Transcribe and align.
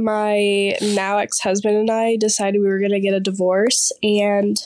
my 0.00 0.76
now 0.82 1.18
ex 1.18 1.38
husband 1.40 1.76
and 1.76 1.90
I 1.90 2.16
decided 2.16 2.60
we 2.60 2.68
were 2.68 2.80
going 2.80 2.92
to 2.92 3.00
get 3.00 3.14
a 3.14 3.20
divorce, 3.20 3.92
and 4.02 4.56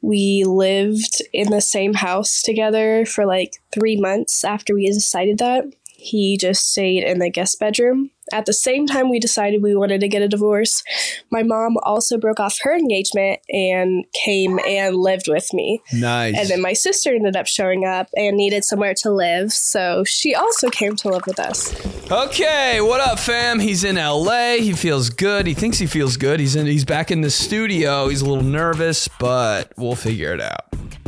we 0.00 0.44
lived 0.46 1.22
in 1.32 1.50
the 1.50 1.60
same 1.60 1.94
house 1.94 2.42
together 2.42 3.06
for 3.06 3.24
like 3.26 3.54
three 3.72 3.96
months 3.96 4.44
after 4.44 4.74
we 4.74 4.86
decided 4.86 5.38
that. 5.38 5.64
He 5.86 6.36
just 6.36 6.70
stayed 6.70 7.04
in 7.04 7.18
the 7.18 7.30
guest 7.30 7.58
bedroom 7.58 8.10
at 8.34 8.46
the 8.46 8.52
same 8.52 8.86
time 8.86 9.08
we 9.08 9.20
decided 9.20 9.62
we 9.62 9.76
wanted 9.76 10.00
to 10.00 10.08
get 10.08 10.20
a 10.20 10.28
divorce, 10.28 10.82
my 11.30 11.44
mom 11.44 11.76
also 11.84 12.18
broke 12.18 12.40
off 12.40 12.58
her 12.62 12.74
engagement 12.74 13.38
and 13.48 14.04
came 14.12 14.58
and 14.66 14.96
lived 14.96 15.28
with 15.28 15.54
me. 15.54 15.80
Nice. 15.92 16.36
And 16.36 16.48
then 16.48 16.60
my 16.60 16.72
sister 16.72 17.14
ended 17.14 17.36
up 17.36 17.46
showing 17.46 17.84
up 17.84 18.08
and 18.16 18.36
needed 18.36 18.64
somewhere 18.64 18.94
to 19.02 19.10
live, 19.10 19.52
so 19.52 20.02
she 20.04 20.34
also 20.34 20.68
came 20.68 20.96
to 20.96 21.08
live 21.08 21.22
with 21.26 21.38
us. 21.38 21.72
Okay, 22.10 22.80
what 22.80 23.00
up, 23.00 23.20
fam? 23.20 23.60
He's 23.60 23.84
in 23.84 23.96
LA. 23.96 24.56
He 24.56 24.72
feels 24.72 25.10
good. 25.10 25.46
He 25.46 25.54
thinks 25.54 25.78
he 25.78 25.86
feels 25.86 26.16
good. 26.16 26.40
He's 26.40 26.56
in. 26.56 26.66
He's 26.66 26.84
back 26.84 27.12
in 27.12 27.20
the 27.20 27.30
studio. 27.30 28.08
He's 28.08 28.20
a 28.20 28.26
little 28.26 28.42
nervous, 28.42 29.08
but 29.20 29.72
we'll 29.76 29.94
figure 29.94 30.34
it 30.34 30.40
out. 30.40 30.64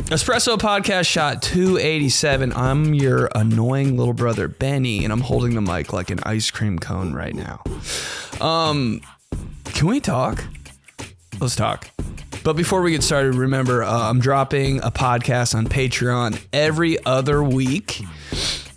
Espresso 0.07 0.57
Podcast 0.57 1.05
Shot 1.05 1.41
287. 1.41 2.53
I'm 2.53 2.93
your 2.93 3.29
annoying 3.35 3.97
little 3.97 4.13
brother, 4.13 4.47
Benny, 4.47 5.03
and 5.03 5.11
I'm 5.11 5.19
holding 5.19 5.53
the 5.53 5.59
mic 5.59 5.91
like 5.91 6.09
an 6.09 6.21
ice 6.23 6.49
cream 6.49 6.79
cone 6.79 7.13
right 7.13 7.35
now. 7.35 7.61
Um, 8.39 9.01
can 9.65 9.87
we 9.87 9.99
talk? 9.99 10.45
Let's 11.41 11.57
talk. 11.57 11.89
But 12.41 12.53
before 12.53 12.81
we 12.81 12.91
get 12.91 13.03
started, 13.03 13.35
remember 13.35 13.83
uh, 13.83 14.09
I'm 14.09 14.21
dropping 14.21 14.77
a 14.81 14.91
podcast 14.91 15.53
on 15.53 15.67
Patreon 15.67 16.39
every 16.53 17.03
other 17.05 17.43
week 17.43 18.01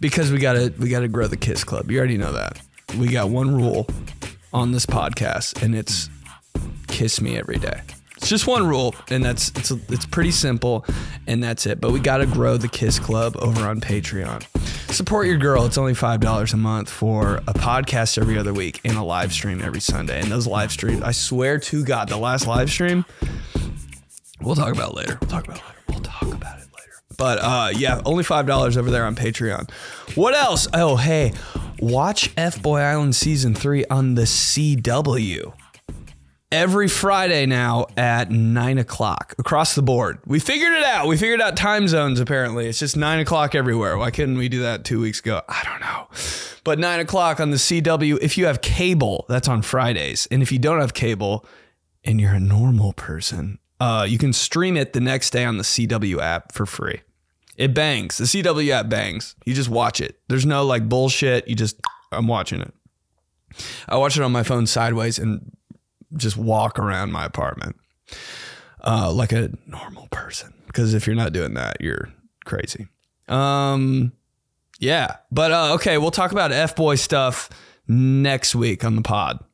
because 0.01 0.33
we 0.33 0.39
gotta 0.41 0.75
we 0.81 0.89
gotta 0.89 1.07
grow 1.07 1.29
the 1.29 1.37
Kiss 1.37 1.63
Club. 1.63 1.93
You 1.93 1.99
already 1.99 2.19
know 2.19 2.33
that. 2.33 2.61
We 2.99 3.07
got 3.07 3.29
one 3.29 3.55
rule 3.55 3.87
on 4.53 4.73
this 4.73 4.85
podcast, 4.85 5.63
and 5.63 5.77
it's 5.77 6.11
kiss 6.89 7.21
me 7.21 7.39
every 7.39 7.59
day. 7.59 7.83
It's 8.21 8.29
just 8.29 8.47
one 8.47 8.67
rule, 8.67 8.95
and 9.09 9.25
that's 9.25 9.49
it's 9.57 9.71
it's 9.71 10.05
pretty 10.05 10.31
simple, 10.31 10.85
and 11.27 11.43
that's 11.43 11.65
it. 11.65 11.81
But 11.81 11.93
we 11.93 12.01
got 12.01 12.19
to 12.19 12.27
grow 12.27 12.59
the 12.59 12.69
Kiss 12.69 12.99
Club 12.99 13.35
over 13.39 13.63
on 13.63 13.81
Patreon. 13.81 14.45
Support 14.93 15.27
your 15.27 15.39
girl. 15.39 15.65
It's 15.65 15.79
only 15.79 15.95
five 15.95 16.21
dollars 16.21 16.53
a 16.53 16.59
month 16.59 16.91
for 16.91 17.37
a 17.49 17.55
podcast 17.55 18.19
every 18.19 18.37
other 18.37 18.53
week 18.53 18.79
and 18.85 18.99
a 18.99 19.03
live 19.03 19.33
stream 19.33 19.63
every 19.63 19.81
Sunday. 19.81 20.21
And 20.21 20.31
those 20.31 20.47
live 20.47 20.71
streams, 20.71 21.01
I 21.01 21.13
swear 21.13 21.59
to 21.61 21.83
God, 21.83 22.11
the 22.11 22.19
last 22.19 22.47
live 22.47 22.69
stream, 22.69 23.07
we'll 24.43 24.55
talk 24.55 24.75
about 24.75 24.95
later. 24.95 25.17
We'll 25.23 25.31
talk 25.31 25.47
about 25.47 25.57
later. 25.57 25.79
We'll 25.89 26.01
talk 26.01 26.35
about 26.35 26.59
it 26.59 26.67
later. 26.77 26.93
But 27.17 27.39
uh, 27.39 27.71
yeah, 27.75 28.03
only 28.05 28.23
five 28.23 28.47
dollars 28.47 28.77
over 28.77 28.91
there 28.91 29.07
on 29.07 29.17
Patreon. 29.17 29.71
What 30.15 30.35
else? 30.35 30.69
Oh, 30.75 30.97
hey, 30.97 31.33
watch 31.79 32.33
F 32.37 32.61
Boy 32.61 32.81
Island 32.81 33.17
season 33.17 33.55
three 33.55 33.87
on 33.87 34.15
the 34.15 34.23
CW 34.25 35.55
every 36.53 36.89
Friday 36.89 37.47
now 37.47 37.87
at 37.97 38.31
nine 38.31 38.79
o'clock 38.79 39.35
across 39.39 39.75
the 39.75 39.83
board. 39.83 40.19
We 40.27 40.41
figured 40.41 40.73
it 40.73 40.85
out. 40.85 41.07
We 41.07 41.17
figured 41.17 41.41
out 41.41 41.57
time 41.57 41.89
zones 41.89 42.21
apparently. 42.21 42.67
It's 42.67 42.79
just 42.79 42.97
nine 42.97 43.21
o'clock 43.21 43.55
everywhere. 43.55 43.97
Why 43.97 44.11
couldn't 44.11 44.37
we 44.37 44.49
do 44.49 44.63
that 44.63 44.85
two 44.85 45.01
weeks 45.01 45.21
ago? 45.21 45.43
I 45.49 45.63
don't 45.65 45.81
know. 45.81 46.09
But 46.65 46.79
nine 46.79 47.01
o'clock 47.01 47.41
on 47.41 47.51
the 47.51 47.57
CW, 47.57 48.19
if 48.21 48.37
you 48.37 48.47
have 48.47 48.61
cable, 48.61 49.25
that's 49.29 49.49
on 49.49 49.63
Fridays. 49.63 50.27
And 50.31 50.43
if 50.43 50.53
you 50.53 50.59
don't 50.59 50.81
have 50.81 50.95
cable 50.95 51.47
and 52.05 52.21
you're 52.21 52.35
a 52.35 52.41
normal 52.41 52.93
person, 52.93 53.59
uh, 53.79 54.07
you 54.09 54.19
can 54.19 54.33
stream 54.33 54.77
it 54.77 54.93
the 54.93 55.01
next 55.01 55.31
day 55.31 55.45
on 55.45 55.57
the 55.57 55.65
CW 55.65 56.21
app 56.21 56.53
for 56.53 56.67
free. 56.67 57.01
It 57.57 57.75
bangs. 57.75 58.19
The 58.19 58.25
CW 58.25 58.71
app 58.71 58.89
bangs. 58.89 59.37
You 59.45 59.55
just 59.55 59.69
watch 59.69 60.01
it. 60.01 60.19
There's 60.29 60.47
no 60.47 60.65
like 60.65 60.89
bullshit. 60.89 61.47
You 61.49 61.55
just, 61.55 61.81
I'm 62.13 62.27
watching 62.27 62.61
it. 62.61 62.75
I 63.89 63.97
watch 63.97 64.17
it 64.17 64.23
on 64.23 64.33
my 64.33 64.43
phone 64.43 64.67
sideways 64.67 65.19
and 65.19 65.51
just 66.17 66.37
walk 66.37 66.79
around 66.79 67.13
my 67.13 67.25
apartment 67.25 67.77
uh, 68.85 69.13
like 69.13 69.33
a 69.33 69.51
normal 69.67 70.09
person. 70.11 70.53
Because 70.67 70.95
if 70.95 71.07
you're 71.07 71.17
not 71.17 71.33
doing 71.33 71.55
that, 71.55 71.81
you're 71.81 72.09
crazy. 72.45 72.87
Um, 73.29 74.13
yeah, 74.79 75.17
but 75.31 75.53
uh, 75.53 75.75
okay, 75.75 75.99
we'll 75.99 76.11
talk 76.11 76.33
about 76.33 76.53
F 76.53 76.77
boy 76.77 76.95
stuff 76.95 77.51
next 77.87 78.55
week 78.55 78.85
on 78.85 78.97
the 78.97 79.03
pod. 79.03 79.45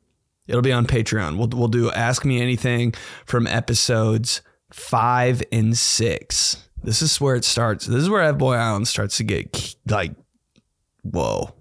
It'll 0.46 0.62
be 0.62 0.72
on 0.72 0.86
Patreon. 0.86 1.36
We'll 1.36 1.48
we'll 1.48 1.68
do 1.68 1.90
Ask 1.90 2.24
Me 2.24 2.40
Anything 2.40 2.94
from 3.24 3.46
episodes 3.46 4.42
five 4.70 5.42
and 5.50 5.76
six. 5.76 6.68
This 6.82 7.02
is 7.02 7.20
where 7.20 7.34
it 7.34 7.44
starts. 7.44 7.86
This 7.86 8.02
is 8.02 8.10
where 8.10 8.22
F 8.22 8.38
Boy 8.38 8.54
Island 8.54 8.86
starts 8.86 9.16
to 9.16 9.24
get 9.24 9.74
like, 9.86 10.12
whoa 11.02 11.52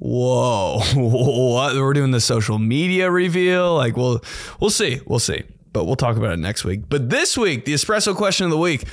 whoa, 0.00 0.80
what? 0.94 1.76
We're 1.76 1.92
doing 1.92 2.10
the 2.10 2.20
social 2.20 2.58
media 2.58 3.10
reveal. 3.10 3.76
Like, 3.76 3.96
we'll, 3.96 4.22
we'll 4.58 4.70
see. 4.70 5.00
We'll 5.06 5.20
see. 5.20 5.44
But 5.72 5.84
we'll 5.84 5.96
talk 5.96 6.16
about 6.16 6.32
it 6.32 6.38
next 6.38 6.64
week. 6.64 6.88
But 6.88 7.10
this 7.10 7.38
week, 7.38 7.64
the 7.64 7.74
espresso 7.74 8.14
question 8.16 8.44
of 8.44 8.50
the 8.50 8.58
week 8.58 8.88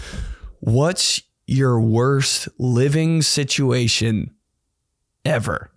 What's 0.60 1.22
your 1.48 1.80
worst 1.80 2.50
living 2.60 3.22
situation 3.22 4.36
ever? 5.26 5.72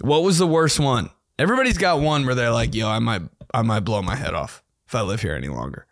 What 0.00 0.22
was 0.22 0.38
the 0.38 0.46
worst 0.46 0.80
one? 0.80 1.10
Everybody's 1.38 1.78
got 1.78 2.00
one 2.00 2.24
where 2.24 2.34
they're 2.34 2.52
like, 2.52 2.74
yo, 2.74 2.88
I 2.88 2.98
might, 2.98 3.22
I 3.52 3.62
might 3.62 3.80
blow 3.80 4.00
my 4.02 4.16
head 4.16 4.34
off 4.34 4.62
if 4.86 4.94
I 4.94 5.02
live 5.02 5.20
here 5.20 5.34
any 5.34 5.48
longer. 5.48 5.86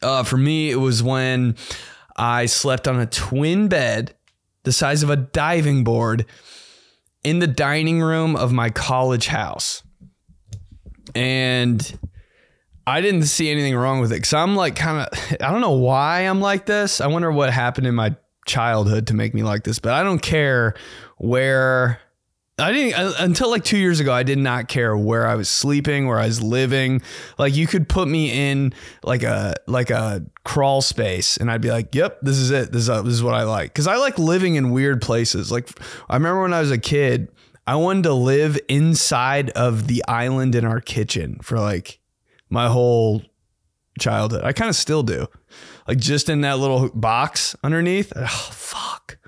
Uh, 0.00 0.22
for 0.22 0.36
me, 0.36 0.70
it 0.70 0.76
was 0.76 1.02
when 1.02 1.56
I 2.16 2.46
slept 2.46 2.88
on 2.88 2.98
a 2.98 3.06
twin 3.06 3.68
bed 3.68 4.14
the 4.62 4.72
size 4.72 5.02
of 5.02 5.10
a 5.10 5.16
diving 5.16 5.84
board 5.84 6.24
in 7.24 7.38
the 7.38 7.46
dining 7.46 8.00
room 8.00 8.36
of 8.36 8.52
my 8.52 8.70
college 8.70 9.26
house. 9.26 9.82
And 11.14 11.98
I 12.86 13.00
didn't 13.00 13.24
see 13.24 13.50
anything 13.50 13.74
wrong 13.74 14.00
with 14.00 14.12
it 14.12 14.16
because 14.16 14.34
I'm 14.34 14.54
like 14.54 14.76
kind 14.76 15.06
of, 15.06 15.18
I 15.40 15.50
don't 15.50 15.60
know 15.60 15.72
why 15.72 16.20
I'm 16.20 16.40
like 16.40 16.66
this. 16.66 17.00
I 17.00 17.06
wonder 17.06 17.32
what 17.32 17.50
happened 17.50 17.86
in 17.86 17.94
my 17.94 18.14
childhood 18.46 19.06
to 19.08 19.14
make 19.14 19.34
me 19.34 19.42
like 19.42 19.64
this, 19.64 19.78
but 19.78 19.92
I 19.94 20.02
don't 20.02 20.20
care 20.20 20.74
where 21.16 21.98
I 22.56 22.72
didn't 22.72 22.94
uh, 22.94 23.12
until 23.18 23.50
like 23.50 23.64
two 23.64 23.78
years 23.78 23.98
ago. 23.98 24.12
I 24.12 24.22
did 24.22 24.38
not 24.38 24.68
care 24.68 24.96
where 24.96 25.26
I 25.26 25.34
was 25.34 25.48
sleeping, 25.48 26.06
where 26.06 26.20
I 26.20 26.26
was 26.26 26.40
living. 26.40 27.02
Like 27.36 27.56
you 27.56 27.66
could 27.66 27.88
put 27.88 28.06
me 28.06 28.30
in 28.30 28.72
like 29.02 29.24
a 29.24 29.54
like 29.66 29.90
a 29.90 30.24
crawl 30.44 30.80
space, 30.80 31.36
and 31.36 31.50
I'd 31.50 31.60
be 31.60 31.70
like, 31.70 31.92
"Yep, 31.94 32.20
this 32.22 32.36
is 32.36 32.52
it. 32.52 32.70
This 32.70 32.82
is, 32.82 32.90
uh, 32.90 33.02
this 33.02 33.14
is 33.14 33.24
what 33.24 33.34
I 33.34 33.42
like." 33.42 33.72
Because 33.72 33.88
I 33.88 33.96
like 33.96 34.18
living 34.20 34.54
in 34.54 34.70
weird 34.70 35.02
places. 35.02 35.50
Like 35.50 35.68
I 36.08 36.14
remember 36.14 36.42
when 36.42 36.54
I 36.54 36.60
was 36.60 36.70
a 36.70 36.78
kid, 36.78 37.28
I 37.66 37.74
wanted 37.74 38.04
to 38.04 38.14
live 38.14 38.56
inside 38.68 39.50
of 39.50 39.88
the 39.88 40.04
island 40.06 40.54
in 40.54 40.64
our 40.64 40.80
kitchen 40.80 41.40
for 41.42 41.58
like 41.58 41.98
my 42.50 42.68
whole 42.68 43.22
childhood. 43.98 44.44
I 44.44 44.52
kind 44.52 44.68
of 44.68 44.76
still 44.76 45.02
do, 45.02 45.26
like 45.88 45.98
just 45.98 46.28
in 46.28 46.42
that 46.42 46.60
little 46.60 46.88
box 46.90 47.56
underneath. 47.64 48.12
Oh 48.14 48.48
fuck. 48.52 49.18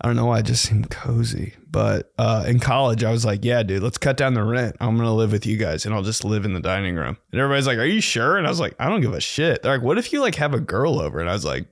I 0.00 0.06
don't 0.06 0.14
know 0.14 0.26
why 0.26 0.38
it 0.38 0.46
just 0.46 0.64
seemed 0.64 0.88
cozy. 0.88 1.54
But 1.70 2.12
uh, 2.18 2.44
in 2.46 2.60
college, 2.60 3.04
I 3.04 3.10
was 3.10 3.24
like, 3.24 3.44
yeah, 3.44 3.62
dude, 3.62 3.82
let's 3.82 3.98
cut 3.98 4.16
down 4.16 4.34
the 4.34 4.42
rent. 4.42 4.76
I'm 4.80 4.96
going 4.96 5.06
to 5.06 5.12
live 5.12 5.32
with 5.32 5.44
you 5.44 5.58
guys 5.58 5.84
and 5.84 5.94
I'll 5.94 6.02
just 6.02 6.24
live 6.24 6.44
in 6.44 6.54
the 6.54 6.60
dining 6.60 6.96
room. 6.96 7.18
And 7.30 7.40
everybody's 7.40 7.66
like, 7.66 7.78
are 7.78 7.84
you 7.84 8.00
sure? 8.00 8.38
And 8.38 8.46
I 8.46 8.50
was 8.50 8.60
like, 8.60 8.74
I 8.78 8.88
don't 8.88 9.02
give 9.02 9.12
a 9.12 9.20
shit. 9.20 9.62
They're 9.62 9.72
like, 9.72 9.82
what 9.82 9.98
if 9.98 10.12
you 10.12 10.20
like 10.20 10.36
have 10.36 10.54
a 10.54 10.60
girl 10.60 10.98
over? 10.98 11.20
And 11.20 11.28
I 11.28 11.34
was 11.34 11.44
like, 11.44 11.66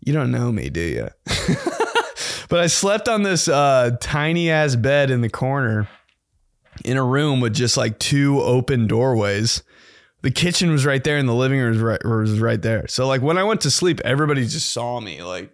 you 0.00 0.12
don't 0.12 0.30
know 0.30 0.50
me, 0.50 0.70
do 0.70 0.80
you? 0.80 1.08
but 2.48 2.60
I 2.60 2.66
slept 2.66 3.08
on 3.08 3.22
this 3.22 3.46
uh, 3.46 3.96
tiny 4.00 4.50
ass 4.50 4.74
bed 4.74 5.10
in 5.10 5.20
the 5.20 5.30
corner 5.30 5.88
in 6.84 6.96
a 6.96 7.04
room 7.04 7.40
with 7.40 7.54
just 7.54 7.76
like 7.76 7.98
two 7.98 8.40
open 8.40 8.86
doorways. 8.86 9.62
The 10.22 10.30
kitchen 10.30 10.70
was 10.70 10.86
right 10.86 11.04
there 11.04 11.18
and 11.18 11.28
the 11.28 11.34
living 11.34 11.58
room 11.58 11.70
was 11.70 11.78
right, 11.78 12.04
was 12.04 12.40
right 12.40 12.60
there. 12.60 12.88
So 12.88 13.06
like 13.06 13.20
when 13.20 13.36
I 13.36 13.44
went 13.44 13.60
to 13.62 13.70
sleep, 13.70 14.00
everybody 14.02 14.42
just 14.46 14.72
saw 14.72 14.98
me 14.98 15.22
like 15.22 15.53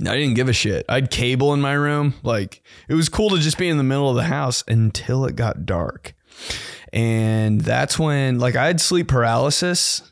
I 0.00 0.16
didn't 0.16 0.34
give 0.34 0.48
a 0.48 0.52
shit. 0.52 0.84
I 0.88 0.94
had 0.96 1.10
cable 1.10 1.52
in 1.54 1.60
my 1.60 1.72
room. 1.72 2.14
Like 2.22 2.62
it 2.88 2.94
was 2.94 3.08
cool 3.08 3.30
to 3.30 3.38
just 3.38 3.58
be 3.58 3.68
in 3.68 3.76
the 3.76 3.84
middle 3.84 4.08
of 4.08 4.16
the 4.16 4.24
house 4.24 4.64
until 4.68 5.24
it 5.24 5.36
got 5.36 5.66
dark. 5.66 6.14
And 6.92 7.60
that's 7.60 7.98
when 7.98 8.38
like 8.38 8.56
I 8.56 8.66
had 8.66 8.80
sleep 8.80 9.08
paralysis, 9.08 10.02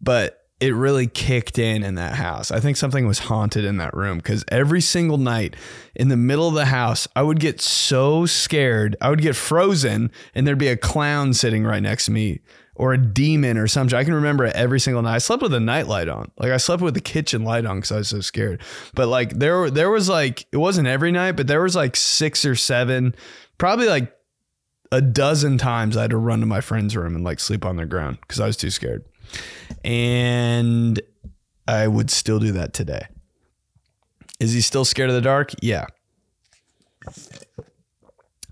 but 0.00 0.36
it 0.60 0.74
really 0.74 1.06
kicked 1.06 1.58
in 1.58 1.82
in 1.82 1.94
that 1.94 2.14
house. 2.14 2.50
I 2.50 2.60
think 2.60 2.76
something 2.76 3.06
was 3.06 3.20
haunted 3.20 3.64
in 3.64 3.78
that 3.78 3.94
room 3.94 4.18
because 4.18 4.44
every 4.48 4.82
single 4.82 5.16
night 5.16 5.56
in 5.94 6.08
the 6.08 6.18
middle 6.18 6.48
of 6.48 6.54
the 6.54 6.66
house, 6.66 7.08
I 7.16 7.22
would 7.22 7.40
get 7.40 7.62
so 7.62 8.26
scared. 8.26 8.94
I 9.00 9.08
would 9.08 9.22
get 9.22 9.36
frozen 9.36 10.12
and 10.34 10.46
there'd 10.46 10.58
be 10.58 10.68
a 10.68 10.76
clown 10.76 11.32
sitting 11.32 11.64
right 11.64 11.82
next 11.82 12.04
to 12.06 12.10
me 12.10 12.40
or 12.80 12.94
a 12.94 12.98
demon 12.98 13.58
or 13.58 13.68
something. 13.68 13.94
I 13.94 14.04
can 14.04 14.14
remember 14.14 14.46
it 14.46 14.56
every 14.56 14.80
single 14.80 15.02
night. 15.02 15.16
I 15.16 15.18
slept 15.18 15.42
with 15.42 15.52
a 15.52 15.60
nightlight 15.60 16.08
on. 16.08 16.30
Like 16.38 16.50
I 16.50 16.56
slept 16.56 16.82
with 16.82 16.94
the 16.94 17.00
kitchen 17.02 17.44
light 17.44 17.66
on 17.66 17.76
because 17.76 17.92
I 17.92 17.98
was 17.98 18.08
so 18.08 18.20
scared. 18.20 18.62
But 18.94 19.08
like 19.08 19.38
there, 19.38 19.70
there 19.70 19.90
was 19.90 20.08
like 20.08 20.46
it 20.50 20.56
wasn't 20.56 20.88
every 20.88 21.12
night, 21.12 21.32
but 21.32 21.46
there 21.46 21.60
was 21.60 21.76
like 21.76 21.94
six 21.94 22.42
or 22.46 22.56
seven, 22.56 23.14
probably 23.58 23.86
like 23.86 24.16
a 24.90 25.02
dozen 25.02 25.58
times 25.58 25.94
I 25.94 26.02
had 26.02 26.10
to 26.12 26.16
run 26.16 26.40
to 26.40 26.46
my 26.46 26.62
friend's 26.62 26.96
room 26.96 27.14
and 27.14 27.22
like 27.22 27.38
sleep 27.38 27.66
on 27.66 27.76
the 27.76 27.84
ground 27.84 28.16
because 28.22 28.40
I 28.40 28.46
was 28.46 28.56
too 28.56 28.70
scared. 28.70 29.04
And 29.84 31.02
I 31.68 31.86
would 31.86 32.10
still 32.10 32.38
do 32.38 32.52
that 32.52 32.72
today. 32.72 33.08
Is 34.40 34.54
he 34.54 34.62
still 34.62 34.86
scared 34.86 35.10
of 35.10 35.16
the 35.16 35.20
dark? 35.20 35.52
Yeah. 35.60 35.84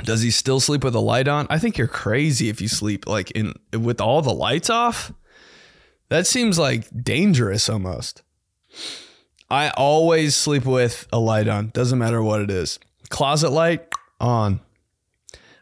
Does 0.04 0.22
he 0.22 0.30
still 0.30 0.60
sleep 0.60 0.84
with 0.84 0.94
a 0.94 1.00
light 1.00 1.28
on? 1.28 1.46
I 1.50 1.58
think 1.58 1.76
you're 1.76 1.86
crazy 1.86 2.48
if 2.48 2.60
you 2.60 2.68
sleep 2.68 3.06
like 3.06 3.30
in 3.32 3.54
with 3.72 4.00
all 4.00 4.22
the 4.22 4.32
lights 4.32 4.70
off. 4.70 5.12
That 6.08 6.26
seems 6.26 6.58
like 6.58 6.86
dangerous 7.04 7.68
almost. 7.68 8.22
I 9.50 9.70
always 9.70 10.36
sleep 10.36 10.64
with 10.64 11.06
a 11.12 11.18
light 11.18 11.48
on. 11.48 11.70
Doesn't 11.70 11.98
matter 11.98 12.22
what 12.22 12.40
it 12.40 12.50
is. 12.50 12.78
Closet 13.08 13.50
light 13.50 13.86
on. 14.20 14.60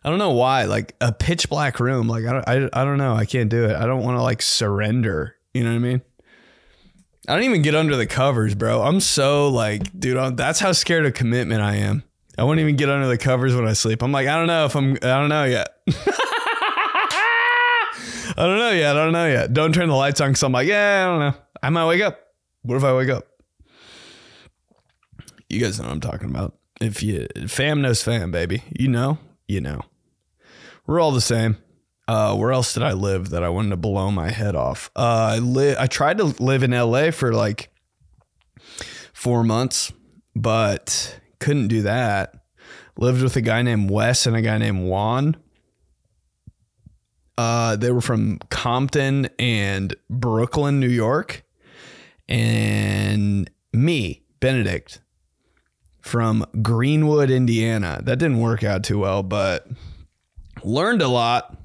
I 0.05 0.09
don't 0.09 0.19
know 0.19 0.33
why. 0.33 0.65
Like 0.65 0.95
a 1.01 1.13
pitch 1.13 1.49
black 1.49 1.81
room. 1.81 2.07
Like 2.07 2.25
I 2.27 2.33
don't. 2.33 2.49
I, 2.49 2.81
I 2.81 2.85
don't 2.85 2.99
know. 2.99 3.15
I 3.15 3.25
can't 3.25 3.49
do 3.49 3.65
it. 3.65 3.75
I 3.75 3.87
don't 3.87 4.03
want 4.03 4.17
to 4.17 4.23
like 4.23 4.43
surrender. 4.43 5.37
You 5.53 5.65
know 5.65 5.71
what 5.71 5.77
I 5.77 5.81
mean? 5.81 6.03
I 7.29 7.35
don't 7.35 7.43
even 7.43 7.63
get 7.63 7.75
under 7.75 7.97
the 7.97 8.07
covers, 8.07 8.55
bro. 8.55 8.83
I'm 8.83 9.01
so 9.01 9.49
like, 9.49 9.99
dude. 9.99 10.17
I'm, 10.17 10.37
that's 10.37 10.61
how 10.61 10.71
scared 10.73 11.07
of 11.07 11.15
commitment 11.15 11.61
I 11.61 11.77
am. 11.77 12.05
I 12.39 12.45
won't 12.45 12.61
even 12.61 12.77
get 12.77 12.91
under 12.91 13.07
the 13.07 13.19
covers 13.19 13.55
when 13.55 13.67
I 13.67 13.73
sleep. 13.73 14.03
I'm 14.03 14.13
like, 14.13 14.29
I 14.29 14.37
don't 14.37 14.47
know 14.47 14.67
if 14.67 14.75
I'm. 14.77 14.93
I 14.97 15.19
don't 15.19 15.29
know 15.29 15.45
yet. 15.45 15.69
I 18.39 18.45
don't 18.45 18.59
know 18.59 18.71
yet. 18.73 18.97
I 18.97 19.05
don't 19.05 19.13
know 19.13 19.27
yet. 19.27 19.53
Don't 19.55 19.73
turn 19.73 19.89
the 19.89 19.95
lights 19.95 20.21
on 20.21 20.31
because 20.31 20.43
I'm 20.43 20.53
like, 20.53 20.69
yeah, 20.69 21.05
I 21.05 21.11
don't 21.11 21.21
know. 21.21 21.35
I 21.63 21.71
might 21.71 21.87
wake 21.87 22.03
up. 22.03 22.21
What 22.63 22.77
if 22.77 22.85
I 22.85 22.95
wake 22.95 23.09
up? 23.09 23.27
You 25.49 25.61
guys 25.61 25.79
know 25.79 25.87
what 25.87 25.93
I'm 25.93 26.01
talking 26.01 26.29
about. 26.29 26.55
If 26.81 27.03
you 27.03 27.27
fam 27.47 27.81
knows 27.81 28.03
fam, 28.03 28.31
baby. 28.31 28.63
You 28.79 28.89
know, 28.89 29.19
you 29.49 29.61
know. 29.61 29.81
We're 30.87 31.01
all 31.01 31.13
the 31.13 31.21
same. 31.21 31.57
Uh, 32.09 32.37
where 32.37 32.53
else 32.53 32.75
did 32.75 32.83
I 32.83 32.93
live 32.93 33.31
that 33.31 33.43
I 33.43 33.49
wanted 33.49 33.71
to 33.71 33.77
blow 33.77 34.11
my 34.11 34.31
head 34.31 34.55
off? 34.55 34.91
Uh, 34.95 35.35
I 35.35 35.39
li- 35.39 35.75
I 35.77 35.87
tried 35.87 36.19
to 36.19 36.25
live 36.25 36.63
in 36.63 36.71
LA 36.71 37.11
for 37.11 37.33
like 37.33 37.71
four 39.13 39.43
months, 39.43 39.93
but 40.35 41.19
couldn't 41.39 41.69
do 41.69 41.83
that. 41.83 42.35
Lived 42.99 43.23
with 43.23 43.37
a 43.37 43.41
guy 43.41 43.63
named 43.63 43.91
Wes 43.91 44.27
and 44.27 44.35
a 44.37 44.43
guy 44.43 44.59
named 44.59 44.89
Juan. 44.89 45.37
Uh, 47.39 47.77
they 47.77 47.91
were 47.91 48.01
from 48.01 48.39
Compton 48.49 49.29
and 49.39 49.95
Brooklyn, 50.09 50.81
New 50.81 50.89
York, 50.89 51.45
and 52.29 53.51
me, 53.75 54.23
Benedict, 54.41 55.01
from 56.01 56.47
Greenwood, 56.63 57.31
Indiana. 57.31 58.01
That 58.03 58.19
didn't 58.19 58.41
work 58.41 58.65
out 58.65 58.85
too 58.85 59.01
well, 59.01 59.23
but 59.23 59.69
learned 60.65 61.03
a 61.03 61.09
lot. 61.09 61.59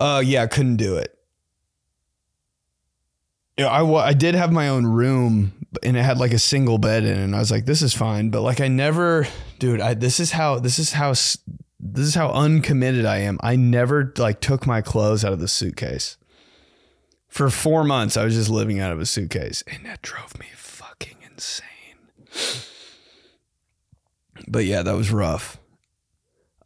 Uh, 0.00 0.22
yeah, 0.24 0.46
couldn't 0.46 0.76
do 0.76 0.96
it. 0.96 1.16
Yeah, 3.56 3.66
I, 3.68 3.82
wa- 3.82 4.00
I 4.02 4.14
did 4.14 4.34
have 4.34 4.50
my 4.52 4.68
own 4.68 4.86
room 4.86 5.59
and 5.82 5.96
it 5.96 6.02
had 6.02 6.18
like 6.18 6.32
a 6.32 6.38
single 6.38 6.78
bed 6.78 7.04
in 7.04 7.18
it 7.18 7.22
and 7.22 7.34
I 7.34 7.38
was 7.38 7.50
like 7.50 7.64
this 7.64 7.82
is 7.82 7.94
fine 7.94 8.30
but 8.30 8.42
like 8.42 8.60
I 8.60 8.68
never 8.68 9.26
dude 9.58 9.80
I 9.80 9.94
this 9.94 10.18
is 10.18 10.32
how 10.32 10.58
this 10.58 10.78
is 10.78 10.92
how 10.92 11.10
this 11.10 12.06
is 12.06 12.14
how 12.14 12.30
uncommitted 12.30 13.06
I 13.06 13.18
am. 13.18 13.38
I 13.42 13.56
never 13.56 14.12
like 14.18 14.40
took 14.40 14.66
my 14.66 14.82
clothes 14.82 15.24
out 15.24 15.32
of 15.32 15.40
the 15.40 15.48
suitcase. 15.48 16.16
For 17.28 17.48
4 17.48 17.84
months 17.84 18.16
I 18.16 18.24
was 18.24 18.34
just 18.34 18.50
living 18.50 18.80
out 18.80 18.92
of 18.92 19.00
a 19.00 19.06
suitcase 19.06 19.62
and 19.66 19.86
that 19.86 20.02
drove 20.02 20.38
me 20.38 20.46
fucking 20.54 21.16
insane. 21.30 21.96
But 24.48 24.64
yeah 24.64 24.82
that 24.82 24.96
was 24.96 25.10
rough 25.12 25.58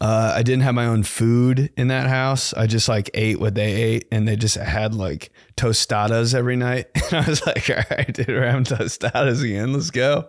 uh, 0.05 0.35
I 0.37 0.43
didn't 0.43 0.65
have 0.65 0.75
my 0.75 0.85
own 0.85 1.03
food 1.03 1.73
in 1.79 1.89
that 1.89 2.09
house. 2.09 2.53
I 2.53 2.67
just 2.67 2.91
like 2.91 3.09
ate 3.15 3.41
what 3.41 3.55
they 3.55 3.73
ate, 3.73 4.07
and 4.13 4.29
they 4.29 4.37
just 4.37 4.57
had 4.57 4.95
like 4.95 5.31
tostadas 5.57 6.35
every 6.35 6.57
night. 6.57 6.89
And 7.11 7.25
I 7.25 7.31
was 7.31 7.47
like, 7.47 7.71
"All 7.71 7.83
right, 7.91 8.13
dude, 8.13 8.29
we're 8.29 8.45
having 8.45 8.65
tostadas 8.65 9.43
again. 9.43 9.73
Let's 9.73 9.91
go." 9.91 10.29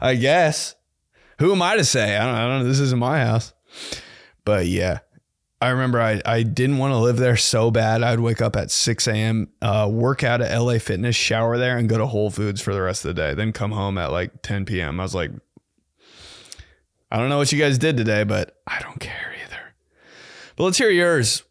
I 0.00 0.16
guess. 0.16 0.74
Who 1.38 1.52
am 1.52 1.62
I 1.62 1.76
to 1.76 1.84
say? 1.84 2.16
I 2.16 2.26
don't, 2.26 2.34
I 2.34 2.48
don't 2.48 2.62
know. 2.62 2.68
This 2.68 2.80
isn't 2.80 2.98
my 2.98 3.20
house. 3.20 3.52
But 4.44 4.66
yeah, 4.66 4.98
I 5.60 5.68
remember 5.68 6.00
I, 6.00 6.20
I 6.26 6.42
didn't 6.42 6.78
want 6.78 6.90
to 6.90 6.98
live 6.98 7.16
there 7.16 7.36
so 7.36 7.70
bad. 7.70 8.02
I'd 8.02 8.18
wake 8.18 8.42
up 8.42 8.56
at 8.56 8.72
6 8.72 9.06
a.m., 9.06 9.48
uh, 9.62 9.88
work 9.90 10.24
out 10.24 10.40
at 10.40 10.56
LA 10.56 10.78
Fitness, 10.78 11.14
shower 11.14 11.58
there, 11.58 11.78
and 11.78 11.88
go 11.88 11.96
to 11.96 12.06
Whole 12.06 12.30
Foods 12.30 12.60
for 12.60 12.74
the 12.74 12.82
rest 12.82 13.04
of 13.04 13.14
the 13.14 13.22
day. 13.22 13.34
Then 13.34 13.52
come 13.52 13.70
home 13.70 13.98
at 13.98 14.10
like 14.10 14.42
10 14.42 14.64
p.m. 14.64 14.98
I 14.98 15.04
was 15.04 15.14
like, 15.14 15.30
I 17.12 17.18
don't 17.18 17.28
know 17.28 17.36
what 17.36 17.52
you 17.52 17.58
guys 17.58 17.76
did 17.76 17.98
today, 17.98 18.24
but 18.24 18.56
I 18.66 18.80
don't 18.80 18.98
care 18.98 19.34
either. 19.44 19.74
But 20.56 20.64
let's 20.64 20.78
hear 20.78 20.88
yours. 20.88 21.42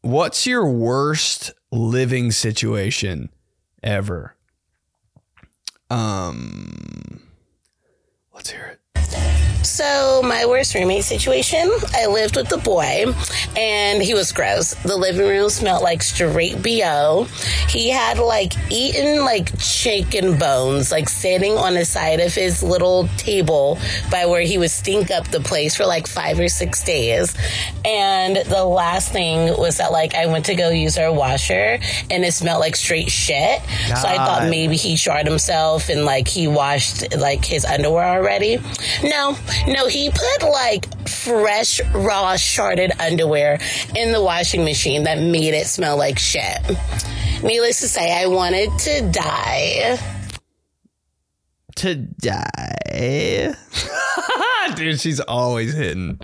What's 0.00 0.46
your 0.46 0.70
worst 0.70 1.50
living 1.72 2.30
situation 2.30 3.30
ever? 3.82 4.36
Um, 5.90 7.20
let's 8.32 8.50
hear 8.50 8.78
it. 8.94 9.57
So, 9.68 10.22
my 10.24 10.46
worst 10.46 10.74
roommate 10.74 11.04
situation, 11.04 11.70
I 11.94 12.06
lived 12.06 12.36
with 12.36 12.48
the 12.48 12.56
boy 12.56 13.04
and 13.56 14.02
he 14.02 14.14
was 14.14 14.32
gross. 14.32 14.74
The 14.82 14.96
living 14.96 15.26
room 15.28 15.50
smelled 15.50 15.82
like 15.82 16.02
straight 16.02 16.62
BO. 16.62 17.26
He 17.68 17.90
had 17.90 18.18
like 18.18 18.54
eaten 18.70 19.24
like 19.24 19.56
chicken 19.58 20.38
bones, 20.38 20.90
like 20.90 21.08
sitting 21.08 21.52
on 21.52 21.74
the 21.74 21.84
side 21.84 22.18
of 22.20 22.34
his 22.34 22.62
little 22.62 23.08
table 23.18 23.78
by 24.10 24.24
where 24.26 24.40
he 24.40 24.56
would 24.56 24.70
stink 24.70 25.10
up 25.10 25.28
the 25.28 25.40
place 25.40 25.76
for 25.76 25.84
like 25.84 26.06
five 26.06 26.40
or 26.40 26.48
six 26.48 26.82
days. 26.82 27.36
And 27.84 28.36
the 28.36 28.64
last 28.64 29.12
thing 29.12 29.56
was 29.58 29.76
that 29.76 29.92
like 29.92 30.14
I 30.14 30.26
went 30.26 30.46
to 30.46 30.54
go 30.54 30.70
use 30.70 30.96
our 30.96 31.12
washer 31.12 31.78
and 32.10 32.24
it 32.24 32.32
smelled 32.32 32.60
like 32.60 32.74
straight 32.74 33.10
shit. 33.10 33.60
So 33.96 34.08
I 34.08 34.16
thought 34.16 34.48
maybe 34.50 34.76
he 34.76 34.96
shard 34.96 35.26
himself 35.26 35.90
and 35.90 36.04
like 36.06 36.26
he 36.26 36.48
washed 36.48 37.14
like 37.16 37.44
his 37.44 37.64
underwear 37.66 38.06
already. 38.06 38.58
No, 39.04 39.36
no, 39.66 39.86
he 39.86 40.10
put 40.10 40.42
like 40.48 41.08
fresh, 41.08 41.80
raw, 41.92 42.34
sharded 42.34 42.98
underwear 43.00 43.58
in 43.96 44.12
the 44.12 44.22
washing 44.22 44.64
machine 44.64 45.04
that 45.04 45.18
made 45.18 45.54
it 45.54 45.66
smell 45.66 45.96
like 45.96 46.18
shit. 46.18 46.58
Needless 47.42 47.80
to 47.80 47.88
say, 47.88 48.20
I 48.22 48.26
wanted 48.26 48.70
to 48.80 49.10
die. 49.10 49.98
To 51.76 51.94
die. 51.94 53.54
Dude, 54.74 55.00
she's 55.00 55.20
always 55.20 55.74
hitting. 55.74 56.20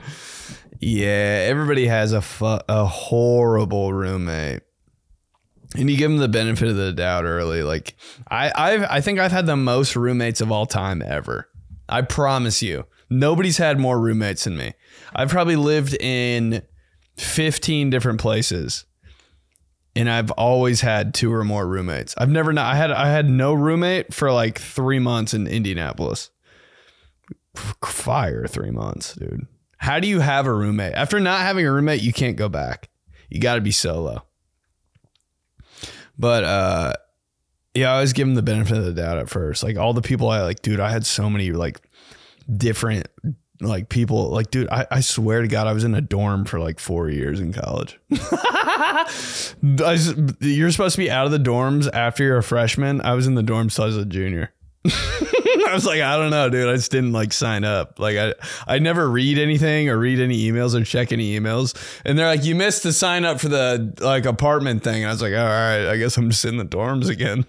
Yeah, 0.81 1.47
everybody 1.49 1.87
has 1.87 2.13
a 2.13 2.21
fu- 2.21 2.61
a 2.69 2.85
horrible 2.85 3.93
roommate. 3.93 4.63
And 5.77 5.91
you 5.91 5.97
give 5.97 6.11
them 6.11 6.21
the 6.21 6.29
benefit 6.29 6.69
of 6.69 6.77
the 6.77 6.93
doubt 6.93 7.25
early. 7.25 7.63
Like 7.63 7.97
I 8.29 8.53
I've 8.55 8.83
I 8.91 9.01
think 9.01 9.19
I've 9.19 9.33
had 9.33 9.47
the 9.47 9.57
most 9.57 9.97
roommates 9.97 10.41
of 10.41 10.53
all 10.53 10.67
time 10.67 11.03
ever. 11.03 11.49
I 11.89 12.03
promise 12.03 12.63
you. 12.63 12.87
Nobody's 13.11 13.59
had 13.59 13.79
more 13.79 14.01
roommates 14.01 14.45
than 14.45 14.57
me. 14.57 14.73
I've 15.15 15.29
probably 15.29 15.57
lived 15.57 15.95
in 16.01 16.63
15 17.17 17.91
different 17.91 18.21
places. 18.21 18.85
And 19.97 20.11
I've 20.11 20.33
always 20.33 20.81
had 20.81 21.15
two 21.15 21.33
or 21.33 21.45
more 21.45 21.67
roommates. 21.67 22.15
I've 22.19 22.31
never 22.31 22.53
not 22.53 22.73
I 22.73 22.77
had 22.77 22.91
I 22.91 23.11
had 23.11 23.29
no 23.31 23.55
roommate 23.55 24.13
for 24.13 24.33
like 24.33 24.59
3 24.59 24.99
months 24.99 25.35
in 25.35 25.47
Indianapolis. 25.47 26.31
Fire 27.85 28.47
3 28.49 28.73
months, 28.73 29.15
dude. 29.15 29.47
How 29.79 30.01
do 30.01 30.09
you 30.09 30.19
have 30.19 30.47
a 30.47 30.53
roommate? 30.53 30.95
After 30.95 31.21
not 31.21 31.43
having 31.43 31.65
a 31.65 31.73
roommate, 31.73 32.03
you 32.03 32.13
can't 32.13 32.37
go 32.37 32.49
back. 32.49 32.89
You 33.29 33.41
got 33.41 33.55
to 33.55 33.61
be 33.61 33.71
solo. 33.71 34.27
But 36.19 36.43
uh 36.45 36.95
yeah, 37.75 37.91
I 37.91 37.95
always 37.95 38.13
give 38.13 38.27
them 38.27 38.37
the 38.37 38.43
benefit 38.43 38.77
of 38.77 38.85
the 38.85 38.93
doubt 38.93 39.19
at 39.19 39.29
first. 39.29 39.63
Like 39.63 39.77
all 39.77 39.93
the 39.93 40.03
people 40.03 40.29
I 40.29 40.43
like, 40.43 40.63
dude, 40.63 40.81
I 40.81 40.91
had 40.91 41.05
so 41.07 41.29
many 41.29 41.53
like 41.53 41.81
different 42.57 43.09
like 43.61 43.89
people 43.89 44.31
like 44.31 44.51
dude 44.51 44.69
I, 44.69 44.87
I 44.91 45.01
swear 45.01 45.43
to 45.43 45.49
god 45.49 45.67
i 45.67 45.73
was 45.73 45.85
in 45.85 45.95
a 45.95 46.01
dorm 46.01 46.45
for 46.45 46.59
like 46.59 46.81
four 46.81 47.09
years 47.09 47.41
in 47.41 47.53
college. 47.53 47.99
You're 50.41 50.71
supposed 50.71 50.97
to 50.97 50.99
be 50.99 51.11
out 51.11 51.27
of 51.27 51.33
the 51.33 51.39
dorms 51.39 51.89
after 51.93 52.25
you're 52.25 52.39
a 52.39 52.43
freshman. 52.43 53.01
I 53.01 53.15
was 53.15 53.27
in 53.27 53.35
the 53.35 53.43
dorms 53.43 53.77
till 53.77 53.85
i 53.85 53.87
was 53.87 53.97
a 53.97 54.05
junior. 54.05 54.53
I 54.87 55.71
was 55.73 55.87
like 55.87 56.03
i 56.03 56.17
don't 56.17 56.31
know 56.31 56.51
dude 56.51 56.69
i 56.69 56.75
just 56.77 56.91
didn't 56.91 57.13
like 57.13 57.33
sign 57.33 57.65
up. 57.65 57.99
Like 57.99 58.17
i 58.17 58.35
i 58.67 58.79
never 58.79 59.09
read 59.09 59.39
anything 59.39 59.89
or 59.89 59.99
read 59.99 60.21
any 60.21 60.51
emails 60.51 60.75
or 60.75 60.85
check 60.85 61.13
any 61.13 61.39
emails. 61.39 61.75
And 62.05 62.19
they're 62.19 62.27
like 62.27 62.45
you 62.45 62.55
missed 62.55 62.83
the 62.83 62.93
sign 62.93 63.25
up 63.25 63.41
for 63.41 63.49
the 63.49 63.95
like 64.01 64.27
apartment 64.27 64.83
thing. 64.83 65.03
And 65.03 65.07
i 65.07 65.13
was 65.13 65.23
like 65.23 65.33
all 65.33 65.39
right 65.39 65.89
i 65.89 65.97
guess 65.97 66.17
i'm 66.17 66.29
just 66.31 66.45
in 66.45 66.57
the 66.57 66.67
dorms 66.67 67.09
again 67.09 67.47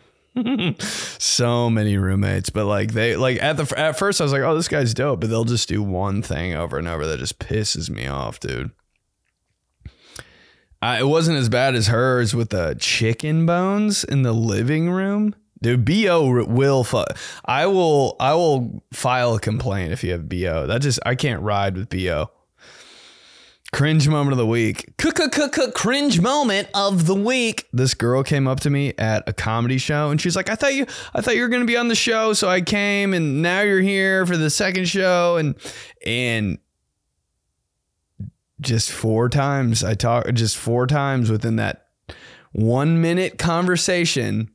so 0.80 1.70
many 1.70 1.98
roommates 1.98 2.50
but 2.50 2.65
like 2.65 2.92
they 2.94 3.15
like 3.15 3.42
at 3.42 3.56
the 3.58 3.74
at 3.80 3.98
first 3.98 4.20
i 4.20 4.24
was 4.24 4.34
like 4.34 4.42
oh 4.42 4.56
this 4.56 4.68
guy's 4.68 4.94
dope 4.94 5.22
but 5.22 5.30
they'll 5.30 5.46
just 5.46 5.70
do 5.70 5.82
one 5.82 6.22
thing 6.22 6.54
over 6.54 6.77
and 6.77 6.88
over 6.88 7.06
that 7.08 7.20
just 7.20 7.39
pisses 7.39 7.89
me 7.89 8.08
off 8.08 8.39
dude. 8.39 8.72
Uh, 10.82 10.98
it 11.00 11.06
wasn't 11.06 11.36
as 11.38 11.50
bad 11.50 11.74
as 11.74 11.88
hers 11.88 12.36
with 12.36 12.50
the 12.50 12.75
chicken 12.80 13.46
bones 13.46 14.04
in 14.04 14.22
the 14.22 14.34
living 14.34 14.89
room. 14.89 15.34
Dude 15.62 15.84
bo 15.86 16.44
will 16.46 16.84
fu- 16.84 17.06
i 17.46 17.65
will 17.65 18.15
i 18.20 18.34
will 18.36 18.84
file 18.94 19.36
a 19.36 19.39
complaint 19.39 19.94
if 19.94 20.04
you 20.04 20.12
have 20.12 20.30
bo 20.30 20.68
that 20.68 20.82
just 20.82 21.00
i 21.06 21.15
can't 21.15 21.42
ride 21.42 21.75
with 21.75 21.89
bo 21.89 22.30
Cringe 23.75 24.08
moment 24.08 24.32
of 24.32 24.38
the 24.38 24.48
week. 24.48 24.96
Cringe 25.74 26.22
moment 26.22 26.70
of 26.74 27.08
the 27.08 27.13
week. 27.13 27.67
This 27.74 27.94
girl 27.94 28.24
came 28.24 28.48
up 28.48 28.62
to 28.62 28.70
me 28.70 28.94
at 28.98 29.27
a 29.27 29.34
comedy 29.34 29.77
show 29.77 30.12
and 30.12 30.22
she's 30.22 30.34
like, 30.34 30.50
"I 30.50 30.55
thought 30.55 30.74
you, 30.74 30.86
I 31.13 31.20
thought 31.20 31.36
you 31.36 31.41
were 31.41 31.50
gonna 31.50 31.65
be 31.65 31.75
on 31.75 31.89
the 31.89 31.96
show, 31.96 32.32
so 32.32 32.48
I 32.48 32.62
came, 32.62 33.13
and 33.13 33.41
now 33.41 33.62
you're 33.63 33.82
here 33.82 34.25
for 34.25 34.38
the 34.38 34.50
second 34.50 34.88
show." 34.88 35.36
And 35.36 35.55
and 36.05 36.58
just 38.62 38.91
four 38.91 39.27
times. 39.27 39.84
I 39.84 39.94
talk 39.94 40.32
just 40.32 40.55
four 40.55 40.88
times 40.88 41.29
within 41.29 41.58
that 41.58 41.88
one 42.53 43.01
minute 43.01 43.38
conversation. 43.38 44.51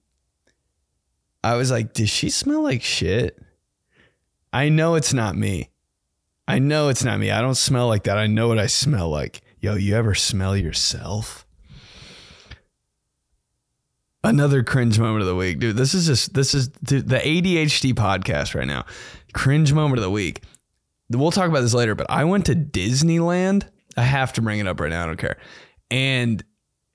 I 1.45 1.57
was 1.57 1.71
like, 1.71 1.93
does 1.93 2.09
she 2.09 2.31
smell 2.31 2.62
like 2.62 2.83
shit? 2.83 3.39
I 4.53 4.69
know 4.69 4.95
it's 4.95 5.12
not 5.12 5.37
me. 5.37 5.70
I 6.49 6.59
know 6.59 6.89
it's 6.89 7.05
not 7.05 7.19
me. 7.21 7.31
I 7.31 7.41
don't 7.41 7.55
smell 7.55 7.87
like 7.87 8.05
that. 8.05 8.19
I 8.19 8.27
know 8.27 8.49
what 8.49 8.59
I 8.59 8.67
smell 8.67 9.09
like. 9.09 9.41
Yo, 9.61 9.75
you 9.75 9.95
ever 9.95 10.15
smell 10.15 10.57
yourself? 10.57 11.47
Another 14.23 14.63
cringe 14.63 14.99
moment 14.99 15.23
of 15.23 15.27
the 15.27 15.35
week, 15.37 15.61
dude. 15.61 15.77
This 15.77 15.95
is 15.95 16.07
just 16.07 16.35
this 16.35 16.55
is 16.55 16.69
dude, 16.69 17.09
the 17.09 17.19
ADHD 17.19 17.95
podcast 17.95 18.55
right 18.55 18.67
now. 18.67 18.85
Cringe 19.33 19.73
moment 19.73 19.99
of 19.99 20.03
the 20.03 20.11
week. 20.11 20.43
We'll 21.09 21.31
talk 21.31 21.49
about 21.49 21.63
this 21.63 21.75
later, 21.75 21.95
but 21.95 22.07
I 22.11 22.25
went 22.25 22.47
to 22.47 22.55
Disneyland. 22.55 23.67
I 23.97 24.03
have 24.03 24.33
to 24.35 24.43
bring 24.43 24.59
it 24.61 24.67
up 24.67 24.79
right 24.79 24.91
now. 24.91 25.05
I 25.05 25.07
don't 25.07 25.17
care. 25.19 25.39
And 25.91 26.45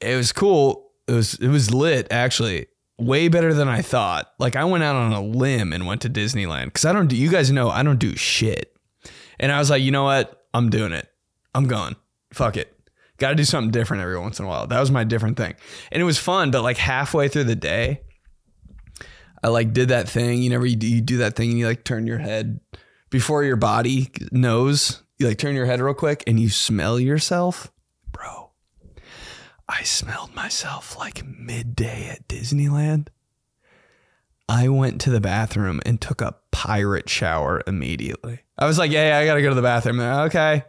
it 0.02 0.16
was 0.16 0.32
cool. 0.32 0.92
It 1.08 1.14
was 1.14 1.36
it 1.36 1.48
was 1.50 1.74
lit 1.74 2.08
actually. 2.12 2.68
Way 2.98 3.28
better 3.28 3.54
than 3.54 3.68
I 3.68 3.82
thought. 3.82 4.32
Like 4.40 4.56
I 4.56 4.64
went 4.66 4.84
out 4.84 4.96
on 4.96 5.12
a 5.12 5.22
limb 5.22 5.74
and 5.74 5.86
went 5.88 6.02
to 6.04 6.10
Disneyland 6.10 6.74
cuz 6.74 6.86
I 6.86 6.94
don't 6.94 7.08
do 7.08 7.16
you 7.16 7.30
guys 7.30 7.52
know 7.52 7.70
I 7.70 7.84
don't 7.84 8.00
do 8.00 8.16
shit. 8.16 8.75
And 9.40 9.52
I 9.52 9.60
was 9.60 9.70
like, 9.70 9.82
"You 9.82 9.92
know 9.92 10.04
what? 10.04 10.48
I'm 10.54 10.70
doing 10.70 10.92
it. 10.92 11.08
I'm 11.54 11.68
going. 11.68 11.96
Fuck 12.34 12.58
it. 12.58 12.72
Got 13.18 13.30
to 13.30 13.36
do 13.36 13.44
something 13.46 13.72
different 13.72 14.04
every 14.04 14.20
once 14.20 14.40
in 14.40 14.46
a 14.46 14.48
while." 14.48 14.68
That 14.68 14.80
was 14.80 14.92
my 14.92 15.04
different 15.04 15.38
thing. 15.38 15.56
And 15.92 16.02
it 16.02 16.06
was 16.06 16.18
fun, 16.18 16.52
but 16.52 16.64
like 16.64 16.78
halfway 16.78 17.28
through 17.28 17.46
the 17.46 17.56
day, 17.56 18.02
I 19.46 19.50
like 19.50 19.74
did 19.74 19.90
that 19.90 20.10
thing. 20.10 20.42
You 20.42 20.50
never 20.50 20.66
you 20.66 21.02
do, 21.02 21.18
that 21.18 21.36
thing 21.36 21.52
and 21.52 21.60
you 21.60 21.68
like 21.68 21.84
turn 21.84 22.08
your 22.08 22.18
head 22.18 22.60
before 23.12 23.44
your 23.44 23.58
body 23.58 24.10
knows. 24.32 25.04
You 25.20 25.28
like 25.28 25.38
turn 25.38 25.56
your 25.56 25.68
head 25.68 25.80
real 25.80 25.94
quick 25.94 26.24
and 26.26 26.40
you 26.40 26.50
smell 26.50 27.00
yourself, 27.00 27.72
bro. 28.12 28.50
I 29.70 29.84
smelled 29.84 30.34
myself 30.34 30.98
like 30.98 31.26
midday 31.26 32.10
at 32.10 32.28
Disneyland. 32.28 33.10
I 34.50 34.68
went 34.68 35.00
to 35.02 35.12
the 35.12 35.22
bathroom 35.22 35.80
and 35.86 36.02
took 36.02 36.22
a 36.22 36.36
pirate 36.56 37.10
shower 37.10 37.62
immediately. 37.68 38.40
I 38.58 38.66
was 38.66 38.78
like, 38.78 38.92
"Hey, 38.92 39.12
I 39.12 39.26
gotta 39.26 39.42
go 39.42 39.50
to 39.50 39.56
the 39.56 39.62
bathroom." 39.62 40.00
okay, 40.00 40.64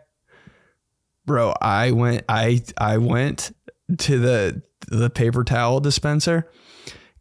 bro. 1.25 1.55
I 1.61 1.93
went. 1.93 2.25
I 2.29 2.61
I 2.77 2.99
went 2.99 3.55
to 3.99 4.19
the 4.19 4.63
the 4.89 5.09
paper 5.09 5.45
towel 5.45 5.79
dispenser. 5.79 6.51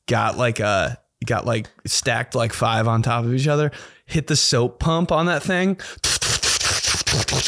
Got 0.08 0.40
like 0.40 0.60
a 0.60 0.98
got 1.28 1.46
like 1.46 1.68
stacked 1.86 2.34
like 2.34 2.54
five 2.54 2.88
on 2.88 3.04
top 3.04 3.24
of 3.24 3.36
each 3.36 3.48
other. 3.48 3.70
Hit 4.08 4.26
the 4.26 4.36
soap 4.36 4.80
pump 4.80 5.12
on 5.12 5.28
that 5.28 5.44
thing. 5.44 5.80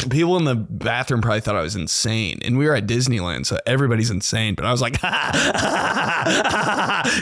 People 0.08 0.36
in 0.36 0.44
the 0.44 0.54
bathroom 0.54 1.20
probably 1.20 1.40
thought 1.40 1.56
I 1.56 1.62
was 1.62 1.74
insane. 1.74 2.38
And 2.44 2.58
we 2.58 2.66
were 2.66 2.76
at 2.76 2.86
Disneyland, 2.86 3.44
so 3.46 3.58
everybody's 3.66 4.10
insane. 4.10 4.54
But 4.54 4.64
I 4.64 4.70
was 4.70 4.80
like, 4.80 5.00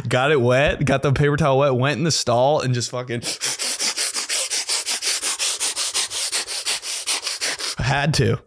got 0.09 0.31
it 0.31 0.41
wet, 0.41 0.85
got 0.85 1.03
the 1.03 1.13
paper 1.13 1.37
towel 1.39 1.59
wet, 1.59 1.75
went 1.75 1.97
in 1.99 2.05
the 2.05 2.11
stall 2.11 2.61
and 2.61 2.75
just 2.75 2.91
fucking 2.91 3.23
had 7.87 8.15
to. 8.15 8.39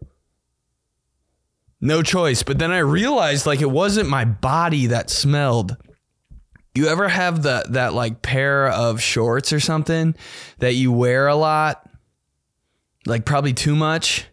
No 1.82 2.04
choice. 2.04 2.44
But 2.44 2.60
then 2.60 2.72
I 2.72 2.80
realized 2.80 3.46
like 3.46 3.62
it 3.62 3.72
wasn't 3.72 4.10
my 4.10 4.26
body 4.26 4.88
that 4.88 5.10
smelled. 5.10 5.78
You 6.76 6.88
ever 6.88 7.08
have 7.08 7.42
the 7.42 7.66
that 7.70 7.94
like 7.94 8.22
pair 8.22 8.68
of 8.68 9.02
shorts 9.02 9.52
or 9.52 9.60
something 9.60 10.16
that 10.60 10.76
you 10.76 10.92
wear 10.92 11.28
a 11.28 11.36
lot? 11.36 11.90
Like 13.06 13.26
probably 13.26 13.54
too 13.54 13.76
much. 13.76 14.26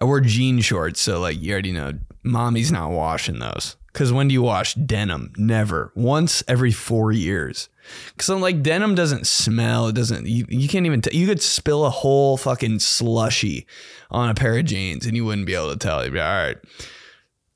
I 0.00 0.06
wear 0.06 0.20
jean 0.20 0.60
shorts, 0.60 1.00
so 1.00 1.20
like 1.20 1.40
you 1.40 1.52
already 1.52 1.72
know 1.72 1.92
mommy's 2.24 2.72
not 2.72 2.90
washing 2.90 3.38
those. 3.38 3.76
Cause 3.92 4.12
when 4.12 4.26
do 4.26 4.32
you 4.32 4.42
wash 4.42 4.74
denim? 4.74 5.32
Never. 5.36 5.92
Once 5.94 6.42
every 6.48 6.72
four 6.72 7.12
years. 7.12 7.68
Cause 8.16 8.30
I'm 8.30 8.40
like 8.40 8.62
denim 8.62 8.94
doesn't 8.94 9.26
smell. 9.26 9.88
It 9.88 9.94
doesn't. 9.94 10.26
You, 10.26 10.46
you 10.48 10.68
can't 10.68 10.86
even. 10.86 11.00
T- 11.00 11.16
you 11.16 11.26
could 11.26 11.42
spill 11.42 11.84
a 11.84 11.90
whole 11.90 12.36
fucking 12.36 12.78
slushy 12.78 13.66
on 14.10 14.30
a 14.30 14.34
pair 14.34 14.58
of 14.58 14.64
jeans 14.64 15.06
and 15.06 15.16
you 15.16 15.24
wouldn't 15.24 15.46
be 15.46 15.54
able 15.54 15.72
to 15.72 15.78
tell. 15.78 16.04
You'd 16.04 16.14
be 16.14 16.20
all 16.20 16.26
right. 16.26 16.56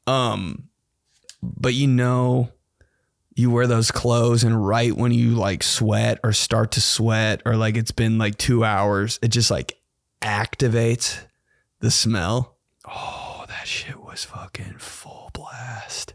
Um, 0.07 0.69
but 1.43 1.75
you 1.75 1.87
know, 1.87 2.51
you 3.35 3.51
wear 3.51 3.67
those 3.67 3.91
clothes 3.91 4.43
and 4.43 4.67
right 4.67 4.93
when 4.93 5.13
you 5.13 5.31
like 5.31 5.63
sweat 5.63 6.19
or 6.25 6.33
start 6.33 6.73
to 6.73 6.81
sweat 6.81 7.41
or 7.47 7.57
like 7.57 7.77
it's 7.77 7.93
been 7.93 8.19
like 8.19 8.37
two 8.37 8.65
hours, 8.65 9.19
it 9.23 9.29
just 9.29 9.51
like 9.51 9.79
activates 10.21 11.21
the 11.81 11.91
smell. 11.91 12.57
Oh, 12.85 13.45
that 13.49 13.67
shit 13.67 14.03
was 14.03 14.25
fucking 14.25 14.79
full 14.79 15.31
blast. 15.33 16.15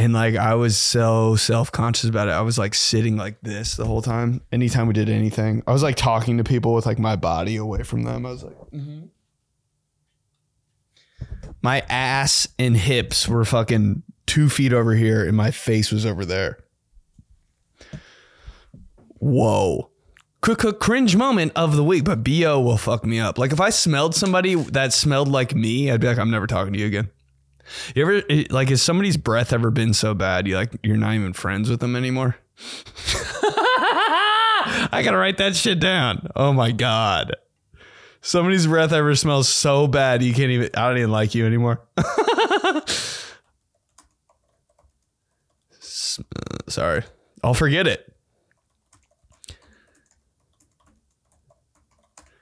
And 0.00 0.14
like 0.14 0.34
I 0.34 0.54
was 0.54 0.78
so 0.78 1.36
self 1.36 1.70
conscious 1.70 2.08
about 2.08 2.28
it. 2.28 2.30
I 2.30 2.40
was 2.40 2.56
like 2.56 2.74
sitting 2.74 3.18
like 3.18 3.38
this 3.42 3.76
the 3.76 3.84
whole 3.84 4.00
time. 4.00 4.40
Anytime 4.50 4.86
we 4.86 4.94
did 4.94 5.10
anything, 5.10 5.62
I 5.66 5.72
was 5.72 5.82
like 5.82 5.96
talking 5.96 6.38
to 6.38 6.44
people 6.44 6.72
with 6.72 6.86
like 6.86 6.98
my 6.98 7.16
body 7.16 7.56
away 7.56 7.82
from 7.82 8.04
them. 8.04 8.24
I 8.24 8.30
was 8.30 8.42
like, 8.42 8.56
mm-hmm. 8.72 9.08
my 11.60 11.80
ass 11.90 12.48
and 12.58 12.78
hips 12.78 13.28
were 13.28 13.44
fucking 13.44 14.02
two 14.24 14.48
feet 14.48 14.72
over 14.72 14.94
here, 14.94 15.22
and 15.22 15.36
my 15.36 15.50
face 15.50 15.92
was 15.92 16.06
over 16.06 16.24
there. 16.24 16.56
Whoa. 19.18 19.90
Cr- 20.40 20.54
cringe 20.54 21.14
moment 21.14 21.52
of 21.54 21.76
the 21.76 21.84
week, 21.84 22.04
but 22.04 22.24
BO 22.24 22.58
will 22.58 22.78
fuck 22.78 23.04
me 23.04 23.20
up. 23.20 23.36
Like 23.36 23.52
if 23.52 23.60
I 23.60 23.68
smelled 23.68 24.14
somebody 24.14 24.54
that 24.54 24.94
smelled 24.94 25.28
like 25.28 25.54
me, 25.54 25.90
I'd 25.90 26.00
be 26.00 26.06
like, 26.06 26.18
I'm 26.18 26.30
never 26.30 26.46
talking 26.46 26.72
to 26.72 26.78
you 26.78 26.86
again. 26.86 27.10
You 27.94 28.02
ever 28.02 28.22
like 28.50 28.68
has 28.68 28.82
somebody's 28.82 29.16
breath 29.16 29.52
ever 29.52 29.70
been 29.70 29.94
so 29.94 30.14
bad 30.14 30.46
you 30.46 30.56
like 30.56 30.72
you're 30.82 30.96
not 30.96 31.14
even 31.14 31.32
friends 31.32 31.70
with 31.70 31.80
them 31.80 31.96
anymore? 31.96 32.36
I 34.92 35.02
gotta 35.04 35.16
write 35.16 35.38
that 35.38 35.56
shit 35.56 35.80
down. 35.80 36.28
Oh 36.36 36.52
my 36.52 36.72
god. 36.72 37.36
Somebody's 38.22 38.66
breath 38.66 38.92
ever 38.92 39.14
smells 39.14 39.48
so 39.48 39.86
bad 39.86 40.22
you 40.22 40.34
can't 40.34 40.50
even 40.50 40.70
I 40.74 40.88
don't 40.88 40.98
even 40.98 41.10
like 41.10 41.34
you 41.34 41.46
anymore. 41.46 41.80
Uh, 46.18 46.58
Sorry. 46.68 47.02
I'll 47.42 47.54
forget 47.54 47.86
it. 47.86 48.12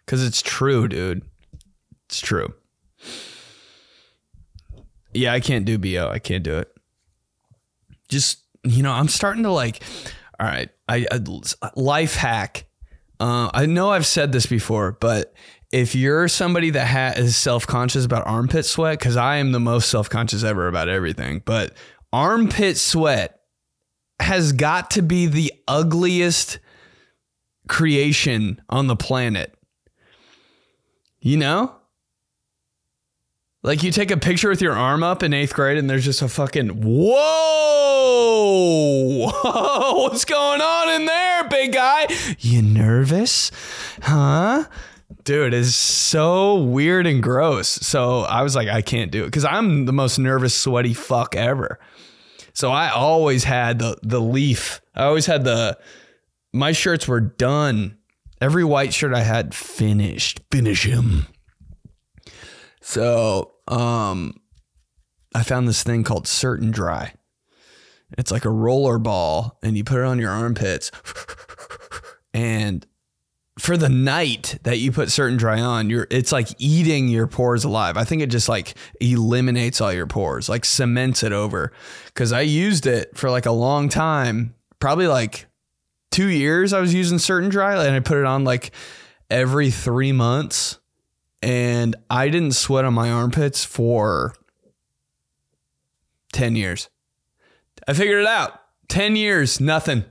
Cause 0.07 0.25
it's 0.25 0.43
true, 0.43 0.89
dude. 0.89 1.23
It's 2.07 2.21
true. 2.21 2.55
Yeah, 5.19 5.33
I 5.33 5.41
can't 5.41 5.65
do 5.65 5.79
BO. 5.79 6.09
I 6.09 6.21
can't 6.21 6.45
do 6.45 6.59
it. 6.59 6.73
Just 8.09 8.45
you 8.63 8.83
know, 8.83 8.93
I'm 8.93 9.09
starting 9.09 9.43
to 9.43 9.51
like. 9.51 9.83
All 10.41 10.47
right, 10.47 10.69
I, 10.89 11.07
I 11.11 11.21
life 11.75 12.15
hack. 12.15 12.67
Uh, 13.19 13.51
I 13.53 13.67
know 13.67 13.91
I've 13.91 14.07
said 14.07 14.31
this 14.31 14.47
before, 14.47 14.93
but 14.93 15.35
if 15.73 15.97
you're 15.97 16.29
somebody 16.29 16.71
that 16.71 16.87
ha- 16.87 17.21
is 17.21 17.37
self 17.37 17.67
conscious 17.67 18.05
about 18.05 18.27
armpit 18.29 18.65
sweat, 18.65 19.01
because 19.01 19.17
I 19.17 19.37
am 19.37 19.51
the 19.51 19.59
most 19.59 19.91
self 19.91 20.09
conscious 20.09 20.45
ever 20.45 20.69
about 20.69 20.89
everything, 20.89 21.43
but 21.45 21.75
armpit 22.13 22.79
sweat 22.79 23.41
has 24.21 24.53
got 24.53 24.93
to 24.93 25.03
be 25.03 25.27
the 25.27 25.53
ugliest 25.67 26.61
creation 27.69 28.63
on 28.69 28.87
the 28.87 28.97
planet. 28.97 29.53
You 31.21 31.39
know? 31.39 31.78
Like 33.65 33.83
you 33.83 33.91
take 33.91 34.13
a 34.13 34.17
picture 34.17 34.49
with 34.49 34.63
your 34.63 34.75
arm 34.75 35.03
up 35.03 35.25
in 35.25 35.35
eighth 35.35 35.53
grade 35.53 35.79
and 35.79 35.91
there's 35.91 36.05
just 36.05 36.23
a 36.23 36.29
fucking 36.29 36.69
whoa, 36.69 37.13
what's 39.97 40.25
going 40.25 40.61
on 40.61 40.89
in 40.91 41.07
there, 41.07 41.49
big 41.49 41.73
guy? 41.73 42.07
You 42.39 42.63
nervous? 42.63 43.51
Huh? 44.03 44.67
Dude, 45.25 45.55
it's 45.55 45.75
so 45.75 46.55
weird 46.55 47.07
and 47.07 47.21
gross. 47.21 47.69
So 47.69 48.21
I 48.21 48.43
was 48.43 48.55
like, 48.55 48.69
I 48.69 48.81
can't 48.81 49.11
do 49.11 49.25
it 49.25 49.27
because 49.27 49.45
I'm 49.45 49.87
the 49.87 49.93
most 49.93 50.19
nervous, 50.19 50.55
sweaty 50.55 50.95
fuck 50.95 51.35
ever. 51.35 51.81
So 52.53 52.71
I 52.71 52.91
always 52.91 53.43
had 53.45 53.81
the 53.81 53.99
the 54.03 54.21
leaf. 54.21 54.81
I 54.95 55.05
always 55.05 55.27
had 55.27 55.43
the 55.45 55.79
my 56.53 56.73
shirts 56.73 57.09
were 57.09 57.21
done. 57.21 57.99
Every 58.41 58.63
white 58.65 58.95
shirt 58.95 59.15
I 59.15 59.23
had 59.23 59.53
finished. 59.53 60.41
Finish 60.53 60.85
him. 60.85 61.27
So, 62.89 63.53
um, 63.69 64.41
I 65.35 65.43
found 65.43 65.69
this 65.69 65.83
thing 65.83 66.05
called 66.05 66.27
Certain 66.27 66.71
Dri. 66.71 67.13
It's 68.17 68.31
like 68.31 68.47
a 68.47 68.51
roller 68.51 68.99
ball, 68.99 69.59
and 69.63 69.77
you 69.77 69.85
put 69.85 69.99
it 69.99 70.05
on 70.05 70.19
your 70.19 70.31
armpits. 70.31 70.91
And 72.33 72.87
for 73.59 73.77
the 73.77 73.91
night 73.91 74.59
that 74.63 74.79
you 74.79 74.91
put 74.91 75.11
Certain 75.11 75.37
Dri 75.37 75.61
on, 75.61 75.91
you're 75.91 76.07
it's 76.11 76.33
like 76.33 76.49
eating 76.59 77.09
your 77.09 77.27
pores 77.27 77.65
alive. 77.65 77.99
I 77.99 78.05
think 78.05 78.23
it 78.23 78.29
just 78.29 78.49
like 78.49 78.75
eliminates 79.03 79.83
all 79.83 79.93
your 79.93 80.07
pores, 80.07 80.49
like 80.49 80.65
cements 80.65 81.23
it 81.23 81.33
over. 81.33 81.73
Because 82.07 82.33
I 82.33 82.41
used 82.41 82.87
it 82.87 83.15
for 83.19 83.29
like 83.29 83.45
a 83.45 83.51
long 83.51 83.91
time, 83.91 84.55
probably 84.81 85.09
like 85.09 85.47
two 86.11 86.29
years. 86.29 86.73
I 86.73 86.81
was 86.81 86.95
using 86.95 87.19
Certain 87.19 87.51
Dri, 87.51 87.65
and 87.65 87.95
I 87.95 88.01
put 88.01 88.17
it 88.17 88.25
on 88.25 88.45
like 88.45 88.71
every 89.29 89.71
three 89.71 90.13
months 90.13 90.78
and 91.43 91.97
I 92.11 92.29
didn't 92.29 92.53
sweat 92.53 92.85
on 92.85 92.95
my 92.95 93.11
armpits 93.11 93.65
for 93.65 94.35
10 96.33 96.57
years. 96.57 96.89
I 97.87 97.93
figured 97.93 98.21
it 98.21 98.27
out. 98.27 98.61
10 98.89 99.17
years, 99.17 99.61
nothing. 99.61 100.05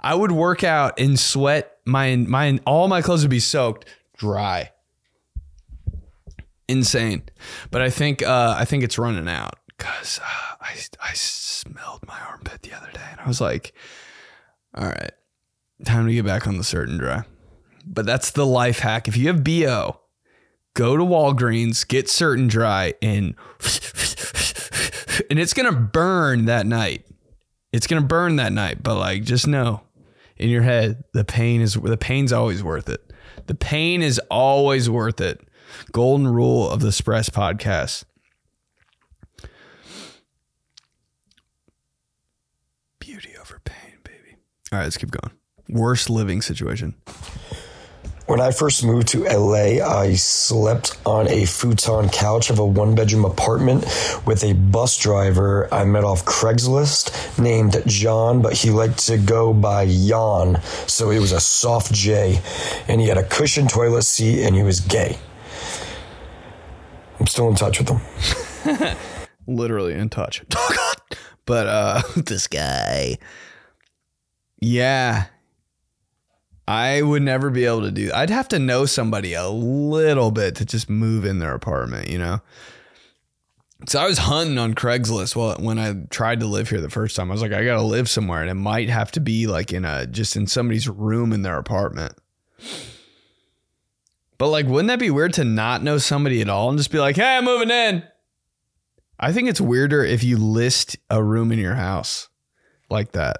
I 0.00 0.14
would 0.14 0.32
work 0.32 0.62
out 0.62 0.98
and 0.98 1.18
sweat. 1.18 1.78
My 1.84 2.16
my 2.16 2.60
all 2.66 2.86
my 2.88 3.02
clothes 3.02 3.22
would 3.22 3.30
be 3.30 3.40
soaked, 3.40 3.86
dry. 4.16 4.70
Insane. 6.68 7.22
But 7.70 7.82
I 7.82 7.90
think 7.90 8.22
uh, 8.22 8.54
I 8.56 8.64
think 8.64 8.84
it's 8.84 8.98
running 8.98 9.28
out 9.28 9.54
because 9.66 10.20
uh, 10.22 10.54
I 10.60 10.76
I 11.02 11.12
smelled 11.14 12.06
my 12.06 12.18
armpit 12.20 12.62
the 12.62 12.74
other 12.74 12.90
day 12.92 13.06
and 13.10 13.20
I 13.20 13.26
was 13.26 13.40
like, 13.40 13.72
all 14.74 14.86
right, 14.86 15.12
time 15.84 16.06
to 16.06 16.12
get 16.12 16.24
back 16.24 16.46
on 16.46 16.58
the 16.58 16.64
Certain 16.64 16.98
Dri. 16.98 17.18
But 17.84 18.06
that's 18.06 18.30
the 18.30 18.46
life 18.46 18.80
hack. 18.80 19.08
If 19.08 19.16
you 19.16 19.28
have 19.28 19.42
BO, 19.42 19.98
go 20.78 20.96
to 20.96 21.02
Walgreens, 21.02 21.86
get 21.86 22.08
Certain 22.08 22.46
Dri, 22.46 22.94
and 23.02 23.34
and 25.28 25.38
it's 25.40 25.52
gonna 25.52 25.72
burn 25.72 26.44
that 26.44 26.66
night. 26.66 27.04
It's 27.72 27.88
gonna 27.88 28.06
burn 28.06 28.36
that 28.36 28.52
night, 28.52 28.80
but 28.80 28.96
like 28.96 29.24
just 29.24 29.48
know 29.48 29.82
in 30.36 30.48
your 30.48 30.62
head, 30.62 31.02
the 31.12 31.24
pain 31.24 31.60
is 31.60 31.74
the 31.74 31.96
pain's 31.96 32.32
always 32.32 32.62
worth 32.62 32.88
it. 32.88 33.12
The 33.46 33.56
pain 33.56 34.02
is 34.02 34.20
always 34.30 34.88
worth 34.88 35.20
it. 35.20 35.40
Golden 35.90 36.28
rule 36.28 36.70
of 36.70 36.80
the 36.80 36.92
Spress 36.92 37.28
podcast. 37.28 38.04
Beauty 43.00 43.30
over 43.40 43.60
pain, 43.64 43.98
baby. 44.04 44.36
All 44.70 44.78
right, 44.78 44.84
let's 44.84 44.96
keep 44.96 45.10
going. 45.10 45.34
Worst 45.68 46.08
living 46.08 46.40
situation. 46.40 46.94
When 48.28 48.42
I 48.42 48.50
first 48.50 48.84
moved 48.84 49.08
to 49.08 49.24
LA, 49.24 49.82
I 49.82 50.12
slept 50.12 50.98
on 51.06 51.28
a 51.28 51.46
futon 51.46 52.10
couch 52.10 52.50
of 52.50 52.58
a 52.58 52.66
one 52.66 52.94
bedroom 52.94 53.24
apartment 53.24 53.84
with 54.26 54.44
a 54.44 54.52
bus 54.52 54.98
driver 54.98 55.66
I 55.72 55.86
met 55.86 56.04
off 56.04 56.26
Craigslist 56.26 57.38
named 57.42 57.82
John, 57.86 58.42
but 58.42 58.52
he 58.52 58.68
liked 58.68 58.98
to 59.06 59.16
go 59.16 59.54
by 59.54 59.86
Jan, 59.86 60.60
so 60.86 61.10
it 61.10 61.20
was 61.20 61.32
a 61.32 61.40
soft 61.40 61.90
J. 61.94 62.42
And 62.86 63.00
he 63.00 63.08
had 63.08 63.16
a 63.16 63.24
cushioned 63.24 63.70
toilet 63.70 64.02
seat 64.02 64.44
and 64.44 64.54
he 64.54 64.62
was 64.62 64.80
gay. 64.80 65.16
I'm 67.18 67.26
still 67.28 67.48
in 67.48 67.54
touch 67.54 67.78
with 67.78 67.88
him. 67.88 68.96
Literally 69.46 69.94
in 69.94 70.10
touch. 70.10 70.44
but 71.46 71.66
uh 71.66 72.02
this 72.16 72.46
guy. 72.46 73.16
Yeah, 74.60 75.28
I 76.68 77.00
would 77.00 77.22
never 77.22 77.48
be 77.48 77.64
able 77.64 77.80
to 77.80 77.90
do. 77.90 78.10
I'd 78.14 78.28
have 78.28 78.48
to 78.48 78.58
know 78.58 78.84
somebody 78.84 79.32
a 79.32 79.48
little 79.48 80.30
bit 80.30 80.54
to 80.56 80.66
just 80.66 80.90
move 80.90 81.24
in 81.24 81.38
their 81.38 81.54
apartment, 81.54 82.08
you 82.08 82.18
know. 82.18 82.42
So 83.88 83.98
I 83.98 84.06
was 84.06 84.18
hunting 84.18 84.58
on 84.58 84.74
Craigslist 84.74 85.34
well 85.34 85.56
when 85.58 85.78
I 85.78 85.94
tried 86.10 86.40
to 86.40 86.46
live 86.46 86.68
here 86.68 86.82
the 86.82 86.90
first 86.90 87.16
time. 87.16 87.30
I 87.30 87.32
was 87.32 87.40
like, 87.40 87.54
I 87.54 87.64
gotta 87.64 87.80
live 87.80 88.06
somewhere, 88.06 88.42
and 88.42 88.50
it 88.50 88.54
might 88.54 88.90
have 88.90 89.10
to 89.12 89.20
be 89.20 89.46
like 89.46 89.72
in 89.72 89.86
a 89.86 90.06
just 90.06 90.36
in 90.36 90.46
somebody's 90.46 90.86
room 90.86 91.32
in 91.32 91.40
their 91.40 91.56
apartment. 91.56 92.12
But 94.36 94.48
like, 94.48 94.66
wouldn't 94.66 94.88
that 94.88 94.98
be 94.98 95.10
weird 95.10 95.32
to 95.34 95.44
not 95.44 95.82
know 95.82 95.96
somebody 95.96 96.42
at 96.42 96.50
all 96.50 96.68
and 96.68 96.76
just 96.76 96.90
be 96.90 96.98
like, 96.98 97.16
"Hey, 97.16 97.38
I'm 97.38 97.46
moving 97.46 97.70
in." 97.70 98.02
I 99.18 99.32
think 99.32 99.48
it's 99.48 99.60
weirder 99.60 100.04
if 100.04 100.22
you 100.22 100.36
list 100.36 100.98
a 101.08 101.22
room 101.22 101.50
in 101.50 101.58
your 101.58 101.76
house 101.76 102.28
like 102.90 103.12
that. 103.12 103.38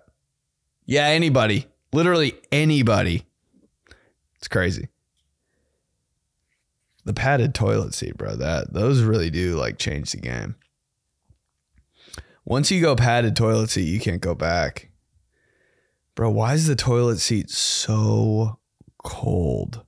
Yeah, 0.86 1.08
anybody. 1.08 1.66
Literally 1.92 2.34
anybody. 2.52 3.24
It's 4.36 4.48
crazy. 4.48 4.88
The 7.04 7.14
padded 7.14 7.54
toilet 7.54 7.94
seat, 7.94 8.18
bro. 8.18 8.36
That 8.36 8.72
those 8.72 9.02
really 9.02 9.30
do 9.30 9.56
like 9.56 9.78
change 9.78 10.12
the 10.12 10.18
game. 10.18 10.56
Once 12.44 12.70
you 12.70 12.80
go 12.80 12.94
padded 12.94 13.34
toilet 13.34 13.70
seat, 13.70 13.88
you 13.88 14.00
can't 14.00 14.20
go 14.20 14.34
back. 14.34 14.90
Bro, 16.14 16.30
why 16.30 16.54
is 16.54 16.66
the 16.66 16.76
toilet 16.76 17.18
seat 17.18 17.50
so 17.50 18.58
cold? 19.02 19.84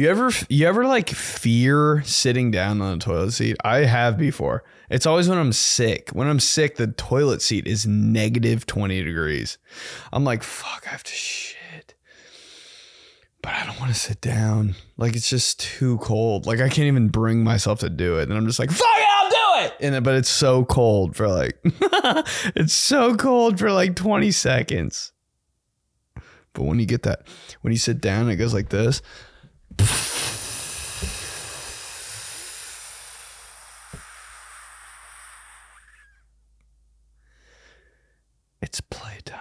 You 0.00 0.08
ever 0.08 0.30
you 0.48 0.66
ever 0.66 0.86
like 0.86 1.10
fear 1.10 2.02
sitting 2.06 2.50
down 2.50 2.80
on 2.80 2.94
a 2.94 2.98
toilet 2.98 3.32
seat? 3.32 3.58
I 3.62 3.80
have 3.80 4.16
before. 4.16 4.64
It's 4.88 5.04
always 5.04 5.28
when 5.28 5.36
I'm 5.36 5.52
sick. 5.52 6.08
When 6.14 6.26
I'm 6.26 6.40
sick, 6.40 6.76
the 6.76 6.86
toilet 6.86 7.42
seat 7.42 7.66
is 7.66 7.86
negative 7.86 8.64
20 8.64 9.04
degrees. 9.04 9.58
I'm 10.10 10.24
like, 10.24 10.42
fuck, 10.42 10.84
I 10.86 10.92
have 10.92 11.02
to 11.02 11.12
shit. 11.12 11.92
But 13.42 13.52
I 13.52 13.66
don't 13.66 13.78
want 13.78 13.92
to 13.92 14.00
sit 14.00 14.22
down. 14.22 14.74
Like 14.96 15.14
it's 15.16 15.28
just 15.28 15.60
too 15.60 15.98
cold. 15.98 16.46
Like 16.46 16.60
I 16.60 16.70
can't 16.70 16.88
even 16.88 17.08
bring 17.08 17.44
myself 17.44 17.80
to 17.80 17.90
do 17.90 18.20
it. 18.20 18.30
And 18.30 18.38
I'm 18.38 18.46
just 18.46 18.58
like, 18.58 18.70
fuck 18.70 18.88
it, 18.96 19.06
I'll 19.06 19.28
do 19.28 19.66
it. 19.66 19.74
And 19.80 20.02
but 20.02 20.14
it's 20.14 20.30
so 20.30 20.64
cold 20.64 21.14
for 21.14 21.28
like 21.28 21.58
it's 22.56 22.72
so 22.72 23.16
cold 23.16 23.58
for 23.58 23.70
like 23.70 23.96
20 23.96 24.30
seconds. 24.30 25.12
But 26.54 26.62
when 26.62 26.78
you 26.78 26.86
get 26.86 27.02
that, 27.02 27.26
when 27.60 27.74
you 27.74 27.78
sit 27.78 28.00
down, 28.00 28.30
it 28.30 28.36
goes 28.36 28.54
like 28.54 28.70
this. 28.70 29.02
It's 38.62 38.80
playtime. 38.82 39.40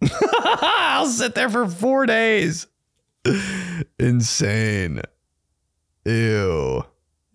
I'll 0.42 1.06
sit 1.06 1.34
there 1.34 1.48
for 1.48 1.68
four 1.68 2.06
days. 2.06 2.66
Insane. 3.98 5.02
Ew. 6.04 6.82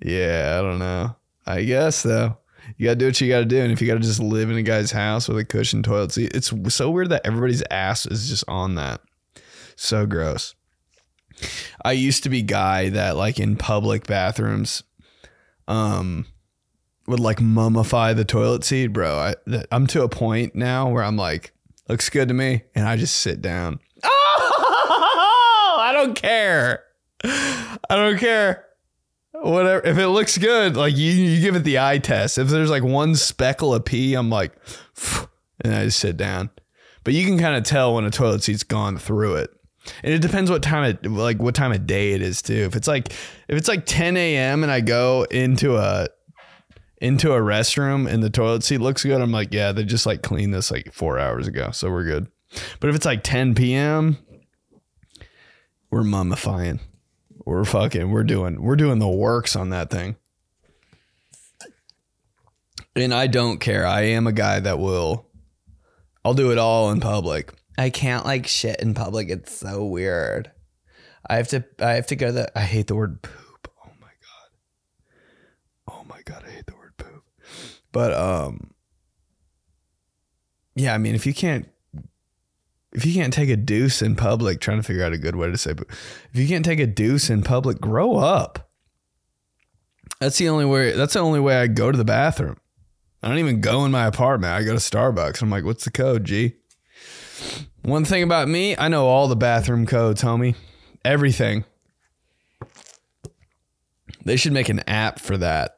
Yeah, 0.02 0.58
I 0.60 0.62
don't 0.62 0.80
know. 0.80 1.15
I 1.46 1.63
guess 1.63 2.04
though. 2.04 2.38
You 2.78 2.88
gotta 2.88 2.96
do 2.96 3.06
what 3.06 3.22
you 3.22 3.30
gotta 3.30 3.46
do. 3.46 3.62
And 3.62 3.72
if 3.72 3.82
you 3.82 3.88
gotta 3.88 4.00
just 4.00 4.19
live 4.19 4.50
in 4.50 4.58
a 4.58 4.63
guy's 4.63 4.91
house 4.91 5.28
with 5.28 5.38
a 5.38 5.46
cushion 5.46 5.84
toilet 5.84 6.12
seat, 6.12 6.32
it's 6.34 6.52
so 6.74 6.89
weird 6.89 7.10
that 7.10 7.26
everybody's 7.26 7.63
ass 7.69 8.06
is 8.06 8.28
just 8.28 8.43
on 8.48 8.76
that. 8.76 9.02
So 9.76 10.06
gross. 10.06 10.56
I 11.84 11.91
used 11.93 12.23
to 12.23 12.29
be 12.29 12.41
guy 12.41 12.89
that 12.89 13.15
like 13.15 13.39
in 13.39 13.56
public 13.56 14.08
bathrooms, 14.08 14.84
um, 15.67 16.25
would 17.08 17.19
like 17.19 17.39
mummify 17.39 18.15
the 18.15 18.25
toilet 18.25 18.63
seat, 18.63 18.88
bro. 18.88 19.17
I 19.17 19.63
I'm 19.71 19.88
to 19.88 20.03
a 20.03 20.10
point 20.10 20.56
now 20.56 20.89
where 20.89 21.03
I'm 21.03 21.17
like, 21.17 21.53
looks 21.89 22.10
good 22.10 22.27
to 22.29 22.34
me, 22.34 22.63
and 22.75 22.88
I 22.88 22.95
just 22.97 23.17
sit 23.17 23.41
down. 23.41 23.79
Oh, 24.03 25.77
I 25.79 25.91
don't 25.93 26.15
care. 26.15 26.84
I 27.23 27.77
don't 27.89 28.17
care. 28.17 28.65
Whatever. 29.34 29.86
If 29.86 29.97
it 29.97 30.08
looks 30.10 30.38
good, 30.38 30.77
like 30.77 30.95
you, 30.95 31.12
you 31.12 31.41
give 31.41 31.56
it 31.56 31.63
the 31.63 31.79
eye 31.79 31.97
test. 31.97 32.38
If 32.38 32.47
there's 32.47 32.69
like 32.69 32.84
one 32.84 33.15
speckle 33.15 33.73
of 33.73 33.84
pee, 33.84 34.13
I'm 34.13 34.29
like, 34.29 34.53
and 35.62 35.75
I 35.75 35.86
just 35.86 35.99
sit 35.99 36.15
down. 36.15 36.49
But 37.03 37.13
you 37.13 37.25
can 37.25 37.38
kind 37.38 37.56
of 37.58 37.63
tell 37.63 37.95
when 37.95 38.06
a 38.06 38.12
toilet 38.12 38.43
seat's 38.43 38.63
gone 38.63 38.97
through 38.97 39.36
it. 39.36 39.49
And 40.04 40.13
it 40.13 40.22
depends 40.22 40.50
what 40.50 40.63
time 40.63 40.98
of 41.04 41.12
like 41.12 41.41
what 41.41 41.56
time 41.56 41.72
of 41.72 41.86
day 41.86 42.13
it 42.13 42.22
is 42.22 42.41
too. 42.41 42.54
If 42.54 42.76
it's 42.76 42.88
like 42.88 43.12
if 43.48 43.58
it's 43.58 43.67
like 43.67 43.86
10 43.86 44.15
a.m. 44.17 44.63
and 44.63 44.72
I 44.72 44.82
go 44.82 45.24
into 45.30 45.78
a 45.78 46.08
into 47.02 47.34
a 47.34 47.39
restroom 47.39 48.08
and 48.08 48.24
the 48.24 48.30
toilet 48.30 48.63
seat 48.63 48.78
looks 48.80 49.04
good, 49.04 49.22
I'm 49.22 49.32
like, 49.32 49.54
yeah, 49.54 49.74
they 49.74 49.84
just 49.84 50.06
like 50.06 50.22
cleaned 50.22 50.54
this 50.54 50.72
like 50.72 50.93
four 50.93 51.19
hours 51.19 51.48
ago, 51.48 51.72
so 51.72 51.91
we're 51.91 52.06
good. 52.06 52.28
But 52.80 52.89
if 52.89 52.96
it's 52.96 53.06
like 53.06 53.24
10 53.24 53.56
p.m., 53.56 54.17
we're 55.89 56.04
mummifying. 56.04 56.80
We're 57.46 57.65
fucking. 57.65 58.10
We're 58.10 58.24
doing. 58.24 58.62
We're 58.62 58.76
doing 58.76 59.00
the 59.00 59.08
works 59.08 59.56
on 59.56 59.69
that 59.69 59.89
thing. 59.89 60.15
And 62.96 63.13
I 63.13 63.28
don't 63.28 63.60
care. 63.60 63.86
I 63.86 64.02
am 64.02 64.28
a 64.28 64.32
guy 64.32 64.60
that 64.60 64.80
will. 64.80 65.26
I'll 66.24 66.34
do 66.34 66.52
it 66.52 66.58
all 66.58 66.91
in 66.91 67.00
public. 67.00 67.54
I 67.77 67.89
can't 67.89 68.25
like 68.25 68.47
shit 68.47 68.79
in 68.79 68.93
public. 68.93 69.29
It's 69.29 69.57
so 69.57 69.86
weird. 69.86 70.51
I 71.29 71.38
have 71.38 71.47
to 71.49 71.63
I 71.79 71.93
have 71.93 72.07
to 72.07 72.15
go 72.15 72.27
to 72.27 72.31
the 72.31 72.57
I 72.57 72.62
hate 72.62 72.88
the 72.88 72.95
word 72.95 73.21
poop. 73.21 73.71
Oh 73.86 73.91
my 73.99 74.07
god. 74.07 74.49
Oh 75.88 76.03
my 76.07 76.21
god, 76.25 76.43
I 76.47 76.51
hate 76.51 76.65
the 76.65 76.75
word 76.75 76.95
poop. 76.97 77.23
But 77.91 78.13
um 78.13 78.71
yeah, 80.75 80.93
I 80.93 80.97
mean 80.97 81.15
if 81.15 81.25
you 81.25 81.33
can't 81.33 81.67
if 82.93 83.05
you 83.05 83.13
can't 83.13 83.33
take 83.33 83.49
a 83.49 83.55
deuce 83.55 84.03
in 84.03 84.15
public, 84.15 84.59
trying 84.59 84.77
to 84.77 84.83
figure 84.83 85.03
out 85.03 85.13
a 85.13 85.17
good 85.17 85.36
way 85.36 85.49
to 85.49 85.57
say 85.57 85.73
but 85.73 85.88
if 85.89 86.36
you 86.39 86.47
can't 86.47 86.65
take 86.65 86.79
a 86.79 86.88
deuce 86.88 87.29
in 87.29 87.41
public, 87.41 87.79
grow 87.79 88.17
up. 88.17 88.69
That's 90.19 90.38
the 90.38 90.49
only 90.49 90.65
way 90.65 90.91
that's 90.91 91.13
the 91.13 91.19
only 91.19 91.39
way 91.39 91.55
I 91.57 91.67
go 91.67 91.91
to 91.91 91.97
the 91.97 92.05
bathroom. 92.05 92.57
I 93.23 93.29
don't 93.29 93.39
even 93.39 93.62
go 93.62 93.86
in 93.86 93.91
my 93.91 94.05
apartment. 94.05 94.51
I 94.51 94.63
go 94.63 94.73
to 94.73 94.79
Starbucks. 94.79 95.41
I'm 95.41 95.49
like, 95.49 95.63
what's 95.63 95.86
the 95.86 95.91
code, 95.91 96.25
G? 96.25 96.55
One 97.82 98.06
thing 98.06 98.24
about 98.24 98.48
me, 98.48 98.78
I 98.78 98.88
know 98.88 99.08
all 99.08 99.28
the 99.28 99.36
bathroom 99.36 99.86
codes, 99.86 100.22
homie. 100.22 100.56
Everything. 101.04 101.65
They 104.24 104.38
should 104.38 104.54
make 104.54 104.69
an 104.69 104.80
app 104.88 105.19
for 105.19 105.38
that. 105.38 105.78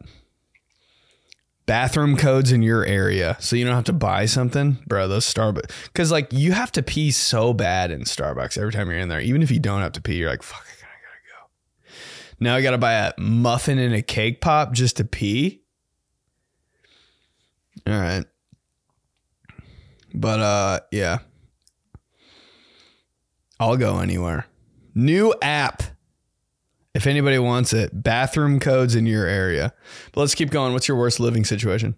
Bathroom 1.66 2.16
codes 2.16 2.52
in 2.52 2.62
your 2.62 2.86
area 2.86 3.38
so 3.40 3.56
you 3.56 3.66
don't 3.66 3.74
have 3.74 3.86
to 3.86 3.94
buy 3.94 4.28
something. 4.28 4.78
Bro, 4.86 5.08
those 5.08 5.26
Starbucks. 5.26 5.72
Because, 5.86 6.12
like, 6.12 6.32
you 6.32 6.52
have 6.52 6.72
to 6.74 6.84
pee 6.84 7.10
so 7.10 7.54
bad 7.54 7.90
in 7.90 8.02
Starbucks 8.02 8.58
every 8.58 8.72
time 8.72 8.88
you're 8.88 9.00
in 9.00 9.10
there. 9.10 9.20
Even 9.22 9.42
if 9.42 9.50
you 9.50 9.60
don't 9.60 9.82
have 9.82 9.94
to 9.94 10.02
pee, 10.02 10.18
you're 10.18 10.30
like, 10.30 10.44
fuck, 10.44 10.62
I 10.62 10.76
gotta, 10.80 10.94
I 10.94 11.02
gotta 11.08 11.90
go. 11.90 11.96
Now 12.40 12.56
I 12.56 12.62
got 12.62 12.72
to 12.72 12.78
buy 12.78 12.94
a 12.94 13.14
muffin 13.18 13.80
and 13.80 13.96
a 13.96 14.04
cake 14.04 14.42
pop 14.42 14.74
just 14.74 14.98
to 14.98 15.06
pee. 15.06 15.64
All 17.88 17.94
right. 17.94 18.26
But 20.14 20.40
uh 20.40 20.80
yeah. 20.92 21.20
I'll 23.60 23.78
go 23.78 24.00
anywhere. 24.00 24.48
New 24.94 25.34
app. 25.42 25.84
If 26.94 27.08
anybody 27.08 27.40
wants 27.40 27.74
it, 27.74 28.04
bathroom 28.04 28.60
codes 28.60 28.96
in 28.96 29.06
your 29.06 29.26
area. 29.26 29.74
But 30.12 30.22
let's 30.22 30.36
keep 30.36 30.50
going. 30.50 30.74
What's 30.74 30.88
your 30.88 30.98
worst 30.98 31.20
living 31.20 31.44
situation? 31.44 31.96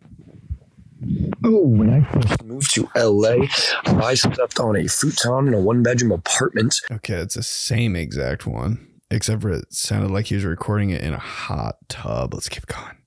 Oh, 1.43 1.67
when 1.67 1.93
I 1.93 2.01
first 2.01 2.43
moved 2.43 2.73
to 2.73 2.89
LA, 2.95 3.45
I 3.85 4.15
slept 4.15 4.59
on 4.59 4.75
a 4.75 4.87
futon 4.87 5.47
in 5.47 5.53
a 5.53 5.59
one 5.59 5.83
bedroom 5.83 6.11
apartment. 6.11 6.81
Okay, 6.91 7.15
it's 7.15 7.35
the 7.35 7.43
same 7.43 7.95
exact 7.95 8.47
one, 8.47 8.87
except 9.11 9.43
for 9.43 9.51
it 9.51 9.71
sounded 9.71 10.09
like 10.09 10.27
he 10.27 10.35
was 10.35 10.45
recording 10.45 10.89
it 10.89 11.01
in 11.01 11.13
a 11.13 11.19
hot 11.19 11.77
tub. 11.87 12.33
Let's 12.33 12.49
keep 12.49 12.65
going. 12.65 12.97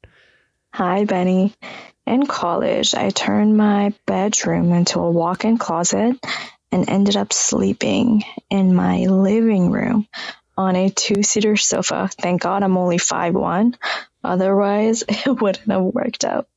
Hi, 0.75 1.05
Benny. 1.05 1.55
In 2.07 2.27
college, 2.27 2.95
I 2.95 3.11
turned 3.11 3.57
my 3.57 3.93
bedroom 4.07 4.73
into 4.73 5.01
a 5.01 5.11
walk 5.11 5.45
in 5.45 5.59
closet 5.59 6.17
and 6.73 6.89
ended 6.89 7.17
up 7.17 7.33
sleeping 7.33 8.23
in 8.49 8.75
my 8.75 9.07
living 9.07 9.71
room 9.71 10.07
on 10.57 10.77
a 10.77 10.91
two 10.91 11.23
seater 11.23 11.57
sofa. 11.57 12.11
Thank 12.19 12.43
God 12.43 12.63
I'm 12.63 12.77
only 12.77 12.99
5'1. 12.99 13.75
Otherwise, 14.23 15.05
it 15.09 15.41
wouldn't 15.41 15.71
have 15.71 15.83
worked 15.83 16.25
out. 16.25 16.49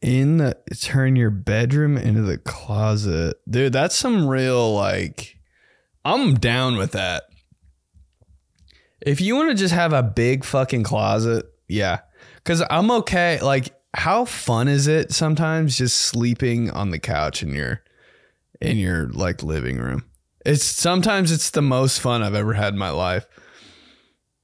In 0.00 0.36
the 0.36 0.56
turn 0.80 1.16
your 1.16 1.30
bedroom 1.30 1.96
into 1.96 2.22
the 2.22 2.38
closet. 2.38 3.36
Dude, 3.50 3.72
that's 3.72 3.96
some 3.96 4.28
real 4.28 4.72
like 4.72 5.36
I'm 6.04 6.34
down 6.34 6.76
with 6.76 6.92
that. 6.92 7.24
If 9.00 9.20
you 9.20 9.34
want 9.34 9.50
to 9.50 9.56
just 9.56 9.74
have 9.74 9.92
a 9.92 10.02
big 10.04 10.44
fucking 10.44 10.84
closet, 10.84 11.46
yeah. 11.66 12.00
Cuz 12.44 12.62
I'm 12.70 12.92
okay 12.92 13.40
like 13.40 13.74
how 13.94 14.24
fun 14.24 14.68
is 14.68 14.86
it 14.86 15.12
sometimes 15.12 15.78
just 15.78 15.96
sleeping 15.96 16.70
on 16.70 16.90
the 16.90 17.00
couch 17.00 17.42
in 17.42 17.52
your 17.52 17.82
in 18.60 18.76
your 18.76 19.08
like 19.08 19.42
living 19.42 19.78
room? 19.78 20.04
It's 20.44 20.64
sometimes 20.64 21.32
it's 21.32 21.50
the 21.50 21.62
most 21.62 22.00
fun 22.00 22.22
I've 22.22 22.34
ever 22.34 22.54
had 22.54 22.72
in 22.72 22.78
my 22.78 22.90
life. 22.90 23.26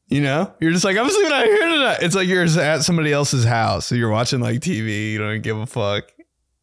You 0.08 0.20
know, 0.20 0.52
you're 0.60 0.72
just 0.72 0.84
like 0.84 0.96
I'm 0.96 1.08
sleeping 1.08 1.32
out 1.32 1.44
here 1.44 1.60
tonight. 1.60 1.98
It's 2.02 2.14
like 2.14 2.28
you're 2.28 2.44
at 2.44 2.82
somebody 2.82 3.12
else's 3.12 3.44
house, 3.44 3.86
so 3.86 3.94
you're 3.94 4.10
watching 4.10 4.40
like 4.40 4.60
TV. 4.60 5.12
You 5.12 5.18
don't 5.18 5.42
give 5.42 5.56
a 5.56 5.66
fuck. 5.66 6.04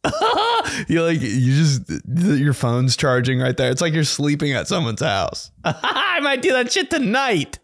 you 0.88 1.02
like 1.02 1.20
you 1.20 1.54
just 1.54 1.82
your 2.06 2.54
phone's 2.54 2.96
charging 2.96 3.40
right 3.40 3.56
there. 3.56 3.70
It's 3.70 3.80
like 3.80 3.94
you're 3.94 4.04
sleeping 4.04 4.52
at 4.52 4.68
someone's 4.68 5.02
house. 5.02 5.50
I 5.64 6.20
might 6.20 6.42
do 6.42 6.52
that 6.52 6.72
shit 6.72 6.90
tonight. 6.90 7.58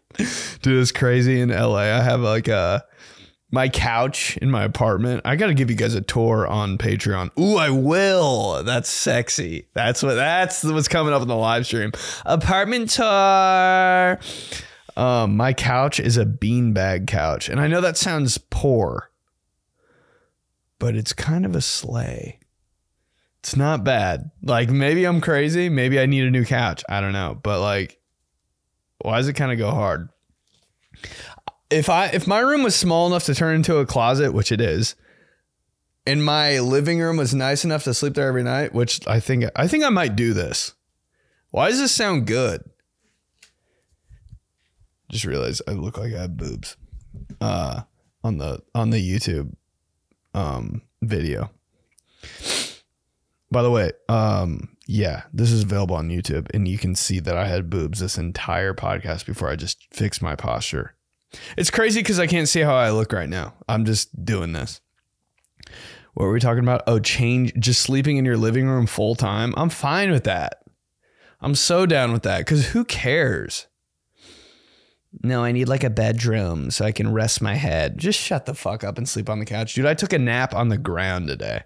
Dude, 0.61 0.81
it's 0.81 0.91
crazy 0.91 1.39
in 1.39 1.49
LA. 1.49 1.77
I 1.77 2.01
have 2.01 2.21
like 2.21 2.47
a 2.47 2.83
my 3.51 3.69
couch 3.69 4.37
in 4.37 4.51
my 4.51 4.63
apartment. 4.63 5.21
I 5.25 5.35
got 5.35 5.47
to 5.47 5.53
give 5.53 5.69
you 5.69 5.75
guys 5.75 5.95
a 5.95 6.01
tour 6.01 6.47
on 6.47 6.77
Patreon. 6.77 7.37
Ooh, 7.39 7.57
I 7.57 7.69
will. 7.69 8.63
That's 8.63 8.89
sexy. 8.89 9.67
That's 9.73 10.03
what 10.03 10.15
that's 10.15 10.63
what's 10.63 10.87
coming 10.87 11.13
up 11.13 11.21
in 11.21 11.27
the 11.27 11.35
live 11.35 11.65
stream. 11.65 11.91
Apartment 12.25 12.89
tour. 12.89 14.19
Um, 14.95 15.37
my 15.37 15.53
couch 15.53 15.99
is 15.99 16.17
a 16.17 16.25
beanbag 16.25 17.07
couch, 17.07 17.49
and 17.49 17.59
I 17.59 17.67
know 17.67 17.81
that 17.81 17.97
sounds 17.97 18.37
poor, 18.37 19.09
but 20.77 20.95
it's 20.95 21.13
kind 21.13 21.45
of 21.45 21.55
a 21.55 21.61
slay. 21.61 22.39
It's 23.39 23.55
not 23.55 23.85
bad. 23.85 24.29
Like 24.43 24.69
maybe 24.69 25.05
I'm 25.05 25.21
crazy. 25.21 25.69
Maybe 25.69 25.99
I 25.99 26.05
need 26.05 26.25
a 26.25 26.31
new 26.31 26.45
couch. 26.45 26.83
I 26.89 26.99
don't 26.99 27.13
know, 27.13 27.39
but 27.41 27.61
like, 27.61 27.99
why 29.01 29.17
does 29.17 29.29
it 29.29 29.33
kind 29.33 29.51
of 29.51 29.57
go 29.57 29.71
hard? 29.71 30.09
If 31.69 31.89
I 31.89 32.07
if 32.07 32.27
my 32.27 32.39
room 32.39 32.63
was 32.63 32.75
small 32.75 33.07
enough 33.07 33.25
to 33.25 33.35
turn 33.35 33.55
into 33.55 33.77
a 33.77 33.85
closet, 33.85 34.33
which 34.33 34.51
it 34.51 34.61
is, 34.61 34.95
and 36.05 36.23
my 36.23 36.59
living 36.59 36.99
room 36.99 37.17
was 37.17 37.33
nice 37.33 37.63
enough 37.63 37.83
to 37.83 37.93
sleep 37.93 38.15
there 38.15 38.27
every 38.27 38.43
night, 38.43 38.73
which 38.73 39.05
I 39.07 39.19
think 39.19 39.45
I 39.55 39.67
think 39.67 39.83
I 39.83 39.89
might 39.89 40.15
do 40.15 40.33
this. 40.33 40.73
Why 41.51 41.69
does 41.69 41.79
this 41.79 41.91
sound 41.91 42.27
good? 42.27 42.63
Just 45.11 45.25
realized 45.25 45.61
I 45.67 45.71
look 45.71 45.97
like 45.97 46.13
I 46.13 46.21
have 46.21 46.37
boobs. 46.37 46.77
Uh 47.41 47.81
on 48.23 48.37
the 48.37 48.61
on 48.73 48.89
the 48.89 48.97
YouTube 48.97 49.53
um 50.33 50.81
video. 51.01 51.51
By 53.51 53.61
the 53.63 53.71
way, 53.71 53.91
um 54.07 54.75
yeah, 54.87 55.23
this 55.31 55.51
is 55.51 55.63
available 55.63 55.95
on 55.95 56.09
YouTube 56.09 56.47
and 56.53 56.67
you 56.67 56.79
can 56.79 56.95
see 56.95 57.19
that 57.19 57.37
I 57.37 57.47
had 57.47 57.69
boobs 57.69 57.99
this 57.99 58.17
entire 58.17 58.73
podcast 58.73 59.27
before 59.27 59.49
I 59.49 59.55
just 59.55 59.85
fixed 59.93 60.21
my 60.21 60.35
posture. 60.35 60.95
It's 61.57 61.69
crazy 61.69 62.01
because 62.01 62.19
I 62.19 62.27
can't 62.27 62.49
see 62.49 62.61
how 62.61 62.75
I 62.75 62.91
look 62.91 63.11
right 63.11 63.29
now. 63.29 63.53
I'm 63.67 63.85
just 63.85 64.25
doing 64.25 64.51
this. 64.53 64.81
What 66.13 66.25
were 66.25 66.33
we 66.33 66.39
talking 66.39 66.63
about? 66.63 66.83
Oh, 66.87 66.99
change, 66.99 67.53
just 67.59 67.81
sleeping 67.81 68.17
in 68.17 68.25
your 68.25 68.37
living 68.37 68.67
room 68.67 68.87
full 68.87 69.15
time. 69.15 69.53
I'm 69.55 69.69
fine 69.69 70.11
with 70.11 70.23
that. 70.25 70.63
I'm 71.41 71.55
so 71.55 71.85
down 71.85 72.11
with 72.11 72.23
that 72.23 72.39
because 72.39 72.69
who 72.69 72.83
cares? 72.83 73.67
No, 75.23 75.43
I 75.43 75.51
need 75.51 75.67
like 75.67 75.83
a 75.83 75.89
bedroom 75.89 76.71
so 76.71 76.85
I 76.85 76.91
can 76.91 77.13
rest 77.13 77.41
my 77.41 77.55
head. 77.55 77.97
Just 77.97 78.19
shut 78.19 78.45
the 78.45 78.53
fuck 78.53 78.83
up 78.83 78.97
and 78.97 79.07
sleep 79.07 79.29
on 79.29 79.39
the 79.39 79.45
couch. 79.45 79.73
Dude, 79.73 79.85
I 79.85 79.93
took 79.93 80.13
a 80.13 80.19
nap 80.19 80.53
on 80.53 80.69
the 80.69 80.77
ground 80.77 81.27
today. 81.27 81.63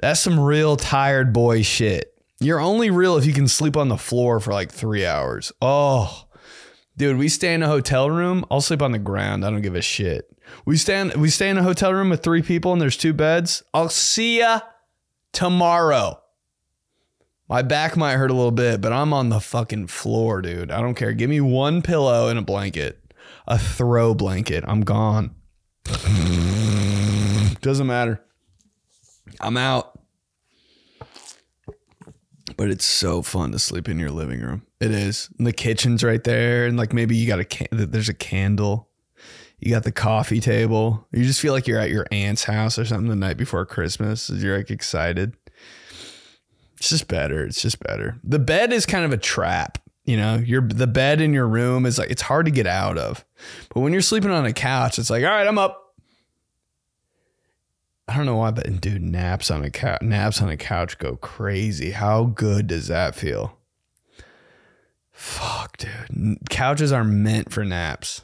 That's 0.00 0.20
some 0.20 0.40
real 0.40 0.76
tired 0.76 1.32
boy 1.32 1.62
shit. 1.62 2.12
You're 2.40 2.60
only 2.60 2.90
real 2.90 3.16
if 3.16 3.26
you 3.26 3.32
can 3.32 3.46
sleep 3.46 3.76
on 3.76 3.88
the 3.88 3.96
floor 3.96 4.40
for 4.40 4.52
like 4.52 4.72
three 4.72 5.06
hours. 5.06 5.52
Oh, 5.60 6.24
Dude, 6.96 7.16
we 7.16 7.28
stay 7.28 7.54
in 7.54 7.62
a 7.62 7.68
hotel 7.68 8.10
room. 8.10 8.44
I'll 8.50 8.60
sleep 8.60 8.82
on 8.82 8.92
the 8.92 8.98
ground. 8.98 9.44
I 9.44 9.50
don't 9.50 9.62
give 9.62 9.74
a 9.74 9.82
shit. 9.82 10.28
We 10.66 10.76
stand 10.76 11.14
we 11.14 11.30
stay 11.30 11.48
in 11.48 11.58
a 11.58 11.62
hotel 11.62 11.94
room 11.94 12.10
with 12.10 12.22
three 12.22 12.42
people 12.42 12.72
and 12.72 12.80
there's 12.80 12.96
two 12.96 13.12
beds. 13.12 13.62
I'll 13.72 13.88
see 13.88 14.40
ya 14.40 14.60
tomorrow. 15.32 16.20
My 17.48 17.62
back 17.62 17.96
might 17.96 18.16
hurt 18.16 18.30
a 18.30 18.34
little 18.34 18.50
bit, 18.50 18.80
but 18.80 18.92
I'm 18.92 19.12
on 19.12 19.28
the 19.28 19.40
fucking 19.40 19.88
floor, 19.88 20.40
dude. 20.42 20.70
I 20.70 20.80
don't 20.80 20.94
care. 20.94 21.12
Give 21.12 21.28
me 21.28 21.40
one 21.40 21.82
pillow 21.82 22.28
and 22.28 22.38
a 22.38 22.42
blanket. 22.42 22.98
A 23.46 23.58
throw 23.58 24.14
blanket. 24.14 24.64
I'm 24.66 24.82
gone. 24.82 25.34
Doesn't 27.60 27.86
matter. 27.86 28.22
I'm 29.40 29.56
out. 29.56 29.98
But 32.56 32.70
it's 32.70 32.84
so 32.84 33.22
fun 33.22 33.52
to 33.52 33.58
sleep 33.58 33.88
in 33.88 33.98
your 33.98 34.10
living 34.10 34.40
room. 34.40 34.66
It 34.82 34.90
is. 34.90 35.30
And 35.38 35.46
the 35.46 35.52
kitchen's 35.52 36.02
right 36.02 36.24
there, 36.24 36.66
and 36.66 36.76
like 36.76 36.92
maybe 36.92 37.14
you 37.16 37.28
got 37.28 37.38
a 37.38 37.44
can- 37.44 37.68
there's 37.70 38.08
a 38.08 38.14
candle. 38.14 38.88
You 39.60 39.70
got 39.70 39.84
the 39.84 39.92
coffee 39.92 40.40
table. 40.40 41.06
You 41.12 41.22
just 41.22 41.40
feel 41.40 41.52
like 41.52 41.68
you're 41.68 41.78
at 41.78 41.90
your 41.90 42.04
aunt's 42.10 42.42
house 42.42 42.80
or 42.80 42.84
something 42.84 43.08
the 43.08 43.14
night 43.14 43.36
before 43.36 43.64
Christmas. 43.64 44.28
You're 44.28 44.56
like 44.56 44.72
excited. 44.72 45.36
It's 46.78 46.88
just 46.88 47.06
better. 47.06 47.44
It's 47.44 47.62
just 47.62 47.78
better. 47.78 48.18
The 48.24 48.40
bed 48.40 48.72
is 48.72 48.84
kind 48.84 49.04
of 49.04 49.12
a 49.12 49.16
trap. 49.16 49.78
You 50.04 50.16
know, 50.16 50.34
your 50.34 50.62
the 50.62 50.88
bed 50.88 51.20
in 51.20 51.32
your 51.32 51.46
room 51.46 51.86
is 51.86 51.96
like 51.96 52.10
it's 52.10 52.22
hard 52.22 52.46
to 52.46 52.50
get 52.50 52.66
out 52.66 52.98
of. 52.98 53.24
But 53.72 53.82
when 53.82 53.92
you're 53.92 54.02
sleeping 54.02 54.32
on 54.32 54.44
a 54.44 54.52
couch, 54.52 54.98
it's 54.98 55.10
like, 55.10 55.22
all 55.22 55.30
right, 55.30 55.46
I'm 55.46 55.58
up. 55.58 55.94
I 58.08 58.16
don't 58.16 58.26
know 58.26 58.34
why, 58.34 58.50
but 58.50 58.80
dude, 58.80 59.00
naps 59.00 59.48
on 59.48 59.62
a 59.62 59.70
couch, 59.70 60.02
naps 60.02 60.42
on 60.42 60.48
a 60.48 60.56
couch 60.56 60.98
go 60.98 61.14
crazy. 61.14 61.92
How 61.92 62.24
good 62.24 62.66
does 62.66 62.88
that 62.88 63.14
feel? 63.14 63.56
Fuck, 65.22 65.76
dude. 65.76 66.38
Couches 66.50 66.90
are 66.90 67.04
meant 67.04 67.52
for 67.52 67.64
naps, 67.64 68.22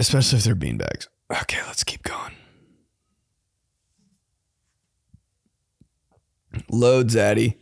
especially 0.00 0.38
if 0.38 0.44
they're 0.44 0.56
beanbags. 0.56 1.08
Okay, 1.30 1.58
let's 1.66 1.84
keep 1.84 2.02
going. 2.02 2.32
Load, 6.70 7.08
Zaddy. 7.08 7.56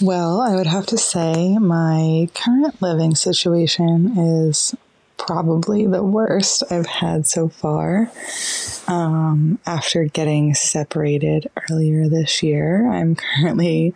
Well, 0.00 0.40
I 0.40 0.56
would 0.56 0.66
have 0.66 0.86
to 0.86 0.98
say 0.98 1.56
my 1.56 2.28
current 2.34 2.82
living 2.82 3.14
situation 3.14 4.18
is 4.18 4.74
probably 5.28 5.86
the 5.86 6.02
worst 6.02 6.62
I've 6.70 6.86
had 6.86 7.26
so 7.26 7.50
far. 7.50 8.10
Um, 8.86 9.58
after 9.66 10.04
getting 10.04 10.54
separated 10.54 11.50
earlier 11.70 12.08
this 12.08 12.42
year, 12.42 12.90
I'm 12.90 13.14
currently 13.14 13.92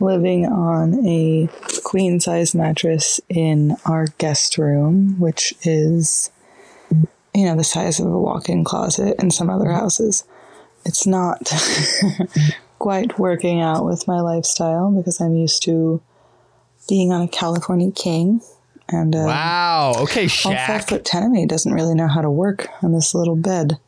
living 0.00 0.46
on 0.46 1.06
a 1.06 1.48
queen 1.84 2.18
size 2.18 2.56
mattress 2.56 3.20
in 3.28 3.76
our 3.84 4.06
guest 4.18 4.58
room, 4.58 5.20
which 5.20 5.54
is, 5.62 6.32
you 7.32 7.44
know, 7.46 7.54
the 7.54 7.62
size 7.62 8.00
of 8.00 8.06
a 8.06 8.18
walk 8.18 8.48
in 8.48 8.64
closet 8.64 9.14
in 9.22 9.30
some 9.30 9.48
other 9.48 9.70
houses. 9.70 10.24
It's 10.84 11.06
not 11.06 11.52
quite 12.80 13.16
working 13.16 13.60
out 13.60 13.84
with 13.84 14.08
my 14.08 14.20
lifestyle 14.20 14.90
because 14.90 15.20
I'm 15.20 15.36
used 15.36 15.62
to 15.66 16.02
being 16.88 17.12
on 17.12 17.22
a 17.22 17.28
California 17.28 17.92
king 17.92 18.40
and 18.88 19.14
um, 19.16 19.24
wow, 19.26 19.94
okay, 20.00 20.22
all 20.24 20.28
Shaq. 20.28 20.66
five 20.66 20.86
foot 20.86 21.04
ten 21.04 21.22
of 21.22 21.30
me 21.30 21.46
doesn't 21.46 21.72
really 21.72 21.94
know 21.94 22.08
how 22.08 22.20
to 22.20 22.30
work 22.30 22.68
on 22.82 22.92
this 22.92 23.14
little 23.14 23.36
bed. 23.36 23.78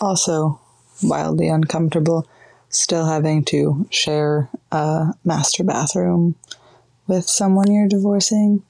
Also, 0.00 0.60
wildly 1.02 1.48
uncomfortable, 1.48 2.26
still 2.68 3.06
having 3.06 3.44
to 3.46 3.86
share 3.90 4.48
a 4.72 5.12
master 5.24 5.62
bathroom 5.64 6.34
with 7.06 7.24
someone 7.28 7.70
you're 7.70 7.88
divorcing. 7.88 8.62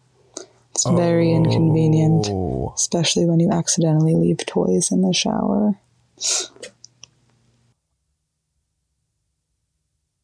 It's 0.73 0.85
very 0.89 1.33
inconvenient, 1.33 2.29
Oh. 2.31 2.73
especially 2.77 3.25
when 3.27 3.41
you 3.41 3.51
accidentally 3.51 4.15
leave 4.15 4.47
toys 4.47 4.91
in 4.93 5.03
the 5.03 5.13
shower. 5.13 5.79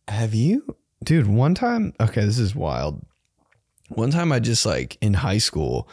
Have 0.09 0.35
you, 0.35 0.77
dude? 1.03 1.27
One 1.27 1.55
time, 1.55 1.93
okay, 2.01 2.25
this 2.25 2.39
is 2.39 2.55
wild. 2.55 3.05
One 3.89 4.11
time, 4.11 4.33
I 4.33 4.41
just 4.41 4.67
like 4.67 4.99
in 5.01 5.15
high 5.15 5.39
school, 5.39 5.89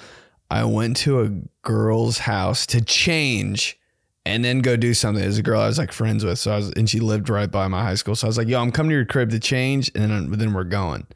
I 0.50 0.64
went 0.66 0.98
to 0.98 1.22
a 1.22 1.32
girl's 1.62 2.20
house 2.20 2.66
to 2.68 2.82
change 2.82 3.80
and 4.26 4.44
then 4.44 4.60
go 4.60 4.76
do 4.76 4.94
something. 4.94 5.22
There's 5.22 5.38
a 5.38 5.44
girl 5.44 5.60
I 5.60 5.68
was 5.68 5.78
like 5.78 5.92
friends 5.92 6.24
with, 6.24 6.40
so 6.40 6.54
I 6.54 6.58
was, 6.58 6.70
and 6.72 6.90
she 6.90 7.00
lived 7.00 7.30
right 7.30 7.52
by 7.52 7.68
my 7.68 7.84
high 7.84 7.96
school. 7.96 8.16
So 8.16 8.28
I 8.28 8.30
was 8.30 8.38
like, 8.38 8.48
"Yo, 8.48 8.62
I'm 8.62 8.72
coming 8.72 8.92
to 8.92 8.96
your 8.96 9.06
crib 9.06 9.32
to 9.32 9.40
change," 9.40 9.92
and 9.96 10.12
then 10.12 10.32
then 10.32 10.54
we're 10.54 10.64
going. 10.64 11.08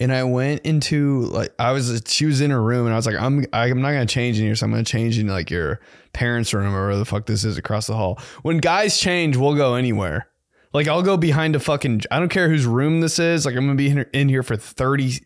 And 0.00 0.12
I 0.12 0.24
went 0.24 0.62
into 0.62 1.22
like 1.26 1.52
I 1.58 1.72
was 1.72 2.02
she 2.06 2.26
was 2.26 2.40
in 2.40 2.50
her 2.50 2.62
room 2.62 2.86
and 2.86 2.92
I 2.92 2.96
was 2.96 3.06
like 3.06 3.14
I'm 3.16 3.44
I'm 3.52 3.80
not 3.80 3.92
gonna 3.92 4.06
change 4.06 4.38
in 4.38 4.44
here 4.44 4.56
so 4.56 4.66
I'm 4.66 4.72
gonna 4.72 4.82
change 4.82 5.18
in 5.18 5.28
like 5.28 5.50
your 5.50 5.80
parents' 6.12 6.52
room 6.52 6.74
or 6.74 6.88
where 6.88 6.96
the 6.96 7.04
fuck 7.04 7.26
this 7.26 7.44
is 7.44 7.58
across 7.58 7.86
the 7.86 7.94
hall. 7.94 8.18
When 8.42 8.58
guys 8.58 8.98
change, 8.98 9.36
we'll 9.36 9.54
go 9.54 9.74
anywhere. 9.74 10.26
Like 10.72 10.88
I'll 10.88 11.02
go 11.02 11.16
behind 11.16 11.54
a 11.54 11.60
fucking 11.60 12.02
I 12.10 12.18
don't 12.18 12.28
care 12.28 12.48
whose 12.48 12.66
room 12.66 13.02
this 13.02 13.20
is. 13.20 13.46
Like 13.46 13.54
I'm 13.54 13.66
gonna 13.66 13.76
be 13.76 13.86
in 13.88 13.92
here, 13.92 14.10
in 14.12 14.28
here 14.28 14.42
for 14.42 14.56
30 14.56 15.20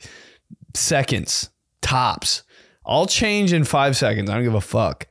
seconds 0.78 1.50
tops. 1.82 2.42
I'll 2.86 3.06
change 3.06 3.52
in 3.52 3.64
five 3.64 3.96
seconds. 3.96 4.30
I 4.30 4.34
don't 4.34 4.44
give 4.44 4.54
a 4.54 4.60
fuck. 4.60 5.06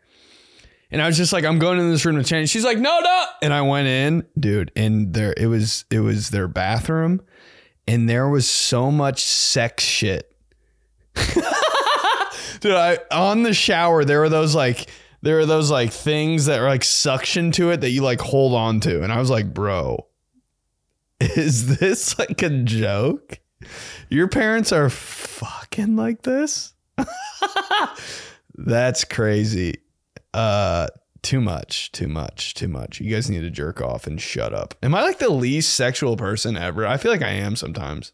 And 0.89 1.01
I 1.01 1.07
was 1.07 1.17
just 1.17 1.33
like, 1.33 1.43
I'm 1.43 1.59
going 1.59 1.79
in 1.79 1.91
this 1.91 2.05
room 2.05 2.15
to 2.15 2.23
change. 2.23 2.49
She's 2.49 2.63
like, 2.63 2.77
no, 2.77 2.99
no. 2.99 3.25
And 3.41 3.53
I 3.53 3.61
went 3.61 3.87
in, 3.87 4.25
dude, 4.39 4.71
and 4.75 5.13
there 5.13 5.33
it 5.35 5.47
was 5.47 5.85
it 5.91 5.99
was 5.99 6.29
their 6.29 6.47
bathroom, 6.47 7.21
and 7.87 8.09
there 8.09 8.29
was 8.29 8.49
so 8.49 8.89
much 8.89 9.23
sex 9.23 9.83
shit. 9.83 10.33
dude, 12.61 12.73
I 12.73 12.99
on 13.11 13.43
the 13.43 13.53
shower, 13.53 14.05
there 14.05 14.21
were 14.21 14.29
those 14.29 14.55
like 14.55 14.89
there 15.21 15.39
are 15.39 15.45
those 15.45 15.69
like 15.69 15.91
things 15.91 16.45
that 16.45 16.61
are 16.61 16.69
like 16.69 16.85
suction 16.85 17.51
to 17.53 17.71
it 17.71 17.81
that 17.81 17.89
you 17.89 18.01
like 18.01 18.21
hold 18.21 18.53
on 18.53 18.79
to. 18.81 19.03
And 19.03 19.11
I 19.11 19.19
was 19.19 19.29
like, 19.29 19.53
bro, 19.53 20.07
is 21.19 21.77
this 21.77 22.17
like 22.17 22.41
a 22.41 22.49
joke? 22.49 23.39
Your 24.09 24.27
parents 24.27 24.71
are 24.71 24.89
fucking 24.89 25.95
like 25.95 26.21
this? 26.23 26.73
That's 28.55 29.03
crazy. 29.03 29.81
Uh 30.33 30.87
too 31.23 31.41
much, 31.41 31.91
too 31.91 32.07
much, 32.07 32.53
too 32.53 32.67
much. 32.67 33.01
You 33.01 33.13
guys 33.13 33.29
need 33.29 33.41
to 33.41 33.49
jerk 33.49 33.81
off 33.81 34.07
and 34.07 34.21
shut 34.21 34.53
up. 34.53 34.75
Am 34.81 34.95
I 34.95 35.01
like 35.01 35.19
the 35.19 35.29
least 35.29 35.73
sexual 35.73 36.15
person 36.15 36.55
ever? 36.55 36.85
I 36.85 36.97
feel 36.97 37.11
like 37.11 37.21
I 37.23 37.31
am 37.31 37.55
sometimes. 37.55 38.13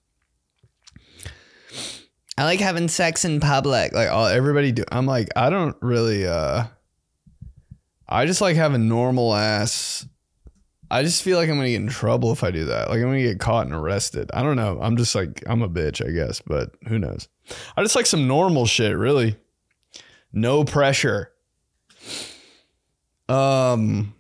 I 2.38 2.45
like 2.45 2.60
having 2.60 2.88
sex 2.88 3.25
in 3.25 3.39
public. 3.39 3.93
Like 3.93 4.10
all 4.10 4.25
everybody 4.25 4.71
do. 4.71 4.84
I'm 4.91 5.06
like, 5.06 5.29
I 5.36 5.49
don't 5.49 5.75
really 5.82 6.25
uh 6.25 6.65
I 8.08 8.25
just 8.25 8.41
like 8.41 8.56
having 8.56 8.88
normal 8.88 9.34
ass 9.34 10.08
I 10.93 11.01
just 11.01 11.23
feel 11.23 11.39
like 11.39 11.49
I'm 11.49 11.56
gonna 11.56 11.69
get 11.69 11.82
in 11.82 11.88
trouble 11.88 12.32
if 12.32 12.43
I 12.43 12.51
do 12.51 12.65
that. 12.65 12.88
Like 12.88 12.97
I'm 12.97 13.06
gonna 13.06 13.23
get 13.23 13.39
caught 13.39 13.65
and 13.65 13.73
arrested. 13.73 14.29
I 14.32 14.43
don't 14.43 14.56
know. 14.56 14.77
I'm 14.79 14.95
just 14.95 15.15
like 15.15 15.43
I'm 15.47 15.63
a 15.63 15.67
bitch, 15.67 16.08
I 16.08 16.12
guess, 16.12 16.39
but 16.39 16.69
who 16.88 16.99
knows? 16.99 17.27
I 17.75 17.82
just 17.82 17.95
like 17.95 18.06
some 18.06 18.27
normal 18.27 18.67
shit, 18.67 18.95
really. 18.95 19.36
No 20.32 20.63
pressure. 20.63 21.32
Um 23.27 24.13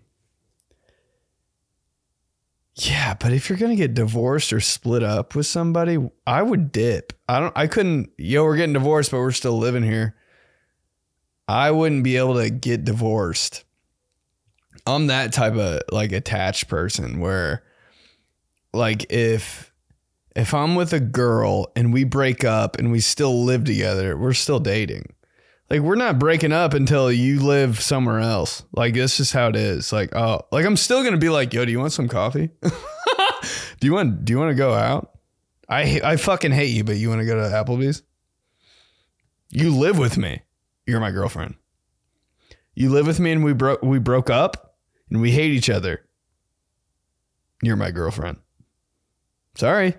Yeah, 2.73 3.13
but 3.19 3.33
if 3.33 3.49
you're 3.49 3.59
gonna 3.59 3.75
get 3.75 3.93
divorced 3.93 4.51
or 4.51 4.59
split 4.59 5.03
up 5.03 5.35
with 5.35 5.45
somebody, 5.45 5.99
I 6.25 6.41
would 6.41 6.71
dip. 6.71 7.13
I 7.29 7.39
don't 7.39 7.55
I 7.55 7.67
couldn't 7.67 8.09
yo, 8.17 8.45
we're 8.45 8.57
getting 8.57 8.73
divorced, 8.73 9.11
but 9.11 9.19
we're 9.19 9.31
still 9.31 9.59
living 9.59 9.83
here. 9.83 10.15
I 11.47 11.69
wouldn't 11.69 12.03
be 12.03 12.17
able 12.17 12.41
to 12.41 12.49
get 12.49 12.83
divorced. 12.83 13.63
I'm 14.85 15.07
that 15.07 15.33
type 15.33 15.55
of 15.55 15.81
like 15.91 16.11
attached 16.11 16.67
person 16.67 17.19
where 17.19 17.63
like 18.73 19.11
if 19.11 19.71
if 20.35 20.53
I'm 20.53 20.75
with 20.75 20.93
a 20.93 20.99
girl 20.99 21.71
and 21.75 21.93
we 21.93 22.03
break 22.03 22.43
up 22.43 22.77
and 22.79 22.91
we 22.91 22.99
still 22.99 23.43
live 23.43 23.63
together, 23.63 24.17
we're 24.17 24.33
still 24.33 24.59
dating. 24.59 25.13
Like 25.69 25.81
we're 25.81 25.95
not 25.95 26.19
breaking 26.19 26.51
up 26.51 26.73
until 26.73 27.11
you 27.11 27.39
live 27.39 27.79
somewhere 27.79 28.19
else. 28.19 28.63
Like 28.73 28.93
this 28.93 29.19
is 29.19 29.31
how 29.31 29.47
it 29.47 29.55
is. 29.55 29.93
Like 29.93 30.13
oh, 30.15 30.41
like 30.51 30.65
I'm 30.65 30.77
still 30.77 31.03
gonna 31.03 31.17
be 31.17 31.29
like, 31.29 31.53
yo, 31.53 31.65
do 31.65 31.71
you 31.71 31.79
want 31.79 31.93
some 31.93 32.09
coffee? 32.09 32.49
do 32.61 33.87
you 33.87 33.93
want 33.93 34.25
do 34.25 34.33
you 34.33 34.39
want 34.39 34.51
to 34.51 34.55
go 34.55 34.73
out? 34.73 35.11
I 35.69 36.01
I 36.03 36.15
fucking 36.17 36.51
hate 36.51 36.75
you, 36.75 36.83
but 36.83 36.97
you 36.97 37.09
want 37.09 37.21
to 37.21 37.25
go 37.25 37.35
to 37.35 37.55
Applebee's? 37.55 38.03
You 39.49 39.75
live 39.75 39.97
with 39.97 40.17
me. 40.17 40.41
You're 40.85 40.99
my 40.99 41.11
girlfriend. 41.11 41.55
You 42.75 42.89
live 42.89 43.07
with 43.07 43.19
me 43.19 43.31
and 43.31 43.43
we 43.43 43.53
broke 43.53 43.81
we 43.81 43.99
broke 43.99 44.29
up 44.29 44.72
and 45.13 45.21
we 45.21 45.31
hate 45.31 45.51
each 45.51 45.69
other. 45.69 46.01
You're 47.61 47.77
my 47.77 47.91
girlfriend. 47.91 48.39
Sorry. 49.55 49.93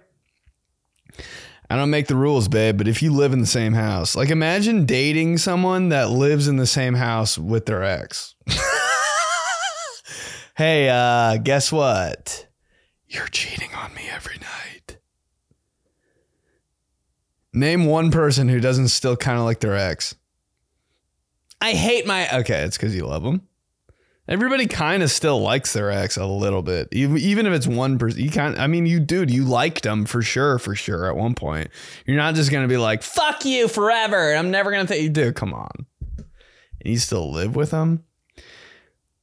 I 1.70 1.76
don't 1.76 1.90
make 1.90 2.08
the 2.08 2.16
rules, 2.16 2.48
babe, 2.48 2.76
but 2.76 2.88
if 2.88 3.00
you 3.00 3.12
live 3.12 3.32
in 3.32 3.40
the 3.40 3.46
same 3.46 3.72
house, 3.72 4.16
like 4.16 4.28
imagine 4.28 4.84
dating 4.84 5.38
someone 5.38 5.88
that 5.88 6.10
lives 6.10 6.48
in 6.48 6.56
the 6.56 6.66
same 6.66 6.94
house 6.94 7.38
with 7.38 7.64
their 7.64 7.82
ex. 7.82 8.34
hey, 10.56 10.90
uh, 10.90 11.38
guess 11.38 11.72
what? 11.72 12.48
You're 13.06 13.28
cheating 13.28 13.72
on 13.74 13.94
me 13.94 14.08
every 14.10 14.38
night. 14.38 14.98
Name 17.52 17.86
one 17.86 18.10
person 18.10 18.48
who 18.48 18.58
doesn't 18.58 18.88
still 18.88 19.16
kind 19.16 19.38
of 19.38 19.44
like 19.44 19.60
their 19.60 19.76
ex. 19.76 20.16
I 21.60 21.72
hate 21.72 22.04
my. 22.04 22.40
Okay, 22.40 22.62
it's 22.62 22.76
because 22.76 22.96
you 22.96 23.06
love 23.06 23.22
them. 23.22 23.42
Everybody 24.26 24.66
kind 24.66 25.02
of 25.02 25.10
still 25.10 25.38
likes 25.40 25.74
their 25.74 25.90
ex 25.90 26.16
a 26.16 26.24
little 26.24 26.62
bit, 26.62 26.88
even 26.92 27.18
even 27.18 27.46
if 27.46 27.52
it's 27.52 27.66
one 27.66 27.98
person. 27.98 28.22
You 28.22 28.30
kind, 28.30 28.58
I 28.58 28.66
mean, 28.66 28.86
you 28.86 28.98
dude, 28.98 29.30
you 29.30 29.44
liked 29.44 29.82
them 29.82 30.06
for 30.06 30.22
sure, 30.22 30.58
for 30.58 30.74
sure. 30.74 31.06
At 31.06 31.16
one 31.16 31.34
point, 31.34 31.68
you're 32.06 32.16
not 32.16 32.34
just 32.34 32.50
gonna 32.50 32.68
be 32.68 32.78
like 32.78 33.02
"fuck 33.02 33.44
you" 33.44 33.68
forever. 33.68 34.34
I'm 34.34 34.50
never 34.50 34.70
gonna 34.70 34.86
think 34.86 35.02
you 35.02 35.10
do. 35.10 35.32
Come 35.32 35.52
on, 35.52 35.86
and 36.16 36.26
you 36.84 36.96
still 36.96 37.30
live 37.30 37.54
with 37.54 37.70
them. 37.72 38.04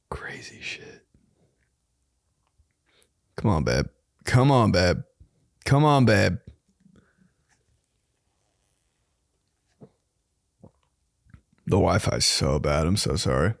Crazy 0.08 0.60
shit. 0.60 1.04
Come 3.34 3.50
on, 3.50 3.64
babe. 3.64 3.86
Come 4.24 4.52
on, 4.52 4.70
babe. 4.70 4.98
Come 5.64 5.84
on, 5.84 6.04
babe. 6.04 6.36
The 11.66 11.78
Wi-Fi's 11.78 12.26
so 12.26 12.60
bad. 12.60 12.86
I'm 12.86 12.96
so 12.96 13.16
sorry. 13.16 13.54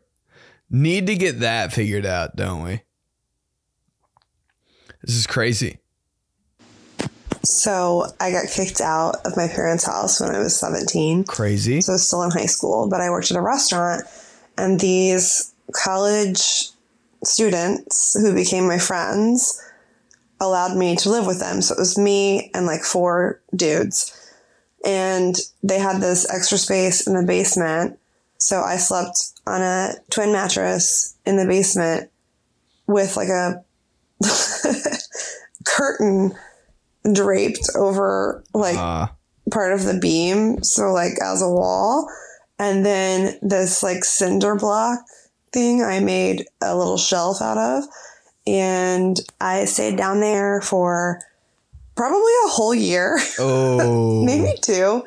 Need 0.74 1.06
to 1.08 1.14
get 1.14 1.40
that 1.40 1.70
figured 1.70 2.06
out, 2.06 2.34
don't 2.34 2.62
we? 2.62 2.80
This 5.02 5.16
is 5.16 5.26
crazy. 5.26 5.78
So 7.44 8.06
I 8.18 8.30
got 8.30 8.46
kicked 8.48 8.80
out 8.80 9.16
of 9.26 9.36
my 9.36 9.48
parents' 9.48 9.84
house 9.84 10.18
when 10.18 10.34
I 10.34 10.38
was 10.38 10.58
17. 10.58 11.24
Crazy. 11.24 11.82
So 11.82 11.92
I 11.92 11.94
was 11.94 12.06
still 12.06 12.22
in 12.22 12.30
high 12.30 12.46
school, 12.46 12.88
but 12.88 13.02
I 13.02 13.10
worked 13.10 13.30
at 13.30 13.36
a 13.36 13.42
restaurant, 13.42 14.04
and 14.56 14.80
these 14.80 15.52
college 15.72 16.70
students 17.22 18.16
who 18.18 18.34
became 18.34 18.66
my 18.66 18.78
friends 18.78 19.60
allowed 20.40 20.76
me 20.76 20.96
to 20.96 21.10
live 21.10 21.26
with 21.26 21.38
them. 21.38 21.60
So 21.60 21.74
it 21.74 21.80
was 21.80 21.98
me 21.98 22.50
and 22.54 22.64
like 22.64 22.82
four 22.82 23.42
dudes. 23.54 24.18
And 24.86 25.36
they 25.62 25.78
had 25.78 26.00
this 26.00 26.28
extra 26.32 26.56
space 26.56 27.06
in 27.06 27.14
the 27.14 27.24
basement. 27.24 27.98
So 28.42 28.60
I 28.60 28.76
slept 28.76 29.38
on 29.46 29.62
a 29.62 29.94
twin 30.10 30.32
mattress 30.32 31.14
in 31.24 31.36
the 31.36 31.46
basement 31.46 32.10
with 32.88 33.16
like 33.16 33.28
a 33.28 33.62
curtain 35.64 36.34
draped 37.12 37.70
over 37.76 38.42
like 38.52 38.76
Uh, 38.76 39.06
part 39.52 39.72
of 39.72 39.84
the 39.84 39.96
beam, 39.96 40.60
so 40.64 40.92
like 40.92 41.12
as 41.22 41.40
a 41.40 41.48
wall. 41.48 42.10
And 42.58 42.84
then 42.84 43.38
this 43.42 43.80
like 43.80 44.04
cinder 44.04 44.56
block 44.56 44.98
thing 45.52 45.80
I 45.84 46.00
made 46.00 46.46
a 46.60 46.76
little 46.76 46.98
shelf 46.98 47.40
out 47.40 47.58
of. 47.58 47.84
And 48.44 49.20
I 49.40 49.66
stayed 49.66 49.96
down 49.96 50.18
there 50.18 50.60
for 50.62 51.20
probably 51.94 52.32
a 52.44 52.48
whole 52.48 52.74
year, 52.74 53.20
oh, 53.38 54.24
maybe 54.24 54.58
two, 54.60 55.04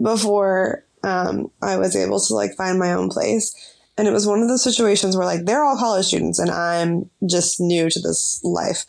before 0.00 0.84
um, 1.06 1.50
I 1.62 1.76
was 1.76 1.94
able 1.94 2.20
to 2.20 2.34
like 2.34 2.56
find 2.56 2.78
my 2.78 2.92
own 2.92 3.08
place. 3.08 3.54
And 3.96 4.06
it 4.06 4.12
was 4.12 4.26
one 4.26 4.42
of 4.42 4.48
those 4.48 4.64
situations 4.64 5.16
where 5.16 5.24
like 5.24 5.46
they're 5.46 5.64
all 5.64 5.78
college 5.78 6.06
students 6.06 6.38
and 6.38 6.50
I'm 6.50 7.08
just 7.26 7.60
new 7.60 7.88
to 7.88 8.00
this 8.00 8.40
life. 8.44 8.84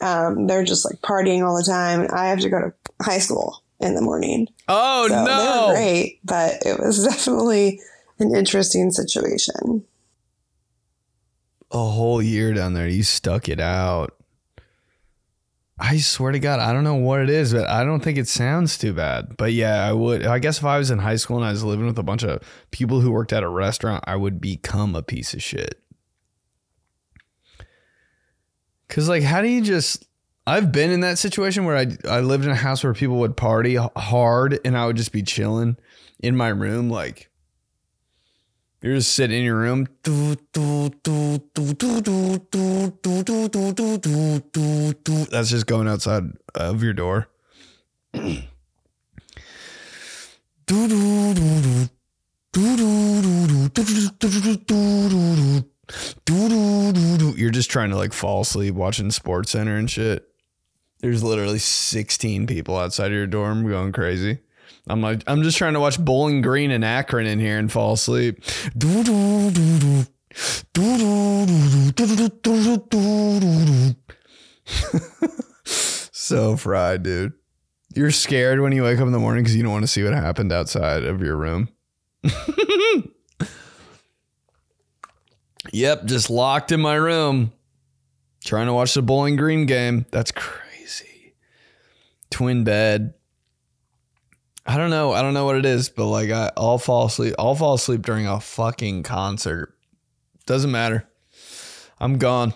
Um, 0.00 0.46
they're 0.46 0.64
just 0.64 0.84
like 0.84 1.00
partying 1.00 1.46
all 1.46 1.56
the 1.56 1.62
time. 1.62 2.00
And 2.00 2.10
I 2.10 2.26
have 2.26 2.40
to 2.40 2.50
go 2.50 2.60
to 2.60 2.72
high 3.00 3.18
school 3.18 3.62
in 3.78 3.94
the 3.94 4.02
morning. 4.02 4.48
oh 4.68 5.08
So 5.08 5.14
they 5.14 5.24
no! 5.24 5.66
were 5.68 5.74
great, 5.74 6.20
but 6.24 6.66
it 6.66 6.78
was 6.78 7.04
definitely 7.08 7.80
an 8.18 8.34
interesting 8.34 8.90
situation. 8.90 9.84
A 11.70 11.78
whole 11.78 12.20
year 12.20 12.52
down 12.52 12.74
there, 12.74 12.88
you 12.88 13.04
stuck 13.04 13.48
it 13.48 13.60
out. 13.60 14.16
I 15.80 15.96
swear 15.96 16.32
to 16.32 16.38
God, 16.38 16.60
I 16.60 16.74
don't 16.74 16.84
know 16.84 16.96
what 16.96 17.20
it 17.20 17.30
is, 17.30 17.54
but 17.54 17.66
I 17.68 17.84
don't 17.84 18.00
think 18.00 18.18
it 18.18 18.28
sounds 18.28 18.76
too 18.76 18.92
bad. 18.92 19.36
But 19.38 19.54
yeah, 19.54 19.82
I 19.86 19.92
would. 19.94 20.26
I 20.26 20.38
guess 20.38 20.58
if 20.58 20.64
I 20.64 20.76
was 20.76 20.90
in 20.90 20.98
high 20.98 21.16
school 21.16 21.38
and 21.38 21.46
I 21.46 21.50
was 21.50 21.64
living 21.64 21.86
with 21.86 21.98
a 21.98 22.02
bunch 22.02 22.22
of 22.22 22.42
people 22.70 23.00
who 23.00 23.10
worked 23.10 23.32
at 23.32 23.42
a 23.42 23.48
restaurant, 23.48 24.04
I 24.06 24.16
would 24.16 24.42
become 24.42 24.94
a 24.94 25.02
piece 25.02 25.32
of 25.32 25.42
shit. 25.42 25.80
Cause 28.88 29.08
like, 29.08 29.22
how 29.22 29.40
do 29.40 29.48
you 29.48 29.62
just? 29.62 30.06
I've 30.46 30.72
been 30.72 30.90
in 30.90 31.00
that 31.00 31.18
situation 31.18 31.64
where 31.64 31.76
I 31.76 31.86
I 32.08 32.20
lived 32.20 32.44
in 32.44 32.50
a 32.50 32.56
house 32.56 32.84
where 32.84 32.92
people 32.92 33.16
would 33.20 33.36
party 33.36 33.76
hard 33.76 34.58
and 34.64 34.76
I 34.76 34.86
would 34.86 34.96
just 34.96 35.12
be 35.12 35.22
chilling 35.22 35.76
in 36.18 36.36
my 36.36 36.48
room, 36.48 36.90
like 36.90 37.29
you're 38.82 38.96
just 38.96 39.12
sitting 39.12 39.38
in 39.38 39.44
your 39.44 39.56
room. 39.56 39.86
That's 45.30 45.50
just 45.50 45.66
going 45.66 45.88
outside 45.88 46.24
of 46.54 46.82
your 46.82 46.92
door. 46.92 47.28
You're 57.36 57.50
just 57.50 57.70
trying 57.70 57.90
to 57.90 57.96
like 57.96 58.12
fall 58.12 58.42
asleep 58.42 58.74
watching 58.74 59.10
Sports 59.10 59.52
Center 59.52 59.76
and 59.76 59.90
shit. 59.90 60.26
There's 61.00 61.22
literally 61.22 61.58
16 61.58 62.46
people 62.46 62.76
outside 62.76 63.06
of 63.06 63.12
your 63.12 63.26
dorm 63.26 63.68
going 63.68 63.92
crazy. 63.92 64.38
I'm 64.88 65.02
like, 65.02 65.22
I'm 65.26 65.42
just 65.42 65.58
trying 65.58 65.74
to 65.74 65.80
watch 65.80 65.98
Bowling 66.02 66.42
Green 66.42 66.70
and 66.70 66.84
Akron 66.84 67.26
in 67.26 67.38
here 67.38 67.58
and 67.58 67.70
fall 67.70 67.92
asleep. 67.94 68.42
so 75.64 76.56
fried, 76.56 77.02
dude. 77.02 77.32
You're 77.94 78.12
scared 78.12 78.60
when 78.60 78.72
you 78.72 78.84
wake 78.84 78.98
up 79.00 79.06
in 79.06 79.12
the 79.12 79.18
morning 79.18 79.42
because 79.42 79.56
you 79.56 79.62
don't 79.62 79.72
want 79.72 79.82
to 79.82 79.88
see 79.88 80.04
what 80.04 80.12
happened 80.12 80.52
outside 80.52 81.02
of 81.02 81.20
your 81.20 81.36
room. 81.36 81.68
yep, 85.72 86.04
just 86.04 86.30
locked 86.30 86.70
in 86.70 86.80
my 86.80 86.94
room, 86.94 87.52
trying 88.44 88.66
to 88.66 88.72
watch 88.72 88.94
the 88.94 89.02
Bowling 89.02 89.34
Green 89.36 89.66
game. 89.66 90.06
That's 90.12 90.30
crazy. 90.30 91.34
Twin 92.30 92.62
bed. 92.62 93.14
I 94.70 94.76
don't 94.76 94.90
know. 94.90 95.10
I 95.10 95.20
don't 95.20 95.34
know 95.34 95.46
what 95.46 95.56
it 95.56 95.66
is, 95.66 95.88
but 95.88 96.06
like 96.06 96.30
I, 96.30 96.52
I'll 96.56 96.78
fall 96.78 97.06
asleep. 97.06 97.34
I'll 97.40 97.56
fall 97.56 97.74
asleep 97.74 98.02
during 98.02 98.28
a 98.28 98.38
fucking 98.38 99.02
concert. 99.02 99.76
Doesn't 100.46 100.70
matter. 100.70 101.08
I'm 101.98 102.18
gone. 102.18 102.54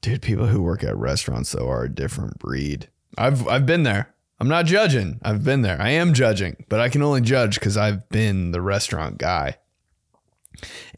Dude, 0.00 0.22
people 0.22 0.46
who 0.46 0.62
work 0.62 0.82
at 0.82 0.96
restaurants 0.96 1.52
though 1.52 1.68
are 1.68 1.84
a 1.84 1.94
different 1.94 2.38
breed. 2.38 2.88
I've 3.18 3.46
I've 3.46 3.66
been 3.66 3.82
there. 3.82 4.14
I'm 4.38 4.48
not 4.48 4.64
judging. 4.64 5.20
I've 5.22 5.44
been 5.44 5.60
there. 5.60 5.78
I 5.78 5.90
am 5.90 6.14
judging, 6.14 6.64
but 6.70 6.80
I 6.80 6.88
can 6.88 7.02
only 7.02 7.20
judge 7.20 7.60
cuz 7.60 7.76
I've 7.76 8.08
been 8.08 8.52
the 8.52 8.62
restaurant 8.62 9.18
guy. 9.18 9.58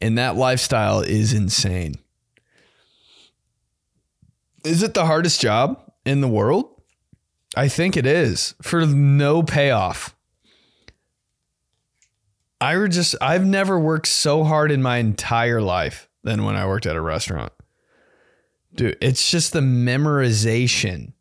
And 0.01 0.17
that 0.17 0.37
lifestyle 0.37 1.01
is 1.01 1.33
insane. 1.33 1.97
Is 4.65 4.85
it 4.85 4.95
the 4.95 5.07
hardest 5.07 5.41
job 5.41 5.91
in 6.05 6.21
the 6.21 6.29
world? 6.29 6.72
I 7.55 7.69
think 7.69 7.97
it 7.97 8.07
is 8.07 8.55
for 8.62 8.87
no 8.87 9.43
payoff. 9.43 10.17
I 12.61 12.87
just 12.87 13.17
I've 13.21 13.45
never 13.45 13.79
worked 13.79 14.07
so 14.07 14.45
hard 14.45 14.71
in 14.71 14.83
my 14.83 14.99
entire 14.99 15.61
life 15.61 16.09
than 16.23 16.45
when 16.45 16.57
I 16.57 16.67
worked 16.67 16.87
at 16.87 16.97
a 16.97 17.01
restaurant. 17.01 17.53
Dude, 18.75 18.97
it's 19.01 19.31
just 19.31 19.53
the 19.53 19.61
memorization 19.61 21.12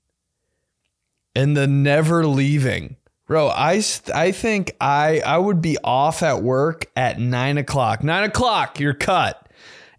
and 1.35 1.57
the 1.57 1.67
never 1.67 2.25
leaving. 2.25 2.95
Bro, 3.25 3.47
I, 3.49 3.81
I 4.13 4.31
think 4.31 4.75
I 4.79 5.21
I 5.25 5.37
would 5.37 5.61
be 5.61 5.77
off 5.83 6.21
at 6.21 6.43
work 6.43 6.91
at 6.95 7.19
nine 7.19 7.57
o'clock. 7.57 8.03
Nine 8.03 8.23
o'clock, 8.23 8.79
you're 8.79 8.93
cut. 8.93 9.49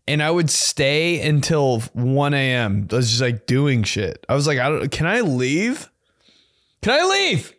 And 0.09 0.23
I 0.23 0.31
would 0.31 0.51
stay 0.51 1.21
until 1.27 1.81
1 1.93 2.35
a.m. 2.35 2.89
I 2.91 2.97
was 2.97 3.09
just 3.09 3.23
like 3.23 3.47
doing 3.47 3.85
shit. 3.85 4.27
I 4.29 4.35
was 4.35 4.47
like, 4.47 4.59
I 4.59 4.69
don't 4.69 4.91
can 4.91 5.07
I 5.07 5.21
leave? 5.21 5.91
Can 6.83 7.01
I 7.01 7.05
leave? 7.05 7.55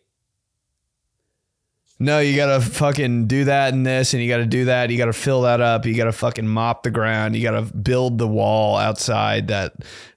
No, 1.98 2.20
you 2.20 2.36
gotta 2.36 2.60
fucking 2.60 3.28
do 3.28 3.46
that 3.46 3.74
and 3.74 3.86
this, 3.86 4.14
and 4.14 4.22
you 4.22 4.28
gotta 4.28 4.46
do 4.46 4.66
that. 4.66 4.90
You 4.90 4.98
gotta 4.98 5.14
fill 5.14 5.44
that 5.44 5.62
up. 5.62 5.86
You 5.86 5.96
gotta 5.96 6.12
fucking 6.12 6.46
mop 6.46 6.84
the 6.84 6.92
ground. 6.92 7.34
You 7.34 7.44
gotta 7.44 7.62
build 7.62 8.18
the 8.18 8.28
wall 8.28 8.76
outside 8.76 9.48
that 9.48 9.74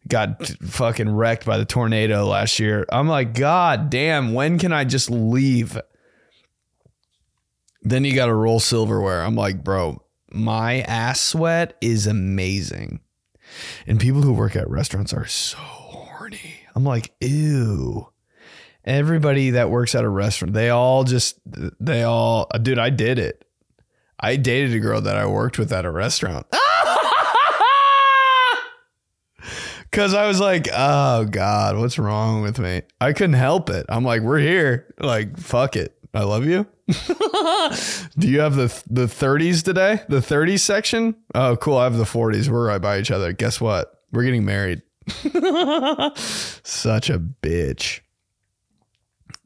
got 0.08 0.44
fucking 0.48 1.08
wrecked 1.08 1.46
by 1.46 1.58
the 1.58 1.64
tornado 1.64 2.26
last 2.26 2.58
year. 2.58 2.86
I'm 2.90 3.06
like, 3.06 3.34
God 3.34 3.88
damn, 3.88 4.34
when 4.34 4.58
can 4.58 4.72
I 4.72 4.82
just 4.82 5.10
leave? 5.12 5.80
Then 7.82 8.02
you 8.02 8.16
gotta 8.16 8.34
roll 8.34 8.58
silverware. 8.58 9.22
I'm 9.22 9.36
like, 9.36 9.62
bro, 9.62 10.02
my 10.32 10.80
ass 10.80 11.20
sweat 11.20 11.76
is 11.80 12.08
amazing. 12.08 12.98
And 13.86 14.00
people 14.00 14.22
who 14.22 14.32
work 14.32 14.56
at 14.56 14.68
restaurants 14.68 15.12
are 15.12 15.26
so 15.26 15.58
horny. 15.58 16.54
I'm 16.74 16.82
like, 16.82 17.14
ew 17.20 18.08
everybody 18.86 19.50
that 19.50 19.70
works 19.70 19.94
at 19.94 20.04
a 20.04 20.08
restaurant, 20.08 20.54
they 20.54 20.70
all 20.70 21.04
just, 21.04 21.38
they 21.80 22.02
all, 22.02 22.46
uh, 22.52 22.58
dude, 22.58 22.78
I 22.78 22.90
did 22.90 23.18
it. 23.18 23.44
I 24.18 24.36
dated 24.36 24.74
a 24.74 24.80
girl 24.80 25.00
that 25.02 25.16
I 25.16 25.26
worked 25.26 25.58
with 25.58 25.72
at 25.72 25.84
a 25.84 25.90
restaurant. 25.90 26.46
Cause 29.92 30.14
I 30.14 30.26
was 30.26 30.40
like, 30.40 30.68
oh 30.72 31.24
God, 31.24 31.78
what's 31.78 31.98
wrong 31.98 32.42
with 32.42 32.58
me? 32.58 32.82
I 33.00 33.12
couldn't 33.12 33.34
help 33.34 33.70
it. 33.70 33.86
I'm 33.88 34.04
like, 34.04 34.22
we're 34.22 34.38
here. 34.40 34.94
Like, 34.98 35.38
fuck 35.38 35.76
it. 35.76 35.96
I 36.12 36.22
love 36.22 36.44
you. 36.46 36.66
Do 38.18 38.28
you 38.28 38.40
have 38.40 38.56
the 38.56 38.82
the 38.88 39.06
30s 39.06 39.62
today? 39.62 40.00
The 40.08 40.20
30s 40.20 40.60
section? 40.60 41.16
Oh, 41.34 41.56
cool. 41.56 41.76
I 41.76 41.84
have 41.84 41.96
the 41.96 42.04
40s. 42.04 42.48
We're 42.48 42.68
right 42.68 42.80
by 42.80 42.98
each 42.98 43.10
other. 43.10 43.32
Guess 43.32 43.60
what? 43.60 44.02
We're 44.12 44.24
getting 44.24 44.44
married. 44.44 44.82
Such 46.16 47.10
a 47.10 47.18
bitch. 47.18 48.00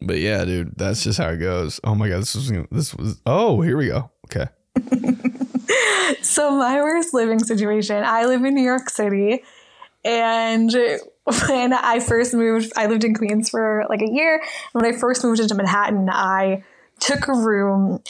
But 0.02 0.18
yeah, 0.18 0.44
dude, 0.44 0.76
that's 0.76 1.04
just 1.04 1.18
how 1.18 1.28
it 1.28 1.38
goes. 1.38 1.80
Oh 1.84 1.94
my 1.94 2.08
god, 2.08 2.22
this 2.22 2.34
was 2.34 2.52
this 2.70 2.94
was. 2.94 3.20
Oh, 3.26 3.60
here 3.60 3.76
we 3.76 3.88
go. 3.88 4.10
Okay. 4.26 4.48
so 6.22 6.56
my 6.56 6.80
worst 6.80 7.12
living 7.12 7.38
situation. 7.40 8.02
I 8.04 8.24
live 8.26 8.44
in 8.44 8.54
New 8.54 8.62
York 8.62 8.88
City, 8.88 9.42
and 10.04 10.72
when 11.48 11.72
I 11.72 12.00
first 12.00 12.32
moved, 12.32 12.72
I 12.76 12.86
lived 12.86 13.04
in 13.04 13.14
Queens 13.14 13.50
for 13.50 13.84
like 13.90 14.00
a 14.00 14.10
year. 14.10 14.42
When 14.72 14.84
I 14.84 14.92
first 14.92 15.22
moved 15.22 15.40
into 15.40 15.54
Manhattan, 15.54 16.08
I 16.10 16.64
took 17.00 17.28
a 17.28 17.32
room 17.32 18.02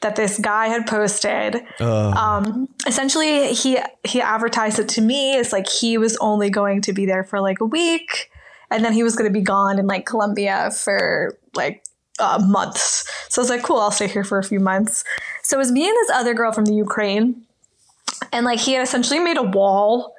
that 0.00 0.16
this 0.16 0.38
guy 0.38 0.68
had 0.68 0.86
posted. 0.86 1.62
Uh. 1.80 2.10
Um, 2.10 2.68
essentially, 2.86 3.54
he 3.54 3.78
he 4.04 4.20
advertised 4.20 4.78
it 4.78 4.88
to 4.90 5.00
me 5.00 5.36
as 5.36 5.52
like 5.52 5.68
he 5.68 5.96
was 5.96 6.16
only 6.18 6.50
going 6.50 6.82
to 6.82 6.92
be 6.92 7.06
there 7.06 7.24
for 7.24 7.40
like 7.40 7.60
a 7.60 7.64
week 7.66 8.30
and 8.70 8.84
then 8.84 8.92
he 8.92 9.02
was 9.02 9.16
going 9.16 9.30
to 9.30 9.38
be 9.38 9.44
gone 9.44 9.78
in 9.78 9.86
like 9.86 10.06
Colombia 10.06 10.70
for 10.70 11.38
like 11.54 11.84
uh, 12.18 12.42
months. 12.46 13.08
So 13.28 13.40
I 13.40 13.42
was 13.42 13.50
like, 13.50 13.62
cool, 13.62 13.78
I'll 13.78 13.90
stay 13.90 14.08
here 14.08 14.24
for 14.24 14.38
a 14.38 14.44
few 14.44 14.60
months. 14.60 15.04
So 15.42 15.56
it 15.56 15.58
was 15.58 15.72
me 15.72 15.86
and 15.86 15.94
this 15.94 16.10
other 16.10 16.34
girl 16.34 16.52
from 16.52 16.64
the 16.64 16.74
Ukraine, 16.74 17.44
and 18.32 18.44
like 18.44 18.60
he 18.60 18.72
had 18.72 18.82
essentially 18.82 19.20
made 19.20 19.36
a 19.36 19.42
wall 19.42 20.14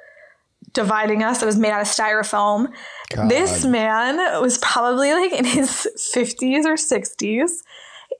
dividing 0.72 1.22
us. 1.22 1.42
It 1.42 1.46
was 1.46 1.56
made 1.56 1.70
out 1.70 1.80
of 1.80 1.86
styrofoam. 1.86 2.72
God. 3.10 3.30
This 3.30 3.64
man 3.64 4.16
was 4.40 4.58
probably 4.58 5.12
like 5.12 5.32
in 5.32 5.44
his 5.44 5.88
50s 6.14 6.64
or 6.64 6.74
60s. 6.74 7.50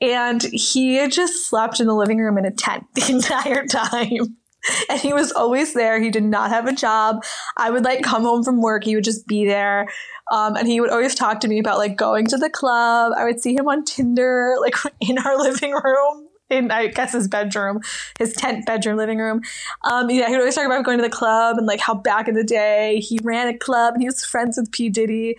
And 0.00 0.42
he 0.42 0.96
had 0.96 1.10
just 1.10 1.48
slept 1.48 1.80
in 1.80 1.86
the 1.86 1.94
living 1.94 2.18
room 2.18 2.38
in 2.38 2.44
a 2.44 2.50
tent 2.50 2.84
the 2.94 3.10
entire 3.10 3.66
time. 3.66 4.37
and 4.88 5.00
he 5.00 5.12
was 5.12 5.32
always 5.32 5.74
there. 5.74 6.00
He 6.00 6.10
did 6.10 6.24
not 6.24 6.50
have 6.50 6.66
a 6.66 6.72
job. 6.72 7.24
I 7.56 7.70
would 7.70 7.84
like 7.84 8.02
come 8.02 8.22
home 8.22 8.42
from 8.42 8.60
work. 8.60 8.84
He 8.84 8.94
would 8.94 9.04
just 9.04 9.26
be 9.26 9.46
there. 9.46 9.88
Um, 10.30 10.56
and 10.56 10.68
he 10.68 10.80
would 10.80 10.90
always 10.90 11.14
talk 11.14 11.40
to 11.40 11.48
me 11.48 11.58
about 11.58 11.78
like 11.78 11.96
going 11.96 12.26
to 12.28 12.36
the 12.36 12.50
club. 12.50 13.12
I 13.16 13.24
would 13.24 13.40
see 13.40 13.54
him 13.54 13.68
on 13.68 13.84
Tinder, 13.84 14.56
like 14.60 14.74
in 15.00 15.18
our 15.18 15.38
living 15.38 15.72
room. 15.72 16.28
In 16.50 16.70
I 16.70 16.86
guess 16.86 17.12
his 17.12 17.28
bedroom, 17.28 17.82
his 18.18 18.32
tent 18.32 18.64
bedroom 18.64 18.96
living 18.96 19.18
room. 19.18 19.42
Um, 19.84 20.08
yeah, 20.08 20.28
he 20.28 20.32
would 20.32 20.40
always 20.40 20.54
talk 20.54 20.64
about 20.64 20.82
going 20.82 20.96
to 20.96 21.02
the 21.02 21.10
club 21.10 21.58
and 21.58 21.66
like 21.66 21.78
how 21.78 21.92
back 21.92 22.26
in 22.26 22.34
the 22.34 22.42
day 22.42 23.00
he 23.00 23.20
ran 23.22 23.48
a 23.48 23.58
club 23.58 23.92
and 23.92 24.02
he 24.02 24.08
was 24.08 24.24
friends 24.24 24.56
with 24.56 24.72
P 24.72 24.88
Diddy. 24.88 25.36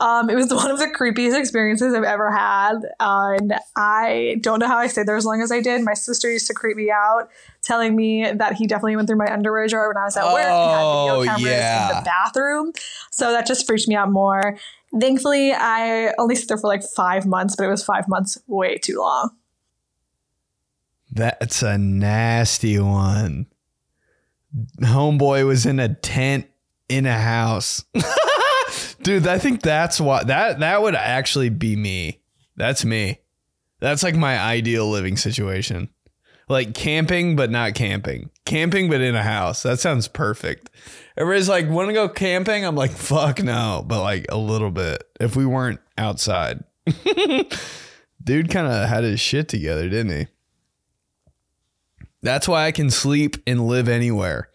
Um, 0.00 0.30
it 0.30 0.36
was 0.36 0.48
one 0.54 0.70
of 0.70 0.78
the 0.78 0.86
creepiest 0.86 1.38
experiences 1.38 1.94
I've 1.94 2.04
ever 2.04 2.30
had. 2.30 2.76
Uh, 3.00 3.36
and 3.38 3.54
I 3.76 4.36
don't 4.40 4.60
know 4.60 4.68
how 4.68 4.78
I 4.78 4.86
stayed 4.86 5.06
there 5.06 5.16
as 5.16 5.24
long 5.24 5.42
as 5.42 5.50
I 5.50 5.60
did. 5.60 5.82
My 5.82 5.94
sister 5.94 6.30
used 6.30 6.46
to 6.48 6.54
creep 6.54 6.76
me 6.76 6.90
out, 6.90 7.30
telling 7.62 7.96
me 7.96 8.30
that 8.30 8.54
he 8.54 8.66
definitely 8.66 8.96
went 8.96 9.08
through 9.08 9.18
my 9.18 9.32
underwear 9.32 9.66
drawer 9.66 9.88
when 9.88 9.96
I 9.96 10.04
was 10.04 10.16
at 10.16 10.24
work. 10.24 10.46
Oh, 10.46 10.68
had 10.68 10.78
video 10.78 11.14
oh, 11.14 11.24
cameras 11.24 11.42
yeah. 11.42 11.88
in 11.90 11.96
the 11.96 12.02
bathroom. 12.02 12.72
So 13.10 13.32
that 13.32 13.46
just 13.46 13.66
freaked 13.66 13.88
me 13.88 13.94
out 13.94 14.10
more. 14.10 14.56
Thankfully, 14.98 15.52
I 15.52 16.12
only 16.18 16.34
stayed 16.34 16.48
there 16.48 16.58
for 16.58 16.68
like 16.68 16.82
five 16.82 17.26
months, 17.26 17.56
but 17.56 17.64
it 17.64 17.70
was 17.70 17.84
five 17.84 18.08
months 18.08 18.38
way 18.46 18.78
too 18.78 18.98
long. 18.98 19.30
That's 21.10 21.62
a 21.62 21.76
nasty 21.76 22.78
one. 22.78 23.46
Homeboy 24.80 25.46
was 25.46 25.66
in 25.66 25.78
a 25.78 25.94
tent 25.94 26.46
in 26.88 27.06
a 27.06 27.18
house. 27.18 27.84
Dude, 29.02 29.26
I 29.26 29.38
think 29.38 29.62
that's 29.62 30.00
why 30.00 30.24
that 30.24 30.60
that 30.60 30.82
would 30.82 30.94
actually 30.94 31.50
be 31.50 31.76
me. 31.76 32.20
That's 32.56 32.84
me. 32.84 33.20
That's 33.80 34.02
like 34.02 34.16
my 34.16 34.38
ideal 34.38 34.90
living 34.90 35.16
situation. 35.16 35.88
Like 36.48 36.74
camping 36.74 37.36
but 37.36 37.50
not 37.50 37.74
camping. 37.74 38.30
Camping 38.44 38.88
but 38.88 39.00
in 39.00 39.14
a 39.14 39.22
house. 39.22 39.62
That 39.62 39.78
sounds 39.80 40.08
perfect. 40.08 40.70
Everybody's 41.16 41.48
like, 41.48 41.68
"Want 41.68 41.88
to 41.88 41.94
go 41.94 42.08
camping?" 42.08 42.64
I'm 42.64 42.74
like, 42.74 42.90
"Fuck 42.90 43.42
no," 43.42 43.84
but 43.86 44.02
like 44.02 44.26
a 44.30 44.38
little 44.38 44.70
bit. 44.70 45.04
If 45.20 45.36
we 45.36 45.46
weren't 45.46 45.80
outside. 45.96 46.64
Dude 48.24 48.50
kind 48.50 48.66
of 48.66 48.88
had 48.88 49.04
his 49.04 49.20
shit 49.20 49.48
together, 49.48 49.88
didn't 49.88 50.18
he? 50.18 50.26
That's 52.22 52.48
why 52.48 52.66
I 52.66 52.72
can 52.72 52.90
sleep 52.90 53.36
and 53.46 53.68
live 53.68 53.88
anywhere. 53.88 54.48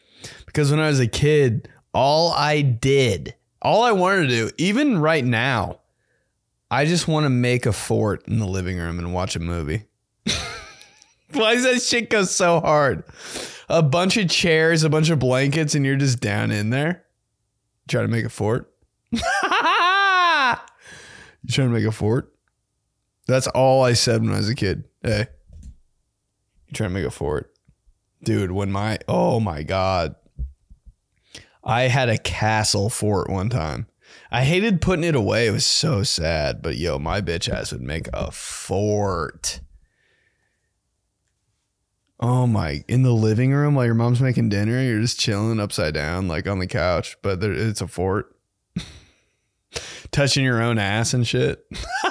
Because 0.46 0.70
when 0.70 0.80
I 0.80 0.88
was 0.88 1.00
a 1.00 1.08
kid, 1.08 1.70
all 1.94 2.32
I 2.32 2.62
did, 2.62 3.36
all 3.64 3.84
I 3.84 3.92
wanted 3.92 4.24
to 4.24 4.28
do, 4.28 4.52
even 4.58 5.00
right 5.00 5.24
now, 5.24 5.80
I 6.70 6.86
just 6.86 7.08
want 7.08 7.26
to 7.26 7.30
make 7.30 7.66
a 7.66 7.74
fort 7.74 8.28
in 8.28 8.40
the 8.40 8.48
living 8.48 8.78
room 8.78 9.00
and 9.00 9.14
watch 9.14 9.36
a 9.36 9.40
movie. 9.40 9.86
why 11.32 11.56
does 11.56 11.64
that 11.64 11.82
shit 11.82 12.10
go 12.10 12.24
so 12.24 12.60
hard? 12.60 13.04
A 13.70 13.82
bunch 13.82 14.18
of 14.18 14.30
chairs, 14.30 14.84
a 14.84 14.90
bunch 14.90 15.10
of 15.10 15.20
blankets, 15.20 15.76
and 15.76 15.86
you're 15.86 15.96
just 15.96 16.20
down 16.20 16.52
in 16.52 16.70
there 16.70 17.06
trying 17.88 18.06
to 18.06 18.12
make 18.12 18.26
a 18.26 18.30
fort. 18.30 18.72
you 19.12 19.20
trying 19.22 20.60
to 21.48 21.70
make 21.70 21.86
a 21.86 21.92
fort? 21.92 22.34
That's 23.28 23.48
all 23.48 23.84
I 23.84 23.94
said 23.94 24.22
when 24.22 24.34
I 24.34 24.38
was 24.38 24.50
a 24.50 24.56
kid. 24.56 24.84
Hey, 25.02 25.28
you 26.68 26.74
trying 26.74 26.90
to 26.90 26.94
make 26.94 27.06
a 27.06 27.12
fort? 27.12 27.54
Dude, 28.24 28.52
when 28.52 28.72
my, 28.72 29.00
oh 29.08 29.40
my 29.40 29.64
God. 29.64 30.16
I 31.64 31.84
had 31.84 32.10
a 32.10 32.18
castle 32.18 32.90
fort 32.90 33.30
one 33.30 33.50
time. 33.50 33.88
I 34.32 34.44
hated 34.44 34.82
putting 34.82 35.06
it 35.06 35.16
away. 35.16 35.48
It 35.48 35.52
was 35.52 35.66
so 35.66 36.04
sad. 36.04 36.62
But 36.62 36.78
yo, 36.78 37.00
my 37.00 37.22
bitch 37.22 37.48
ass 37.50 37.72
would 37.72 37.82
make 37.82 38.10
a 38.14 38.32
fort. 38.32 39.62
Oh 42.20 42.48
my! 42.48 42.84
In 42.88 43.04
the 43.04 43.12
living 43.12 43.52
room 43.52 43.76
while 43.76 43.86
your 43.86 43.96
mom's 43.96 44.22
making 44.22 44.50
dinner, 44.50 44.82
you're 44.82 45.02
just 45.02 45.20
chilling 45.20 45.60
upside 45.60 45.94
down, 45.94 46.28
like 46.28 46.48
on 46.48 46.60
the 46.60 46.68
couch. 46.68 47.18
But 47.22 47.42
there, 47.42 47.52
it's 47.52 47.82
a 47.82 47.88
fort. 47.88 48.34
Touching 50.12 50.46
your 50.46 50.62
own 50.62 50.78
ass 50.78 51.14
and 51.14 51.28
shit. 51.28 51.66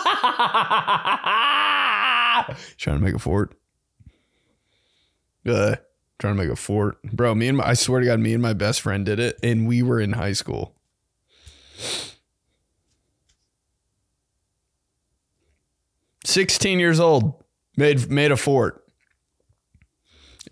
Trying 2.77 2.99
to 2.99 2.99
make 2.99 3.15
a 3.15 3.19
fort. 3.19 3.55
Uh, 5.47 5.77
trying 6.23 6.37
to 6.37 6.43
make 6.43 6.53
a 6.53 6.57
fort, 6.57 7.03
bro. 7.03 7.35
Me 7.35 7.49
and 7.49 7.59
my, 7.59 7.67
I 7.67 7.75
swear 7.75 8.01
to 8.01 8.07
God, 8.07 8.21
me 8.21 8.33
and 8.33 8.41
my 8.41 8.53
best 8.53 8.81
friend 8.81 9.05
did 9.05 9.19
it, 9.19 9.41
and 9.43 9.67
we 9.67 9.83
were 9.83 10.01
in 10.01 10.13
high 10.13 10.33
school. 10.33 10.77
Sixteen 16.25 16.79
years 16.79 17.01
old, 17.01 17.43
made 17.77 18.09
made 18.09 18.31
a 18.31 18.37
fort, 18.37 18.85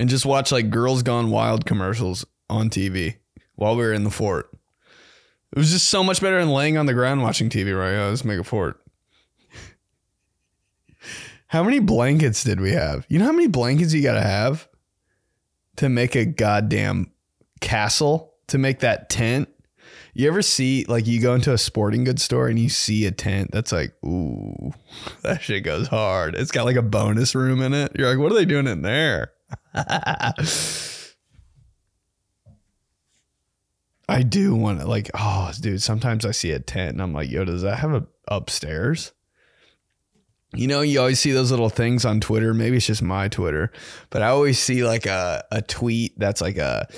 and 0.01 0.11
just 0.11 0.27
watch 0.27 0.51
like 0.51 0.71
Girls 0.71 1.05
Gone 1.05 1.31
Wild 1.31 1.65
commercials 1.65 2.27
on 2.51 2.69
TV 2.69 3.19
while 3.55 3.77
we 3.77 3.85
were 3.85 3.93
in 3.93 4.03
the 4.03 4.11
fort. 4.11 4.51
It 5.53 5.59
was 5.59 5.71
just 5.71 5.89
so 5.89 6.03
much 6.03 6.21
better 6.21 6.41
than 6.41 6.51
laying 6.51 6.77
on 6.79 6.87
the 6.87 6.95
ground 6.95 7.23
watching 7.23 7.49
TV. 7.49 7.79
Right? 7.79 7.95
Oh, 7.95 8.09
let's 8.09 8.25
make 8.25 8.41
a 8.41 8.45
fort. 8.45 8.81
How 11.47 11.63
many 11.63 11.79
blankets 11.79 12.43
did 12.43 12.61
we 12.61 12.73
have? 12.73 13.07
You 13.09 13.21
know 13.21 13.27
how 13.27 13.33
many 13.33 13.47
blankets 13.47 13.93
you 13.93 14.03
gotta 14.03 14.23
have 14.23 14.69
to 15.81 15.89
make 15.89 16.15
a 16.15 16.27
goddamn 16.27 17.11
castle? 17.63 18.35
To 18.49 18.59
make 18.59 18.81
that 18.81 19.09
tent? 19.09 19.49
You 20.13 20.29
ever 20.29 20.43
see 20.43 20.85
like 20.89 21.07
you 21.07 21.23
go 21.23 21.35
into 21.35 21.55
a 21.55 21.59
sporting 21.59 22.05
goods 22.05 22.23
store 22.23 22.49
and 22.49 22.59
you 22.59 22.69
see 22.69 23.07
a 23.07 23.11
tent 23.11 23.51
that's 23.51 23.73
like, 23.73 23.95
ooh, 24.05 24.73
that 25.23 25.41
shit 25.41 25.65
goes 25.65 25.89
hard. 25.89 26.35
It's 26.35 26.51
got 26.51 26.67
like 26.67 26.77
a 26.77 26.83
bonus 26.83 27.35
room 27.35 27.63
in 27.63 27.73
it. 27.73 27.93
You're 27.97 28.11
like, 28.11 28.19
what 28.19 28.31
are 28.31 28.35
they 28.35 28.45
doing 28.45 28.67
in 28.67 28.83
there? 28.83 29.33
I 29.75 30.35
do 34.23 34.55
want 34.55 34.81
to 34.81 34.87
like, 34.87 35.11
oh, 35.15 35.51
dude. 35.59 35.81
Sometimes 35.81 36.27
I 36.27 36.33
see 36.33 36.51
a 36.51 36.59
tent 36.59 36.93
and 36.93 37.01
I'm 37.01 37.15
like, 37.15 37.31
yo, 37.31 37.47
does 37.47 37.63
that 37.63 37.79
have 37.79 37.95
a 37.95 38.07
upstairs? 38.29 39.13
You 40.55 40.67
know, 40.67 40.81
you 40.81 40.99
always 40.99 41.21
see 41.21 41.31
those 41.31 41.51
little 41.51 41.69
things 41.69 42.05
on 42.05 42.21
Twitter. 42.21 42.53
Maybe 42.53 42.77
it's 42.77 42.87
just 42.87 43.03
my 43.03 43.29
Twitter, 43.29 43.71
but 44.11 44.23
I 44.23 44.29
always 44.29 44.59
see 44.59 44.85
like 44.85 45.07
a, 45.07 45.45
a 45.53 45.63
tweet 45.63 46.19
that's 46.19 46.41
like 46.41 46.57
a, 46.57 46.89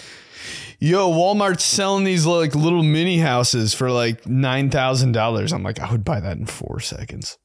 yo, 0.78 1.10
Walmart's 1.10 1.64
selling 1.64 2.04
these 2.04 2.24
like 2.24 2.54
little 2.54 2.82
mini 2.82 3.18
houses 3.18 3.74
for 3.74 3.90
like 3.90 4.26
nine 4.26 4.70
thousand 4.70 5.12
dollars. 5.12 5.52
I'm 5.52 5.62
like, 5.62 5.80
I 5.80 5.90
would 5.92 6.04
buy 6.04 6.20
that 6.20 6.38
in 6.38 6.46
four 6.46 6.80
seconds. 6.80 7.36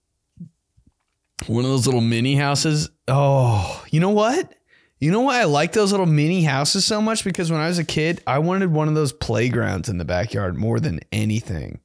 One 1.45 1.65
of 1.65 1.69
those 1.71 1.85
little 1.85 2.01
mini 2.01 2.35
houses. 2.35 2.89
Oh, 3.07 3.85
you 3.91 3.99
know 3.99 4.09
what? 4.09 4.53
You 4.99 5.11
know 5.11 5.21
why 5.21 5.41
I 5.41 5.43
like 5.43 5.73
those 5.73 5.91
little 5.91 6.07
mini 6.07 6.43
houses 6.43 6.83
so 6.85 7.01
much? 7.01 7.23
Because 7.23 7.51
when 7.51 7.61
I 7.61 7.67
was 7.67 7.77
a 7.77 7.83
kid, 7.83 8.23
I 8.25 8.39
wanted 8.39 8.71
one 8.71 8.87
of 8.87 8.95
those 8.95 9.13
playgrounds 9.13 9.89
in 9.89 9.99
the 9.99 10.05
backyard 10.05 10.57
more 10.57 10.79
than 10.79 11.01
anything. 11.11 11.81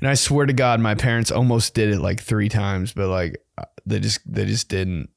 And 0.00 0.08
I 0.08 0.14
swear 0.14 0.46
to 0.46 0.52
God, 0.52 0.80
my 0.80 0.94
parents 0.94 1.30
almost 1.30 1.74
did 1.74 1.90
it 1.90 2.00
like 2.00 2.22
three 2.22 2.48
times, 2.48 2.92
but 2.92 3.08
like 3.08 3.42
they 3.86 4.00
just 4.00 4.20
they 4.30 4.46
just 4.46 4.68
didn't. 4.68 5.10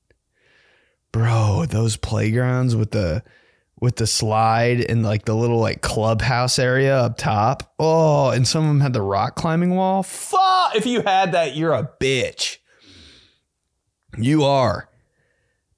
Bro, 1.12 1.66
those 1.70 1.98
playgrounds 1.98 2.76
with 2.76 2.92
the 2.92 3.24
with 3.80 3.98
the 3.98 4.08
slide 4.08 4.82
and 4.82 5.04
like 5.04 5.26
the 5.26 5.36
little 5.36 5.60
like 5.60 5.82
clubhouse 5.82 6.60
area 6.60 6.98
up 6.98 7.18
top. 7.18 7.74
Oh, 7.80 8.30
and 8.30 8.48
some 8.48 8.64
of 8.64 8.70
them 8.70 8.82
had 8.82 8.94
the 8.94 9.02
rock 9.02 9.36
climbing 9.36 9.76
wall. 9.76 10.04
Fuck! 10.04 10.76
If 10.76 10.86
you 10.86 11.02
had 11.02 11.32
that, 11.32 11.56
you're 11.56 11.74
a 11.74 11.90
bitch. 12.00 12.58
You 14.18 14.44
are. 14.44 14.90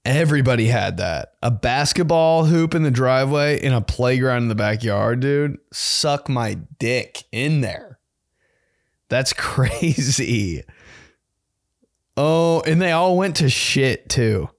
Everybody 0.05 0.67
had 0.67 0.97
that. 0.97 1.33
A 1.43 1.51
basketball 1.51 2.45
hoop 2.45 2.73
in 2.73 2.83
the 2.83 2.91
driveway 2.91 3.59
and 3.61 3.75
a 3.75 3.81
playground 3.81 4.43
in 4.43 4.47
the 4.49 4.55
backyard, 4.55 5.19
dude. 5.19 5.57
Suck 5.73 6.29
my 6.29 6.57
dick 6.79 7.23
in 7.31 7.61
there. 7.61 7.98
That's 9.09 9.33
crazy. 9.37 10.63
Oh, 12.15 12.61
and 12.61 12.81
they 12.81 12.91
all 12.91 13.17
went 13.17 13.37
to 13.37 13.49
shit 13.49 14.09
too. 14.09 14.49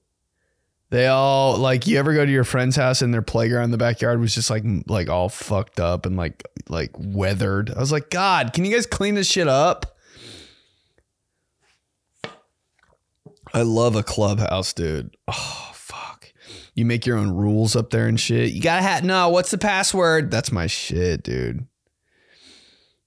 They 0.89 1.07
all 1.07 1.57
like 1.57 1.87
you 1.87 1.97
ever 1.97 2.13
go 2.13 2.25
to 2.25 2.31
your 2.31 2.43
friend's 2.43 2.75
house 2.75 3.01
and 3.01 3.13
their 3.13 3.21
playground 3.21 3.65
in 3.65 3.71
the 3.71 3.77
backyard 3.77 4.19
was 4.19 4.35
just 4.35 4.49
like 4.49 4.63
like 4.87 5.09
all 5.09 5.29
fucked 5.29 5.79
up 5.79 6.05
and 6.05 6.17
like 6.17 6.43
like 6.67 6.91
weathered. 6.97 7.71
I 7.71 7.79
was 7.79 7.93
like, 7.93 8.09
God, 8.09 8.51
can 8.51 8.65
you 8.65 8.73
guys 8.73 8.85
clean 8.85 9.15
this 9.15 9.27
shit 9.27 9.47
up? 9.47 9.97
I 13.53 13.61
love 13.61 13.95
a 13.95 14.03
clubhouse, 14.03 14.73
dude. 14.73 15.15
Oh 15.29 15.71
fuck. 15.73 16.33
You 16.75 16.85
make 16.85 17.05
your 17.05 17.17
own 17.17 17.31
rules 17.31 17.75
up 17.75 17.89
there 17.89 18.07
and 18.07 18.19
shit. 18.19 18.51
You 18.51 18.61
gotta 18.61 18.81
have 18.81 19.03
no, 19.05 19.29
what's 19.29 19.51
the 19.51 19.57
password? 19.57 20.29
That's 20.29 20.51
my 20.51 20.67
shit, 20.67 21.23
dude. 21.23 21.67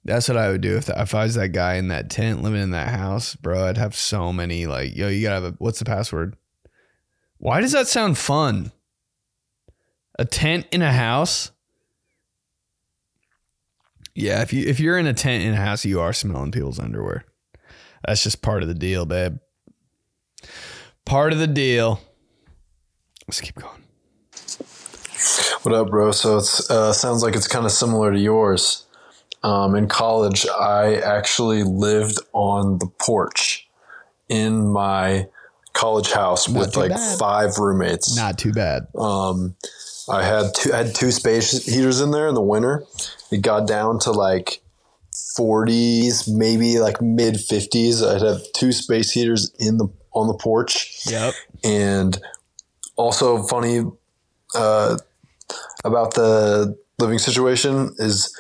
That's 0.05 0.29
what 0.29 0.37
I 0.37 0.51
would 0.51 0.61
do 0.61 0.77
if 0.77 0.89
if 0.89 1.15
I 1.15 1.25
was 1.25 1.35
that 1.35 1.49
guy 1.49 1.75
in 1.75 1.89
that 1.89 2.11
tent 2.11 2.43
living 2.43 2.61
in 2.61 2.71
that 2.73 2.91
house, 2.91 3.35
bro. 3.37 3.67
I'd 3.67 3.79
have 3.79 3.97
so 3.97 4.33
many 4.33 4.67
like, 4.67 4.95
yo, 4.95 5.09
you 5.09 5.23
gotta 5.23 5.43
have 5.43 5.55
a 5.55 5.57
what's 5.59 5.79
the 5.79 5.87
password? 5.87 6.37
Why 7.39 7.61
does 7.61 7.73
that 7.73 7.89
sound 7.89 8.19
fun? 8.19 8.73
A 10.19 10.25
tent 10.25 10.67
in 10.71 10.83
a 10.83 10.93
house? 10.93 11.53
Yeah, 14.15 14.43
if 14.43 14.53
you 14.53 14.67
if 14.67 14.79
you're 14.79 14.99
in 14.99 15.07
a 15.07 15.15
tent 15.15 15.43
in 15.43 15.55
a 15.55 15.57
house, 15.57 15.85
you 15.85 16.01
are 16.01 16.13
smelling 16.13 16.53
people's 16.53 16.79
underwear. 16.79 17.25
That's 18.07 18.23
just 18.23 18.43
part 18.43 18.63
of 18.63 18.69
the 18.69 18.75
deal, 18.75 19.07
babe. 19.07 19.39
Part 21.07 21.33
of 21.33 21.39
the 21.39 21.47
deal. 21.47 22.01
Let's 23.27 23.41
keep 23.41 23.55
going. 23.55 23.83
What 25.63 25.75
up, 25.75 25.89
bro? 25.89 26.13
So 26.13 26.37
it 26.37 26.71
uh, 26.71 26.93
sounds 26.93 27.23
like 27.23 27.35
it's 27.35 27.49
kind 27.49 27.65
of 27.65 27.73
similar 27.73 28.13
to 28.13 28.19
yours. 28.19 28.84
Um, 29.45 29.75
in 29.75 29.89
college, 29.89 30.47
I 30.49 30.95
actually 30.97 31.65
lived 31.65 32.19
on 32.33 32.79
the 32.79 32.87
porch 32.87 33.69
in 34.29 34.69
my 34.69 35.29
college 35.75 36.11
house 36.11 36.49
Not 36.49 36.61
with 36.61 36.77
like 36.79 36.91
bad. 36.91 37.19
five 37.19 37.59
roommates. 37.59 38.17
Not 38.17 38.39
too 38.39 38.55
bad. 38.55 38.87
Um, 38.99 39.55
I 40.09 40.23
had 40.23 40.55
two 40.55 40.73
I 40.73 40.79
had 40.79 40.95
two 40.95 41.11
space 41.11 41.67
heaters 41.67 42.01
in 42.01 42.11
there 42.11 42.27
in 42.27 42.35
the 42.35 42.43
winter. 42.43 42.85
It 43.31 43.43
got 43.43 43.69
down 43.69 43.99
to 44.01 44.13
like 44.13 44.63
40s, 45.13 46.27
maybe 46.27 46.79
like 46.79 47.03
mid 47.03 47.35
50s. 47.35 48.03
I'd 48.03 48.23
have 48.23 48.41
two 48.55 48.73
space 48.73 49.11
heaters 49.11 49.53
in 49.59 49.77
the 49.77 49.89
on 50.15 50.27
the 50.27 50.35
porch. 50.35 51.03
Yep. 51.07 51.35
And 51.63 52.19
also 52.97 53.43
funny 53.43 53.83
uh, 54.55 54.97
about 55.85 56.15
the 56.15 56.79
living 56.99 57.19
situation 57.19 57.95
is 57.99 58.35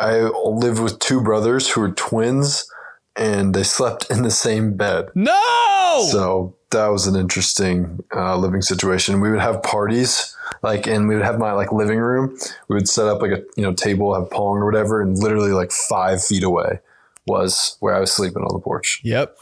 I 0.00 0.20
lived 0.22 0.80
with 0.80 0.98
two 0.98 1.20
brothers 1.20 1.68
who 1.68 1.82
were 1.82 1.92
twins 1.92 2.70
and 3.16 3.54
they 3.54 3.62
slept 3.62 4.10
in 4.10 4.22
the 4.22 4.30
same 4.30 4.76
bed. 4.76 5.08
No. 5.14 6.08
So 6.10 6.56
that 6.70 6.86
was 6.88 7.06
an 7.06 7.16
interesting 7.16 8.02
uh, 8.14 8.36
living 8.36 8.62
situation. 8.62 9.20
We 9.20 9.30
would 9.30 9.40
have 9.40 9.62
parties 9.62 10.34
like, 10.62 10.86
and 10.86 11.08
we 11.08 11.16
would 11.16 11.24
have 11.24 11.38
my 11.38 11.52
like 11.52 11.72
living 11.72 11.98
room. 11.98 12.36
We 12.68 12.76
would 12.76 12.88
set 12.88 13.06
up 13.06 13.20
like 13.20 13.32
a 13.32 13.42
you 13.56 13.62
know 13.62 13.74
table, 13.74 14.14
have 14.14 14.30
pong 14.30 14.58
or 14.58 14.66
whatever, 14.66 15.02
and 15.02 15.18
literally 15.18 15.52
like 15.52 15.70
five 15.70 16.24
feet 16.24 16.42
away 16.42 16.80
was 17.26 17.76
where 17.80 17.94
I 17.94 18.00
was 18.00 18.12
sleeping 18.12 18.42
on 18.42 18.54
the 18.54 18.60
porch. 18.60 19.00
Yep. 19.04 19.36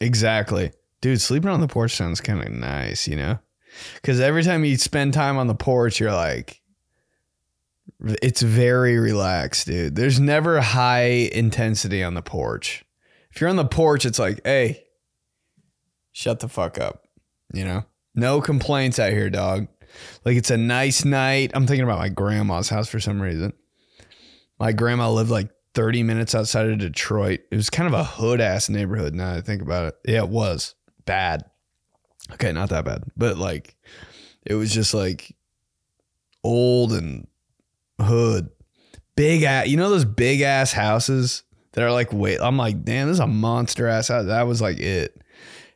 Exactly. 0.00 0.72
Dude, 1.00 1.20
sleeping 1.20 1.50
on 1.50 1.60
the 1.60 1.68
porch 1.68 1.96
sounds 1.96 2.20
kind 2.20 2.42
of 2.42 2.52
nice, 2.52 3.08
you 3.08 3.16
know? 3.16 3.38
Because 3.94 4.20
every 4.20 4.42
time 4.42 4.64
you 4.64 4.76
spend 4.76 5.12
time 5.12 5.36
on 5.36 5.46
the 5.46 5.54
porch, 5.54 6.00
you're 6.00 6.12
like, 6.12 6.60
it's 8.00 8.42
very 8.42 8.98
relaxed, 8.98 9.66
dude. 9.66 9.96
There's 9.96 10.20
never 10.20 10.60
high 10.60 11.30
intensity 11.32 12.02
on 12.02 12.14
the 12.14 12.22
porch. 12.22 12.84
If 13.30 13.40
you're 13.40 13.50
on 13.50 13.56
the 13.56 13.64
porch, 13.64 14.04
it's 14.04 14.18
like, 14.18 14.40
hey, 14.44 14.84
shut 16.12 16.40
the 16.40 16.48
fuck 16.48 16.78
up, 16.78 17.04
you 17.52 17.64
know? 17.64 17.84
No 18.14 18.40
complaints 18.40 18.98
out 18.98 19.12
here, 19.12 19.30
dog. 19.30 19.68
Like, 20.24 20.36
it's 20.36 20.50
a 20.50 20.56
nice 20.56 21.04
night. 21.04 21.52
I'm 21.54 21.66
thinking 21.66 21.84
about 21.84 21.98
my 21.98 22.08
grandma's 22.08 22.68
house 22.68 22.88
for 22.88 23.00
some 23.00 23.20
reason. 23.20 23.52
My 24.58 24.72
grandma 24.72 25.10
lived 25.10 25.30
like 25.30 25.50
30 25.74 26.02
minutes 26.02 26.34
outside 26.34 26.70
of 26.70 26.78
Detroit. 26.78 27.40
It 27.50 27.56
was 27.56 27.68
kind 27.68 27.86
of 27.86 27.92
a 27.92 28.04
hood 28.04 28.40
ass 28.40 28.70
neighborhood 28.70 29.14
now 29.14 29.34
I 29.34 29.42
think 29.42 29.60
about 29.60 29.88
it. 29.88 29.94
Yeah, 30.06 30.22
it 30.22 30.30
was 30.30 30.74
bad. 31.04 31.44
Okay, 32.32 32.50
not 32.52 32.70
that 32.70 32.84
bad, 32.84 33.04
but 33.16 33.36
like 33.36 33.76
it 34.44 34.54
was 34.54 34.72
just 34.72 34.94
like 34.94 35.36
old 36.42 36.92
and 36.92 37.26
hood. 38.00 38.50
Big 39.16 39.42
ass, 39.44 39.66
you 39.66 39.76
know 39.76 39.88
those 39.88 40.04
big 40.04 40.42
ass 40.42 40.72
houses 40.72 41.42
that 41.72 41.82
are 41.82 41.92
like 41.92 42.12
wait, 42.12 42.38
I'm 42.40 42.56
like, 42.56 42.84
damn, 42.84 43.08
this 43.08 43.14
is 43.14 43.20
a 43.20 43.26
monster 43.26 43.86
ass 43.86 44.08
house. 44.08 44.26
That 44.26 44.46
was 44.46 44.60
like 44.60 44.78
it. 44.78 45.20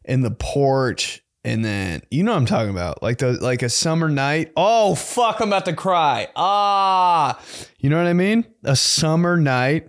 And 0.04 0.24
the 0.24 0.30
porch 0.30 1.22
and 1.42 1.64
then 1.64 2.02
you 2.10 2.22
know 2.22 2.32
what 2.32 2.38
I'm 2.38 2.46
talking 2.46 2.70
about. 2.70 3.02
Like 3.02 3.18
the 3.18 3.32
like 3.32 3.62
a 3.62 3.68
summer 3.68 4.08
night. 4.08 4.52
Oh 4.56 4.94
fuck, 4.94 5.40
I'm 5.40 5.48
about 5.48 5.64
to 5.66 5.72
cry. 5.72 6.28
Ah. 6.36 7.40
You 7.78 7.88
know 7.90 7.96
what 7.96 8.06
I 8.06 8.12
mean? 8.12 8.44
A 8.64 8.76
summer 8.76 9.36
night. 9.36 9.88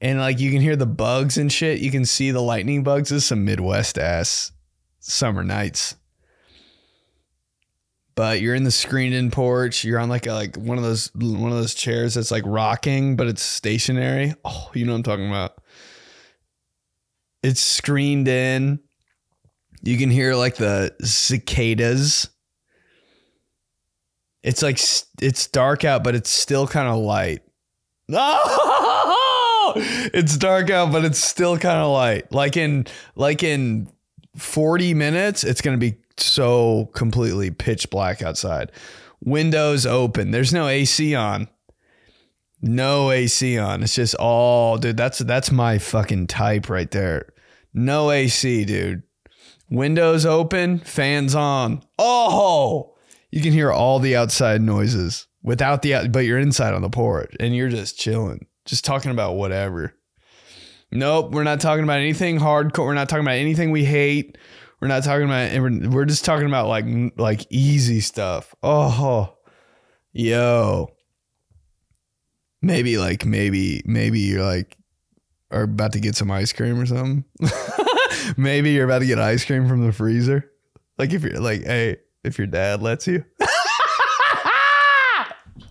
And 0.00 0.18
like 0.18 0.38
you 0.38 0.50
can 0.50 0.60
hear 0.60 0.76
the 0.76 0.86
bugs 0.86 1.38
and 1.38 1.50
shit. 1.50 1.80
You 1.80 1.90
can 1.90 2.04
see 2.04 2.30
the 2.30 2.42
lightning 2.42 2.82
bugs. 2.82 3.10
This 3.10 3.22
is 3.22 3.26
some 3.26 3.44
Midwest 3.44 3.98
ass 3.98 4.52
summer 5.00 5.42
nights. 5.42 5.96
But 8.16 8.40
you're 8.40 8.54
in 8.54 8.62
the 8.64 8.70
screened 8.70 9.14
in 9.14 9.30
porch. 9.30 9.84
You're 9.84 9.98
on 9.98 10.08
like 10.08 10.26
a 10.26 10.32
like 10.32 10.56
one 10.56 10.78
of 10.78 10.84
those 10.84 11.10
one 11.14 11.50
of 11.50 11.58
those 11.58 11.74
chairs 11.74 12.14
that's 12.14 12.30
like 12.30 12.44
rocking, 12.46 13.16
but 13.16 13.26
it's 13.26 13.42
stationary. 13.42 14.34
Oh, 14.44 14.70
you 14.74 14.84
know 14.84 14.92
what 14.92 14.98
I'm 14.98 15.02
talking 15.02 15.28
about. 15.28 15.56
It's 17.42 17.60
screened 17.60 18.28
in. 18.28 18.78
You 19.82 19.98
can 19.98 20.10
hear 20.10 20.34
like 20.34 20.56
the 20.56 20.94
cicadas. 21.02 22.28
It's 24.42 24.62
like 24.62 24.78
it's 25.20 25.48
dark 25.48 25.84
out, 25.84 26.04
but 26.04 26.14
it's 26.14 26.30
still 26.30 26.66
kind 26.66 26.88
of 26.88 26.96
light. 26.96 27.42
It's 29.76 30.36
dark 30.36 30.70
out, 30.70 30.92
but 30.92 31.04
it's 31.04 31.18
still 31.18 31.58
kind 31.58 31.78
of 31.78 31.90
light. 31.90 32.30
Like 32.30 32.56
in 32.56 32.86
like 33.16 33.42
in 33.42 33.88
40 34.36 34.94
minutes, 34.94 35.42
it's 35.42 35.60
gonna 35.60 35.78
be 35.78 35.96
so 36.16 36.90
completely 36.94 37.50
pitch 37.50 37.90
black 37.90 38.22
outside. 38.22 38.72
Windows 39.20 39.86
open. 39.86 40.30
There's 40.30 40.52
no 40.52 40.68
AC 40.68 41.14
on. 41.14 41.48
No 42.60 43.10
AC 43.10 43.58
on. 43.58 43.82
It's 43.82 43.94
just 43.94 44.14
all, 44.14 44.78
dude. 44.78 44.96
That's 44.96 45.18
that's 45.18 45.50
my 45.50 45.78
fucking 45.78 46.28
type 46.28 46.70
right 46.70 46.90
there. 46.90 47.26
No 47.72 48.10
AC, 48.10 48.64
dude. 48.64 49.02
Windows 49.70 50.24
open, 50.24 50.78
fans 50.78 51.34
on. 51.34 51.82
Oh, 51.98 52.94
you 53.30 53.42
can 53.42 53.52
hear 53.52 53.72
all 53.72 53.98
the 53.98 54.14
outside 54.14 54.62
noises 54.62 55.26
without 55.42 55.82
the, 55.82 56.08
but 56.08 56.20
you're 56.20 56.38
inside 56.38 56.74
on 56.74 56.82
the 56.82 56.90
porch 56.90 57.34
and 57.40 57.54
you're 57.56 57.68
just 57.68 57.98
chilling, 57.98 58.46
just 58.64 58.84
talking 58.84 59.10
about 59.10 59.34
whatever. 59.34 59.94
Nope, 60.92 61.32
we're 61.32 61.42
not 61.42 61.60
talking 61.60 61.82
about 61.82 61.98
anything 61.98 62.38
hardcore. 62.38 62.86
We're 62.86 62.94
not 62.94 63.08
talking 63.08 63.24
about 63.24 63.36
anything 63.36 63.72
we 63.72 63.84
hate. 63.84 64.38
We're 64.84 64.88
not 64.88 65.02
talking 65.02 65.24
about. 65.24 65.90
We're, 65.94 66.04
just 66.04 66.26
talking 66.26 66.46
about 66.46 66.68
like 66.68 66.84
like 67.16 67.46
easy 67.48 68.00
stuff. 68.00 68.54
Oh, 68.62 69.34
yo. 70.12 70.90
Maybe 72.60 72.98
like 72.98 73.24
maybe 73.24 73.80
maybe 73.86 74.20
you're 74.20 74.44
like 74.44 74.76
are 75.50 75.62
about 75.62 75.92
to 75.92 76.00
get 76.00 76.16
some 76.16 76.30
ice 76.30 76.52
cream 76.52 76.78
or 76.78 76.84
something. 76.84 77.24
maybe 78.36 78.72
you're 78.72 78.84
about 78.84 78.98
to 78.98 79.06
get 79.06 79.18
ice 79.18 79.42
cream 79.46 79.66
from 79.68 79.86
the 79.86 79.92
freezer. 79.92 80.50
Like 80.98 81.14
if 81.14 81.22
you're 81.22 81.40
like, 81.40 81.62
hey, 81.62 81.96
if 82.22 82.36
your 82.36 82.46
dad 82.46 82.82
lets 82.82 83.06
you. 83.06 83.24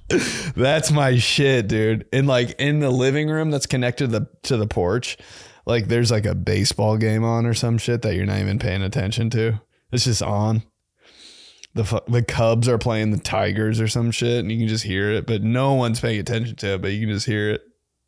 That's 0.55 0.91
my 0.91 1.17
shit, 1.19 1.67
dude. 1.67 2.07
And 2.11 2.25
like 2.25 2.55
in 2.59 2.79
the 2.79 2.89
living 2.89 3.29
room 3.29 3.51
that's 3.51 3.67
connected 3.67 4.09
to 4.09 4.19
the 4.21 4.27
to 4.45 4.57
the 4.57 4.65
porch, 4.65 5.19
like 5.65 5.87
there's 5.87 6.11
like 6.11 6.25
a 6.25 6.35
baseball 6.35 6.97
game 6.97 7.23
on 7.23 7.45
or 7.45 7.53
some 7.53 7.77
shit 7.77 8.01
that 8.01 8.15
you're 8.15 8.25
not 8.25 8.39
even 8.39 8.59
paying 8.59 8.81
attention 8.81 9.29
to. 9.31 9.61
It's 9.91 10.05
just 10.05 10.21
on. 10.21 10.63
The 11.75 12.03
the 12.07 12.21
Cubs 12.21 12.67
are 12.67 12.77
playing 12.77 13.11
the 13.11 13.17
Tigers 13.17 13.81
or 13.81 13.87
some 13.87 14.11
shit, 14.11 14.39
and 14.39 14.51
you 14.51 14.59
can 14.59 14.67
just 14.67 14.83
hear 14.83 15.11
it, 15.11 15.25
but 15.25 15.41
no 15.41 15.73
one's 15.73 15.99
paying 15.99 16.19
attention 16.19 16.55
to 16.57 16.75
it. 16.75 16.81
But 16.81 16.91
you 16.91 16.99
can 17.07 17.15
just 17.15 17.25
hear 17.25 17.51
it. 17.51 17.61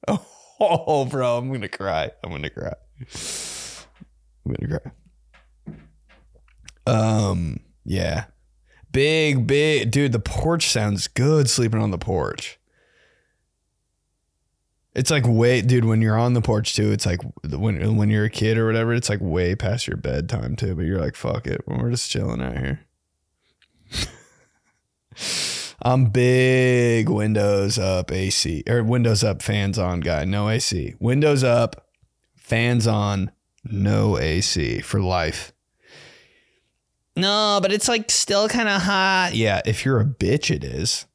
Oh, 0.58 1.04
bro, 1.04 1.38
I'm 1.38 1.52
gonna 1.52 1.68
cry. 1.68 2.12
I'm 2.24 2.32
gonna 2.32 2.50
cry. 2.50 2.72
I'm 4.46 4.54
gonna 4.54 4.80
cry. 4.80 4.92
Um, 6.88 7.60
yeah. 7.84 8.26
Big, 8.94 9.48
big 9.48 9.92
dude, 9.92 10.14
the 10.14 10.20
porch 10.20 10.70
sounds 10.70 11.10
good 11.10 11.50
sleeping 11.50 11.82
on 11.82 11.92
the 11.92 11.98
porch. 11.98 12.58
It's 14.96 15.12
like 15.12 15.26
way 15.28 15.62
dude, 15.62 15.86
when 15.86 16.02
you're 16.02 16.18
on 16.18 16.34
the 16.34 16.42
porch 16.42 16.74
too, 16.74 16.92
it's 16.92 17.06
like 17.06 17.20
when 17.44 17.98
when 17.98 18.10
you're 18.10 18.26
a 18.26 18.30
kid 18.30 18.58
or 18.58 18.66
whatever, 18.66 18.94
it's 18.94 19.10
like 19.10 19.20
way 19.22 19.56
past 19.56 19.88
your 19.88 19.98
bedtime 19.98 20.56
too, 20.56 20.74
but 20.76 20.86
you're 20.86 21.02
like, 21.02 21.16
fuck 21.16 21.46
it. 21.48 21.62
We're 21.68 21.92
just 21.92 22.10
chilling 22.10 22.42
out 22.42 22.58
here. 22.58 22.80
I'm 25.82 26.06
big 26.06 27.10
windows 27.10 27.78
up 27.78 28.12
AC 28.12 28.64
or 28.68 28.84
windows 28.84 29.24
up 29.24 29.42
fans 29.42 29.78
on 29.78 30.00
guy, 30.00 30.24
no 30.26 30.50
AC. 30.50 30.96
Windows 31.00 31.44
up, 31.44 31.90
fans 32.36 32.88
on, 32.88 33.32
no 33.64 34.18
AC 34.18 34.80
for 34.80 35.02
life. 35.02 35.52
No, 37.18 37.60
but 37.62 37.72
it's 37.72 37.88
like 37.88 38.12
still 38.12 38.50
kind 38.50 38.68
of 38.68 38.82
hot. 38.82 39.32
Yeah, 39.34 39.62
if 39.66 39.86
you're 39.86 40.00
a 40.00 40.06
bitch, 40.06 40.54
it 40.54 40.64
is. 40.64 41.06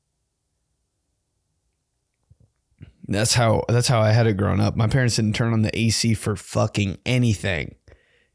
That's 3.11 3.35
how 3.35 3.65
that's 3.69 3.89
how 3.89 4.01
I 4.01 4.13
had 4.13 4.29
it 4.29 4.37
growing 4.37 4.61
up. 4.61 4.77
My 4.77 4.87
parents 4.87 5.17
didn't 5.17 5.35
turn 5.35 5.53
on 5.53 5.63
the 5.63 5.77
AC 5.77 6.15
for 6.15 6.37
fucking 6.37 6.99
anything. 7.05 7.75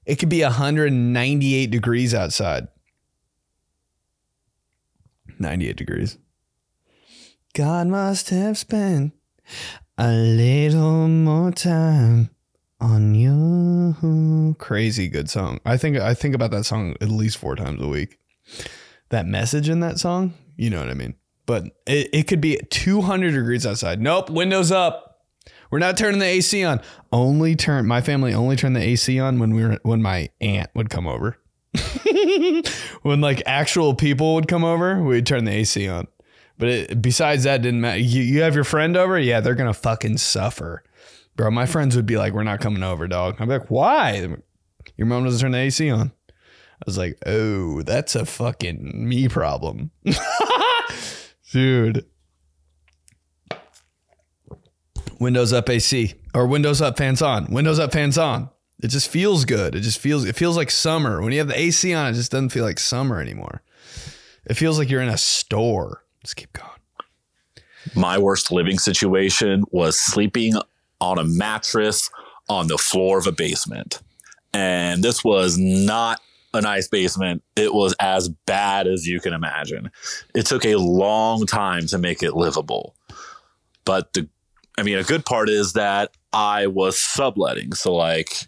It 0.06 0.18
could 0.18 0.28
be 0.28 0.44
198 0.44 1.72
degrees 1.72 2.14
outside. 2.14 2.68
98 5.40 5.78
degrees. 5.78 6.18
God 7.54 7.88
must 7.88 8.30
have 8.32 8.58
spent 8.58 9.14
a 9.98 10.12
little 10.12 11.08
more 11.08 11.52
time 11.52 12.30
on 12.82 13.16
you. 13.16 14.56
Crazy 14.60 15.08
good 15.08 15.30
song. 15.30 15.62
I 15.66 15.78
think 15.78 15.98
I 15.98 16.14
think 16.14 16.36
about 16.36 16.52
that 16.52 16.66
song 16.66 16.96
at 17.00 17.10
least 17.10 17.38
four 17.38 17.56
times 17.56 17.82
a 17.82 17.88
week. 17.88 18.20
That 19.08 19.26
message 19.26 19.70
in 19.70 19.80
that 19.80 20.00
song, 20.00 20.34
you 20.58 20.70
know 20.70 20.82
what 20.82 20.90
I 20.90 20.96
mean. 20.96 21.16
But 21.46 21.66
it, 21.86 22.10
it 22.12 22.28
could 22.28 22.42
be 22.42 22.58
200 22.70 23.32
degrees 23.32 23.66
outside. 23.66 24.02
Nope, 24.02 24.30
windows 24.30 24.72
up. 24.72 25.06
We're 25.72 25.80
not 25.80 25.98
turning 25.98 26.20
the 26.20 26.26
AC 26.26 26.64
on. 26.64 26.82
Only 27.12 27.56
turn 27.56 27.86
my 27.86 28.02
family 28.02 28.34
only 28.34 28.56
turned 28.56 28.76
the 28.76 28.82
AC 28.82 29.20
on 29.20 29.40
when 29.40 29.54
we 29.54 29.64
were 29.64 29.80
when 29.84 30.02
my 30.02 30.30
aunt 30.40 30.70
would 30.74 30.90
come 30.90 31.08
over. 31.08 31.38
when 33.02 33.22
like 33.22 33.44
actual 33.46 33.94
people 33.94 34.36
would 34.36 34.48
come 34.48 34.64
over, 34.64 35.02
we'd 35.04 35.26
turn 35.26 35.46
the 35.46 35.52
AC 35.52 35.88
on. 35.88 36.08
But 36.58 36.70
it, 36.70 37.02
besides 37.02 37.44
that, 37.44 37.62
didn't 37.62 37.82
matter. 37.82 38.00
You, 38.00 38.22
you 38.22 38.42
have 38.42 38.56
your 38.56 38.64
friend 38.64 38.96
over, 38.96 39.20
yeah, 39.20 39.42
they're 39.42 39.56
gonna 39.56 39.74
fucking 39.74 40.18
suffer, 40.18 40.84
bro. 41.36 41.52
My 41.52 41.66
friends 41.66 41.96
would 41.96 42.06
be 42.06 42.18
like, 42.18 42.34
"We're 42.34 42.44
not 42.44 42.62
coming 42.62 42.84
over, 42.84 43.08
dog." 43.08 43.36
I'd 43.40 43.48
be 43.48 43.58
like, 43.58 43.70
"Why?" 43.70 44.28
Your 44.98 45.08
mom 45.08 45.26
doesn't 45.26 45.42
turn 45.42 45.52
the 45.52 45.58
AC 45.58 45.90
on. 45.90 46.12
I 46.30 46.84
was 46.86 46.98
like, 46.98 47.18
"Oh, 47.26 47.82
that's 47.82 48.16
a 48.16 48.26
fucking 48.26 49.08
me 49.08 49.28
problem, 49.28 49.92
dude." 51.56 52.06
Windows 55.22 55.54
up 55.54 55.70
AC 55.70 56.14
or 56.34 56.46
Windows 56.46 56.82
up 56.82 56.98
fans 56.98 57.22
on. 57.22 57.46
Windows 57.46 57.80
up 57.80 57.94
fans 57.94 58.18
on. 58.18 58.50
It 58.84 58.90
just 58.90 59.08
feels 59.08 59.46
good. 59.46 59.74
It 59.74 59.80
just 59.80 60.00
feels 60.00 60.26
it 60.26 60.36
feels 60.36 60.58
like 60.58 60.70
summer. 60.70 61.22
When 61.22 61.32
you 61.32 61.40
have 61.40 61.48
the 61.48 61.58
AC 61.58 61.94
on, 61.94 62.08
it 62.08 62.14
just 62.14 62.32
doesn't 62.32 62.50
feel 62.50 62.66
like 62.66 62.78
summer 62.78 63.22
anymore. 63.22 63.64
It 64.46 64.56
feels 64.56 64.78
like 64.78 64.90
you're 64.90 65.02
in 65.02 65.08
a 65.08 65.18
store. 65.18 66.04
Just 66.24 66.36
keep 66.36 66.52
going. 66.52 66.70
My 67.96 68.18
worst 68.18 68.52
living 68.52 68.78
situation 68.78 69.64
was 69.72 69.98
sleeping 69.98 70.56
on 71.00 71.18
a 71.18 71.24
mattress 71.24 72.10
on 72.50 72.68
the 72.68 72.78
floor 72.78 73.18
of 73.18 73.28
a 73.28 73.32
basement. 73.32 74.02
And 74.54 75.04
this 75.04 75.24
was 75.24 75.58
not 75.58 76.20
a 76.56 76.62
nice 76.62 76.88
basement. 76.88 77.44
It 77.56 77.74
was 77.74 77.96
as 78.00 78.30
bad 78.30 78.88
as 78.88 79.06
you 79.06 79.20
can 79.20 79.34
imagine. 79.34 79.92
It 80.34 80.46
took 80.46 80.66
a 80.66 80.76
long 80.76 81.46
time 81.46 81.86
to 81.88 81.98
make 81.98 82.24
it 82.24 82.36
livable. 82.36 82.96
But 83.86 84.14
the 84.14 84.28
I 84.78 84.84
mean, 84.84 84.98
a 84.98 85.04
good 85.04 85.26
part 85.26 85.48
is 85.50 85.74
that 85.74 86.12
I 86.34 86.68
was 86.68 87.00
subletting. 87.00 87.74
So 87.74 87.94
like 87.94 88.48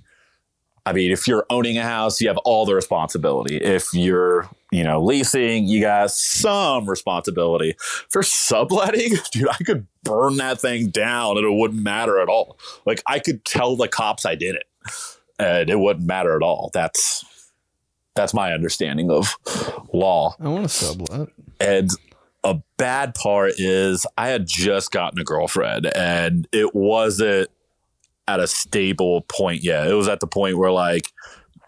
I 0.88 0.94
mean, 0.94 1.12
if 1.12 1.28
you're 1.28 1.46
owning 1.50 1.78
a 1.78 1.84
house, 1.84 2.22
you 2.22 2.30
have 2.30 2.38
all 2.46 2.66
the 2.66 2.74
responsibility. 2.74 3.58
If 3.58 3.94
you're, 3.94 4.50
you 4.72 4.86
know, 4.86 5.04
leasing, 5.04 5.66
you 5.66 5.82
got 5.82 6.12
some 6.12 6.90
responsibility. 6.90 7.76
For 8.10 8.24
subletting, 8.24 9.16
dude, 9.34 9.50
I 9.50 9.58
could 9.66 9.86
burn 10.04 10.38
that 10.38 10.62
thing 10.62 10.88
down 10.88 11.38
and 11.38 11.46
it 11.46 11.60
wouldn't 11.60 11.84
matter 11.84 12.22
at 12.22 12.30
all. 12.30 12.58
Like 12.86 13.04
I 13.06 13.20
could 13.20 13.44
tell 13.44 13.76
the 13.76 13.90
cops 13.90 14.26
I 14.26 14.36
did 14.36 14.56
it 14.56 14.64
and 15.38 15.70
it 15.70 15.78
wouldn't 15.78 16.06
matter 16.06 16.36
at 16.38 16.42
all. 16.42 16.72
That's 16.74 17.26
that's 18.18 18.34
my 18.34 18.52
understanding 18.52 19.10
of 19.10 19.38
law. 19.94 20.36
I 20.40 20.50
want 20.50 20.64
to 20.64 20.70
sublet. 20.70 21.30
And 21.60 21.90
a 22.44 22.62
bad 22.78 23.16
part 23.16 23.54
is 23.58 24.06
I 24.18 24.30
had 24.30 24.46
just 24.48 24.92
gotten 24.92 25.20
a 25.20 25.24
girlfriend 25.24 25.86
and 25.96 26.48
it 26.52 26.76
wasn't 26.76 27.50
at 28.28 28.40
a 28.40 28.48
stable 28.48 29.22
point 29.22 29.64
yet. 29.64 29.88
It 29.88 29.94
was 29.94 30.08
at 30.08 30.20
the 30.20 30.28
point 30.28 30.58
where 30.58 30.72
like 30.72 31.12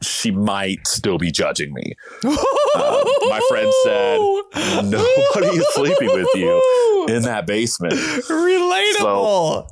she 0.02 0.32
might 0.32 0.88
still 0.88 1.18
be 1.18 1.32
judging 1.32 1.74
me. 1.74 1.96
Uh, 2.24 3.04
my 3.28 3.42
friend 3.50 3.74
said 3.84 4.20
nobody 4.86 5.58
is 5.58 5.74
sleeping 5.74 6.10
with 6.14 6.28
you 6.36 7.06
in 7.10 7.24
that 7.24 7.46
basement. 7.46 7.94
Relatable. 7.94 9.00
So 9.00 9.68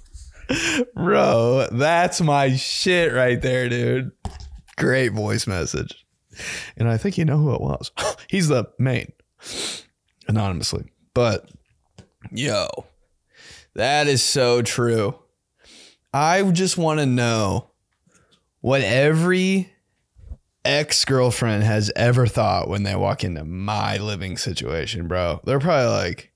Bro, 0.96 1.68
that's 1.72 2.20
my 2.22 2.56
shit 2.56 3.14
right 3.14 3.42
there, 3.42 3.70
dude. 3.70 4.12
Great 4.78 5.10
voice 5.14 5.48
message. 5.48 6.06
And 6.78 6.90
I 6.90 6.98
think 6.98 7.18
you 7.18 7.26
know 7.26 7.38
who 7.38 7.54
it 7.54 7.62
was. 7.62 7.92
He's 8.30 8.48
the 8.48 8.66
main 8.80 9.12
anonymously. 10.28 10.92
But 11.14 11.50
yo, 12.32 12.68
that 13.76 14.08
is 14.08 14.24
so 14.24 14.62
true. 14.62 15.16
I 16.14 16.44
just 16.52 16.78
want 16.78 17.00
to 17.00 17.06
know 17.06 17.72
what 18.60 18.82
every 18.82 19.72
ex 20.64 21.06
girlfriend 21.06 21.64
has 21.64 21.92
ever 21.96 22.28
thought 22.28 22.68
when 22.68 22.84
they 22.84 22.96
walk 22.96 23.24
into 23.24 23.44
my 23.44 23.98
living 23.98 24.38
situation, 24.38 25.08
bro. 25.08 25.42
They're 25.46 25.60
probably 25.60 25.90
like, 25.90 26.32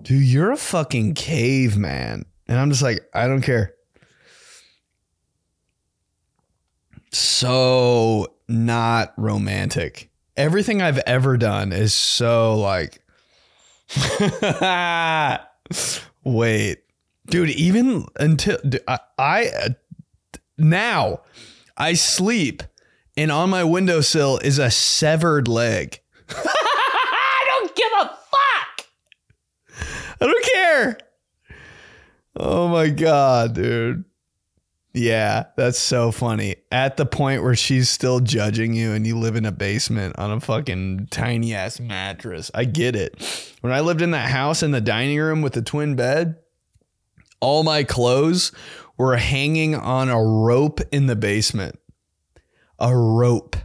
dude, 0.00 0.22
you're 0.22 0.52
a 0.52 0.56
fucking 0.56 1.14
caveman. 1.14 2.26
And 2.46 2.58
I'm 2.58 2.70
just 2.70 2.82
like, 2.82 3.00
I 3.14 3.26
don't 3.26 3.42
care. 3.42 3.74
So 7.12 8.34
not 8.48 9.14
romantic. 9.16 10.10
Everything 10.36 10.82
I've 10.82 10.98
ever 10.98 11.36
done 11.36 11.72
is 11.72 11.94
so 11.94 12.56
like, 12.56 13.00
wait, 16.24 16.78
dude, 17.26 17.50
even 17.50 18.06
until 18.18 18.58
I, 18.88 18.98
I 19.18 19.50
now 20.58 21.20
I 21.76 21.94
sleep 21.94 22.62
and 23.16 23.30
on 23.30 23.50
my 23.50 23.64
windowsill 23.64 24.38
is 24.38 24.58
a 24.58 24.70
severed 24.70 25.48
leg. 25.48 26.00
I 26.28 27.44
don't 27.46 27.76
give 27.76 27.92
a 28.00 28.06
fuck. 28.06 28.86
I 30.20 30.26
don't 30.26 30.44
care. 30.52 30.98
Oh 32.36 32.68
my 32.68 32.88
god, 32.88 33.54
dude. 33.54 34.04
Yeah, 34.96 35.46
that's 35.56 35.78
so 35.80 36.12
funny. 36.12 36.54
At 36.70 36.96
the 36.96 37.04
point 37.04 37.42
where 37.42 37.56
she's 37.56 37.90
still 37.90 38.20
judging 38.20 38.74
you 38.74 38.92
and 38.92 39.04
you 39.04 39.18
live 39.18 39.34
in 39.34 39.44
a 39.44 39.50
basement 39.50 40.16
on 40.20 40.30
a 40.30 40.38
fucking 40.38 41.08
tiny 41.10 41.52
ass 41.52 41.80
mattress. 41.80 42.48
I 42.54 42.64
get 42.64 42.94
it. 42.94 43.20
When 43.60 43.72
I 43.72 43.80
lived 43.80 44.02
in 44.02 44.12
that 44.12 44.30
house 44.30 44.62
in 44.62 44.70
the 44.70 44.80
dining 44.80 45.18
room 45.18 45.42
with 45.42 45.54
the 45.54 45.62
twin 45.62 45.96
bed, 45.96 46.36
all 47.40 47.64
my 47.64 47.82
clothes 47.82 48.52
were 48.96 49.16
hanging 49.16 49.74
on 49.74 50.08
a 50.08 50.22
rope 50.22 50.80
in 50.92 51.08
the 51.08 51.16
basement. 51.16 51.76
A 52.78 52.96
rope. 52.96 53.56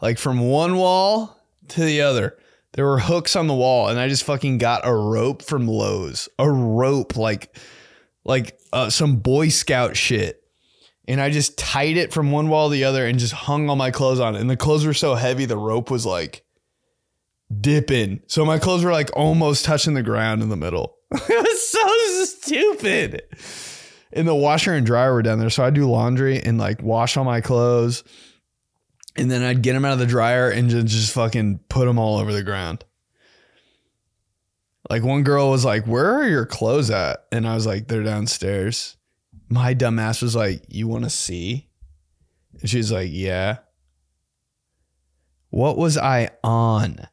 Like 0.00 0.16
from 0.18 0.40
one 0.40 0.76
wall 0.76 1.38
to 1.68 1.84
the 1.84 2.00
other. 2.00 2.38
There 2.72 2.86
were 2.86 3.00
hooks 3.00 3.36
on 3.36 3.48
the 3.48 3.54
wall 3.54 3.88
and 3.88 3.98
I 3.98 4.08
just 4.08 4.24
fucking 4.24 4.56
got 4.56 4.86
a 4.86 4.94
rope 4.94 5.42
from 5.42 5.68
Lowe's. 5.68 6.26
A 6.38 6.50
rope 6.50 7.16
like 7.16 7.54
like 8.24 8.58
uh, 8.72 8.90
some 8.90 9.16
boy 9.16 9.48
scout 9.48 9.96
shit. 9.96 10.37
And 11.08 11.22
I 11.22 11.30
just 11.30 11.56
tied 11.56 11.96
it 11.96 12.12
from 12.12 12.30
one 12.30 12.50
wall 12.50 12.68
to 12.68 12.72
the 12.72 12.84
other 12.84 13.06
and 13.06 13.18
just 13.18 13.32
hung 13.32 13.70
all 13.70 13.76
my 13.76 13.90
clothes 13.90 14.20
on 14.20 14.36
it. 14.36 14.40
And 14.40 14.50
the 14.50 14.58
clothes 14.58 14.84
were 14.84 14.94
so 14.94 15.14
heavy 15.14 15.46
the 15.46 15.56
rope 15.56 15.90
was 15.90 16.04
like 16.04 16.44
dipping. 17.60 18.20
So 18.26 18.44
my 18.44 18.58
clothes 18.58 18.84
were 18.84 18.92
like 18.92 19.10
almost 19.16 19.64
touching 19.64 19.94
the 19.94 20.02
ground 20.02 20.42
in 20.42 20.50
the 20.50 20.56
middle. 20.56 20.96
it 21.12 21.28
was 21.28 21.70
so 21.70 22.24
stupid. 22.26 23.22
And 24.12 24.28
the 24.28 24.34
washer 24.34 24.74
and 24.74 24.84
dryer 24.84 25.14
were 25.14 25.22
down 25.22 25.38
there. 25.38 25.48
So 25.48 25.64
I'd 25.64 25.72
do 25.72 25.90
laundry 25.90 26.42
and 26.42 26.58
like 26.58 26.82
wash 26.82 27.16
all 27.16 27.24
my 27.24 27.40
clothes. 27.40 28.04
And 29.16 29.30
then 29.30 29.42
I'd 29.42 29.62
get 29.62 29.72
them 29.72 29.86
out 29.86 29.94
of 29.94 29.98
the 29.98 30.06
dryer 30.06 30.50
and 30.50 30.68
just, 30.68 30.88
just 30.88 31.14
fucking 31.14 31.60
put 31.70 31.86
them 31.86 31.98
all 31.98 32.18
over 32.18 32.34
the 32.34 32.44
ground. 32.44 32.84
Like 34.90 35.02
one 35.02 35.22
girl 35.22 35.50
was 35.50 35.64
like, 35.64 35.86
Where 35.86 36.14
are 36.14 36.28
your 36.28 36.44
clothes 36.44 36.90
at? 36.90 37.24
And 37.32 37.48
I 37.48 37.54
was 37.54 37.66
like, 37.66 37.88
They're 37.88 38.02
downstairs. 38.02 38.97
My 39.48 39.74
dumbass 39.74 40.22
was 40.22 40.36
like, 40.36 40.62
You 40.68 40.86
want 40.88 41.04
to 41.04 41.10
see? 41.10 41.68
And 42.60 42.68
she's 42.68 42.92
like, 42.92 43.08
Yeah. 43.10 43.58
What 45.50 45.78
was 45.78 45.96
I 45.96 46.30
on? 46.44 47.08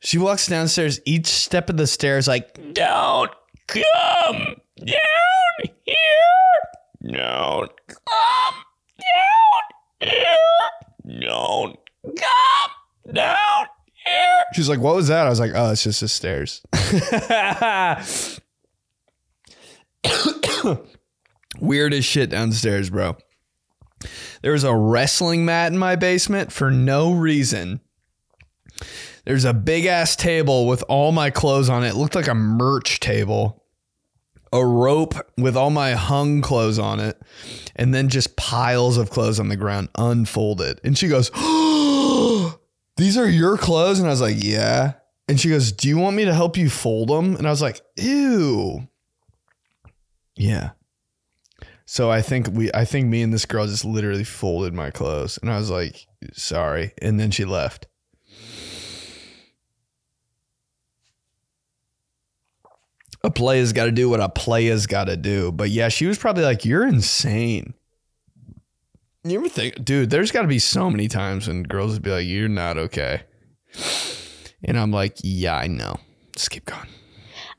She 0.00 0.18
walks 0.18 0.46
downstairs 0.46 1.00
each 1.04 1.26
step 1.26 1.70
of 1.70 1.76
the 1.76 1.86
stairs, 1.86 2.26
like, 2.28 2.54
Don't 2.74 3.30
come 3.66 4.56
down 4.78 4.96
here. 5.84 5.94
Don't 7.04 7.70
come 7.86 8.54
down 8.98 9.62
here. 10.00 11.20
Don't 11.20 11.78
come 12.04 13.14
down 13.14 13.66
here. 14.04 14.44
She's 14.54 14.68
like, 14.68 14.80
What 14.80 14.96
was 14.96 15.08
that? 15.08 15.26
I 15.26 15.30
was 15.30 15.38
like, 15.40 15.52
Oh, 15.54 15.70
it's 15.72 15.84
just 15.84 16.00
the 16.00 16.08
stairs. 16.08 16.62
Weird 21.60 21.94
as 21.94 22.04
shit 22.04 22.30
downstairs, 22.30 22.90
bro. 22.90 23.16
There 24.42 24.52
was 24.52 24.64
a 24.64 24.74
wrestling 24.74 25.44
mat 25.44 25.72
in 25.72 25.78
my 25.78 25.96
basement 25.96 26.52
for 26.52 26.70
no 26.70 27.12
reason. 27.12 27.80
There's 29.24 29.44
a 29.44 29.52
big 29.52 29.86
ass 29.86 30.14
table 30.14 30.66
with 30.66 30.84
all 30.88 31.12
my 31.12 31.30
clothes 31.30 31.68
on 31.68 31.84
it. 31.84 31.90
it. 31.90 31.96
Looked 31.96 32.14
like 32.14 32.28
a 32.28 32.34
merch 32.34 33.00
table. 33.00 33.64
A 34.52 34.64
rope 34.64 35.14
with 35.36 35.56
all 35.56 35.70
my 35.70 35.92
hung 35.92 36.40
clothes 36.40 36.78
on 36.78 37.00
it. 37.00 37.20
And 37.76 37.92
then 37.92 38.08
just 38.08 38.36
piles 38.36 38.96
of 38.96 39.10
clothes 39.10 39.40
on 39.40 39.48
the 39.48 39.56
ground 39.56 39.88
unfolded. 39.96 40.80
And 40.84 40.96
she 40.96 41.08
goes, 41.08 41.30
oh, 41.34 42.58
These 42.98 43.16
are 43.16 43.28
your 43.28 43.56
clothes? 43.56 44.00
And 44.00 44.08
I 44.08 44.10
was 44.10 44.20
like, 44.20 44.36
Yeah. 44.38 44.94
And 45.28 45.40
she 45.40 45.48
goes, 45.48 45.72
Do 45.72 45.88
you 45.88 45.96
want 45.96 46.16
me 46.16 46.24
to 46.24 46.34
help 46.34 46.56
you 46.56 46.68
fold 46.68 47.08
them? 47.08 47.36
And 47.36 47.46
I 47.46 47.50
was 47.50 47.62
like, 47.62 47.80
Ew. 47.96 48.88
Yeah. 50.38 50.70
So 51.84 52.10
I 52.10 52.22
think 52.22 52.48
we 52.52 52.70
I 52.72 52.84
think 52.84 53.08
me 53.08 53.22
and 53.22 53.32
this 53.32 53.44
girl 53.44 53.66
just 53.66 53.84
literally 53.84 54.24
folded 54.24 54.72
my 54.72 54.90
clothes 54.90 55.38
and 55.42 55.50
I 55.50 55.58
was 55.58 55.70
like, 55.70 56.06
"Sorry." 56.32 56.92
And 57.02 57.18
then 57.18 57.30
she 57.30 57.44
left. 57.44 57.86
A 63.24 63.30
player's 63.30 63.72
got 63.72 63.86
to 63.86 63.90
do 63.90 64.08
what 64.08 64.20
a 64.20 64.28
player's 64.28 64.86
got 64.86 65.04
to 65.06 65.16
do. 65.16 65.50
But 65.50 65.70
yeah, 65.70 65.88
she 65.88 66.06
was 66.06 66.18
probably 66.18 66.44
like, 66.44 66.64
"You're 66.64 66.86
insane." 66.86 67.74
You 69.24 69.40
ever 69.40 69.48
think, 69.48 69.84
dude, 69.84 70.10
there's 70.10 70.30
got 70.30 70.42
to 70.42 70.48
be 70.48 70.60
so 70.60 70.88
many 70.88 71.08
times 71.08 71.48
when 71.48 71.64
girls 71.64 71.94
would 71.94 72.02
be 72.02 72.10
like, 72.10 72.26
"You're 72.26 72.48
not 72.48 72.78
okay." 72.78 73.22
And 74.62 74.78
I'm 74.78 74.92
like, 74.92 75.16
"Yeah, 75.24 75.56
I 75.56 75.66
know. 75.66 75.96
Just 76.36 76.50
keep 76.50 76.64
going." 76.64 76.86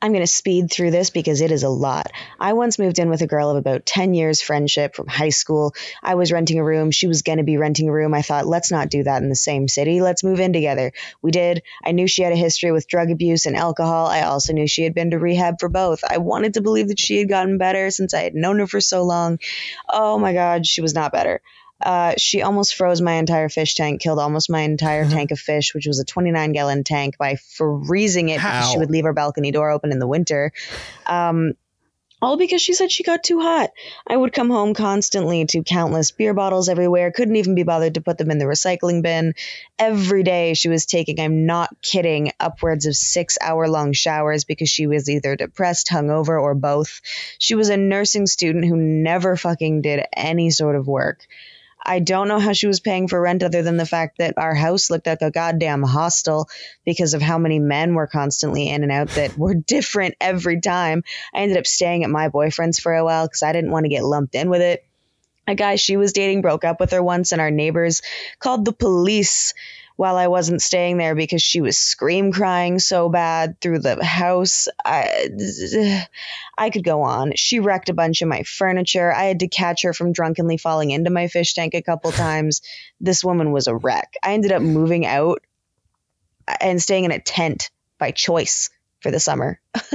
I'm 0.01 0.11
going 0.11 0.23
to 0.23 0.27
speed 0.27 0.71
through 0.71 0.91
this 0.91 1.09
because 1.09 1.41
it 1.41 1.51
is 1.51 1.63
a 1.63 1.69
lot. 1.69 2.11
I 2.39 2.53
once 2.53 2.79
moved 2.79 2.99
in 2.99 3.09
with 3.09 3.21
a 3.21 3.27
girl 3.27 3.49
of 3.49 3.57
about 3.57 3.85
10 3.85 4.13
years 4.13 4.41
friendship 4.41 4.95
from 4.95 5.07
high 5.07 5.29
school. 5.29 5.73
I 6.01 6.15
was 6.15 6.31
renting 6.31 6.57
a 6.57 6.63
room. 6.63 6.91
She 6.91 7.07
was 7.07 7.21
going 7.21 7.39
to 7.39 7.43
be 7.43 7.57
renting 7.57 7.89
a 7.89 7.91
room. 7.91 8.13
I 8.13 8.21
thought, 8.21 8.47
let's 8.47 8.71
not 8.71 8.89
do 8.89 9.03
that 9.03 9.21
in 9.21 9.29
the 9.29 9.35
same 9.35 9.67
city. 9.67 10.01
Let's 10.01 10.23
move 10.23 10.39
in 10.39 10.53
together. 10.53 10.93
We 11.21 11.31
did. 11.31 11.63
I 11.83 11.91
knew 11.91 12.07
she 12.07 12.21
had 12.21 12.31
a 12.31 12.37
history 12.37 12.71
with 12.71 12.87
drug 12.87 13.11
abuse 13.11 13.45
and 13.45 13.57
alcohol. 13.57 14.07
I 14.07 14.21
also 14.21 14.53
knew 14.53 14.67
she 14.67 14.83
had 14.83 14.93
been 14.93 15.11
to 15.11 15.19
rehab 15.19 15.59
for 15.59 15.69
both. 15.69 16.03
I 16.09 16.19
wanted 16.19 16.53
to 16.53 16.61
believe 16.61 16.87
that 16.87 16.99
she 16.99 17.17
had 17.17 17.27
gotten 17.27 17.57
better 17.57 17.91
since 17.91 18.13
I 18.13 18.21
had 18.21 18.35
known 18.35 18.59
her 18.59 18.67
for 18.67 18.79
so 18.79 19.03
long. 19.03 19.39
Oh 19.89 20.17
my 20.17 20.31
God, 20.33 20.65
she 20.65 20.81
was 20.81 20.93
not 20.93 21.11
better. 21.11 21.41
Uh, 21.81 22.13
she 22.17 22.41
almost 22.41 22.75
froze 22.75 23.01
my 23.01 23.13
entire 23.13 23.49
fish 23.49 23.75
tank, 23.75 24.01
killed 24.01 24.19
almost 24.19 24.49
my 24.49 24.61
entire 24.61 25.09
tank 25.09 25.31
of 25.31 25.39
fish, 25.39 25.73
which 25.73 25.87
was 25.87 25.99
a 25.99 26.05
29 26.05 26.51
gallon 26.51 26.83
tank, 26.83 27.17
by 27.17 27.35
freezing 27.35 28.29
it 28.29 28.37
because 28.37 28.65
How? 28.65 28.71
she 28.71 28.77
would 28.77 28.91
leave 28.91 29.05
her 29.05 29.13
balcony 29.13 29.51
door 29.51 29.69
open 29.69 29.91
in 29.91 29.99
the 29.99 30.07
winter. 30.07 30.51
Um, 31.05 31.53
all 32.21 32.37
because 32.37 32.61
she 32.61 32.73
said 32.73 32.91
she 32.91 33.03
got 33.03 33.23
too 33.23 33.39
hot. 33.39 33.71
I 34.05 34.17
would 34.17 34.33
come 34.33 34.49
home 34.49 34.73
constantly 34.73 35.45
to 35.45 35.63
countless 35.63 36.11
beer 36.11 36.33
bottles 36.33 36.67
everywhere, 36.67 37.11
couldn't 37.11 37.37
even 37.37 37.55
be 37.55 37.63
bothered 37.63 37.93
to 37.93 38.01
put 38.01 38.17
them 38.17 38.29
in 38.29 38.39
the 38.39 38.45
recycling 38.45 39.01
bin. 39.01 39.35
Every 39.77 40.23
day 40.23 40.53
she 40.53 40.67
was 40.67 40.85
taking, 40.85 41.19
I'm 41.19 41.45
not 41.45 41.81
kidding, 41.81 42.33
upwards 42.39 42.85
of 42.85 42.95
six 42.95 43.37
hour 43.39 43.69
long 43.69 43.93
showers 43.93 44.43
because 44.43 44.69
she 44.69 44.85
was 44.85 45.09
either 45.09 45.37
depressed, 45.37 45.87
hungover, 45.87 46.41
or 46.41 46.55
both. 46.55 47.01
She 47.37 47.55
was 47.55 47.69
a 47.69 47.77
nursing 47.77 48.27
student 48.27 48.65
who 48.65 48.75
never 48.75 49.37
fucking 49.37 49.81
did 49.81 50.05
any 50.13 50.49
sort 50.49 50.75
of 50.75 50.87
work. 50.87 51.25
I 51.81 51.99
don't 51.99 52.27
know 52.27 52.39
how 52.39 52.53
she 52.53 52.67
was 52.67 52.79
paying 52.79 53.07
for 53.07 53.21
rent 53.21 53.43
other 53.43 53.61
than 53.61 53.77
the 53.77 53.85
fact 53.85 54.17
that 54.17 54.33
our 54.37 54.53
house 54.53 54.89
looked 54.89 55.07
like 55.07 55.21
a 55.21 55.31
goddamn 55.31 55.83
hostel 55.83 56.49
because 56.85 57.13
of 57.13 57.21
how 57.21 57.37
many 57.37 57.59
men 57.59 57.95
were 57.95 58.07
constantly 58.07 58.69
in 58.69 58.83
and 58.83 58.91
out 58.91 59.09
that 59.15 59.37
were 59.37 59.53
different 59.67 60.15
every 60.19 60.59
time. 60.59 61.03
I 61.33 61.39
ended 61.39 61.57
up 61.57 61.67
staying 61.67 62.03
at 62.03 62.09
my 62.09 62.29
boyfriend's 62.29 62.79
for 62.79 62.93
a 62.93 63.03
while 63.03 63.25
because 63.25 63.43
I 63.43 63.53
didn't 63.53 63.71
want 63.71 63.85
to 63.85 63.89
get 63.89 64.03
lumped 64.03 64.35
in 64.35 64.49
with 64.49 64.61
it. 64.61 64.83
A 65.47 65.55
guy 65.55 65.77
she 65.77 65.97
was 65.97 66.13
dating 66.13 66.41
broke 66.41 66.63
up 66.63 66.79
with 66.79 66.91
her 66.91 67.01
once, 67.01 67.31
and 67.31 67.41
our 67.41 67.49
neighbors 67.49 68.03
called 68.37 68.65
the 68.65 68.73
police 68.73 69.53
while 69.99 70.15
I 70.15 70.27
wasn't 70.27 70.61
staying 70.61 70.95
there 70.95 71.13
because 71.13 71.41
she 71.41 71.59
was 71.59 71.77
scream 71.77 72.31
crying 72.31 72.79
so 72.79 73.09
bad 73.09 73.59
through 73.59 73.79
the 73.79 74.01
house. 74.01 74.69
I, 74.85 75.27
I 76.57 76.69
could 76.69 76.85
go 76.85 77.01
on. 77.01 77.33
She 77.35 77.59
wrecked 77.59 77.89
a 77.89 77.93
bunch 77.93 78.21
of 78.21 78.29
my 78.29 78.43
furniture. 78.43 79.13
I 79.13 79.25
had 79.25 79.41
to 79.41 79.49
catch 79.49 79.81
her 79.81 79.91
from 79.91 80.13
drunkenly 80.13 80.55
falling 80.55 80.91
into 80.91 81.09
my 81.09 81.27
fish 81.27 81.53
tank 81.53 81.73
a 81.73 81.81
couple 81.81 82.13
times. 82.13 82.61
This 83.01 83.25
woman 83.25 83.51
was 83.51 83.67
a 83.67 83.75
wreck. 83.75 84.13
I 84.23 84.35
ended 84.35 84.53
up 84.53 84.61
moving 84.61 85.05
out 85.05 85.41
and 86.61 86.81
staying 86.81 87.03
in 87.03 87.11
a 87.11 87.19
tent 87.19 87.69
by 87.97 88.11
choice 88.11 88.69
for 89.01 89.11
the 89.11 89.19
summer. 89.19 89.59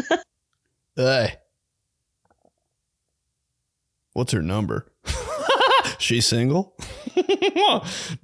Hey. 0.97 1.35
What's 4.13 4.31
her 4.31 4.43
number? 4.43 4.87
She's 5.99 6.27
single? 6.27 6.77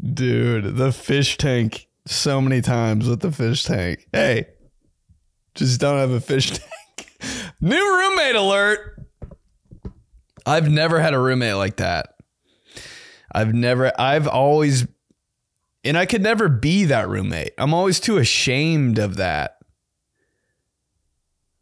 Dude, 0.02 0.76
the 0.76 0.92
fish 0.92 1.36
tank 1.38 1.88
so 2.06 2.40
many 2.40 2.60
times 2.60 3.08
with 3.08 3.20
the 3.20 3.32
fish 3.32 3.64
tank. 3.64 4.06
Hey, 4.12 4.46
just 5.54 5.80
don't 5.80 5.98
have 5.98 6.10
a 6.10 6.20
fish 6.20 6.50
tank. 6.58 7.52
New 7.60 7.76
roommate 7.76 8.36
alert. 8.36 9.06
I've 10.46 10.70
never 10.70 11.00
had 11.00 11.14
a 11.14 11.18
roommate 11.18 11.56
like 11.56 11.76
that. 11.76 12.14
I've 13.32 13.54
never, 13.54 13.92
I've 13.98 14.26
always, 14.26 14.86
and 15.84 15.96
I 15.96 16.06
could 16.06 16.22
never 16.22 16.48
be 16.48 16.86
that 16.86 17.08
roommate. 17.08 17.52
I'm 17.58 17.74
always 17.74 18.00
too 18.00 18.18
ashamed 18.18 18.98
of 18.98 19.16
that. 19.16 19.56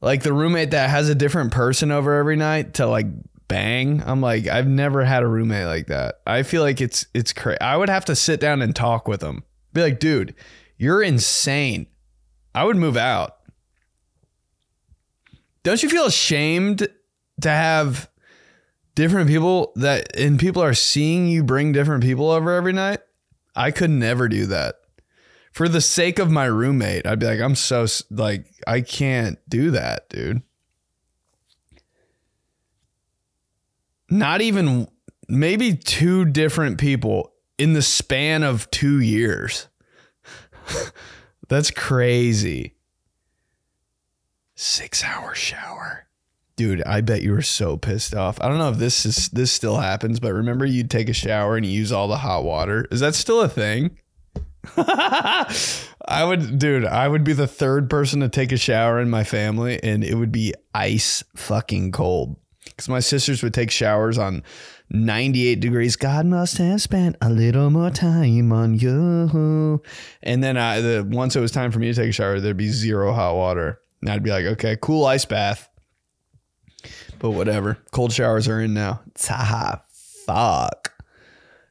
Like 0.01 0.23
the 0.23 0.33
roommate 0.33 0.71
that 0.71 0.91
has 0.91 1.09
a 1.09 1.15
different 1.15 1.51
person 1.51 1.91
over 1.91 2.15
every 2.15 2.37
night 2.37 2.75
to 2.75 2.87
like 2.87 3.07
bang. 3.49 4.03
I'm 4.07 4.21
like, 4.21 4.47
I've 4.47 4.69
never 4.69 5.05
had 5.05 5.23
a 5.23 5.27
roommate 5.27 5.67
like 5.67 5.87
that. 5.89 6.21
I 6.27 6.43
feel 6.43 6.63
like 6.63 6.81
it's 6.81 7.07
it's 7.15 7.33
crazy. 7.33 7.61
I 7.61 7.77
would 7.77 7.89
have 7.89 8.05
to 8.07 8.15
sit 8.15 8.41
down 8.41 8.63
and 8.63 8.77
talk 8.77 9.09
with 9.09 9.21
them. 9.21 9.43
Be 9.73 9.83
like, 9.83 9.99
dude, 9.99 10.35
you're 10.77 11.03
insane. 11.03 11.87
I 12.55 12.65
would 12.65 12.77
move 12.77 12.97
out. 12.97 13.37
Don't 15.63 15.83
you 15.83 15.89
feel 15.89 16.07
ashamed 16.07 16.89
to 17.41 17.51
have 17.51 18.09
different 18.95 19.29
people 19.29 19.73
that 19.77 20.17
and 20.17 20.39
people 20.39 20.63
are 20.63 20.75
seeing 20.75 21.29
you 21.29 21.43
bring 21.43 21.73
different 21.73 22.03
people 22.03 22.31
over 22.31 22.55
every 22.55 22.73
night? 22.73 23.01
I 23.57 23.71
could 23.71 23.91
never 23.91 24.29
do 24.29 24.47
that. 24.47 24.77
For 25.53 25.69
the 25.69 25.81
sake 25.81 26.19
of 26.19 26.31
my 26.31 26.45
roommate, 26.45 27.07
I'd 27.07 27.19
be 27.19 27.27
like, 27.27 27.41
I'm 27.41 27.57
so 27.57 27.87
like 28.11 28.47
I 28.67 28.81
can't 28.81 29.39
do 29.49 29.73
that, 29.73 30.09
dude. 30.09 30.43
Not 34.11 34.41
even 34.41 34.89
maybe 35.29 35.75
two 35.75 36.25
different 36.25 36.79
people 36.79 37.33
in 37.59 37.73
the 37.73 37.83
span 37.83 38.43
of 38.43 38.71
2 38.71 39.01
years. 39.01 39.69
That's 41.49 41.71
crazy. 41.71 42.75
6 44.55 45.05
hour 45.05 45.35
shower. 45.35 46.07
Dude, 46.57 46.83
I 46.83 47.03
bet 47.03 47.23
you 47.23 47.33
were 47.33 47.43
so 47.43 47.77
pissed 47.77 48.15
off. 48.15 48.41
I 48.41 48.49
don't 48.49 48.59
know 48.59 48.71
if 48.71 48.79
this 48.79 49.07
is 49.07 49.29
this 49.29 49.53
still 49.53 49.77
happens, 49.77 50.19
but 50.19 50.33
remember 50.33 50.67
you'd 50.67 50.91
take 50.91 51.09
a 51.09 51.13
shower 51.13 51.57
and 51.57 51.65
use 51.65 51.93
all 51.93 52.09
the 52.09 52.17
hot 52.17 52.43
water. 52.43 52.85
Is 52.91 52.99
that 52.99 53.15
still 53.15 53.41
a 53.41 53.49
thing? 53.49 53.97
I 54.77 56.25
would, 56.25 56.59
dude, 56.59 56.85
I 56.85 57.07
would 57.07 57.23
be 57.23 57.33
the 57.33 57.47
third 57.47 57.89
person 57.89 58.21
to 58.21 58.29
take 58.29 58.51
a 58.51 58.57
shower 58.57 59.01
in 59.01 59.09
my 59.09 59.23
family 59.23 59.81
and 59.83 60.03
it 60.03 60.15
would 60.15 60.33
be 60.33 60.53
ice 60.75 61.23
fucking 61.37 61.93
cold. 61.93 62.37
Because 62.79 62.89
my 62.89 63.01
sisters 63.01 63.43
would 63.43 63.53
take 63.53 63.73
showers 63.73 64.19
on 64.19 64.45
98 64.89 65.59
degrees. 65.59 65.97
God 65.97 66.27
must 66.27 66.59
have 66.59 66.81
spent 66.81 67.17
a 67.21 67.29
little 67.29 67.71
more 67.71 67.91
time 67.91 68.53
on 68.53 68.79
you. 68.79 69.83
And 70.23 70.45
then 70.45 70.57
I, 70.57 70.81
the, 70.81 71.05
once 71.05 71.35
it 71.35 71.41
was 71.41 71.51
time 71.51 71.73
for 71.73 71.81
me 71.81 71.93
to 71.93 71.95
take 72.01 72.11
a 72.11 72.13
shower, 72.13 72.39
there'd 72.39 72.57
be 72.57 72.69
zero 72.69 73.13
hot 73.13 73.35
water. 73.35 73.81
And 74.01 74.09
I'd 74.09 74.23
be 74.23 74.31
like, 74.31 74.45
okay, 74.45 74.79
cool 74.81 75.07
ice 75.07 75.25
bath. 75.25 75.69
But 77.19 77.31
whatever. 77.31 77.79
Cold 77.91 78.13
showers 78.13 78.47
are 78.47 78.61
in 78.61 78.75
now. 78.75 79.01
Tah, 79.15 79.81
fuck. 80.25 80.93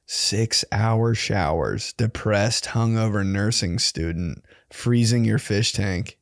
Six 0.07 0.65
hour 0.73 1.15
showers, 1.15 1.93
depressed, 1.93 2.65
hungover 2.65 3.25
nursing 3.25 3.79
student, 3.79 4.43
freezing 4.73 5.23
your 5.23 5.39
fish 5.39 5.71
tank, 5.71 6.17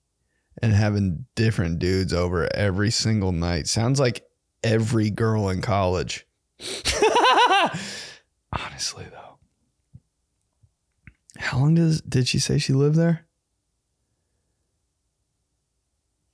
and 0.61 0.73
having 0.73 1.25
different 1.33 1.79
dudes 1.79 2.13
over 2.13 2.53
every 2.55 2.91
single 2.91 3.31
night. 3.31 3.67
Sounds 3.67 3.99
like 3.99 4.24
every 4.65 5.09
girl 5.11 5.47
in 5.47 5.61
college. 5.61 6.25
Honestly, 8.51 9.05
though. 9.11 9.37
How 11.37 11.59
long 11.59 11.75
does 11.75 12.01
did 12.01 12.27
she 12.27 12.39
say 12.39 12.57
she 12.57 12.73
lived 12.73 12.95
there? 12.95 13.27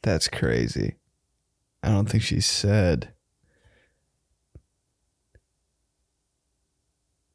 That's 0.02 0.28
crazy. 0.28 0.96
I 1.84 1.90
don't 1.90 2.10
think 2.10 2.24
she 2.24 2.40
said. 2.40 3.14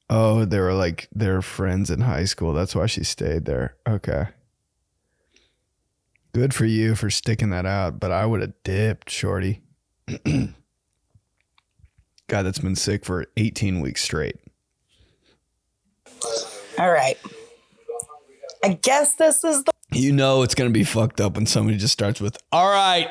Oh, 0.09 0.45
they 0.45 0.61
were 0.61 0.73
like 0.73 1.09
they're 1.13 1.43
friends 1.43 1.91
in 1.91 2.01
high 2.01 2.25
school. 2.25 2.53
That's 2.53 2.75
why 2.75 2.87
she 2.87 3.05
stayed 3.05 3.45
there. 3.45 3.77
Okay. 3.87 4.29
Good 6.33 6.55
for 6.55 6.65
you 6.65 6.95
for 6.95 7.11
sticking 7.11 7.51
that 7.51 7.67
out, 7.67 7.99
but 7.99 8.13
I 8.13 8.25
would 8.25 8.41
have 8.41 8.55
dipped, 8.63 9.11
shorty. 9.11 9.63
Guy 12.29 12.43
that's 12.43 12.59
been 12.59 12.75
sick 12.77 13.05
for 13.05 13.27
18 13.37 13.81
weeks 13.81 14.03
straight. 14.03 14.37
All 16.79 16.91
right. 16.91 17.17
I 18.65 18.75
guess 18.75 19.15
this 19.15 19.45
is 19.45 19.63
the 19.65 19.73
You 19.93 20.13
know 20.13 20.43
it's 20.43 20.55
gonna 20.55 20.71
be 20.71 20.83
fucked 20.85 21.21
up 21.21 21.37
when 21.37 21.47
somebody 21.47 21.79
just 21.79 21.93
starts 21.93 22.21
with 22.21 22.37
"All 22.51 22.69
right," 22.69 23.09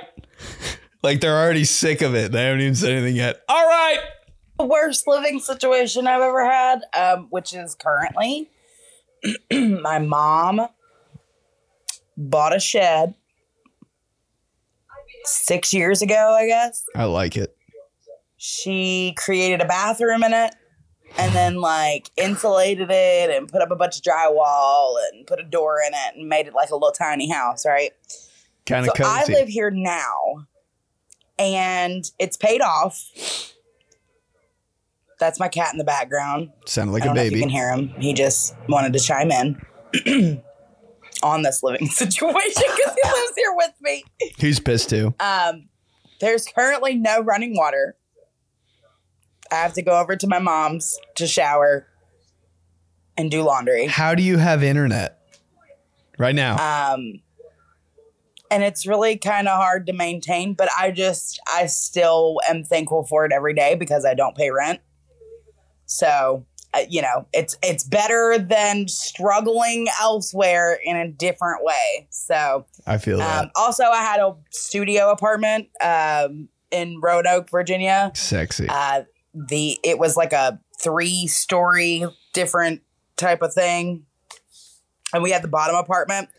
like 1.04 1.22
they're 1.22 1.38
already 1.38 1.64
sick 1.64 2.02
of 2.02 2.14
it. 2.14 2.32
They 2.34 2.44
haven't 2.44 2.62
even 2.62 2.76
said 2.76 2.92
anything 2.92 3.16
yet. 3.16 3.42
All 3.48 3.66
right. 3.66 4.00
The 4.60 4.66
worst 4.66 5.08
living 5.08 5.40
situation 5.40 6.08
I've 6.08 6.22
ever 6.22 6.46
had, 6.50 6.82
um, 6.94 7.28
which 7.30 7.54
is 7.54 7.76
currently 7.76 8.50
my 9.52 10.00
mom 10.00 10.68
bought 12.18 12.56
a 12.56 12.60
shed 12.60 13.16
six 15.24 15.74
years 15.74 16.02
ago, 16.02 16.36
I 16.38 16.48
guess. 16.48 16.86
I 16.96 17.06
like 17.06 17.38
it. 17.38 17.55
She 18.48 19.16
created 19.18 19.60
a 19.60 19.66
bathroom 19.66 20.24
in 20.24 20.32
it 20.32 20.54
and 21.18 21.34
then 21.34 21.56
like 21.56 22.12
insulated 22.16 22.90
it 22.92 23.32
and 23.32 23.48
put 23.48 23.64
up 23.64 23.72
a 23.72 23.76
bunch 23.76 23.98
of 23.98 24.04
drywall 24.04 24.98
and 25.12 25.26
put 25.26 25.40
a 25.40 25.44
door 25.44 25.80
in 25.86 25.94
it 25.96 26.16
and 26.16 26.30
made 26.30 26.46
it 26.46 26.54
like 26.54 26.70
a 26.70 26.76
little 26.76 26.92
tiny 26.92 27.28
house, 27.28 27.66
right? 27.66 27.92
Kind 28.68 28.88
of 28.88 28.96
so 28.96 29.04
of 29.04 29.10
I 29.10 29.26
live 29.26 29.48
here 29.48 29.72
now 29.72 30.46
and 31.40 32.06
it's 32.20 32.38
paid 32.38 32.62
off. 32.62 33.10
That's 35.20 35.40
my 35.40 35.48
cat 35.48 35.74
in 35.74 35.80
the 35.80 35.84
background. 35.84 36.52
Sounded 36.68 36.94
like 36.94 37.02
a 37.02 37.06
don't 37.06 37.16
know 37.16 37.22
if 37.24 37.30
baby. 37.30 37.38
you 37.38 37.42
can 37.42 37.50
hear 37.50 37.72
him. 37.72 37.90
He 37.98 38.14
just 38.14 38.54
wanted 38.70 38.94
to 38.94 39.00
chime 39.00 39.32
in. 39.32 40.44
on 41.24 41.42
this 41.42 41.64
living 41.64 41.88
situation 41.90 42.64
because 42.76 42.94
he 42.94 43.10
lives 43.10 43.34
here 43.36 43.56
with 43.56 43.74
me. 43.82 44.04
He's 44.38 44.60
pissed 44.60 44.92
too. 44.92 45.16
Um, 45.20 45.70
there's 46.20 46.46
currently 46.46 46.96
no 46.96 47.22
running 47.22 47.56
water. 47.56 47.96
I 49.52 49.56
have 49.56 49.74
to 49.74 49.82
go 49.82 50.00
over 50.00 50.16
to 50.16 50.28
my 50.28 50.40
mom's 50.40 50.98
to 51.16 51.28
shower 51.28 51.88
and 53.18 53.32
do 53.32 53.44
laundry. 53.44 53.88
How 53.88 54.16
do 54.16 54.24
you 54.24 54.38
have 54.38 54.64
internet 54.64 55.20
right 56.18 56.36
now? 56.36 56.94
Um, 56.94 57.22
and 58.52 58.64
it's 58.64 58.86
really 58.86 59.18
kind 59.18 59.48
of 59.48 59.58
hard 59.58 59.88
to 59.88 59.94
maintain, 59.94 60.54
but 60.54 60.70
I 60.78 60.92
just, 60.92 61.40
I 61.54 61.66
still 61.66 62.40
am 62.48 62.64
thankful 62.64 63.06
for 63.06 63.26
it 63.26 63.32
every 63.32 63.54
day 63.54 63.76
because 63.76 64.06
I 64.06 64.14
don't 64.14 64.36
pay 64.36 64.52
rent. 64.52 64.82
So, 65.86 66.46
uh, 66.74 66.82
you 66.90 67.02
know, 67.02 67.28
it's 67.32 67.56
it's 67.64 67.84
better 67.84 68.38
than 68.38 68.88
struggling 68.88 69.88
elsewhere 70.02 70.80
in 70.84 70.96
a 70.96 71.08
different 71.08 71.64
way. 71.64 72.08
So, 72.10 72.66
I 72.86 72.98
feel 72.98 73.18
that. 73.20 73.46
um, 73.46 73.52
also, 73.56 73.84
I 73.86 74.02
had 74.02 74.20
a 74.20 74.36
studio 74.50 75.12
apartment 75.12 75.70
um, 75.82 76.50
in 76.72 77.00
Roanoke, 77.02 77.50
Virginia. 77.50 78.12
Sexy. 78.16 78.68
Uh, 78.68 79.04
the 79.36 79.78
it 79.84 80.00
was 80.00 80.18
like 80.18 80.34
a 80.34 80.60
three 80.82 81.28
story 81.28 82.06
different 82.34 82.82
type 83.18 83.42
of 83.42 83.54
thing, 83.54 84.06
and 85.14 85.22
we 85.22 85.32
had 85.32 85.44
the 85.44 85.48
bottom 85.48 85.76
apartment, 85.76 86.30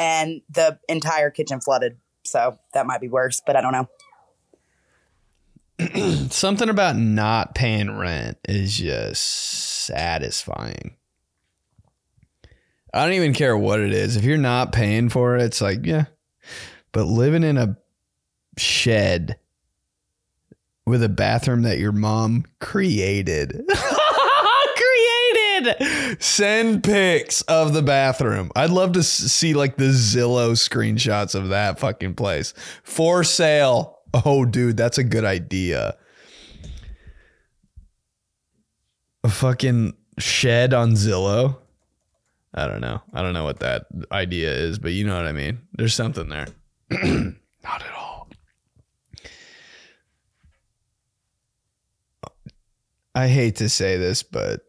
and 0.00 0.40
the 0.50 0.78
entire 0.88 1.30
kitchen 1.30 1.60
flooded. 1.60 1.98
So 2.24 2.58
that 2.74 2.86
might 2.86 3.00
be 3.00 3.08
worse, 3.08 3.40
but 3.44 3.56
I 3.56 3.60
don't 3.60 3.72
know. 3.72 3.88
Something 6.30 6.68
about 6.68 6.96
not 6.96 7.54
paying 7.54 7.96
rent 7.96 8.38
is 8.48 8.78
just 8.78 9.22
satisfying. 9.22 10.96
I 12.92 13.04
don't 13.04 13.14
even 13.14 13.34
care 13.34 13.56
what 13.56 13.80
it 13.80 13.92
is. 13.92 14.16
If 14.16 14.24
you're 14.24 14.38
not 14.38 14.72
paying 14.72 15.10
for 15.10 15.36
it, 15.36 15.42
it's 15.42 15.60
like, 15.60 15.84
yeah. 15.84 16.06
But 16.92 17.04
living 17.04 17.42
in 17.42 17.58
a 17.58 17.76
shed 18.56 19.38
with 20.86 21.02
a 21.02 21.08
bathroom 21.08 21.62
that 21.62 21.78
your 21.78 21.92
mom 21.92 22.44
created. 22.60 23.60
created. 25.56 26.22
Send 26.22 26.82
pics 26.84 27.42
of 27.42 27.74
the 27.74 27.82
bathroom. 27.82 28.50
I'd 28.54 28.70
love 28.70 28.92
to 28.92 29.02
see 29.02 29.54
like 29.54 29.76
the 29.76 29.86
Zillow 29.86 30.52
screenshots 30.52 31.34
of 31.34 31.48
that 31.48 31.78
fucking 31.78 32.14
place. 32.14 32.54
For 32.82 33.24
sale. 33.24 33.98
Oh, 34.24 34.44
dude, 34.44 34.76
that's 34.76 34.98
a 34.98 35.04
good 35.04 35.24
idea. 35.24 35.96
A 39.24 39.28
fucking 39.28 39.94
shed 40.18 40.72
on 40.72 40.92
Zillow. 40.92 41.58
I 42.54 42.66
don't 42.66 42.80
know. 42.80 43.02
I 43.12 43.22
don't 43.22 43.34
know 43.34 43.44
what 43.44 43.58
that 43.58 43.86
idea 44.10 44.50
is, 44.50 44.78
but 44.78 44.92
you 44.92 45.04
know 45.04 45.16
what 45.16 45.26
I 45.26 45.32
mean. 45.32 45.58
There's 45.74 45.94
something 45.94 46.28
there. 46.28 46.46
Not 46.90 47.82
at 47.82 47.92
all. 47.94 47.95
I 53.16 53.28
hate 53.28 53.56
to 53.56 53.70
say 53.70 53.96
this, 53.96 54.22
but 54.22 54.60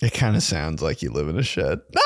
it 0.00 0.14
kind 0.14 0.34
of 0.34 0.42
sounds 0.42 0.80
like 0.80 1.02
you 1.02 1.10
live 1.12 1.28
in 1.28 1.38
a 1.38 1.42
shed. 1.42 1.80
no! 1.94 2.02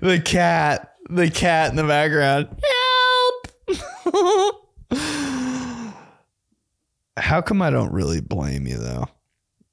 The 0.00 0.18
cat, 0.24 0.94
the 1.10 1.30
cat 1.30 1.68
in 1.68 1.76
the 1.76 1.84
background. 1.84 2.48
Help! 3.68 4.72
How 7.18 7.42
come 7.42 7.60
I 7.60 7.68
don't 7.68 7.92
really 7.92 8.22
blame 8.22 8.66
you 8.66 8.78
though? 8.78 9.08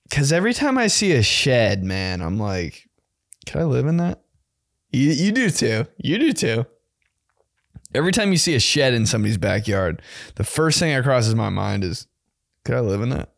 Because 0.10 0.34
every 0.34 0.54
time 0.54 0.78
I 0.78 0.88
see 0.88 1.14
a 1.14 1.24
shed, 1.24 1.82
man, 1.82 2.22
I'm 2.22 2.38
like, 2.38 2.90
can 3.46 3.62
I 3.62 3.64
live 3.64 3.88
in 3.88 3.96
that? 3.98 4.22
You, 4.92 5.12
you 5.12 5.32
do 5.32 5.50
too. 5.50 5.88
You 5.98 6.20
do 6.20 6.34
too. 6.34 6.66
Every 7.96 8.12
time 8.12 8.32
you 8.32 8.38
see 8.38 8.56
a 8.56 8.60
shed 8.60 8.94
in 8.94 9.06
somebody's 9.06 9.38
backyard, 9.38 10.02
the 10.36 10.44
first 10.44 10.80
thing 10.80 10.94
that 10.96 11.04
crosses 11.04 11.36
my 11.36 11.50
mind 11.50 11.84
is, 11.84 12.08
could 12.66 12.76
I 12.76 12.80
live 12.80 13.02
in 13.02 13.10
that? 13.10 13.34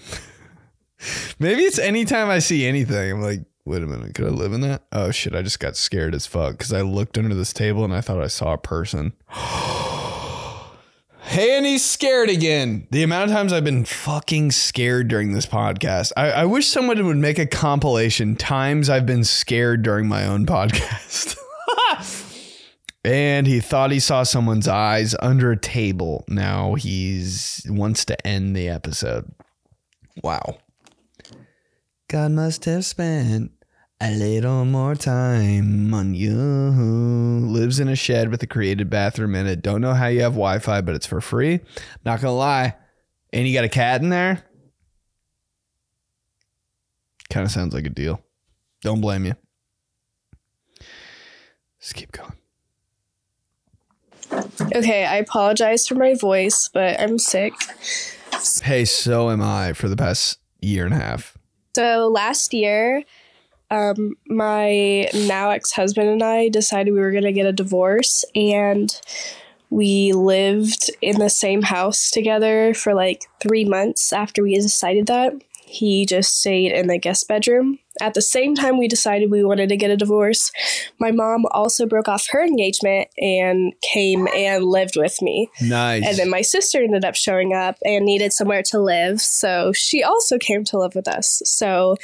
Maybe 1.38 1.62
it's 1.62 1.78
anytime 1.78 2.28
I 2.28 2.38
see 2.38 2.66
anything, 2.66 3.12
I'm 3.12 3.22
like, 3.22 3.40
wait 3.64 3.82
a 3.82 3.86
minute, 3.86 4.14
could 4.14 4.26
I 4.26 4.30
live 4.30 4.52
in 4.52 4.60
that? 4.62 4.84
Oh 4.92 5.10
shit, 5.10 5.34
I 5.34 5.42
just 5.42 5.60
got 5.60 5.76
scared 5.76 6.14
as 6.14 6.26
fuck 6.26 6.52
because 6.52 6.72
I 6.72 6.82
looked 6.82 7.18
under 7.18 7.34
this 7.34 7.52
table 7.52 7.84
and 7.84 7.94
I 7.94 8.00
thought 8.00 8.22
I 8.22 8.28
saw 8.28 8.52
a 8.52 8.58
person. 8.58 9.12
Hey, 11.22 11.56
and 11.56 11.64
he's 11.64 11.84
scared 11.84 12.28
again. 12.28 12.88
The 12.90 13.04
amount 13.04 13.30
of 13.30 13.36
times 13.36 13.52
I've 13.52 13.62
been 13.62 13.84
fucking 13.84 14.50
scared 14.50 15.06
during 15.06 15.32
this 15.32 15.46
podcast. 15.46 16.10
I, 16.16 16.30
I 16.32 16.44
wish 16.44 16.66
someone 16.66 17.06
would 17.06 17.18
make 17.18 17.38
a 17.38 17.46
compilation 17.46 18.34
times 18.34 18.90
I've 18.90 19.06
been 19.06 19.22
scared 19.22 19.84
during 19.84 20.08
my 20.08 20.26
own 20.26 20.44
podcast. 20.46 21.36
And 23.04 23.46
he 23.46 23.60
thought 23.60 23.90
he 23.90 24.00
saw 24.00 24.22
someone's 24.22 24.68
eyes 24.68 25.14
under 25.20 25.50
a 25.50 25.56
table. 25.58 26.24
Now 26.28 26.74
he's 26.74 27.62
wants 27.68 28.04
to 28.06 28.26
end 28.26 28.54
the 28.54 28.68
episode. 28.68 29.32
Wow. 30.22 30.58
God 32.08 32.32
must 32.32 32.64
have 32.64 32.84
spent 32.84 33.52
a 34.00 34.10
little 34.10 34.64
more 34.64 34.94
time 34.94 35.94
on 35.94 36.14
you. 36.14 36.34
Lives 36.34 37.78
in 37.78 37.88
a 37.88 37.96
shed 37.96 38.30
with 38.30 38.42
a 38.42 38.46
created 38.46 38.90
bathroom 38.90 39.34
in 39.34 39.46
it. 39.46 39.62
Don't 39.62 39.80
know 39.80 39.94
how 39.94 40.06
you 40.06 40.22
have 40.22 40.32
Wi 40.32 40.58
Fi, 40.58 40.80
but 40.80 40.94
it's 40.94 41.06
for 41.06 41.20
free. 41.20 41.60
Not 42.04 42.20
gonna 42.20 42.34
lie. 42.34 42.74
And 43.32 43.46
you 43.46 43.54
got 43.54 43.64
a 43.64 43.68
cat 43.68 44.02
in 44.02 44.08
there? 44.08 44.44
Kind 47.30 47.46
of 47.46 47.52
sounds 47.52 47.72
like 47.72 47.86
a 47.86 47.90
deal. 47.90 48.20
Don't 48.82 49.00
blame 49.00 49.24
you. 49.24 49.34
Just 51.80 51.94
keep 51.94 52.10
going. 52.10 52.32
Okay, 54.32 55.04
I 55.04 55.16
apologize 55.16 55.86
for 55.86 55.94
my 55.94 56.14
voice, 56.14 56.68
but 56.72 57.00
I'm 57.00 57.18
sick. 57.18 57.54
Hey, 58.62 58.84
so 58.84 59.30
am 59.30 59.42
I 59.42 59.72
for 59.72 59.88
the 59.88 59.96
past 59.96 60.38
year 60.60 60.84
and 60.84 60.94
a 60.94 60.98
half. 60.98 61.36
So 61.74 62.08
last 62.08 62.52
year, 62.52 63.04
um, 63.70 64.14
my 64.26 65.08
now 65.14 65.50
ex 65.50 65.72
husband 65.72 66.08
and 66.08 66.22
I 66.22 66.48
decided 66.48 66.92
we 66.92 67.00
were 67.00 67.12
going 67.12 67.24
to 67.24 67.32
get 67.32 67.46
a 67.46 67.52
divorce, 67.52 68.24
and 68.34 68.94
we 69.70 70.12
lived 70.12 70.90
in 71.00 71.18
the 71.18 71.30
same 71.30 71.62
house 71.62 72.10
together 72.10 72.74
for 72.74 72.94
like 72.94 73.22
three 73.40 73.64
months 73.64 74.12
after 74.12 74.42
we 74.42 74.54
decided 74.56 75.06
that. 75.06 75.32
He 75.70 76.04
just 76.04 76.40
stayed 76.40 76.72
in 76.72 76.88
the 76.88 76.98
guest 76.98 77.28
bedroom. 77.28 77.78
At 78.00 78.14
the 78.14 78.22
same 78.22 78.56
time, 78.56 78.76
we 78.76 78.88
decided 78.88 79.30
we 79.30 79.44
wanted 79.44 79.68
to 79.68 79.76
get 79.76 79.90
a 79.90 79.96
divorce. 79.96 80.50
My 80.98 81.12
mom 81.12 81.44
also 81.52 81.86
broke 81.86 82.08
off 82.08 82.26
her 82.30 82.44
engagement 82.44 83.06
and 83.18 83.72
came 83.80 84.26
and 84.34 84.64
lived 84.64 84.96
with 84.96 85.22
me. 85.22 85.48
Nice. 85.62 86.04
And 86.04 86.16
then 86.16 86.28
my 86.28 86.40
sister 86.40 86.82
ended 86.82 87.04
up 87.04 87.14
showing 87.14 87.54
up 87.54 87.76
and 87.84 88.04
needed 88.04 88.32
somewhere 88.32 88.64
to 88.64 88.80
live. 88.80 89.20
So 89.20 89.72
she 89.72 90.02
also 90.02 90.38
came 90.38 90.64
to 90.64 90.78
live 90.78 90.96
with 90.96 91.06
us. 91.06 91.40
So 91.44 91.94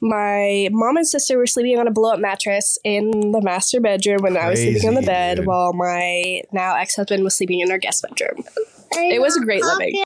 my 0.00 0.68
mom 0.72 0.96
and 0.96 1.06
sister 1.06 1.36
were 1.36 1.46
sleeping 1.46 1.78
on 1.78 1.86
a 1.86 1.90
blow 1.90 2.14
up 2.14 2.20
mattress 2.20 2.78
in 2.84 3.32
the 3.32 3.42
master 3.42 3.82
bedroom 3.82 4.22
when 4.22 4.38
I 4.38 4.48
was 4.48 4.60
sleeping 4.60 4.88
on 4.88 4.94
the 4.94 5.02
bed 5.02 5.38
dude. 5.38 5.46
while 5.46 5.74
my 5.74 6.40
now 6.52 6.74
ex 6.74 6.96
husband 6.96 7.22
was 7.22 7.36
sleeping 7.36 7.60
in 7.60 7.70
our 7.70 7.78
guest 7.78 8.02
bedroom. 8.02 8.44
It 8.92 9.20
was 9.20 9.36
a 9.36 9.40
great 9.40 9.62
living. 9.62 10.02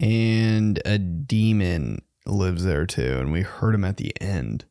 And 0.00 0.80
a 0.84 0.98
demon 0.98 2.02
lives 2.26 2.64
there 2.64 2.86
too, 2.86 3.18
and 3.18 3.32
we 3.32 3.42
heard 3.42 3.74
him 3.74 3.84
at 3.84 3.98
the 3.98 4.12
end. 4.20 4.64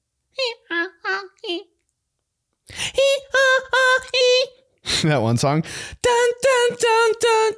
that 5.04 5.22
one 5.22 5.38
song. 5.38 5.62
Dun 6.02 6.30
dun 6.42 6.78
dun 6.80 7.12
dun. 7.20 7.54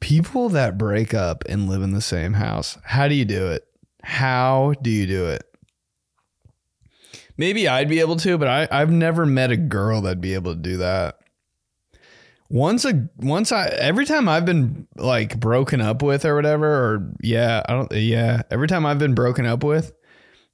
People 0.00 0.48
that 0.50 0.78
break 0.78 1.14
up 1.14 1.44
and 1.48 1.68
live 1.68 1.82
in 1.82 1.92
the 1.92 2.00
same 2.00 2.34
house. 2.34 2.78
How 2.84 3.08
do 3.08 3.14
you 3.14 3.24
do 3.24 3.48
it? 3.48 3.66
How 4.02 4.74
do 4.82 4.90
you 4.90 5.06
do 5.06 5.26
it? 5.26 5.42
Maybe 7.36 7.66
I'd 7.68 7.88
be 7.88 8.00
able 8.00 8.16
to, 8.16 8.36
but 8.36 8.48
I, 8.48 8.68
I've 8.70 8.90
never 8.90 9.24
met 9.24 9.50
a 9.50 9.56
girl 9.56 10.02
that'd 10.02 10.20
be 10.20 10.34
able 10.34 10.54
to 10.54 10.60
do 10.60 10.78
that. 10.78 11.21
Once 12.52 12.84
a 12.84 13.08
once 13.16 13.50
I 13.50 13.66
every 13.68 14.04
time 14.04 14.28
I've 14.28 14.44
been 14.44 14.86
like 14.96 15.40
broken 15.40 15.80
up 15.80 16.02
with 16.02 16.26
or 16.26 16.34
whatever, 16.34 16.66
or 16.66 17.12
yeah, 17.22 17.62
I 17.66 17.72
don't 17.72 17.90
yeah, 17.92 18.42
every 18.50 18.68
time 18.68 18.84
I've 18.84 18.98
been 18.98 19.14
broken 19.14 19.46
up 19.46 19.64
with, 19.64 19.92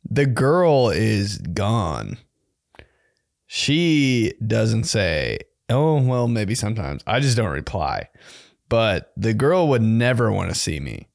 the 0.09 0.25
girl 0.25 0.91
is 0.91 1.39
gone. 1.39 2.17
She 3.49 4.35
doesn't 4.47 4.85
say, 4.85 5.39
oh, 5.69 6.01
well, 6.01 6.29
maybe 6.29 6.55
sometimes. 6.55 7.03
I 7.05 7.19
just 7.19 7.37
don't 7.37 7.51
reply. 7.51 8.09
But 8.69 9.13
the 9.17 9.35
girl 9.35 9.67
would 9.69 9.83
never 9.83 10.31
want 10.31 10.51
to 10.51 10.55
see 10.55 10.79
me. 10.79 11.09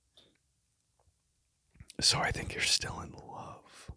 So 2.01 2.17
I 2.17 2.31
think 2.31 2.53
you're 2.53 2.61
still 2.63 2.99
in 3.01 3.13
love. 3.31 3.91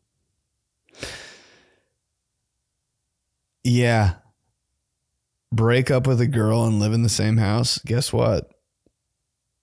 Yeah. 3.64 4.16
Break 5.52 5.90
up 5.90 6.06
with 6.06 6.20
a 6.20 6.26
girl 6.26 6.64
and 6.64 6.78
live 6.78 6.92
in 6.92 7.02
the 7.02 7.08
same 7.08 7.36
house. 7.36 7.78
Guess 7.86 8.12
what? 8.12 8.50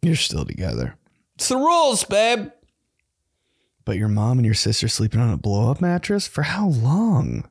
You're 0.02 0.16
still 0.16 0.46
together. 0.46 0.96
It's 1.36 1.50
the 1.50 1.58
rules, 1.58 2.04
babe. 2.04 2.50
But 3.86 3.98
your 3.98 4.08
mom 4.08 4.38
and 4.38 4.46
your 4.46 4.56
sister 4.56 4.88
sleeping 4.88 5.20
on 5.20 5.32
a 5.32 5.38
blow 5.38 5.72
up 5.72 5.82
mattress? 5.82 6.28
For 6.28 6.44
how 6.44 6.68
long? 6.68 7.50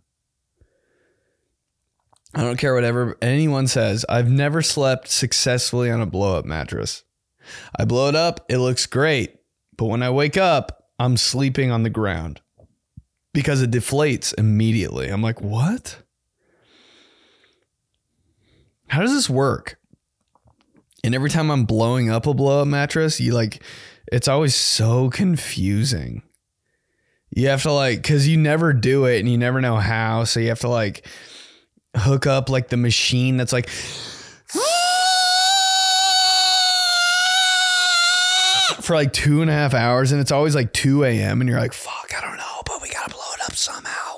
I 2.34 2.42
don't 2.42 2.56
care 2.56 2.74
whatever 2.74 3.18
anyone 3.20 3.66
says. 3.66 4.06
I've 4.08 4.30
never 4.30 4.62
slept 4.62 5.08
successfully 5.08 5.90
on 5.90 6.00
a 6.00 6.06
blow 6.06 6.38
up 6.38 6.46
mattress. 6.46 7.04
I 7.78 7.84
blow 7.84 8.08
it 8.08 8.14
up, 8.14 8.46
it 8.48 8.58
looks 8.58 8.86
great. 8.86 9.36
But 9.76 9.86
when 9.86 10.02
I 10.02 10.10
wake 10.10 10.36
up, 10.36 10.88
I'm 10.98 11.16
sleeping 11.16 11.70
on 11.70 11.82
the 11.82 11.90
ground 11.90 12.40
because 13.34 13.60
it 13.60 13.70
deflates 13.70 14.32
immediately. 14.38 15.08
I'm 15.08 15.22
like, 15.22 15.40
what? 15.40 15.98
How 18.92 19.00
does 19.00 19.14
this 19.14 19.30
work? 19.30 19.78
And 21.02 21.14
every 21.14 21.30
time 21.30 21.50
I'm 21.50 21.64
blowing 21.64 22.10
up 22.10 22.26
a 22.26 22.34
blow 22.34 22.60
up 22.60 22.68
mattress, 22.68 23.22
you 23.22 23.32
like, 23.32 23.62
it's 24.12 24.28
always 24.28 24.54
so 24.54 25.08
confusing. 25.08 26.20
You 27.30 27.48
have 27.48 27.62
to 27.62 27.72
like, 27.72 28.02
cause 28.02 28.26
you 28.26 28.36
never 28.36 28.74
do 28.74 29.06
it 29.06 29.20
and 29.20 29.30
you 29.30 29.38
never 29.38 29.62
know 29.62 29.76
how. 29.76 30.24
So 30.24 30.40
you 30.40 30.50
have 30.50 30.60
to 30.60 30.68
like 30.68 31.06
hook 31.96 32.26
up 32.26 32.50
like 32.50 32.68
the 32.68 32.76
machine 32.76 33.38
that's 33.38 33.54
like, 33.54 33.70
for 38.82 38.94
like 38.94 39.14
two 39.14 39.40
and 39.40 39.50
a 39.50 39.54
half 39.54 39.72
hours 39.72 40.12
and 40.12 40.20
it's 40.20 40.32
always 40.32 40.54
like 40.54 40.70
2 40.74 41.04
a.m. 41.04 41.40
and 41.40 41.48
you're 41.48 41.58
like, 41.58 41.72
fuck, 41.72 42.12
I 42.14 42.20
don't 42.20 42.36
know, 42.36 42.60
but 42.66 42.82
we 42.82 42.90
gotta 42.90 43.08
blow 43.08 43.22
it 43.38 43.40
up 43.46 43.56
somehow. 43.56 44.12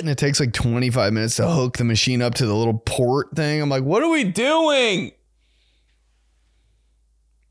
And 0.00 0.08
it 0.08 0.18
takes 0.18 0.40
like 0.40 0.52
25 0.52 1.12
minutes 1.12 1.36
to 1.36 1.46
hook 1.46 1.76
the 1.76 1.84
machine 1.84 2.22
up 2.22 2.34
to 2.34 2.46
the 2.46 2.54
little 2.54 2.78
port 2.78 3.36
thing. 3.36 3.60
I'm 3.60 3.68
like, 3.68 3.84
what 3.84 4.02
are 4.02 4.08
we 4.08 4.24
doing? 4.24 5.12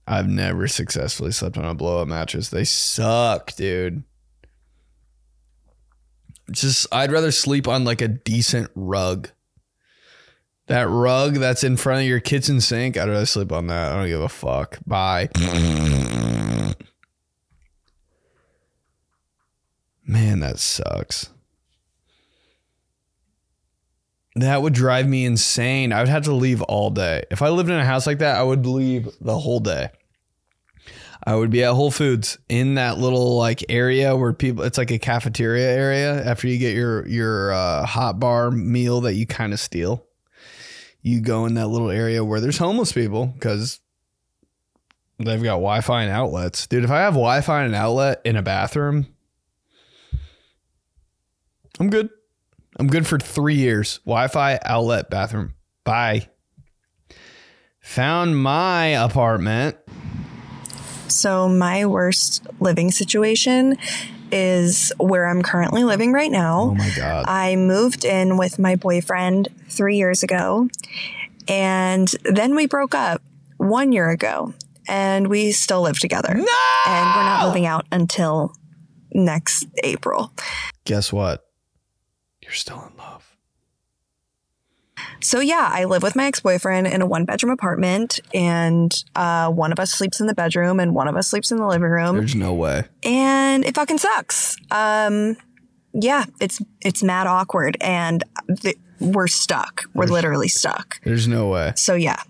I've 0.08 0.28
never 0.28 0.68
successfully 0.68 1.32
slept 1.32 1.58
on 1.58 1.66
a 1.66 1.76
blow 1.76 2.02
up 2.02 2.08
mattress. 2.08 2.50
They 2.50 2.64
suck, 2.64 3.56
dude. 3.56 4.04
Just, 6.50 6.88
I'd 6.92 7.12
rather 7.12 7.32
sleep 7.32 7.68
on 7.68 7.84
like 7.84 8.02
a 8.02 8.08
decent 8.08 8.72
rug. 8.74 9.30
That 10.66 10.90
rug 10.90 11.36
that's 11.36 11.64
in 11.64 11.78
front 11.78 12.02
of 12.02 12.08
your 12.08 12.20
kitchen 12.20 12.60
sink, 12.62 12.98
I'd 12.98 13.10
rather 13.10 13.28
sleep 13.28 13.52
on 13.52 13.68
that. 13.68 13.92
I 13.92 13.96
don't 13.96 14.08
give 14.08 14.22
a 14.22 14.30
fuck. 14.30 14.80
Bye. 14.88 15.30
Man, 20.04 20.40
that 20.40 20.58
sucks. 20.58 21.30
That 24.36 24.62
would 24.62 24.74
drive 24.74 25.08
me 25.08 25.26
insane. 25.26 25.92
I 25.92 26.00
would 26.00 26.10
have 26.10 26.24
to 26.26 26.34
leave 26.34 26.62
all 26.64 26.92
day. 26.92 27.24
If 27.32 27.42
I 27.42 27.50
lived 27.50 27.70
in 27.70 27.76
a 27.76 27.86
house 27.86 28.06
like 28.06 28.20
that, 28.20 28.38
I 28.38 28.44
would 28.44 28.66
leave 28.66 29.10
the 29.20 29.38
whole 29.38 29.60
day. 29.60 29.90
I 31.24 31.36
would 31.36 31.50
be 31.50 31.64
at 31.64 31.74
Whole 31.74 31.92
Foods 31.92 32.38
in 32.48 32.76
that 32.76 32.98
little 32.98 33.38
like 33.38 33.64
area 33.70 34.16
where 34.16 34.32
people 34.32 34.64
it's 34.64 34.78
like 34.78 34.92
a 34.92 35.00
cafeteria 35.00 35.70
area 35.70 36.24
after 36.24 36.48
you 36.48 36.58
get 36.58 36.76
your 36.76 37.06
your 37.08 37.52
uh, 37.52 37.86
hot 37.86 38.20
bar 38.20 38.52
meal 38.52 39.02
that 39.02 39.16
you 39.16 39.28
kind 39.28 39.52
of 39.52 39.60
steal. 39.60 40.06
You 41.02 41.22
go 41.22 41.46
in 41.46 41.56
that 41.56 41.68
little 41.68 41.92
area 41.92 42.24
where 42.24 42.40
there's 42.40 42.58
homeless 42.58 42.94
people 42.94 43.34
cuz 43.40 43.80
they've 45.18 45.44
got 45.44 45.56
Wi-Fi 45.56 46.04
and 46.04 46.12
outlets. 46.12 46.68
Dude, 46.68 46.86
if 46.86 46.92
I 46.92 47.00
have 47.00 47.14
Wi-Fi 47.14 47.64
and 47.64 47.76
an 47.76 47.80
outlet 47.80 48.22
in 48.24 48.38
a 48.38 48.42
bathroom, 48.42 49.08
I'm 51.80 51.90
good. 51.90 52.10
I'm 52.80 52.88
good 52.88 53.06
for 53.06 53.20
3 53.20 53.56
years. 53.56 54.00
Wi-Fi, 54.06 54.60
outlet, 54.64 55.10
bathroom. 55.10 55.54
Bye. 55.84 56.30
Found 57.82 58.42
my 58.42 58.86
apartment. 58.86 59.78
So, 61.10 61.50
my 61.50 61.86
worst 61.86 62.48
living 62.60 62.92
situation 62.92 63.78
is 64.32 64.94
where 64.98 65.28
I'm 65.28 65.42
currently 65.42 65.84
living 65.84 66.14
right 66.14 66.32
now. 66.32 66.60
Oh 66.62 66.76
my 66.76 66.92
god. 66.96 67.26
I 67.28 67.56
moved 67.56 68.06
in 68.06 68.38
with 68.38 68.60
my 68.60 68.76
boyfriend 68.76 69.50
three 69.68 69.98
years 69.98 70.24
ago, 70.24 70.70
and 71.48 72.08
then 72.24 72.56
we 72.56 72.68
broke 72.68 72.94
up 72.94 73.22
one 73.58 73.92
year 73.92 74.10
ago, 74.10 74.54
and 74.88 75.28
we 75.28 75.52
still 75.52 75.82
live 75.82 76.00
together. 76.00 76.34
No! 76.34 76.46
And 76.88 77.16
we're 77.16 77.24
not 77.24 77.48
moving 77.48 77.66
out 77.66 77.88
until 77.92 78.54
next 79.12 79.66
April. 79.84 80.32
Guess 80.86 81.12
what? 81.12 81.49
You're 82.50 82.56
still 82.56 82.82
in 82.92 82.98
love. 82.98 83.36
So 85.22 85.40
yeah, 85.40 85.70
I 85.72 85.86
live 85.86 86.02
with 86.02 86.16
my 86.16 86.26
ex-boyfriend 86.26 86.88
in 86.88 87.04
a 87.04 87.06
one-bedroom 87.06 87.52
apartment, 87.52 88.20
and 88.34 88.92
uh, 89.16 89.52
one 89.52 89.72
of 89.72 89.80
us 89.80 89.92
sleeps 89.92 90.20
in 90.20 90.26
the 90.26 90.34
bedroom, 90.34 90.80
and 90.80 90.96
one 90.96 91.08
of 91.08 91.16
us 91.16 91.28
sleeps 91.28 91.52
in 91.52 91.58
the 91.60 91.68
living 91.68 91.84
room, 91.90 92.18
There's 92.18 92.34
no 92.34 92.54
way. 92.56 92.86
and 93.04 93.64
it 93.66 93.76
fucking 93.76 94.00
sucks. 94.00 94.58
Um, 94.72 95.38
yeah, 95.94 96.26
it's 96.42 96.60
it's 96.82 97.04
mad 97.04 97.28
awkward, 97.28 97.78
and 97.82 98.24
th- 98.62 98.78
we're 99.00 99.28
stuck. 99.28 99.84
We're 99.94 100.06
literally 100.08 100.48
stuck. 100.48 101.00
There's 101.04 101.28
no 101.28 101.50
way. 101.50 101.74
So 101.76 101.94
yeah, 101.94 102.22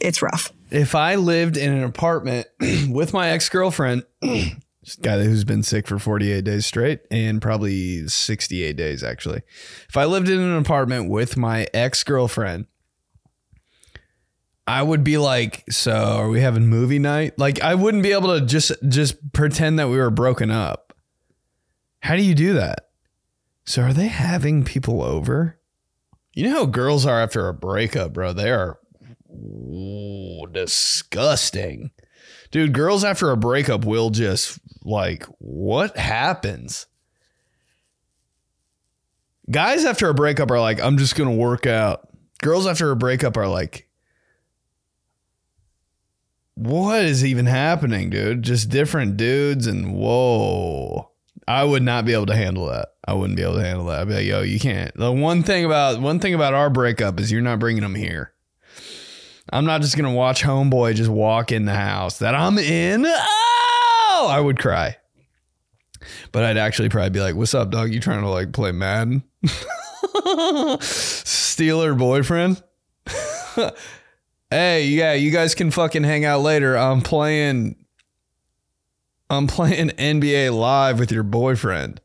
it's 0.00 0.20
rough. 0.20 0.52
If 0.70 0.94
I 0.94 1.14
lived 1.14 1.56
in 1.56 1.72
an 1.72 1.82
apartment 1.82 2.46
with 2.90 3.14
my 3.14 3.30
ex 3.30 3.48
girlfriend, 3.48 4.04
guy 4.96 5.22
who's 5.22 5.44
been 5.44 5.62
sick 5.62 5.86
for 5.86 5.98
48 5.98 6.44
days 6.44 6.66
straight 6.66 7.00
and 7.10 7.40
probably 7.40 8.06
68 8.08 8.76
days 8.76 9.02
actually. 9.02 9.42
If 9.88 9.96
I 9.96 10.04
lived 10.04 10.28
in 10.28 10.40
an 10.40 10.56
apartment 10.56 11.10
with 11.10 11.36
my 11.36 11.66
ex 11.74 12.04
girlfriend, 12.04 12.66
I 14.66 14.82
would 14.82 15.02
be 15.02 15.18
like, 15.18 15.64
so 15.70 15.92
are 15.92 16.28
we 16.28 16.40
having 16.40 16.68
movie 16.68 16.98
night? 16.98 17.38
Like 17.38 17.60
I 17.60 17.74
wouldn't 17.74 18.02
be 18.02 18.12
able 18.12 18.38
to 18.38 18.46
just 18.46 18.72
just 18.88 19.32
pretend 19.32 19.78
that 19.78 19.88
we 19.88 19.98
were 19.98 20.10
broken 20.10 20.50
up. 20.50 20.94
How 22.02 22.16
do 22.16 22.22
you 22.22 22.34
do 22.34 22.54
that? 22.54 22.88
So 23.64 23.82
are 23.82 23.92
they 23.92 24.08
having 24.08 24.64
people 24.64 25.02
over? 25.02 25.58
You 26.32 26.44
know 26.44 26.54
how 26.60 26.66
girls 26.66 27.04
are 27.04 27.20
after 27.20 27.48
a 27.48 27.54
breakup, 27.54 28.12
bro. 28.12 28.32
They 28.32 28.50
are 28.50 28.78
ooh, 29.30 30.46
disgusting. 30.50 31.90
Dude, 32.50 32.72
girls 32.72 33.04
after 33.04 33.30
a 33.30 33.36
breakup 33.36 33.84
will 33.84 34.10
just 34.10 34.58
like, 34.84 35.24
what 35.38 35.96
happens? 35.96 36.86
Guys 39.50 39.84
after 39.84 40.08
a 40.08 40.14
breakup 40.14 40.50
are 40.50 40.60
like, 40.60 40.80
I'm 40.80 40.96
just 40.96 41.16
to 41.16 41.30
work 41.30 41.66
out. 41.66 42.08
Girls 42.40 42.66
after 42.66 42.90
a 42.90 42.96
breakup 42.96 43.36
are 43.36 43.48
like, 43.48 43.88
what 46.54 47.04
is 47.04 47.24
even 47.24 47.46
happening, 47.46 48.10
dude? 48.10 48.42
Just 48.42 48.68
different 48.68 49.16
dudes 49.16 49.66
and 49.66 49.94
whoa. 49.94 51.10
I 51.48 51.64
would 51.64 51.82
not 51.82 52.04
be 52.04 52.12
able 52.12 52.26
to 52.26 52.36
handle 52.36 52.66
that. 52.66 52.90
I 53.04 53.14
wouldn't 53.14 53.36
be 53.36 53.42
able 53.42 53.54
to 53.54 53.64
handle 53.64 53.86
that. 53.86 54.00
I'd 54.00 54.08
be 54.08 54.14
like, 54.14 54.26
yo, 54.26 54.42
you 54.42 54.60
can't. 54.60 54.94
The 54.94 55.10
one 55.10 55.42
thing 55.42 55.64
about 55.64 56.00
one 56.00 56.20
thing 56.20 56.34
about 56.34 56.54
our 56.54 56.70
breakup 56.70 57.18
is 57.18 57.32
you're 57.32 57.40
not 57.40 57.58
bringing 57.58 57.82
them 57.82 57.94
here. 57.94 58.32
I'm 59.52 59.64
not 59.64 59.80
just 59.80 59.96
gonna 59.96 60.14
watch 60.14 60.42
homeboy 60.42 60.94
just 60.94 61.10
walk 61.10 61.50
in 61.50 61.64
the 61.64 61.74
house 61.74 62.18
that 62.18 62.34
I'm 62.34 62.58
in. 62.58 63.04
Oh, 64.22 64.26
I 64.26 64.38
would 64.38 64.58
cry. 64.58 64.98
But 66.30 66.44
I'd 66.44 66.58
actually 66.58 66.90
probably 66.90 67.08
be 67.08 67.20
like, 67.20 67.36
"What's 67.36 67.54
up, 67.54 67.70
dog? 67.70 67.90
You 67.90 68.00
trying 68.00 68.20
to 68.20 68.28
like 68.28 68.52
play 68.52 68.70
Madden? 68.70 69.24
Steal 70.80 71.80
her 71.80 71.94
boyfriend? 71.94 72.62
hey, 74.50 74.84
yeah, 74.88 75.14
you 75.14 75.30
guys 75.30 75.54
can 75.54 75.70
fucking 75.70 76.04
hang 76.04 76.26
out 76.26 76.42
later. 76.42 76.76
I'm 76.76 77.00
playing. 77.00 77.76
I'm 79.30 79.46
playing 79.46 79.88
NBA 79.88 80.54
Live 80.54 80.98
with 80.98 81.10
your 81.10 81.22
boyfriend. 81.22 82.02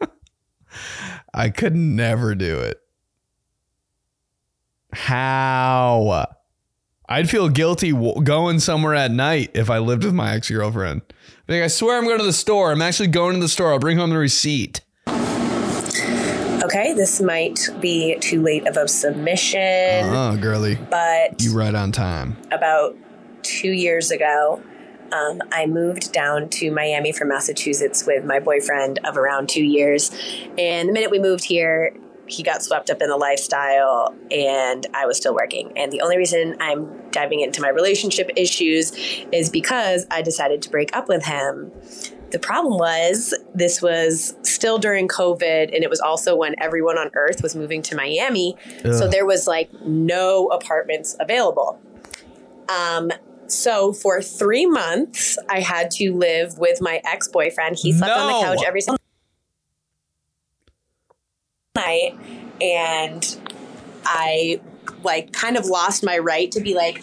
I 1.34 1.50
could 1.50 1.76
never 1.76 2.34
do 2.34 2.58
it. 2.60 2.80
How? 4.94 6.35
I'd 7.08 7.30
feel 7.30 7.48
guilty 7.48 7.92
w- 7.92 8.20
going 8.22 8.58
somewhere 8.58 8.94
at 8.94 9.10
night 9.10 9.50
if 9.54 9.70
I 9.70 9.78
lived 9.78 10.04
with 10.04 10.14
my 10.14 10.34
ex 10.34 10.50
girlfriend. 10.50 11.02
Like, 11.48 11.62
I 11.62 11.68
swear 11.68 11.98
I'm 11.98 12.04
going 12.04 12.18
to 12.18 12.24
the 12.24 12.32
store. 12.32 12.72
I'm 12.72 12.82
actually 12.82 13.08
going 13.08 13.34
to 13.34 13.40
the 13.40 13.48
store. 13.48 13.72
I'll 13.72 13.78
bring 13.78 13.96
home 13.98 14.10
the 14.10 14.18
receipt. 14.18 14.80
Okay, 16.64 16.94
this 16.94 17.20
might 17.20 17.68
be 17.80 18.16
too 18.20 18.42
late 18.42 18.66
of 18.66 18.76
a 18.76 18.88
submission, 18.88 19.60
Oh, 20.06 20.36
girly. 20.40 20.74
but 20.90 21.40
You 21.40 21.56
right 21.56 21.74
on 21.74 21.92
time. 21.92 22.36
about 22.50 22.96
two 23.42 23.70
years 23.70 24.10
ago, 24.10 24.60
um, 25.12 25.40
I 25.52 25.66
moved 25.66 26.12
down 26.12 26.48
to 26.48 26.72
Miami 26.72 27.12
from 27.12 27.28
Massachusetts 27.28 28.04
with 28.04 28.24
my 28.24 28.40
boyfriend 28.40 28.98
of 29.04 29.16
around 29.16 29.48
two 29.48 29.62
years. 29.62 30.10
And 30.58 30.88
the 30.88 30.92
minute 30.92 31.12
we 31.12 31.20
moved 31.20 31.44
here, 31.44 31.94
he 32.28 32.42
got 32.42 32.62
swept 32.62 32.90
up 32.90 33.00
in 33.02 33.08
the 33.08 33.16
lifestyle 33.16 34.14
and 34.30 34.86
I 34.94 35.06
was 35.06 35.16
still 35.16 35.34
working. 35.34 35.72
And 35.76 35.92
the 35.92 36.00
only 36.00 36.16
reason 36.16 36.56
I'm 36.60 37.10
diving 37.10 37.40
into 37.40 37.60
my 37.60 37.68
relationship 37.68 38.30
issues 38.36 38.92
is 39.32 39.50
because 39.50 40.06
I 40.10 40.22
decided 40.22 40.62
to 40.62 40.70
break 40.70 40.94
up 40.96 41.08
with 41.08 41.24
him. 41.24 41.72
The 42.32 42.38
problem 42.40 42.78
was 42.78 43.32
this 43.54 43.80
was 43.80 44.36
still 44.42 44.78
during 44.78 45.06
COVID 45.06 45.72
and 45.74 45.84
it 45.84 45.88
was 45.88 46.00
also 46.00 46.34
when 46.36 46.54
everyone 46.58 46.98
on 46.98 47.10
earth 47.14 47.42
was 47.42 47.54
moving 47.54 47.82
to 47.82 47.94
Miami. 47.96 48.56
So 48.82 49.08
there 49.08 49.24
was 49.24 49.46
like 49.46 49.72
no 49.84 50.48
apartments 50.48 51.16
available. 51.20 51.80
Um, 52.68 53.12
So 53.48 53.92
for 53.92 54.20
three 54.20 54.66
months, 54.66 55.38
I 55.48 55.60
had 55.60 55.92
to 55.92 56.12
live 56.12 56.58
with 56.58 56.80
my 56.80 57.00
ex 57.04 57.28
boyfriend. 57.28 57.76
He 57.76 57.92
slept 57.92 58.12
on 58.18 58.26
the 58.26 58.40
couch 58.44 58.64
every 58.66 58.80
single 58.80 58.98
night, 61.76 62.18
and 62.60 63.38
I 64.04 64.60
like 65.04 65.32
kind 65.32 65.56
of 65.56 65.66
lost 65.66 66.04
my 66.04 66.18
right 66.18 66.50
to 66.52 66.60
be 66.60 66.74
like, 66.74 67.02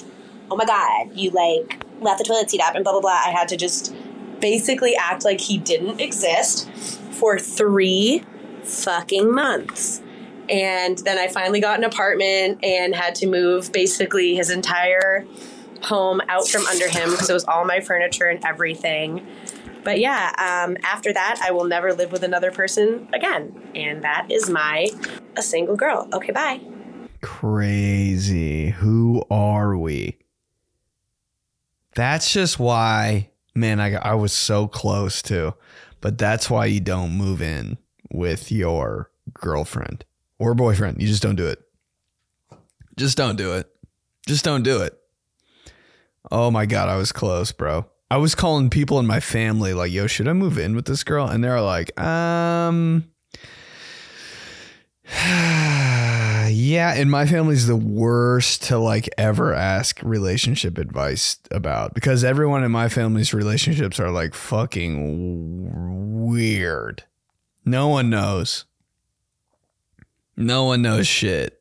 "Oh 0.51 0.55
my 0.55 0.65
god, 0.65 1.15
you 1.15 1.29
like 1.29 1.81
left 2.01 2.17
the 2.17 2.25
toilet 2.25 2.49
seat 2.49 2.61
up," 2.61 2.75
and 2.75 2.83
blah 2.83 2.93
blah 2.93 3.01
blah. 3.01 3.21
I 3.25 3.31
had 3.31 3.47
to 3.49 3.57
just 3.57 3.95
basically 4.41 4.95
act 4.95 5.23
like 5.23 5.39
he 5.39 5.57
didn't 5.57 6.01
exist 6.01 6.69
for 7.11 7.39
three 7.39 8.23
fucking 8.63 9.33
months. 9.33 10.01
And 10.49 10.97
then 10.99 11.17
I 11.17 11.29
finally 11.29 11.61
got 11.61 11.77
an 11.77 11.85
apartment 11.85 12.59
and 12.63 12.93
had 12.93 13.15
to 13.15 13.27
move 13.27 13.71
basically 13.71 14.35
his 14.35 14.49
entire 14.49 15.25
home 15.83 16.21
out 16.27 16.47
from 16.47 16.65
under 16.65 16.89
him 16.89 17.11
because 17.11 17.29
it 17.29 17.33
was 17.33 17.45
all 17.45 17.65
my 17.65 17.79
furniture 17.79 18.25
and 18.25 18.43
everything. 18.45 19.25
But 19.83 19.99
yeah, 19.99 20.31
um, 20.37 20.77
after 20.83 21.13
that, 21.13 21.39
I 21.43 21.51
will 21.51 21.65
never 21.65 21.93
live 21.93 22.11
with 22.11 22.23
another 22.23 22.51
person 22.51 23.07
again. 23.13 23.69
And 23.75 24.03
that 24.03 24.27
is 24.29 24.49
my 24.49 24.89
a 25.35 25.41
single 25.41 25.75
girl. 25.75 26.07
Okay, 26.13 26.31
bye. 26.31 26.61
Crazy. 27.21 28.69
Who 28.69 29.23
are 29.29 29.77
we? 29.77 30.17
That's 31.95 32.31
just 32.31 32.59
why, 32.59 33.29
man, 33.53 33.79
I, 33.79 33.93
I 33.95 34.15
was 34.15 34.33
so 34.33 34.67
close 34.67 35.21
to, 35.23 35.55
but 36.01 36.17
that's 36.17 36.49
why 36.49 36.65
you 36.65 36.79
don't 36.79 37.11
move 37.11 37.41
in 37.41 37.77
with 38.11 38.51
your 38.51 39.11
girlfriend 39.33 40.05
or 40.39 40.53
boyfriend. 40.53 41.01
You 41.01 41.07
just 41.07 41.21
don't 41.21 41.35
do 41.35 41.47
it. 41.47 41.61
Just 42.97 43.17
don't 43.17 43.35
do 43.35 43.53
it. 43.53 43.69
Just 44.27 44.43
don't 44.43 44.63
do 44.63 44.81
it. 44.81 44.97
Oh 46.31 46.49
my 46.51 46.65
God, 46.65 46.89
I 46.89 46.95
was 46.95 47.11
close, 47.11 47.51
bro. 47.51 47.85
I 48.13 48.17
was 48.17 48.35
calling 48.35 48.69
people 48.69 48.99
in 48.99 49.07
my 49.07 49.19
family, 49.19 49.73
like, 49.73 49.91
yo, 49.91 50.05
should 50.05 50.27
I 50.27 50.33
move 50.33 50.59
in 50.59 50.75
with 50.75 50.85
this 50.85 51.03
girl? 51.03 51.27
And 51.27 51.43
they're 51.43 51.59
like, 51.61 51.99
um, 51.99 53.05
yeah, 55.09 56.93
and 56.95 57.09
my 57.09 57.25
family's 57.25 57.65
the 57.65 57.75
worst 57.75 58.65
to 58.65 58.77
like 58.77 59.09
ever 59.17 59.55
ask 59.55 59.99
relationship 60.03 60.77
advice 60.77 61.39
about 61.49 61.95
because 61.95 62.23
everyone 62.23 62.63
in 62.63 62.71
my 62.71 62.87
family's 62.87 63.33
relationships 63.33 63.99
are 63.99 64.11
like 64.11 64.35
fucking 64.35 65.71
weird. 66.27 67.05
No 67.65 67.87
one 67.87 68.11
knows. 68.11 68.65
No 70.37 70.65
one 70.65 70.83
knows 70.83 71.07
shit. 71.07 71.59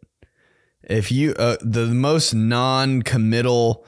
If 0.83 1.11
you 1.11 1.33
uh, 1.39 1.57
the 1.63 1.87
most 1.87 2.35
non-committal 2.35 3.87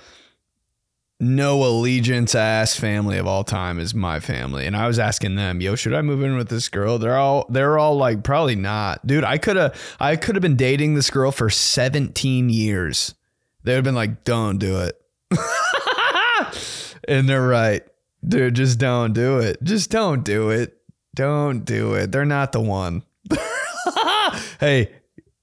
no 1.20 1.64
allegiance 1.64 2.34
ass 2.34 2.76
family 2.76 3.18
of 3.18 3.26
all 3.26 3.44
time 3.44 3.78
is 3.78 3.94
my 3.94 4.20
family. 4.20 4.66
And 4.66 4.76
I 4.76 4.86
was 4.86 4.98
asking 4.98 5.36
them, 5.36 5.60
yo, 5.60 5.76
should 5.76 5.94
I 5.94 6.02
move 6.02 6.22
in 6.22 6.36
with 6.36 6.48
this 6.48 6.68
girl? 6.68 6.98
They're 6.98 7.16
all 7.16 7.46
they're 7.48 7.78
all 7.78 7.96
like, 7.96 8.24
probably 8.24 8.56
not. 8.56 9.06
Dude, 9.06 9.24
I 9.24 9.38
could 9.38 9.56
have 9.56 9.96
I 10.00 10.16
could 10.16 10.34
have 10.34 10.42
been 10.42 10.56
dating 10.56 10.94
this 10.94 11.10
girl 11.10 11.30
for 11.30 11.50
17 11.50 12.50
years. 12.50 13.14
They 13.62 13.72
would 13.72 13.76
have 13.76 13.84
been 13.84 13.94
like, 13.94 14.24
don't 14.24 14.58
do 14.58 14.80
it. 14.80 15.00
and 17.08 17.28
they're 17.28 17.46
right. 17.46 17.82
Dude, 18.26 18.54
just 18.54 18.78
don't 18.78 19.12
do 19.12 19.38
it. 19.38 19.62
Just 19.62 19.90
don't 19.90 20.24
do 20.24 20.50
it. 20.50 20.76
Don't 21.14 21.64
do 21.64 21.94
it. 21.94 22.10
They're 22.10 22.24
not 22.24 22.52
the 22.52 22.60
one. 22.60 23.02
hey, 24.60 24.90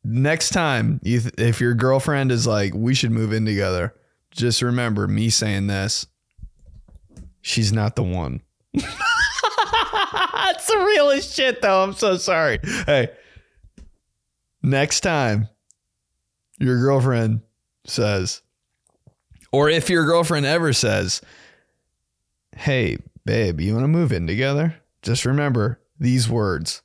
next 0.04 0.50
time 0.50 1.00
you 1.04 1.22
th- 1.22 1.36
if 1.38 1.62
your 1.62 1.74
girlfriend 1.74 2.32
is 2.32 2.46
like, 2.46 2.74
we 2.74 2.94
should 2.94 3.12
move 3.12 3.32
in 3.32 3.46
together, 3.46 3.94
just 4.32 4.62
remember 4.62 5.08
me 5.08 5.30
saying 5.30 5.68
this. 5.68 6.08
She's 7.42 7.72
not 7.74 7.96
the 7.96 8.04
one. 8.04 8.42
That's 8.74 10.68
the 10.68 10.78
realest 10.78 11.36
shit, 11.36 11.62
though. 11.62 11.84
I'm 11.84 11.94
so 11.94 12.18
sorry. 12.18 12.60
Hey, 12.86 13.10
next 14.62 15.02
time 15.02 15.48
your 16.60 16.80
girlfriend 16.80 17.42
says, 17.86 18.42
or 19.52 19.70
if 19.70 19.90
your 19.90 20.06
girlfriend 20.06 20.46
ever 20.46 20.74
says, 20.74 21.22
Hey, 22.56 22.98
babe, 23.26 23.60
you 23.60 23.74
want 23.74 23.84
to 23.84 23.90
move 23.90 24.12
in 24.12 24.28
together? 24.28 24.76
Just 25.02 25.26
remember 25.26 25.80
these 26.00 26.30
words 26.30 26.82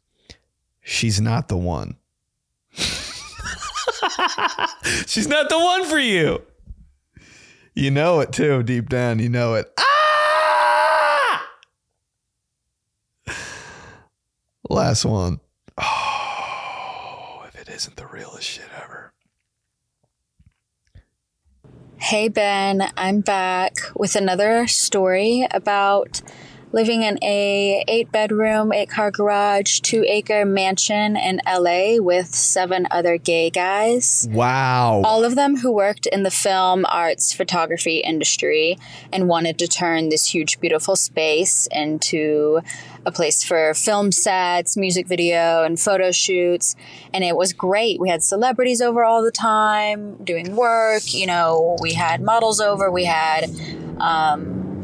She's 0.88 1.20
not 1.20 1.48
the 1.48 1.56
one. 1.56 1.96
She's 5.06 5.26
not 5.26 5.48
the 5.48 5.58
one 5.58 5.84
for 5.84 5.98
you. 5.98 6.40
You 7.78 7.90
know 7.90 8.20
it 8.20 8.32
too, 8.32 8.62
deep 8.62 8.88
down. 8.88 9.18
You 9.18 9.28
know 9.28 9.52
it. 9.52 9.70
Ah! 9.78 11.46
Last 14.70 15.04
one. 15.04 15.40
Oh, 15.76 17.44
if 17.46 17.60
it 17.60 17.68
isn't 17.68 17.96
the 17.96 18.06
realest 18.06 18.48
shit 18.48 18.70
ever. 18.82 19.12
Hey 21.98 22.28
Ben, 22.28 22.90
I'm 22.96 23.20
back 23.20 23.74
with 23.94 24.16
another 24.16 24.66
story 24.66 25.46
about 25.50 26.22
living 26.72 27.02
in 27.02 27.18
a 27.22 27.84
eight 27.88 28.10
bedroom, 28.12 28.72
eight 28.72 28.90
car 28.90 29.10
garage, 29.10 29.80
two 29.80 30.04
acre 30.06 30.44
mansion 30.44 31.16
in 31.16 31.40
LA 31.46 31.96
with 31.98 32.34
seven 32.34 32.86
other 32.90 33.16
gay 33.16 33.50
guys. 33.50 34.28
Wow. 34.30 35.02
All 35.04 35.24
of 35.24 35.34
them 35.36 35.56
who 35.56 35.72
worked 35.72 36.06
in 36.06 36.22
the 36.22 36.30
film 36.30 36.84
arts 36.88 37.32
photography 37.32 37.98
industry 37.98 38.78
and 39.12 39.28
wanted 39.28 39.58
to 39.58 39.68
turn 39.68 40.08
this 40.08 40.26
huge, 40.26 40.60
beautiful 40.60 40.96
space 40.96 41.68
into 41.70 42.60
a 43.06 43.12
place 43.12 43.44
for 43.44 43.72
film 43.72 44.10
sets, 44.10 44.76
music 44.76 45.06
video, 45.06 45.62
and 45.62 45.78
photo 45.78 46.10
shoots. 46.10 46.74
And 47.14 47.22
it 47.22 47.36
was 47.36 47.52
great. 47.52 48.00
We 48.00 48.08
had 48.08 48.22
celebrities 48.22 48.82
over 48.82 49.04
all 49.04 49.22
the 49.22 49.30
time 49.30 50.16
doing 50.24 50.56
work. 50.56 51.14
You 51.14 51.26
know, 51.26 51.76
we 51.80 51.94
had 51.94 52.20
models 52.20 52.60
over, 52.60 52.90
we 52.90 53.04
had 53.04 53.48
um, 53.98 54.75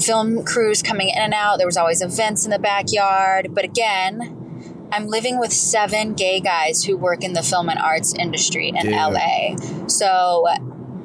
film 0.00 0.44
crews 0.44 0.82
coming 0.82 1.08
in 1.08 1.18
and 1.18 1.34
out. 1.34 1.58
There 1.58 1.66
was 1.66 1.76
always 1.76 2.02
events 2.02 2.44
in 2.44 2.50
the 2.50 2.58
backyard. 2.58 3.54
But 3.54 3.64
again, 3.64 4.88
I'm 4.92 5.06
living 5.06 5.38
with 5.38 5.52
seven 5.52 6.14
gay 6.14 6.40
guys 6.40 6.84
who 6.84 6.96
work 6.96 7.22
in 7.22 7.34
the 7.34 7.42
film 7.42 7.68
and 7.68 7.78
arts 7.78 8.14
industry 8.14 8.68
in 8.68 8.86
Dude. 8.86 8.94
LA. 8.94 9.56
So 9.86 10.46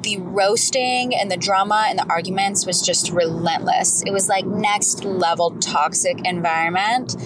the 0.02 0.18
roasting 0.18 1.14
and 1.14 1.30
the 1.30 1.36
drama 1.36 1.86
and 1.88 1.98
the 1.98 2.06
arguments 2.08 2.66
was 2.66 2.80
just 2.82 3.10
relentless. 3.10 4.02
It 4.06 4.12
was 4.12 4.28
like 4.28 4.46
next 4.46 5.04
level 5.04 5.50
toxic 5.60 6.24
environment. 6.24 7.16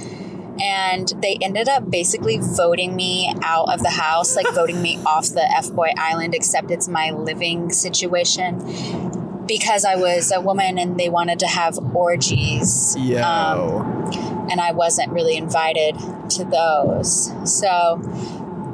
And 0.60 1.06
they 1.22 1.38
ended 1.40 1.68
up 1.68 1.88
basically 1.88 2.38
voting 2.40 2.96
me 2.96 3.32
out 3.44 3.72
of 3.72 3.80
the 3.84 3.90
house, 3.90 4.34
like 4.34 4.52
voting 4.52 4.82
me 4.82 4.98
off 5.06 5.28
the 5.28 5.48
F 5.56 5.70
Boy 5.70 5.92
Island, 5.96 6.34
except 6.34 6.72
it's 6.72 6.88
my 6.88 7.10
living 7.10 7.70
situation 7.70 9.17
because 9.48 9.84
I 9.84 9.96
was 9.96 10.30
a 10.30 10.40
woman 10.40 10.78
and 10.78 11.00
they 11.00 11.08
wanted 11.08 11.40
to 11.40 11.46
have 11.46 11.78
orgies. 11.94 12.94
Yo. 12.98 13.22
Um, 13.22 14.48
and 14.50 14.60
I 14.60 14.72
wasn't 14.72 15.10
really 15.10 15.36
invited 15.36 15.98
to 16.30 16.44
those. 16.44 17.32
So 17.50 18.00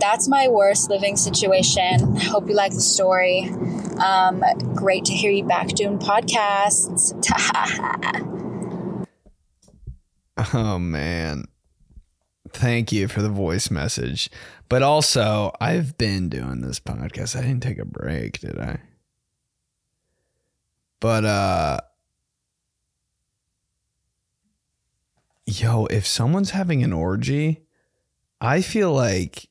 that's 0.00 0.28
my 0.28 0.48
worst 0.48 0.90
living 0.90 1.16
situation. 1.16 2.16
Hope 2.16 2.48
you 2.48 2.54
like 2.54 2.72
the 2.72 2.80
story. 2.80 3.48
Um, 4.04 4.44
great 4.74 5.04
to 5.06 5.12
hear 5.14 5.30
you 5.30 5.44
back 5.44 5.68
doing 5.68 5.98
podcasts. 5.98 7.14
Oh 10.52 10.80
man. 10.80 11.44
Thank 12.50 12.92
you 12.92 13.06
for 13.06 13.22
the 13.22 13.28
voice 13.28 13.70
message. 13.70 14.30
But 14.68 14.82
also, 14.82 15.52
I've 15.60 15.96
been 15.96 16.28
doing 16.28 16.60
this 16.60 16.80
podcast. 16.80 17.36
I 17.36 17.42
didn't 17.42 17.62
take 17.62 17.78
a 17.78 17.84
break, 17.84 18.40
did 18.40 18.58
I? 18.58 18.80
But 21.04 21.26
uh 21.26 21.80
Yo, 25.44 25.84
if 25.90 26.06
someone's 26.06 26.52
having 26.52 26.82
an 26.82 26.94
orgy, 26.94 27.60
I 28.40 28.62
feel 28.62 28.90
like 28.90 29.50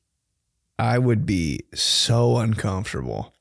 I 0.80 0.98
would 0.98 1.24
be 1.24 1.60
so 1.72 2.38
uncomfortable. 2.38 3.32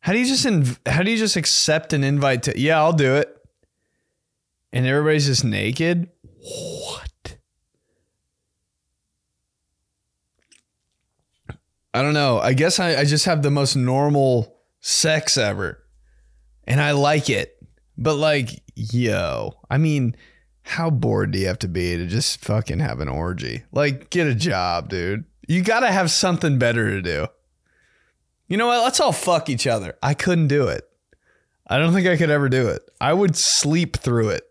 How 0.00 0.14
do 0.14 0.20
you 0.20 0.24
just 0.24 0.46
inv- 0.46 0.78
how 0.88 1.02
do 1.02 1.10
you 1.10 1.18
just 1.18 1.36
accept 1.36 1.92
an 1.92 2.02
invite 2.02 2.44
to 2.44 2.58
Yeah, 2.58 2.78
I'll 2.78 2.94
do 2.94 3.16
it. 3.16 3.36
And 4.72 4.86
everybody's 4.86 5.26
just 5.26 5.44
naked? 5.44 6.08
What? 6.22 7.36
I 11.92 12.00
don't 12.00 12.14
know. 12.14 12.38
I 12.38 12.54
guess 12.54 12.80
I, 12.80 13.00
I 13.00 13.04
just 13.04 13.26
have 13.26 13.42
the 13.42 13.50
most 13.50 13.76
normal 13.76 14.53
sex 14.84 15.38
ever. 15.38 15.82
And 16.66 16.80
I 16.80 16.92
like 16.92 17.30
it. 17.30 17.56
But 17.96 18.16
like, 18.16 18.62
yo, 18.74 19.54
I 19.70 19.78
mean, 19.78 20.14
how 20.62 20.90
bored 20.90 21.30
do 21.30 21.38
you 21.38 21.46
have 21.46 21.58
to 21.60 21.68
be 21.68 21.96
to 21.96 22.06
just 22.06 22.44
fucking 22.44 22.80
have 22.80 23.00
an 23.00 23.08
orgy? 23.08 23.64
Like, 23.72 24.10
get 24.10 24.26
a 24.26 24.34
job, 24.34 24.90
dude. 24.90 25.24
You 25.48 25.62
gotta 25.62 25.90
have 25.90 26.10
something 26.10 26.58
better 26.58 26.90
to 26.90 27.02
do. 27.02 27.26
You 28.46 28.58
know 28.58 28.66
what? 28.66 28.82
Let's 28.82 29.00
all 29.00 29.12
fuck 29.12 29.48
each 29.48 29.66
other. 29.66 29.96
I 30.02 30.12
couldn't 30.12 30.48
do 30.48 30.68
it. 30.68 30.86
I 31.66 31.78
don't 31.78 31.94
think 31.94 32.06
I 32.06 32.18
could 32.18 32.30
ever 32.30 32.50
do 32.50 32.68
it. 32.68 32.82
I 33.00 33.14
would 33.14 33.36
sleep 33.36 33.96
through 33.96 34.30
it. 34.30 34.42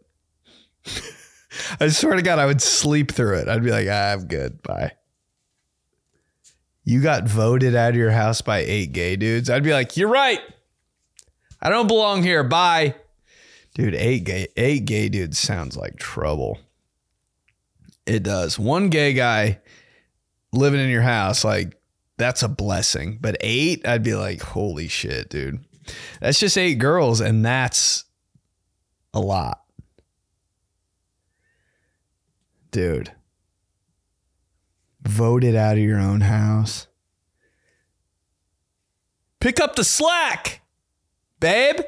I 1.79 1.89
swear 1.89 2.15
to 2.15 2.23
God, 2.23 2.39
I 2.39 2.47
would 2.47 2.61
sleep 2.61 3.11
through 3.11 3.37
it. 3.37 3.47
I'd 3.47 3.63
be 3.63 3.69
like, 3.69 3.87
ah, 3.89 4.13
I'm 4.13 4.25
good. 4.25 4.63
Bye. 4.63 4.93
You 6.83 7.01
got 7.01 7.27
voted 7.27 7.75
out 7.75 7.91
of 7.91 7.95
your 7.95 8.11
house 8.11 8.41
by 8.41 8.59
eight 8.59 8.91
gay 8.91 9.15
dudes. 9.15 9.49
I'd 9.49 9.63
be 9.63 9.73
like, 9.73 9.95
you're 9.95 10.09
right. 10.09 10.41
I 11.61 11.69
don't 11.69 11.87
belong 11.87 12.23
here. 12.23 12.43
Bye. 12.43 12.95
Dude, 13.73 13.95
eight 13.95 14.25
gay 14.25 14.47
eight 14.57 14.85
gay 14.85 15.09
dudes 15.09 15.39
sounds 15.39 15.75
like 15.77 15.97
trouble. 15.97 16.59
It 18.05 18.21
does. 18.21 18.59
One 18.59 18.89
gay 18.89 19.13
guy 19.13 19.59
living 20.51 20.79
in 20.79 20.89
your 20.89 21.01
house, 21.01 21.43
like 21.43 21.79
that's 22.17 22.43
a 22.43 22.49
blessing. 22.49 23.17
But 23.19 23.37
eight, 23.39 23.87
I'd 23.87 24.03
be 24.03 24.13
like, 24.13 24.41
holy 24.41 24.87
shit, 24.87 25.29
dude. 25.29 25.63
That's 26.21 26.39
just 26.39 26.57
eight 26.57 26.75
girls, 26.75 27.19
and 27.19 27.43
that's 27.43 28.05
a 29.13 29.19
lot. 29.19 29.61
Dude. 32.71 33.11
Voted 35.03 35.55
out 35.55 35.77
of 35.77 35.83
your 35.83 35.99
own 35.99 36.21
house. 36.21 36.87
Pick 39.39 39.59
up 39.59 39.75
the 39.75 39.83
slack, 39.83 40.61
babe. 41.39 41.81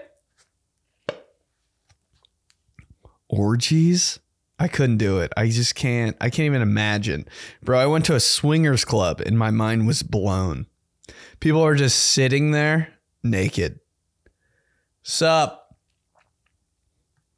Orgies? 3.29 4.19
I 4.59 4.67
couldn't 4.67 4.97
do 4.97 5.19
it. 5.19 5.31
I 5.35 5.47
just 5.49 5.75
can't. 5.75 6.15
I 6.21 6.29
can't 6.29 6.45
even 6.45 6.61
imagine. 6.61 7.25
Bro, 7.63 7.79
I 7.79 7.85
went 7.85 8.05
to 8.05 8.15
a 8.15 8.19
swingers 8.19 8.85
club 8.85 9.21
and 9.21 9.37
my 9.37 9.51
mind 9.51 9.87
was 9.87 10.03
blown. 10.03 10.67
People 11.39 11.61
are 11.61 11.75
just 11.75 11.97
sitting 11.97 12.51
there 12.51 12.93
naked. 13.23 13.79
Sup? 15.03 15.75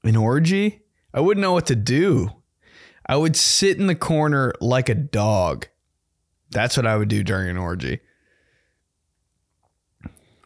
An 0.04 0.16
orgy? 0.16 0.82
I 1.14 1.20
wouldn't 1.20 1.42
know 1.42 1.54
what 1.54 1.66
to 1.68 1.76
do. 1.76 2.32
I 3.08 3.16
would 3.16 3.36
sit 3.36 3.78
in 3.78 3.88
the 3.88 3.96
corner 3.96 4.54
like 4.60 4.90
a 4.90 4.96
dog. 4.96 5.68
That's 6.52 6.76
what 6.76 6.86
I 6.86 6.98
would 6.98 7.08
do 7.08 7.24
during 7.24 7.50
an 7.50 7.58
orgy. 7.58 8.00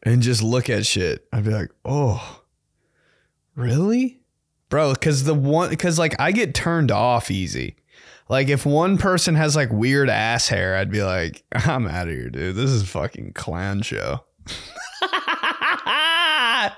And 0.03 0.21
just 0.21 0.41
look 0.41 0.69
at 0.69 0.85
shit. 0.85 1.27
I'd 1.31 1.43
be 1.43 1.51
like, 1.51 1.71
oh, 1.85 2.41
really? 3.55 4.21
Bro, 4.69 4.93
because 4.93 5.23
the 5.23 5.33
one, 5.33 5.69
because 5.69 5.99
like 5.99 6.19
I 6.19 6.31
get 6.31 6.55
turned 6.55 6.91
off 6.91 7.29
easy. 7.29 7.75
Like 8.29 8.47
if 8.47 8.65
one 8.65 8.97
person 8.97 9.35
has 9.35 9.55
like 9.55 9.71
weird 9.71 10.09
ass 10.09 10.47
hair, 10.47 10.77
I'd 10.77 10.91
be 10.91 11.03
like, 11.03 11.43
I'm 11.51 11.87
out 11.87 12.07
of 12.07 12.13
here, 12.13 12.29
dude. 12.29 12.55
This 12.55 12.69
is 12.69 12.87
fucking 12.89 13.33
clown 13.33 13.81
show. 13.81 14.23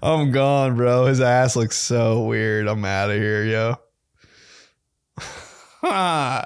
I'm 0.00 0.30
gone, 0.30 0.76
bro. 0.76 1.06
His 1.06 1.20
ass 1.20 1.56
looks 1.56 1.76
so 1.76 2.24
weird. 2.24 2.68
I'm 2.68 2.84
out 2.84 3.10
of 3.10 3.16
here, 3.16 3.44
yo. 3.44 3.76
oh 5.82 6.44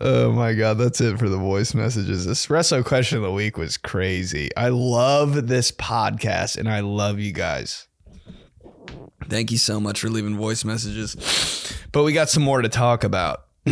my 0.00 0.54
god, 0.54 0.74
that's 0.78 1.00
it 1.00 1.18
for 1.18 1.28
the 1.28 1.38
voice 1.38 1.74
messages. 1.74 2.26
Espresso 2.26 2.84
question 2.84 3.18
of 3.18 3.24
the 3.24 3.32
week 3.32 3.56
was 3.56 3.76
crazy. 3.76 4.50
I 4.56 4.68
love 4.68 5.48
this 5.48 5.72
podcast 5.72 6.56
and 6.56 6.68
I 6.68 6.80
love 6.80 7.18
you 7.18 7.32
guys. 7.32 7.88
Thank 9.28 9.50
you 9.50 9.58
so 9.58 9.80
much 9.80 10.00
for 10.00 10.08
leaving 10.08 10.36
voice 10.36 10.64
messages. 10.64 11.76
But 11.92 12.04
we 12.04 12.12
got 12.12 12.30
some 12.30 12.42
more 12.42 12.62
to 12.62 12.68
talk 12.68 13.04
about. 13.04 13.44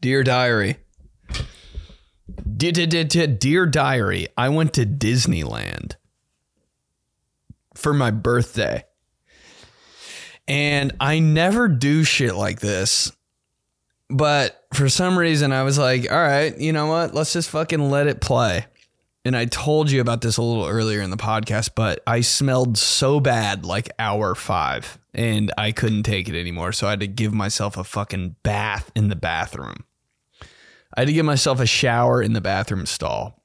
Dear 0.00 0.24
Diary. 0.24 0.76
Dear, 2.56 3.66
Diary, 3.66 4.28
I 4.36 4.48
went 4.48 4.74
to 4.74 4.84
Disneyland 4.84 5.94
for 7.74 7.92
my 7.92 8.10
birthday. 8.10 8.84
And 10.48 10.92
I 11.00 11.18
never 11.18 11.68
do 11.68 12.04
shit 12.04 12.34
like 12.34 12.60
this. 12.60 13.12
But 14.10 14.62
for 14.74 14.88
some 14.88 15.18
reason, 15.18 15.52
I 15.52 15.62
was 15.62 15.78
like, 15.78 16.10
all 16.10 16.18
right, 16.18 16.56
you 16.58 16.72
know 16.72 16.86
what? 16.86 17.14
Let's 17.14 17.32
just 17.32 17.50
fucking 17.50 17.90
let 17.90 18.06
it 18.06 18.20
play. 18.20 18.66
And 19.24 19.36
I 19.36 19.44
told 19.44 19.90
you 19.90 20.00
about 20.00 20.20
this 20.20 20.36
a 20.36 20.42
little 20.42 20.66
earlier 20.66 21.00
in 21.00 21.10
the 21.10 21.16
podcast, 21.16 21.70
but 21.76 22.02
I 22.06 22.22
smelled 22.22 22.76
so 22.76 23.20
bad 23.20 23.64
like 23.64 23.88
hour 23.98 24.34
five 24.34 24.98
and 25.14 25.52
I 25.56 25.70
couldn't 25.70 26.02
take 26.02 26.28
it 26.28 26.38
anymore. 26.38 26.72
So 26.72 26.88
I 26.88 26.90
had 26.90 27.00
to 27.00 27.06
give 27.06 27.32
myself 27.32 27.76
a 27.76 27.84
fucking 27.84 28.36
bath 28.42 28.90
in 28.96 29.08
the 29.08 29.16
bathroom. 29.16 29.84
I 30.96 31.02
had 31.02 31.08
to 31.08 31.14
give 31.14 31.24
myself 31.24 31.60
a 31.60 31.66
shower 31.66 32.20
in 32.20 32.32
the 32.32 32.40
bathroom 32.40 32.84
stall. 32.84 33.42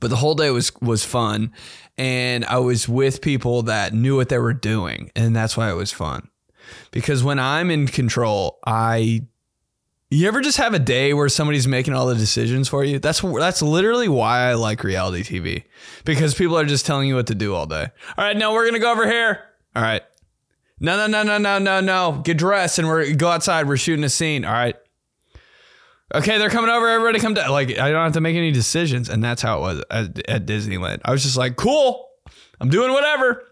But 0.00 0.10
the 0.10 0.16
whole 0.16 0.34
day 0.34 0.50
was 0.50 0.72
was 0.82 1.04
fun 1.04 1.52
and 1.98 2.44
I 2.44 2.58
was 2.58 2.88
with 2.88 3.20
people 3.20 3.62
that 3.62 3.92
knew 3.92 4.16
what 4.16 4.28
they 4.28 4.38
were 4.38 4.54
doing 4.54 5.10
and 5.16 5.34
that's 5.34 5.56
why 5.56 5.70
it 5.70 5.74
was 5.74 5.92
fun. 5.92 6.28
Because 6.90 7.22
when 7.22 7.38
I'm 7.38 7.70
in 7.70 7.86
control, 7.86 8.58
I 8.66 9.22
you 10.10 10.28
ever 10.28 10.40
just 10.40 10.58
have 10.58 10.72
a 10.72 10.78
day 10.78 11.14
where 11.14 11.28
somebody's 11.28 11.66
making 11.66 11.94
all 11.94 12.06
the 12.06 12.14
decisions 12.14 12.68
for 12.68 12.84
you? 12.84 12.98
That's 12.98 13.20
that's 13.20 13.62
literally 13.62 14.08
why 14.08 14.50
I 14.50 14.54
like 14.54 14.84
reality 14.84 15.22
TV 15.22 15.64
because 16.04 16.34
people 16.34 16.56
are 16.56 16.64
just 16.64 16.86
telling 16.86 17.08
you 17.08 17.16
what 17.16 17.26
to 17.26 17.34
do 17.34 17.54
all 17.54 17.66
day. 17.66 17.88
All 18.16 18.24
right, 18.24 18.36
now 18.36 18.52
we're 18.52 18.66
gonna 18.66 18.78
go 18.78 18.92
over 18.92 19.08
here. 19.08 19.40
All 19.74 19.82
right, 19.82 20.02
no, 20.78 20.96
no, 20.96 21.06
no, 21.06 21.22
no, 21.22 21.38
no, 21.38 21.58
no, 21.58 21.80
no. 21.80 22.20
Get 22.22 22.38
dressed 22.38 22.78
and 22.78 22.86
we're 22.86 23.14
go 23.14 23.28
outside. 23.28 23.66
We're 23.66 23.76
shooting 23.76 24.04
a 24.04 24.08
scene. 24.08 24.44
All 24.44 24.52
right. 24.52 24.76
Okay, 26.14 26.38
they're 26.38 26.50
coming 26.50 26.70
over. 26.70 26.88
Everybody 26.88 27.18
come 27.18 27.34
down. 27.34 27.50
Like 27.50 27.70
I 27.78 27.90
don't 27.90 28.04
have 28.04 28.12
to 28.12 28.20
make 28.20 28.36
any 28.36 28.52
decisions, 28.52 29.08
and 29.08 29.22
that's 29.22 29.42
how 29.42 29.58
it 29.58 29.60
was 29.60 29.84
at, 29.90 30.28
at 30.28 30.46
Disneyland. 30.46 31.00
I 31.04 31.10
was 31.10 31.22
just 31.22 31.36
like, 31.36 31.56
cool. 31.56 32.08
I'm 32.60 32.70
doing 32.70 32.92
whatever. 32.92 33.44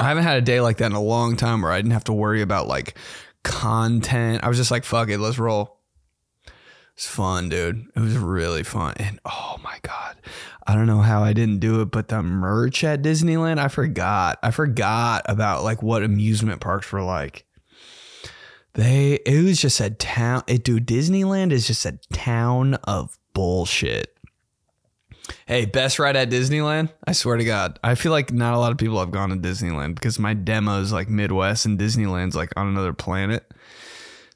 I 0.00 0.08
haven't 0.08 0.24
had 0.24 0.38
a 0.38 0.42
day 0.42 0.60
like 0.60 0.78
that 0.78 0.86
in 0.86 0.92
a 0.92 1.02
long 1.02 1.36
time 1.36 1.62
where 1.62 1.72
I 1.72 1.78
didn't 1.78 1.92
have 1.92 2.04
to 2.04 2.12
worry 2.12 2.42
about 2.42 2.66
like 2.66 2.96
content. 3.42 4.42
I 4.42 4.48
was 4.48 4.56
just 4.56 4.70
like, 4.70 4.84
fuck 4.84 5.08
it, 5.08 5.18
let's 5.18 5.38
roll. 5.38 5.78
It's 6.94 7.08
fun, 7.08 7.48
dude. 7.48 7.86
It 7.94 8.00
was 8.00 8.16
really 8.16 8.64
fun. 8.64 8.94
And 8.98 9.18
oh 9.24 9.58
my 9.62 9.78
God. 9.82 10.16
I 10.66 10.74
don't 10.74 10.86
know 10.86 11.00
how 11.00 11.22
I 11.22 11.32
didn't 11.32 11.58
do 11.58 11.80
it, 11.80 11.90
but 11.90 12.08
the 12.08 12.22
merch 12.22 12.84
at 12.84 13.02
Disneyland, 13.02 13.58
I 13.58 13.68
forgot. 13.68 14.38
I 14.42 14.50
forgot 14.50 15.22
about 15.26 15.64
like 15.64 15.82
what 15.82 16.02
amusement 16.02 16.60
parks 16.60 16.92
were 16.92 17.02
like. 17.02 17.46
They 18.74 19.20
it 19.26 19.44
was 19.44 19.60
just 19.60 19.80
a 19.80 19.90
town 19.90 20.42
it 20.46 20.64
dude, 20.64 20.86
Disneyland 20.86 21.52
is 21.52 21.66
just 21.66 21.84
a 21.84 21.98
town 22.12 22.74
of 22.84 23.18
bullshit. 23.34 24.16
Hey, 25.46 25.66
best 25.66 25.98
ride 25.98 26.16
at 26.16 26.30
Disneyland? 26.30 26.90
I 27.06 27.12
swear 27.12 27.36
to 27.36 27.44
God. 27.44 27.78
I 27.84 27.94
feel 27.94 28.12
like 28.12 28.32
not 28.32 28.54
a 28.54 28.58
lot 28.58 28.72
of 28.72 28.78
people 28.78 28.98
have 28.98 29.10
gone 29.10 29.30
to 29.30 29.36
Disneyland 29.36 29.94
because 29.94 30.18
my 30.18 30.34
demo 30.34 30.80
is 30.80 30.92
like 30.92 31.08
Midwest 31.08 31.64
and 31.64 31.78
Disneyland's 31.78 32.34
like 32.34 32.52
on 32.56 32.66
another 32.66 32.92
planet. 32.92 33.52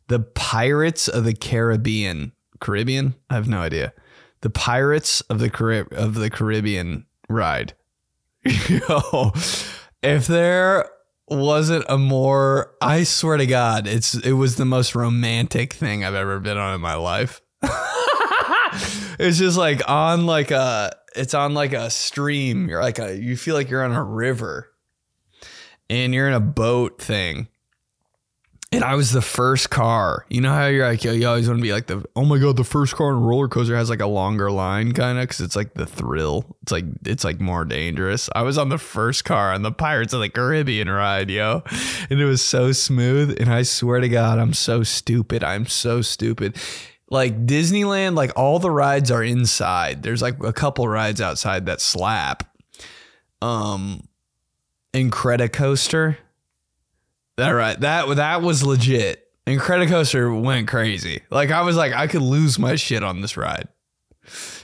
The 0.09 0.21
Pirates 0.21 1.09
of 1.09 1.25
the 1.25 1.35
Caribbean. 1.35 2.33
Caribbean? 2.61 3.15
I 3.29 3.35
have 3.35 3.49
no 3.49 3.61
idea. 3.61 3.93
The 4.43 4.51
Pirates 4.51 5.23
of 5.23 5.41
the 5.41 5.51
Carib- 5.51 5.93
of 5.93 6.15
the 6.15 6.31
Caribbean 6.31 7.07
ride. 7.29 7.75
Yo, 8.45 9.33
if 10.03 10.27
there 10.27 10.89
wasn't 11.29 11.85
a 11.89 11.99
more 11.99 12.75
I 12.81 13.05
swear 13.05 13.37
to 13.37 13.47
God, 13.47 13.87
it's 13.87 14.15
it 14.15 14.33
was 14.33 14.57
the 14.57 14.65
most 14.65 14.95
romantic 14.95 15.73
thing 15.73 16.05
I've 16.05 16.15
ever 16.15 16.39
been 16.41 16.57
on 16.57 16.75
in 16.75 16.81
my 16.81 16.95
life. 16.95 17.41
it's 19.19 19.39
just 19.39 19.59
like 19.59 19.89
on 19.89 20.27
like 20.27 20.51
a 20.51 20.97
it's 21.15 21.35
on 21.35 21.55
like 21.55 21.73
a 21.73 21.91
stream. 21.91 22.69
You're 22.69 22.83
like 22.83 22.99
a 22.99 23.17
you 23.17 23.37
feel 23.37 23.55
like 23.55 23.71
you're 23.71 23.85
on 23.85 23.93
a 23.93 24.05
river. 24.05 24.71
And 25.89 26.13
you're 26.13 26.27
in 26.27 26.35
a 26.35 26.41
boat 26.41 27.01
thing. 27.01 27.47
And 28.77 28.85
I 28.85 28.95
was 28.95 29.11
the 29.11 29.23
first 29.23 29.71
car. 29.71 30.27
You 30.29 30.43
know 30.43 30.53
how 30.53 30.67
you're 30.67 30.87
like, 30.87 31.03
yo, 31.03 31.13
you 31.13 31.27
always 31.27 31.49
want 31.49 31.61
to 31.61 31.63
be 31.63 31.73
like 31.73 31.87
the, 31.87 32.05
oh 32.15 32.27
my 32.27 32.39
God, 32.39 32.59
the 32.59 32.65
first 32.65 32.95
car 32.95 33.09
on 33.09 33.23
a 33.23 33.27
roller 33.27 33.49
coaster 33.49 33.75
has 33.75 33.89
like 33.89 34.03
a 34.03 34.07
longer 34.07 34.51
line 34.51 34.93
kind 34.93 35.19
of 35.19 35.23
because 35.23 35.41
it's 35.41 35.57
like 35.57 35.73
the 35.73 35.87
thrill. 35.87 36.57
It's 36.63 36.73
like, 36.73 36.85
it's 37.07 37.25
like 37.25 37.41
more 37.41 37.65
dangerous. 37.65 38.29
I 38.35 38.43
was 38.43 38.59
on 38.59 38.69
the 38.69 38.77
first 38.77 39.25
car 39.25 39.55
on 39.55 39.63
the 39.63 39.73
Pirates 39.73 40.13
of 40.13 40.21
the 40.21 40.29
Caribbean 40.29 40.91
ride, 40.91 41.31
yo. 41.31 41.63
And 42.11 42.21
it 42.21 42.27
was 42.27 42.45
so 42.45 42.73
smooth. 42.73 43.41
And 43.41 43.51
I 43.51 43.63
swear 43.63 44.01
to 44.01 44.11
God, 44.11 44.39
I'm 44.39 44.53
so 44.53 44.83
stupid. 44.83 45.43
I'm 45.43 45.65
so 45.65 46.03
stupid 46.03 46.57
like 47.09 47.47
Disneyland, 47.47 48.15
like 48.15 48.33
all 48.37 48.59
the 48.59 48.71
rides 48.71 49.11
are 49.11 49.23
inside. 49.23 50.03
There's 50.03 50.21
like 50.21 50.43
a 50.43 50.53
couple 50.53 50.87
rides 50.89 51.21
outside 51.21 51.67
that 51.67 51.81
slap. 51.81 52.43
Um, 53.41 54.09
Incredicoaster. 54.93 56.17
That 57.37 57.51
right. 57.51 57.79
That 57.81 58.17
that 58.17 58.43
was 58.43 58.65
legit. 58.65 59.23
Incredicoaster 59.47 60.43
went 60.43 60.69
crazy. 60.69 61.23
Like 61.31 61.51
I 61.51 61.63
was 61.63 61.77
like, 61.77 61.93
I 61.93 62.07
could 62.07 62.23
lose 62.23 62.59
my 62.59 62.77
shit 62.77 63.03
on 63.03 63.21
this 63.21 63.37
ride. 63.37 63.69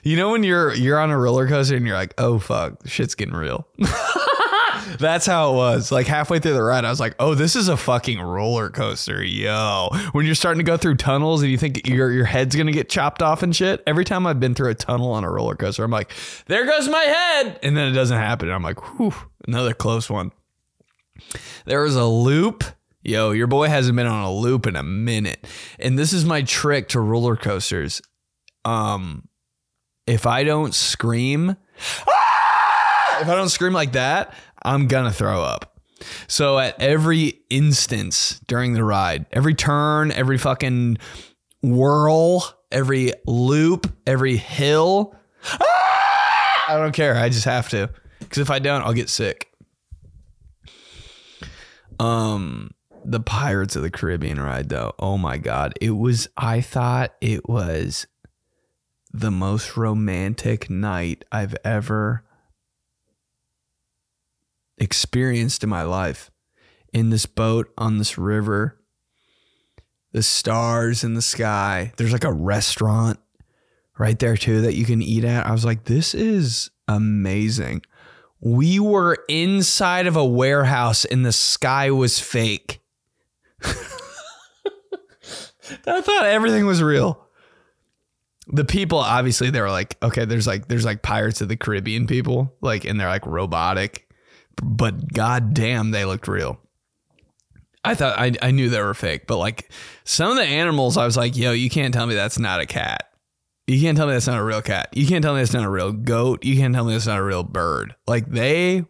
You 0.03 0.17
know 0.17 0.31
when 0.31 0.43
you're 0.43 0.75
you're 0.75 0.99
on 0.99 1.11
a 1.11 1.19
roller 1.19 1.47
coaster 1.47 1.77
and 1.77 1.87
you're 1.87 1.97
like, 1.97 2.15
oh 2.19 2.39
fuck, 2.39 2.87
shit's 2.87 3.15
getting 3.15 3.35
real. 3.35 3.69
That's 4.99 5.27
how 5.27 5.53
it 5.53 5.57
was. 5.57 5.93
Like 5.93 6.07
halfway 6.07 6.39
through 6.39 6.55
the 6.55 6.63
ride, 6.63 6.85
I 6.85 6.91
was 6.91 7.01
like, 7.01 7.15
"Oh, 7.19 7.35
this 7.35 7.57
is 7.57 7.69
a 7.69 7.77
fucking 7.77 8.21
roller 8.21 8.69
coaster, 8.69 9.23
yo!" 9.23 9.91
When 10.13 10.27
you're 10.27 10.35
starting 10.35 10.59
to 10.59 10.65
go 10.65 10.77
through 10.77 10.97
tunnels 10.97 11.43
and 11.43 11.51
you 11.51 11.59
think 11.59 11.87
your 11.87 12.11
your 12.11 12.25
head's 12.25 12.57
gonna 12.57 12.73
get 12.73 12.89
chopped 12.89 13.23
off 13.23 13.43
and 13.43 13.55
shit. 13.55 13.83
Every 13.87 14.05
time 14.05 14.27
I've 14.27 14.41
been 14.41 14.55
through 14.55 14.71
a 14.71 14.75
tunnel 14.75 15.13
on 15.13 15.25
a 15.25 15.31
roller 15.31 15.55
coaster, 15.55 15.85
I'm 15.85 15.91
like, 15.91 16.13
"There 16.47 16.67
goes 16.67 16.89
my 16.89 17.03
head," 17.03 17.61
and 17.63 17.77
then 17.77 17.89
it 17.89 17.93
doesn't 17.93 18.19
happen. 18.19 18.49
And 18.49 18.55
I'm 18.55 18.63
like, 18.63 18.99
"Whew, 18.99 19.15
another 19.47 19.73
close 19.73 20.11
one." 20.11 20.33
There 21.65 21.83
was 21.83 21.97
a 21.97 22.05
loop. 22.05 22.65
Yo, 23.03 23.33
your 23.33 23.47
boy 23.49 23.69
hasn't 23.69 23.97
been 23.97 24.07
on 24.07 24.25
a 24.25 24.33
loop 24.33 24.67
in 24.67 24.77
a 24.77 24.83
minute. 24.83 25.45
And 25.79 25.99
this 25.99 26.13
is 26.13 26.25
my 26.25 26.43
trick 26.43 26.89
to 26.91 27.01
roller 27.01 27.37
coasters. 27.37 28.01
Um 28.65 29.29
if 30.07 30.27
I 30.27 30.45
don't 30.45 30.75
scream, 30.75 31.57
if 31.79 32.09
I 32.09 33.35
don't 33.35 33.49
scream 33.49 33.73
like 33.73 33.93
that, 33.93 34.35
I'm 34.63 34.89
gonna 34.89 35.13
throw 35.13 35.43
up. 35.43 35.81
So 36.27 36.59
at 36.59 36.81
every 36.81 37.41
instance 37.51 38.41
during 38.47 38.73
the 38.73 38.85
ride, 38.85 39.27
every 39.33 39.55
turn, 39.55 40.11
every 40.13 40.39
fucking 40.39 40.99
whirl, 41.63 42.45
every 42.71 43.13
loop, 43.27 43.93
every 44.07 44.37
hill! 44.37 45.15
I 46.69 46.77
don't 46.77 46.93
care. 46.93 47.17
I 47.17 47.29
just 47.29 47.45
have 47.45 47.69
to. 47.71 47.91
Because 48.21 48.39
if 48.39 48.51
I 48.51 48.59
don't, 48.59 48.83
I'll 48.83 48.93
get 48.95 49.09
sick. 49.09 49.52
Um, 52.03 52.73
the 53.05 53.21
Pirates 53.21 53.77
of 53.77 53.83
the 53.83 53.91
Caribbean 53.91 54.41
ride, 54.41 54.69
though. 54.69 54.93
Oh 54.99 55.17
my 55.19 55.39
God. 55.39 55.75
It 55.81 55.93
was, 55.93 56.29
I 56.37 56.61
thought 56.61 57.15
it 57.21 57.49
was 57.49 58.07
the 59.13 59.31
most 59.31 59.77
romantic 59.77 60.69
night 60.69 61.25
I've 61.31 61.55
ever 61.65 62.25
experienced 64.79 65.63
in 65.63 65.71
my 65.71 65.83
life. 65.83 66.31
In 66.93 67.11
this 67.11 67.25
boat 67.25 67.73
on 67.79 67.99
this 67.99 68.19
river, 68.19 68.79
the 70.13 70.23
stars 70.23 71.05
in 71.05 71.15
the 71.15 71.23
sky. 71.23 71.93
There's 71.97 72.13
like 72.13 72.25
a 72.25 72.33
restaurant 72.33 73.19
right 73.97 74.19
there 74.19 74.37
too 74.37 74.61
that 74.63 74.75
you 74.75 74.85
can 74.85 75.03
eat 75.03 75.25
at. 75.25 75.47
I 75.47 75.53
was 75.53 75.65
like, 75.65 75.85
this 75.85 76.15
is 76.15 76.71
amazing. 76.89 77.83
We 78.43 78.81
were 78.81 79.19
inside 79.29 80.07
of 80.07 80.17
a 80.17 80.25
warehouse 80.25 81.05
and 81.05 81.25
the 81.25 81.33
sky 81.33 81.91
was 81.93 82.19
fake. 82.19 82.81
I 85.87 86.01
thought 86.01 86.25
everything 86.25 86.67
was 86.67 86.83
real. 86.83 87.25
The 88.49 88.65
people 88.65 88.99
obviously 88.99 89.51
they 89.51 89.61
were 89.61 89.71
like, 89.71 89.97
okay, 90.03 90.25
there's 90.25 90.49
like 90.49 90.67
there's 90.67 90.85
like 90.85 91.03
Pirates 91.03 91.41
of 91.41 91.49
the 91.49 91.57
Caribbean 91.57 92.09
people, 92.09 92.53
like 92.61 92.85
and 92.85 92.99
they're 92.99 93.09
like 93.09 93.25
robotic, 93.25 94.11
but 94.61 95.13
goddamn, 95.13 95.93
they 95.93 96.05
looked 96.05 96.27
real. 96.27 96.59
I 97.85 97.95
thought 97.95 98.19
I, 98.19 98.33
I 98.43 98.51
knew 98.51 98.69
they 98.69 98.83
were 98.83 98.95
fake, 98.95 99.29
but 99.29 99.39
like 99.39 99.71
some 100.05 100.33
of 100.33 100.37
the 100.37 100.45
animals, 100.45 100.97
I 100.97 101.05
was 101.05 101.17
like, 101.17 101.37
yo, 101.37 101.53
you 101.53 101.71
can't 101.71 101.95
tell 101.95 102.07
me 102.07 102.15
that's 102.15 102.39
not 102.39 102.61
a 102.61 102.67
cat. 102.67 103.12
You 103.67 103.81
can't 103.81 103.97
tell 103.97 104.07
me 104.07 104.13
that's 104.15 104.27
not 104.27 104.39
a 104.39 104.45
real 104.45 104.63
cat. 104.63 104.89
You 104.93 105.07
can't 105.07 105.23
tell 105.23 105.35
me 105.35 105.41
that's 105.41 105.53
not 105.53 105.65
a 105.65 105.71
real 105.71 105.93
goat. 105.93 106.45
You 106.45 106.57
can't 106.57 106.75
tell 106.75 106.85
me 106.85 106.93
that's 106.93 107.07
not 107.07 107.19
a 107.19 107.25
real 107.25 107.45
bird. 107.45 107.95
Like 108.07 108.27
they 108.27 108.85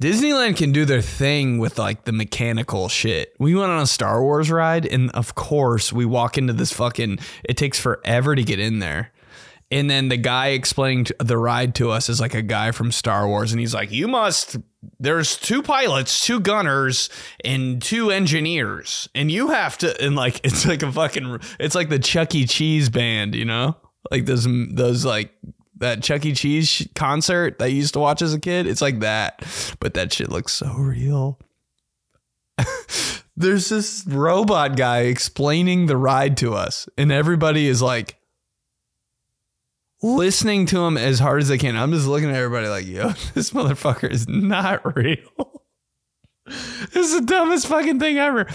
Disneyland 0.00 0.58
can 0.58 0.72
do 0.72 0.84
their 0.84 1.00
thing 1.00 1.58
with 1.58 1.78
like 1.78 2.04
the 2.04 2.12
mechanical 2.12 2.88
shit. 2.88 3.34
We 3.38 3.54
went 3.54 3.70
on 3.70 3.80
a 3.80 3.86
Star 3.86 4.22
Wars 4.22 4.50
ride, 4.50 4.84
and 4.84 5.10
of 5.12 5.34
course, 5.34 5.92
we 5.92 6.04
walk 6.04 6.36
into 6.36 6.52
this 6.52 6.72
fucking. 6.72 7.18
It 7.44 7.56
takes 7.56 7.80
forever 7.80 8.34
to 8.34 8.42
get 8.42 8.60
in 8.60 8.80
there. 8.80 9.12
And 9.70 9.90
then 9.90 10.08
the 10.08 10.18
guy 10.18 10.48
explaining 10.48 11.06
the 11.18 11.38
ride 11.38 11.74
to 11.76 11.90
us 11.90 12.08
is 12.08 12.20
like 12.20 12.34
a 12.34 12.42
guy 12.42 12.72
from 12.72 12.92
Star 12.92 13.26
Wars, 13.26 13.52
and 13.52 13.60
he's 13.60 13.74
like, 13.74 13.90
"You 13.90 14.06
must. 14.06 14.56
There's 14.98 15.36
two 15.36 15.62
pilots, 15.62 16.24
two 16.24 16.40
gunners, 16.40 17.08
and 17.44 17.80
two 17.80 18.10
engineers, 18.10 19.08
and 19.14 19.30
you 19.30 19.48
have 19.48 19.78
to." 19.78 20.00
And 20.02 20.16
like, 20.16 20.40
it's 20.44 20.66
like 20.66 20.82
a 20.82 20.92
fucking. 20.92 21.40
It's 21.58 21.74
like 21.74 21.88
the 21.88 21.98
Chuck 21.98 22.34
E. 22.34 22.46
Cheese 22.46 22.88
band, 22.88 23.34
you 23.34 23.44
know, 23.44 23.76
like 24.10 24.26
those 24.26 24.46
those 24.70 25.04
like 25.04 25.30
that 25.78 26.02
Chuck 26.02 26.24
E. 26.24 26.32
Cheese 26.32 26.88
concert 26.94 27.58
that 27.58 27.70
you 27.70 27.76
used 27.76 27.94
to 27.94 28.00
watch 28.00 28.22
as 28.22 28.34
a 28.34 28.40
kid. 28.40 28.66
It's 28.66 28.82
like 28.82 29.00
that, 29.00 29.44
but 29.80 29.94
that 29.94 30.12
shit 30.12 30.30
looks 30.30 30.52
so 30.52 30.72
real. 30.74 31.38
There's 33.36 33.68
this 33.68 34.04
robot 34.06 34.76
guy 34.76 35.00
explaining 35.00 35.86
the 35.86 35.96
ride 35.96 36.38
to 36.38 36.54
us, 36.54 36.88
and 36.96 37.12
everybody 37.12 37.66
is 37.66 37.82
like 37.82 38.18
listening 40.02 40.66
to 40.66 40.84
him 40.84 40.96
as 40.96 41.18
hard 41.18 41.42
as 41.42 41.50
I 41.50 41.56
can. 41.56 41.76
I'm 41.76 41.92
just 41.92 42.06
looking 42.06 42.30
at 42.30 42.36
everybody 42.36 42.68
like, 42.68 42.86
yo, 42.86 43.08
this 43.34 43.50
motherfucker 43.50 44.10
is 44.10 44.28
not 44.28 44.96
real. 44.96 45.62
this 46.46 47.06
is 47.06 47.20
the 47.20 47.26
dumbest 47.26 47.66
fucking 47.66 47.98
thing 47.98 48.18
ever. 48.18 48.46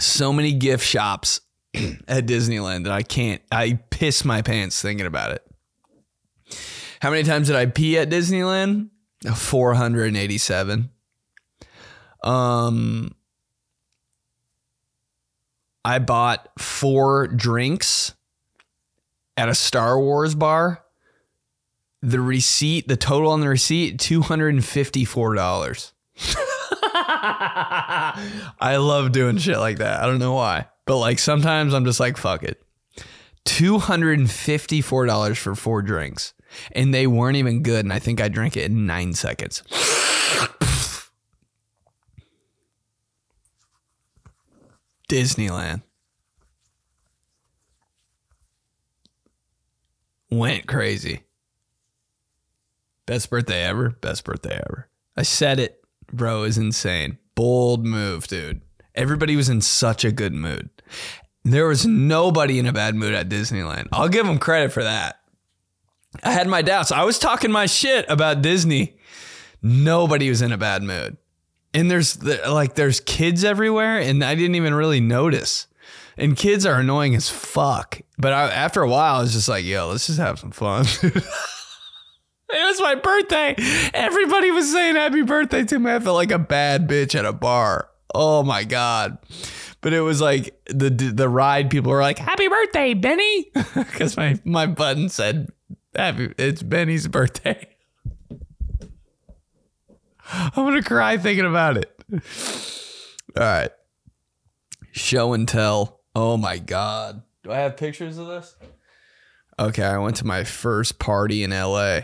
So 0.00 0.32
many 0.32 0.52
gift 0.52 0.84
shops 0.84 1.40
at 1.74 2.26
Disneyland 2.26 2.84
that 2.84 2.92
I 2.92 3.02
can't, 3.02 3.42
I 3.50 3.80
piss 3.90 4.24
my 4.24 4.42
pants 4.42 4.80
thinking 4.80 5.06
about 5.06 5.32
it. 5.32 5.44
How 7.00 7.10
many 7.10 7.22
times 7.22 7.46
did 7.48 7.56
I 7.56 7.66
pee 7.66 7.98
at 7.98 8.10
Disneyland? 8.10 8.90
487. 9.34 10.90
Um, 12.24 13.14
I 15.84 15.98
bought 15.98 16.48
four 16.58 17.28
drinks 17.28 18.14
at 19.38 19.48
a 19.48 19.54
Star 19.54 19.98
Wars 19.98 20.34
bar. 20.34 20.84
The 22.02 22.20
receipt, 22.20 22.88
the 22.88 22.96
total 22.96 23.30
on 23.30 23.40
the 23.40 23.48
receipt, 23.48 23.98
$254. 23.98 25.92
I 28.60 28.76
love 28.76 29.12
doing 29.12 29.38
shit 29.38 29.58
like 29.58 29.78
that. 29.78 30.02
I 30.02 30.06
don't 30.06 30.18
know 30.18 30.34
why. 30.34 30.66
But 30.86 30.98
like 30.98 31.18
sometimes 31.20 31.72
I'm 31.72 31.84
just 31.84 32.00
like, 32.00 32.16
fuck 32.16 32.42
it. 32.42 32.60
$254 33.44 35.36
for 35.36 35.54
four 35.54 35.82
drinks. 35.82 36.34
And 36.72 36.92
they 36.92 37.06
weren't 37.06 37.36
even 37.36 37.62
good. 37.62 37.84
And 37.84 37.92
I 37.92 38.00
think 38.00 38.20
I 38.20 38.28
drank 38.28 38.56
it 38.56 38.64
in 38.64 38.86
nine 38.86 39.12
seconds. 39.14 39.62
Disneyland. 45.08 45.82
Went 50.30 50.66
crazy. 50.66 51.22
Best 53.06 53.30
birthday 53.30 53.62
ever. 53.62 53.90
Best 53.90 54.24
birthday 54.24 54.60
ever. 54.68 54.88
I 55.16 55.22
said 55.22 55.58
it, 55.58 55.82
bro. 56.12 56.42
Is 56.42 56.58
insane. 56.58 57.18
Bold 57.34 57.86
move, 57.86 58.26
dude. 58.26 58.60
Everybody 58.94 59.36
was 59.36 59.48
in 59.48 59.60
such 59.60 60.04
a 60.04 60.12
good 60.12 60.34
mood. 60.34 60.70
There 61.44 61.66
was 61.66 61.86
nobody 61.86 62.58
in 62.58 62.66
a 62.66 62.72
bad 62.72 62.94
mood 62.94 63.14
at 63.14 63.28
Disneyland. 63.28 63.88
I'll 63.92 64.08
give 64.08 64.26
them 64.26 64.38
credit 64.38 64.72
for 64.72 64.82
that. 64.82 65.20
I 66.22 66.32
had 66.32 66.48
my 66.48 66.62
doubts. 66.62 66.92
I 66.92 67.04
was 67.04 67.18
talking 67.18 67.50
my 67.52 67.66
shit 67.66 68.04
about 68.08 68.42
Disney. 68.42 68.98
Nobody 69.62 70.28
was 70.28 70.42
in 70.42 70.52
a 70.52 70.58
bad 70.58 70.82
mood. 70.82 71.16
And 71.72 71.90
there's 71.90 72.22
like 72.46 72.74
there's 72.74 73.00
kids 73.00 73.44
everywhere 73.44 73.98
and 73.98 74.24
I 74.24 74.34
didn't 74.34 74.56
even 74.56 74.74
really 74.74 75.00
notice. 75.00 75.66
And 76.18 76.36
kids 76.36 76.66
are 76.66 76.80
annoying 76.80 77.14
as 77.14 77.30
fuck. 77.30 78.00
But 78.18 78.32
I, 78.32 78.50
after 78.50 78.82
a 78.82 78.88
while 78.88 79.16
I 79.16 79.20
was 79.20 79.32
just 79.32 79.48
like, 79.48 79.64
yo, 79.64 79.88
let's 79.88 80.08
just 80.08 80.18
have 80.18 80.38
some 80.38 80.50
fun. 80.50 80.84
it 81.02 81.24
was 82.50 82.80
my 82.80 82.96
birthday. 82.96 83.54
Everybody 83.94 84.50
was 84.50 84.70
saying 84.70 84.96
happy 84.96 85.22
birthday 85.22 85.64
to 85.64 85.78
me. 85.78 85.94
I 85.94 86.00
felt 86.00 86.16
like 86.16 86.32
a 86.32 86.38
bad 86.38 86.88
bitch 86.88 87.14
at 87.14 87.24
a 87.24 87.32
bar. 87.32 87.88
Oh 88.12 88.42
my 88.42 88.64
god. 88.64 89.18
But 89.80 89.92
it 89.92 90.00
was 90.00 90.20
like 90.20 90.60
the 90.66 90.90
the 90.90 91.28
ride 91.28 91.70
people 91.70 91.92
were 91.92 92.00
like, 92.00 92.18
"Happy 92.18 92.48
birthday, 92.48 92.94
Benny," 92.94 93.48
because 93.76 94.16
my 94.16 94.36
my 94.44 94.66
button 94.66 95.08
said, 95.08 95.52
"Happy." 95.94 96.34
It's 96.36 96.64
Benny's 96.64 97.06
birthday. 97.06 97.68
I'm 100.32 100.50
gonna 100.52 100.82
cry 100.82 101.16
thinking 101.16 101.46
about 101.46 101.76
it. 101.76 101.94
All 103.36 103.44
right, 103.44 103.70
show 104.90 105.32
and 105.32 105.46
tell. 105.46 105.97
Oh 106.20 106.36
my 106.36 106.58
god, 106.58 107.22
do 107.44 107.52
I 107.52 107.58
have 107.58 107.76
pictures 107.76 108.18
of 108.18 108.26
this? 108.26 108.56
Okay, 109.56 109.84
I 109.84 109.98
went 109.98 110.16
to 110.16 110.26
my 110.26 110.42
first 110.42 110.98
party 110.98 111.44
in 111.44 111.52
LA, 111.52 112.00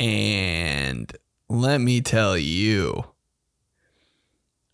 and 0.00 1.16
let 1.48 1.80
me 1.80 2.00
tell 2.00 2.36
you, 2.36 3.04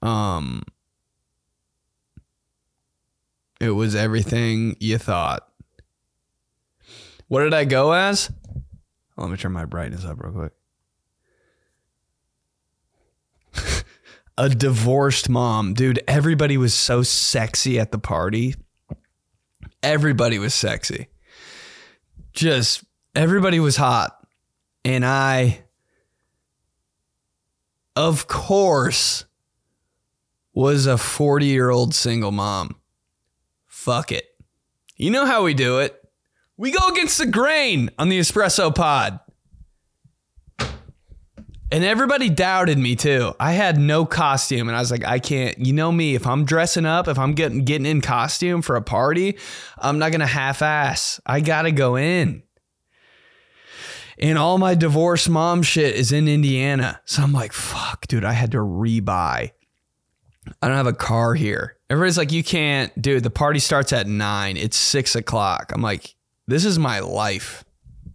um, 0.00 0.62
it 3.60 3.72
was 3.72 3.94
everything 3.94 4.78
you 4.80 4.96
thought. 4.96 5.46
What 7.28 7.42
did 7.42 7.52
I 7.52 7.66
go 7.66 7.92
as? 7.92 8.32
Let 9.18 9.28
me 9.28 9.36
turn 9.36 9.52
my 9.52 9.66
brightness 9.66 10.06
up 10.06 10.24
real 10.24 10.32
quick. 10.32 10.52
A 14.36 14.48
divorced 14.48 15.28
mom. 15.28 15.74
Dude, 15.74 16.02
everybody 16.08 16.56
was 16.56 16.74
so 16.74 17.02
sexy 17.02 17.78
at 17.78 17.92
the 17.92 17.98
party. 17.98 18.54
Everybody 19.82 20.38
was 20.38 20.54
sexy. 20.54 21.08
Just 22.32 22.84
everybody 23.14 23.60
was 23.60 23.76
hot. 23.76 24.16
And 24.84 25.04
I 25.04 25.64
of 27.96 28.26
course, 28.26 29.24
was 30.52 30.86
a 30.86 30.98
40 30.98 31.46
year 31.46 31.70
old 31.70 31.94
single 31.94 32.32
mom. 32.32 32.76
Fuck 33.66 34.12
it. 34.12 34.24
You 34.96 35.10
know 35.10 35.26
how 35.26 35.42
we 35.42 35.54
do 35.54 35.80
it. 35.80 36.00
We 36.56 36.70
go 36.70 36.88
against 36.88 37.18
the 37.18 37.26
grain 37.26 37.90
on 37.98 38.08
the 38.08 38.18
espresso 38.18 38.74
pod. 38.74 39.18
And 41.74 41.82
everybody 41.82 42.30
doubted 42.30 42.78
me 42.78 42.94
too. 42.94 43.34
I 43.40 43.50
had 43.50 43.80
no 43.80 44.06
costume 44.06 44.68
and 44.68 44.76
I 44.76 44.78
was 44.78 44.92
like, 44.92 45.04
I 45.04 45.18
can't, 45.18 45.58
you 45.58 45.72
know 45.72 45.90
me, 45.90 46.14
if 46.14 46.24
I'm 46.24 46.44
dressing 46.44 46.86
up, 46.86 47.08
if 47.08 47.18
I'm 47.18 47.32
getting 47.32 47.64
getting 47.64 47.84
in 47.84 48.00
costume 48.00 48.62
for 48.62 48.76
a 48.76 48.80
party, 48.80 49.36
I'm 49.78 49.98
not 49.98 50.12
gonna 50.12 50.24
half 50.24 50.62
ass. 50.62 51.20
I 51.26 51.40
gotta 51.40 51.72
go 51.72 51.96
in. 51.96 52.44
And 54.20 54.38
all 54.38 54.56
my 54.56 54.76
divorced 54.76 55.28
mom 55.28 55.64
shit 55.64 55.96
is 55.96 56.12
in 56.12 56.28
Indiana. 56.28 57.00
So 57.06 57.24
I'm 57.24 57.32
like, 57.32 57.52
fuck, 57.52 58.06
dude, 58.06 58.24
I 58.24 58.34
had 58.34 58.52
to 58.52 58.58
rebuy. 58.58 59.08
I 59.10 59.50
don't 60.68 60.76
have 60.76 60.86
a 60.86 60.92
car 60.92 61.34
here. 61.34 61.76
Everybody's 61.90 62.18
like, 62.18 62.30
you 62.30 62.44
can't, 62.44 63.02
dude, 63.02 63.24
the 63.24 63.30
party 63.30 63.58
starts 63.58 63.92
at 63.92 64.06
nine. 64.06 64.56
It's 64.56 64.76
six 64.76 65.16
o'clock. 65.16 65.72
I'm 65.74 65.82
like, 65.82 66.14
this 66.46 66.64
is 66.64 66.78
my 66.78 67.00
life. 67.00 67.64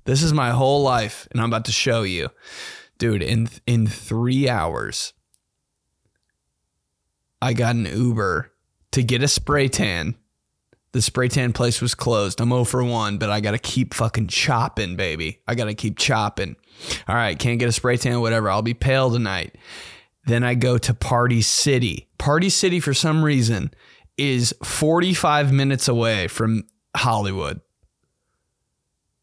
This 0.05 0.23
is 0.23 0.31
my 0.31 0.51
whole 0.51 0.81
life. 0.81 1.27
And 1.31 1.41
I'm 1.41 1.49
about 1.49 1.65
to 1.65 1.73
show 1.73 2.03
you. 2.03 2.29
Dude, 2.99 3.23
in 3.23 3.49
in 3.65 3.87
three 3.87 4.47
hours, 4.47 5.13
I 7.41 7.53
got 7.53 7.75
an 7.75 7.85
Uber 7.85 8.51
to 8.91 9.03
get 9.03 9.23
a 9.23 9.27
spray 9.27 9.69
tan. 9.69 10.15
The 10.91 11.01
spray 11.01 11.29
tan 11.29 11.53
place 11.53 11.81
was 11.81 11.95
closed. 11.95 12.41
I'm 12.41 12.49
0 12.49 12.63
for 12.65 12.83
1, 12.83 13.17
but 13.17 13.29
I 13.29 13.41
got 13.41 13.51
to 13.51 13.59
keep 13.59 13.93
fucking 13.93 14.27
chopping, 14.27 14.95
baby. 14.95 15.39
I 15.47 15.55
got 15.55 15.65
to 15.65 15.75
keep 15.75 15.97
chopping. 15.97 16.55
All 17.07 17.15
right, 17.15 17.37
can't 17.37 17.59
get 17.59 17.69
a 17.69 17.71
spray 17.71 17.95
tan, 17.95 18.21
whatever. 18.21 18.49
I'll 18.49 18.63
be 18.63 18.73
pale 18.73 19.11
tonight. 19.11 19.55
Then 20.25 20.43
I 20.43 20.55
go 20.55 20.77
to 20.79 20.93
Party 20.93 21.41
City. 21.41 22.09
Party 22.17 22.49
City, 22.49 22.79
for 22.79 22.93
some 22.93 23.23
reason, 23.23 23.71
is 24.17 24.53
45 24.63 25.53
minutes 25.53 25.87
away 25.87 26.27
from 26.27 26.63
Hollywood. 26.97 27.61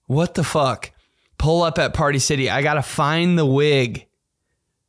What 0.07 0.35
the 0.35 0.45
fuck? 0.45 0.93
Pull 1.39 1.63
up 1.63 1.79
at 1.79 1.95
Party 1.95 2.19
City. 2.19 2.49
I 2.51 2.63
got 2.63 2.75
to 2.75 2.83
find 2.83 3.39
the 3.39 3.47
wig. 3.47 4.07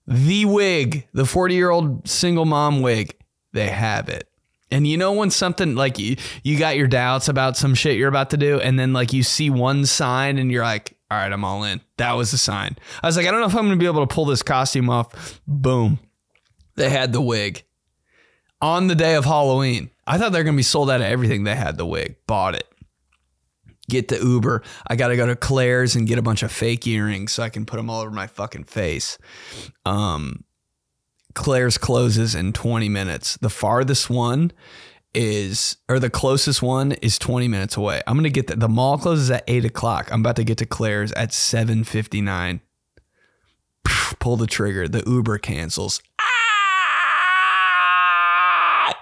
The 0.08 0.46
wig, 0.46 1.08
the 1.14 1.26
40 1.26 1.54
year 1.56 1.70
old 1.70 2.08
single 2.08 2.46
mom 2.46 2.82
wig. 2.82 3.16
They 3.52 3.68
have 3.68 4.08
it. 4.08 4.30
And 4.70 4.86
you 4.86 4.98
know 4.98 5.14
when 5.14 5.30
something 5.30 5.76
like 5.76 5.98
you, 5.98 6.18
you 6.44 6.60
got 6.60 6.76
your 6.76 6.88
doubts 6.88 7.30
about 7.30 7.56
some 7.56 7.74
shit 7.74 7.98
you're 7.98 8.10
about 8.10 8.32
to 8.32 8.38
do, 8.38 8.60
and 8.60 8.78
then 8.78 8.92
like 8.92 9.14
you 9.14 9.24
see 9.24 9.50
one 9.50 9.86
sign 9.86 10.38
and 10.38 10.52
you're 10.52 10.64
like, 10.64 10.98
all 11.10 11.18
right, 11.18 11.32
I'm 11.32 11.46
all 11.46 11.64
in. 11.64 11.80
That 11.98 12.14
was 12.14 12.32
the 12.32 12.38
sign. 12.38 12.76
I 13.02 13.08
was 13.08 13.16
like, 13.16 13.26
I 13.26 13.32
don't 13.32 13.40
know 13.40 13.48
if 13.48 13.56
I'm 13.56 13.66
gonna 13.66 13.78
be 13.78 13.86
able 13.86 14.06
to 14.06 14.14
pull 14.14 14.26
this 14.26 14.44
costume 14.44 14.90
off. 14.90 15.42
Boom. 15.48 16.00
They 16.76 16.90
had 16.90 17.14
the 17.14 17.22
wig. 17.22 17.64
On 18.62 18.88
the 18.88 18.96
day 18.96 19.16
of 19.16 19.24
Halloween. 19.24 19.90
I 20.06 20.18
thought 20.18 20.32
they 20.32 20.40
were 20.40 20.44
gonna 20.44 20.58
be 20.58 20.64
sold 20.64 20.90
out 20.90 21.02
of 21.02 21.08
everything. 21.08 21.44
They 21.44 21.56
had 21.56 21.78
the 21.78 21.86
wig. 21.86 22.16
Bought 22.28 22.56
it. 22.56 22.68
Get 23.90 24.10
the 24.10 24.18
Uber. 24.18 24.64
I 24.88 24.96
gotta 24.96 25.16
go 25.16 25.26
to 25.26 25.36
Claire's 25.36 25.96
and 25.96 26.08
get 26.08 26.20
a 26.20 26.22
bunch 26.22 26.44
of 26.44 26.52
fake 26.52 26.86
earrings 26.86 27.32
so 27.32 27.44
I 27.44 27.50
can 27.50 27.66
put 27.66 27.78
them 27.78 27.90
all 27.90 28.02
over 28.02 28.12
my 28.12 28.28
fucking 28.28 28.66
face. 28.66 29.18
Um 29.86 30.44
Claire's 31.34 31.78
closes 31.78 32.34
in 32.34 32.52
20 32.52 32.90
minutes. 32.90 33.38
The 33.38 33.50
farthest 33.50 34.10
one 34.10 34.52
is, 35.14 35.78
or 35.88 36.00
the 36.00 36.10
closest 36.10 36.62
one 36.62 36.94
is 36.94 37.20
20 37.20 37.48
minutes 37.48 37.78
away. 37.78 38.02
I'm 38.08 38.18
gonna 38.18 38.30
get 38.30 38.48
the, 38.48 38.56
the 38.56 38.68
mall 38.68 38.98
closes 38.98 39.30
at 39.32 39.44
eight 39.48 39.66
o'clock. 39.66 40.12
I'm 40.12 40.22
about 40.22 40.36
to 40.38 40.44
get 40.44 40.58
to 40.60 40.66
Claire's 40.66 41.12
at 41.14 41.30
7:59. 41.30 42.62
Pull 44.20 44.38
the 44.38 44.48
trigger. 44.48 44.88
The 44.88 45.04
Uber 45.08 45.38
cancels. 45.38 46.02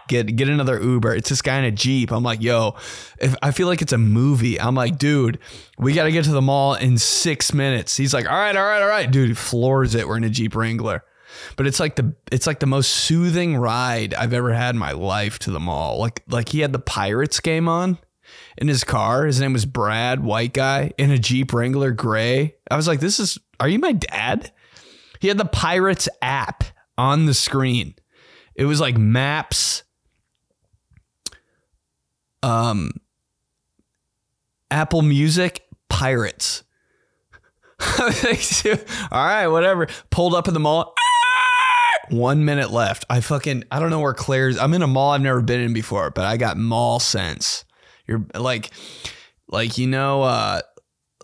Get 0.07 0.36
get 0.36 0.49
another 0.49 0.82
Uber. 0.82 1.15
It's 1.15 1.30
this 1.30 1.41
guy 1.41 1.57
in 1.57 1.65
a 1.65 1.72
Jeep. 1.72 2.11
I'm 2.11 2.23
like, 2.23 2.41
yo, 2.41 2.76
if 3.19 3.36
I 3.41 3.52
feel 3.52 3.68
like 3.68 3.82
it's 3.82 3.94
a 3.94 3.98
movie. 3.98 4.60
I'm 4.60 4.76
like, 4.76 4.98
dude, 4.98 5.40
we 5.77 5.94
gotta 5.94 6.11
get 6.11 6.26
to 6.26 6.32
the 6.32 6.41
mall 6.41 6.76
in 6.76 6.98
six 6.98 7.53
minutes. 7.53 7.98
He's 7.98 8.14
like, 8.14 8.26
all 8.26 8.38
right, 8.38 8.56
all 8.56 8.65
right, 8.65 8.82
all 8.82 8.88
right. 8.88 9.10
Dude, 9.10 9.38
floors 9.38 9.95
it. 9.95 10.07
We're 10.07 10.18
in 10.18 10.23
a 10.23 10.30
Jeep 10.30 10.56
Wrangler. 10.56 11.03
But 11.57 11.68
it's 11.68 11.80
like 11.80 11.95
the 11.95 12.15
it's 12.32 12.48
like 12.48 12.60
the 12.60 12.65
most 12.65 12.90
soothing 12.90 13.57
ride 13.57 14.14
I've 14.14 14.34
ever 14.34 14.53
had 14.53 14.76
in 14.76 14.80
my 14.80 14.91
life 14.91 15.40
to 15.40 15.52
the 15.52 15.60
mall. 15.60 15.99
Like 15.99 16.23
like 16.30 16.49
he 16.49 16.60
had 16.60 16.73
the 16.73 16.80
Pirates 16.80 17.40
game 17.40 17.68
on 17.68 17.98
in 18.57 18.68
his 18.68 18.84
car. 18.84 19.26
His 19.26 19.40
name 19.40 19.53
was 19.53 19.65
Brad, 19.65 20.23
white 20.23 20.53
guy, 20.53 20.91
in 20.98 21.11
a 21.11 21.18
Jeep 21.18 21.53
Wrangler 21.53 21.91
gray. 21.91 22.56
I 22.69 22.76
was 22.76 22.88
like, 22.88 22.99
this 22.99 23.19
is 23.19 23.38
are 23.60 23.69
you 23.69 23.80
my 23.80 23.94
dad? 23.94 24.52
He 25.19 25.27
had 25.27 25.38
the 25.38 25.45
Pirates 25.45 26.10
app 26.22 26.64
on 26.98 27.26
the 27.26 27.34
screen. 27.34 27.95
It 28.56 28.65
was 28.65 28.80
like 28.80 28.98
maps, 28.98 29.84
um, 32.46 32.92
Apple 34.70 35.02
Music, 35.02 35.66
Pirates. 35.90 36.64
All 38.00 38.08
right, 39.12 39.48
whatever. 39.48 39.88
Pulled 40.12 40.36
up 40.36 40.48
in 40.48 40.54
the 40.54 40.60
mall. 40.60 40.94
One 42.10 42.46
minute 42.46 42.70
left. 42.70 43.04
I 43.10 43.20
fucking 43.20 43.64
I 43.72 43.80
don't 43.80 43.90
know 43.90 44.00
where 44.00 44.14
Claire's. 44.14 44.60
I'm 44.60 44.76
in 44.76 44.84
a 44.84 44.88
mall 44.88 45.12
I've 45.12 45.22
never 45.22 45.42
been 45.42 45.60
in 45.60 45.74
before, 45.74 46.12
but 46.12 46.26
I 46.26 46.38
got 46.38 46.56
mall 46.56 47.00
sense. 47.00 47.66
You're 48.08 48.24
like, 48.36 48.70
like 49.48 49.80
you 49.80 49.88
know, 49.88 50.22
uh, 50.22 50.62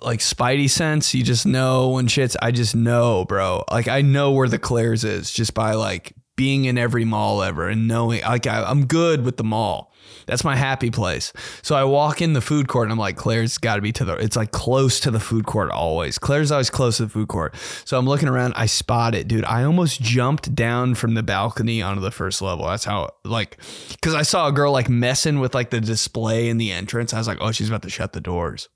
like 0.02 0.19
Spidey 0.19 0.69
sense. 0.69 1.14
You 1.14 1.23
just 1.23 1.45
know 1.45 1.89
when 1.89 2.07
shit's. 2.07 2.35
I 2.41 2.49
just 2.49 2.76
know, 2.76 3.26
bro. 3.26 3.64
Like 3.69 3.88
I 3.88 4.02
know 4.02 4.31
where 4.31 4.48
the 4.48 4.57
Claire's 4.57 5.03
is 5.03 5.31
just 5.31 5.53
by 5.53 5.73
like 5.73 6.14
being 6.35 6.65
in 6.65 6.80
every 6.80 7.06
mall 7.06 7.43
ever 7.43 7.68
and 7.68 7.88
knowing. 7.88 8.22
Like 8.23 8.48
I, 8.48 8.64
I'm 8.64 8.88
good 8.88 9.23
with 9.23 9.38
the 9.38 9.43
mall. 9.43 9.90
That's 10.31 10.45
my 10.45 10.55
happy 10.55 10.91
place. 10.91 11.33
So 11.61 11.75
I 11.75 11.83
walk 11.83 12.21
in 12.21 12.31
the 12.31 12.39
food 12.39 12.69
court 12.69 12.85
and 12.85 12.93
I'm 12.93 12.97
like, 12.97 13.17
Claire's 13.17 13.57
got 13.57 13.75
to 13.75 13.81
be 13.81 13.91
to 13.91 14.05
the, 14.05 14.13
it's 14.13 14.37
like 14.37 14.51
close 14.51 15.01
to 15.01 15.11
the 15.11 15.19
food 15.19 15.45
court 15.45 15.69
always. 15.71 16.17
Claire's 16.17 16.53
always 16.53 16.69
close 16.69 16.97
to 16.97 17.03
the 17.03 17.09
food 17.09 17.27
court. 17.27 17.53
So 17.83 17.97
I'm 17.97 18.05
looking 18.05 18.29
around. 18.29 18.53
I 18.55 18.65
spot 18.65 19.13
it, 19.13 19.27
dude. 19.27 19.43
I 19.43 19.65
almost 19.65 19.99
jumped 19.99 20.55
down 20.55 20.95
from 20.95 21.15
the 21.15 21.21
balcony 21.21 21.81
onto 21.81 21.99
the 21.99 22.11
first 22.11 22.41
level. 22.41 22.65
That's 22.65 22.85
how, 22.85 23.09
like, 23.25 23.57
because 23.89 24.15
I 24.15 24.21
saw 24.21 24.47
a 24.47 24.53
girl 24.53 24.71
like 24.71 24.87
messing 24.87 25.41
with 25.41 25.53
like 25.53 25.69
the 25.69 25.81
display 25.81 26.47
in 26.47 26.57
the 26.57 26.71
entrance. 26.71 27.13
I 27.13 27.17
was 27.17 27.27
like, 27.27 27.39
oh, 27.41 27.51
she's 27.51 27.67
about 27.67 27.81
to 27.81 27.89
shut 27.89 28.13
the 28.13 28.21
doors. 28.21 28.69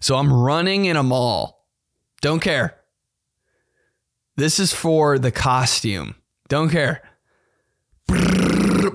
So 0.00 0.16
I'm 0.16 0.32
running 0.32 0.86
in 0.86 0.96
a 0.96 1.02
mall. 1.02 1.66
Don't 2.22 2.40
care. 2.40 2.78
This 4.36 4.58
is 4.58 4.72
for 4.72 5.18
the 5.18 5.30
costume. 5.30 6.14
Don't 6.48 6.70
care 6.70 7.02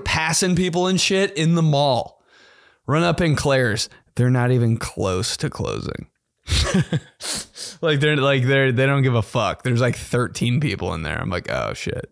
passing 0.04 0.56
people 0.56 0.86
and 0.86 1.00
shit 1.00 1.36
in 1.36 1.54
the 1.54 1.62
mall. 1.62 2.22
Run 2.86 3.02
up 3.02 3.20
in 3.20 3.36
Claire's. 3.36 3.88
They're 4.16 4.30
not 4.30 4.50
even 4.50 4.76
close 4.76 5.36
to 5.38 5.50
closing. 5.50 6.08
like 7.80 8.00
they're 8.00 8.16
like 8.16 8.44
they're 8.44 8.70
they 8.70 8.86
don't 8.86 9.02
give 9.02 9.14
a 9.14 9.22
fuck. 9.22 9.62
There's 9.62 9.80
like 9.80 9.96
13 9.96 10.60
people 10.60 10.92
in 10.94 11.02
there. 11.02 11.18
I'm 11.18 11.30
like, 11.30 11.50
oh 11.50 11.72
shit. 11.74 12.10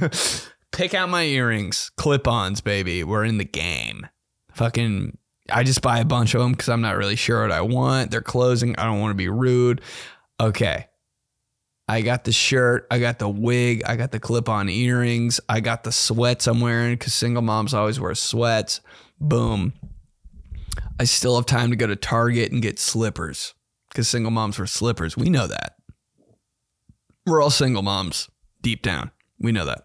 Pick 0.72 0.94
out 0.94 1.10
my 1.10 1.24
earrings, 1.24 1.90
clip-ons, 1.96 2.60
baby. 2.60 3.04
We're 3.04 3.24
in 3.24 3.38
the 3.38 3.44
game. 3.44 4.06
Fucking 4.52 5.18
I 5.50 5.64
just 5.64 5.82
buy 5.82 5.98
a 5.98 6.04
bunch 6.04 6.34
of 6.34 6.40
them 6.40 6.52
because 6.52 6.68
I'm 6.68 6.80
not 6.80 6.96
really 6.96 7.16
sure 7.16 7.42
what 7.42 7.52
I 7.52 7.60
want. 7.60 8.10
They're 8.10 8.22
closing. 8.22 8.76
I 8.78 8.84
don't 8.84 9.00
want 9.00 9.10
to 9.10 9.16
be 9.16 9.28
rude. 9.28 9.80
Okay. 10.40 10.86
I 11.92 12.00
got 12.00 12.24
the 12.24 12.32
shirt, 12.32 12.86
I 12.90 12.98
got 13.00 13.18
the 13.18 13.28
wig, 13.28 13.82
I 13.84 13.96
got 13.96 14.12
the 14.12 14.18
clip 14.18 14.48
on 14.48 14.70
earrings, 14.70 15.42
I 15.46 15.60
got 15.60 15.84
the 15.84 15.92
sweats 15.92 16.46
I'm 16.46 16.62
wearing 16.62 16.94
because 16.94 17.12
single 17.12 17.42
moms 17.42 17.74
always 17.74 18.00
wear 18.00 18.14
sweats. 18.14 18.80
Boom. 19.20 19.74
I 20.98 21.04
still 21.04 21.36
have 21.36 21.44
time 21.44 21.68
to 21.68 21.76
go 21.76 21.86
to 21.86 21.94
Target 21.94 22.50
and 22.50 22.62
get 22.62 22.78
slippers 22.78 23.52
because 23.90 24.08
single 24.08 24.30
moms 24.30 24.58
wear 24.58 24.66
slippers. 24.66 25.18
We 25.18 25.28
know 25.28 25.46
that. 25.46 25.74
We're 27.26 27.42
all 27.42 27.50
single 27.50 27.82
moms 27.82 28.30
deep 28.62 28.80
down. 28.80 29.10
We 29.38 29.52
know 29.52 29.66
that. 29.66 29.82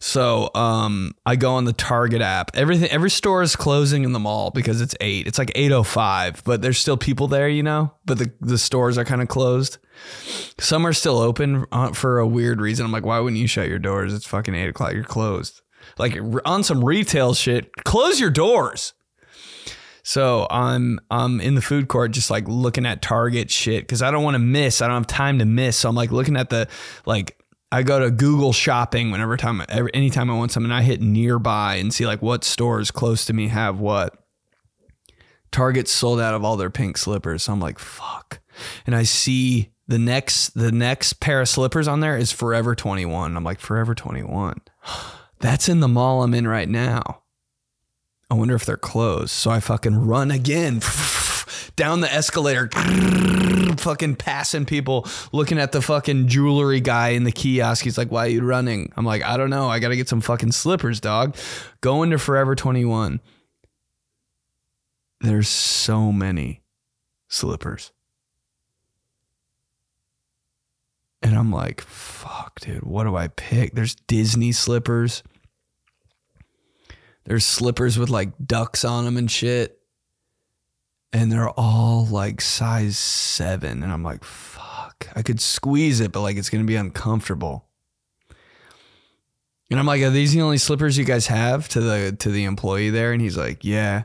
So 0.00 0.50
um, 0.54 1.12
I 1.24 1.36
go 1.36 1.54
on 1.54 1.64
the 1.64 1.72
Target 1.72 2.20
app. 2.20 2.50
Everything, 2.54 2.90
every 2.90 3.10
store 3.10 3.42
is 3.42 3.56
closing 3.56 4.04
in 4.04 4.12
the 4.12 4.18
mall 4.18 4.50
because 4.50 4.80
it's 4.80 4.94
eight. 5.00 5.26
It's 5.26 5.38
like 5.38 5.50
eight 5.54 5.72
oh 5.72 5.82
five, 5.82 6.42
but 6.44 6.60
there's 6.60 6.78
still 6.78 6.96
people 6.96 7.26
there, 7.26 7.48
you 7.48 7.62
know. 7.62 7.94
But 8.04 8.18
the 8.18 8.32
the 8.40 8.58
stores 8.58 8.98
are 8.98 9.04
kind 9.04 9.22
of 9.22 9.28
closed. 9.28 9.78
Some 10.58 10.86
are 10.86 10.92
still 10.92 11.18
open 11.18 11.64
uh, 11.72 11.92
for 11.92 12.18
a 12.18 12.26
weird 12.26 12.60
reason. 12.60 12.84
I'm 12.84 12.92
like, 12.92 13.06
why 13.06 13.18
wouldn't 13.18 13.40
you 13.40 13.46
shut 13.46 13.68
your 13.68 13.78
doors? 13.78 14.12
It's 14.12 14.26
fucking 14.26 14.54
eight 14.54 14.68
o'clock. 14.68 14.92
You're 14.92 15.04
closed. 15.04 15.62
Like 15.98 16.18
on 16.44 16.62
some 16.64 16.84
retail 16.84 17.34
shit, 17.34 17.72
close 17.84 18.20
your 18.20 18.30
doors. 18.30 18.94
So 20.02 20.46
I'm 20.50 21.00
I'm 21.10 21.40
in 21.40 21.54
the 21.54 21.62
food 21.62 21.88
court 21.88 22.12
just 22.12 22.30
like 22.30 22.46
looking 22.46 22.84
at 22.84 23.00
Target 23.00 23.50
shit 23.50 23.84
because 23.84 24.02
I 24.02 24.10
don't 24.10 24.22
want 24.22 24.34
to 24.34 24.38
miss. 24.38 24.82
I 24.82 24.86
don't 24.86 24.96
have 24.96 25.06
time 25.06 25.38
to 25.38 25.46
miss. 25.46 25.78
So 25.78 25.88
I'm 25.88 25.94
like 25.94 26.12
looking 26.12 26.36
at 26.36 26.50
the 26.50 26.68
like 27.06 27.38
I 27.74 27.82
go 27.82 27.98
to 27.98 28.12
Google 28.12 28.52
Shopping 28.52 29.10
whenever 29.10 29.36
time 29.36 29.60
every, 29.68 29.92
anytime 29.92 30.30
I 30.30 30.36
want 30.36 30.52
something. 30.52 30.70
I 30.70 30.82
hit 30.82 31.00
nearby 31.00 31.74
and 31.74 31.92
see 31.92 32.06
like 32.06 32.22
what 32.22 32.44
stores 32.44 32.92
close 32.92 33.24
to 33.24 33.32
me 33.32 33.48
have 33.48 33.80
what. 33.80 34.16
Target 35.50 35.88
sold 35.88 36.20
out 36.20 36.34
of 36.34 36.44
all 36.44 36.56
their 36.56 36.70
pink 36.70 36.96
slippers. 36.96 37.42
So 37.42 37.52
I'm 37.52 37.58
like, 37.58 37.80
fuck. 37.80 38.38
And 38.86 38.94
I 38.94 39.02
see 39.02 39.72
The 39.88 39.98
next 39.98 40.50
the 40.50 40.70
next 40.70 41.14
pair 41.14 41.40
of 41.40 41.48
slippers 41.48 41.88
on 41.88 41.98
there 41.98 42.16
is 42.16 42.30
Forever 42.30 42.76
21. 42.76 43.36
I'm 43.36 43.42
like, 43.42 43.58
Forever 43.58 43.92
21. 43.92 44.60
That's 45.40 45.68
in 45.68 45.80
the 45.80 45.88
mall 45.88 46.22
I'm 46.22 46.32
in 46.32 46.46
right 46.46 46.68
now. 46.68 47.22
I 48.30 48.34
wonder 48.34 48.54
if 48.54 48.64
they're 48.64 48.76
closed. 48.76 49.30
So 49.30 49.50
I 49.50 49.58
fucking 49.58 50.06
run 50.06 50.30
again 50.30 50.80
down 51.76 52.00
the 52.00 52.12
escalator, 52.12 52.68
fucking 53.78 54.16
passing 54.16 54.64
people, 54.64 55.06
looking 55.32 55.58
at 55.58 55.72
the 55.72 55.82
fucking 55.82 56.28
jewelry 56.28 56.80
guy 56.80 57.10
in 57.10 57.24
the 57.24 57.32
kiosk. 57.32 57.84
He's 57.84 57.98
like, 57.98 58.10
Why 58.10 58.26
are 58.26 58.30
you 58.30 58.42
running? 58.42 58.92
I'm 58.96 59.04
like, 59.04 59.22
I 59.22 59.36
don't 59.36 59.50
know. 59.50 59.68
I 59.68 59.78
got 59.78 59.88
to 59.88 59.96
get 59.96 60.08
some 60.08 60.20
fucking 60.20 60.52
slippers, 60.52 61.00
dog. 61.00 61.36
Going 61.80 62.10
to 62.10 62.18
Forever 62.18 62.54
21. 62.54 63.20
There's 65.20 65.48
so 65.48 66.12
many 66.12 66.62
slippers. 67.28 67.92
And 71.22 71.34
I'm 71.34 71.50
like, 71.50 71.80
fuck, 71.80 72.60
dude, 72.60 72.82
what 72.82 73.04
do 73.04 73.16
I 73.16 73.28
pick? 73.28 73.74
There's 73.74 73.94
Disney 73.94 74.52
slippers. 74.52 75.22
There's 77.24 77.46
slippers 77.46 77.98
with 77.98 78.10
like 78.10 78.32
ducks 78.46 78.84
on 78.84 79.06
them 79.06 79.16
and 79.16 79.30
shit. 79.30 79.78
And 81.14 81.30
they're 81.30 81.50
all 81.50 82.06
like 82.06 82.40
size 82.40 82.98
seven. 82.98 83.84
And 83.84 83.92
I'm 83.92 84.02
like, 84.02 84.24
fuck, 84.24 85.08
I 85.14 85.22
could 85.22 85.40
squeeze 85.40 86.00
it, 86.00 86.10
but 86.10 86.22
like 86.22 86.36
it's 86.36 86.50
to 86.50 86.64
be 86.64 86.74
uncomfortable. 86.74 87.66
And 89.70 89.78
I'm 89.78 89.86
like, 89.86 90.02
are 90.02 90.10
these 90.10 90.32
the 90.32 90.42
only 90.42 90.58
slippers 90.58 90.98
you 90.98 91.04
guys 91.04 91.28
have 91.28 91.68
to 91.68 91.80
the 91.80 92.16
to 92.18 92.30
the 92.30 92.44
employee 92.44 92.90
there? 92.90 93.12
And 93.12 93.22
he's 93.22 93.36
like, 93.36 93.64
yeah. 93.64 94.04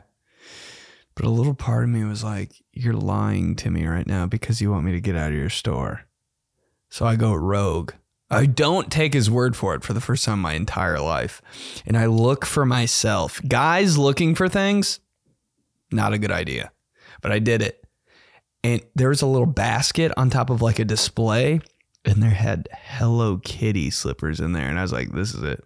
But 1.16 1.24
a 1.24 1.30
little 1.30 1.54
part 1.54 1.82
of 1.82 1.90
me 1.90 2.04
was 2.04 2.22
like, 2.22 2.52
you're 2.72 2.94
lying 2.94 3.56
to 3.56 3.70
me 3.70 3.86
right 3.86 4.06
now 4.06 4.26
because 4.26 4.60
you 4.60 4.70
want 4.70 4.84
me 4.84 4.92
to 4.92 5.00
get 5.00 5.16
out 5.16 5.32
of 5.32 5.38
your 5.38 5.50
store. 5.50 6.02
So 6.90 7.06
I 7.06 7.16
go 7.16 7.34
rogue. 7.34 7.92
I 8.30 8.46
don't 8.46 8.90
take 8.90 9.14
his 9.14 9.28
word 9.28 9.56
for 9.56 9.74
it 9.74 9.82
for 9.82 9.92
the 9.92 10.00
first 10.00 10.24
time 10.24 10.34
in 10.34 10.40
my 10.40 10.52
entire 10.54 11.00
life. 11.00 11.42
And 11.84 11.96
I 11.96 12.06
look 12.06 12.46
for 12.46 12.64
myself. 12.64 13.40
Guys 13.48 13.98
looking 13.98 14.36
for 14.36 14.48
things, 14.48 15.00
not 15.90 16.12
a 16.12 16.18
good 16.18 16.30
idea. 16.30 16.70
But 17.20 17.32
I 17.32 17.38
did 17.38 17.62
it. 17.62 17.84
And 18.62 18.82
there 18.94 19.08
was 19.08 19.22
a 19.22 19.26
little 19.26 19.46
basket 19.46 20.12
on 20.16 20.30
top 20.30 20.50
of 20.50 20.60
like 20.60 20.78
a 20.78 20.84
display, 20.84 21.60
and 22.04 22.22
there 22.22 22.30
had 22.30 22.68
Hello 22.72 23.38
Kitty 23.38 23.90
slippers 23.90 24.40
in 24.40 24.52
there. 24.52 24.68
And 24.68 24.78
I 24.78 24.82
was 24.82 24.92
like, 24.92 25.12
this 25.12 25.34
is 25.34 25.42
it. 25.42 25.64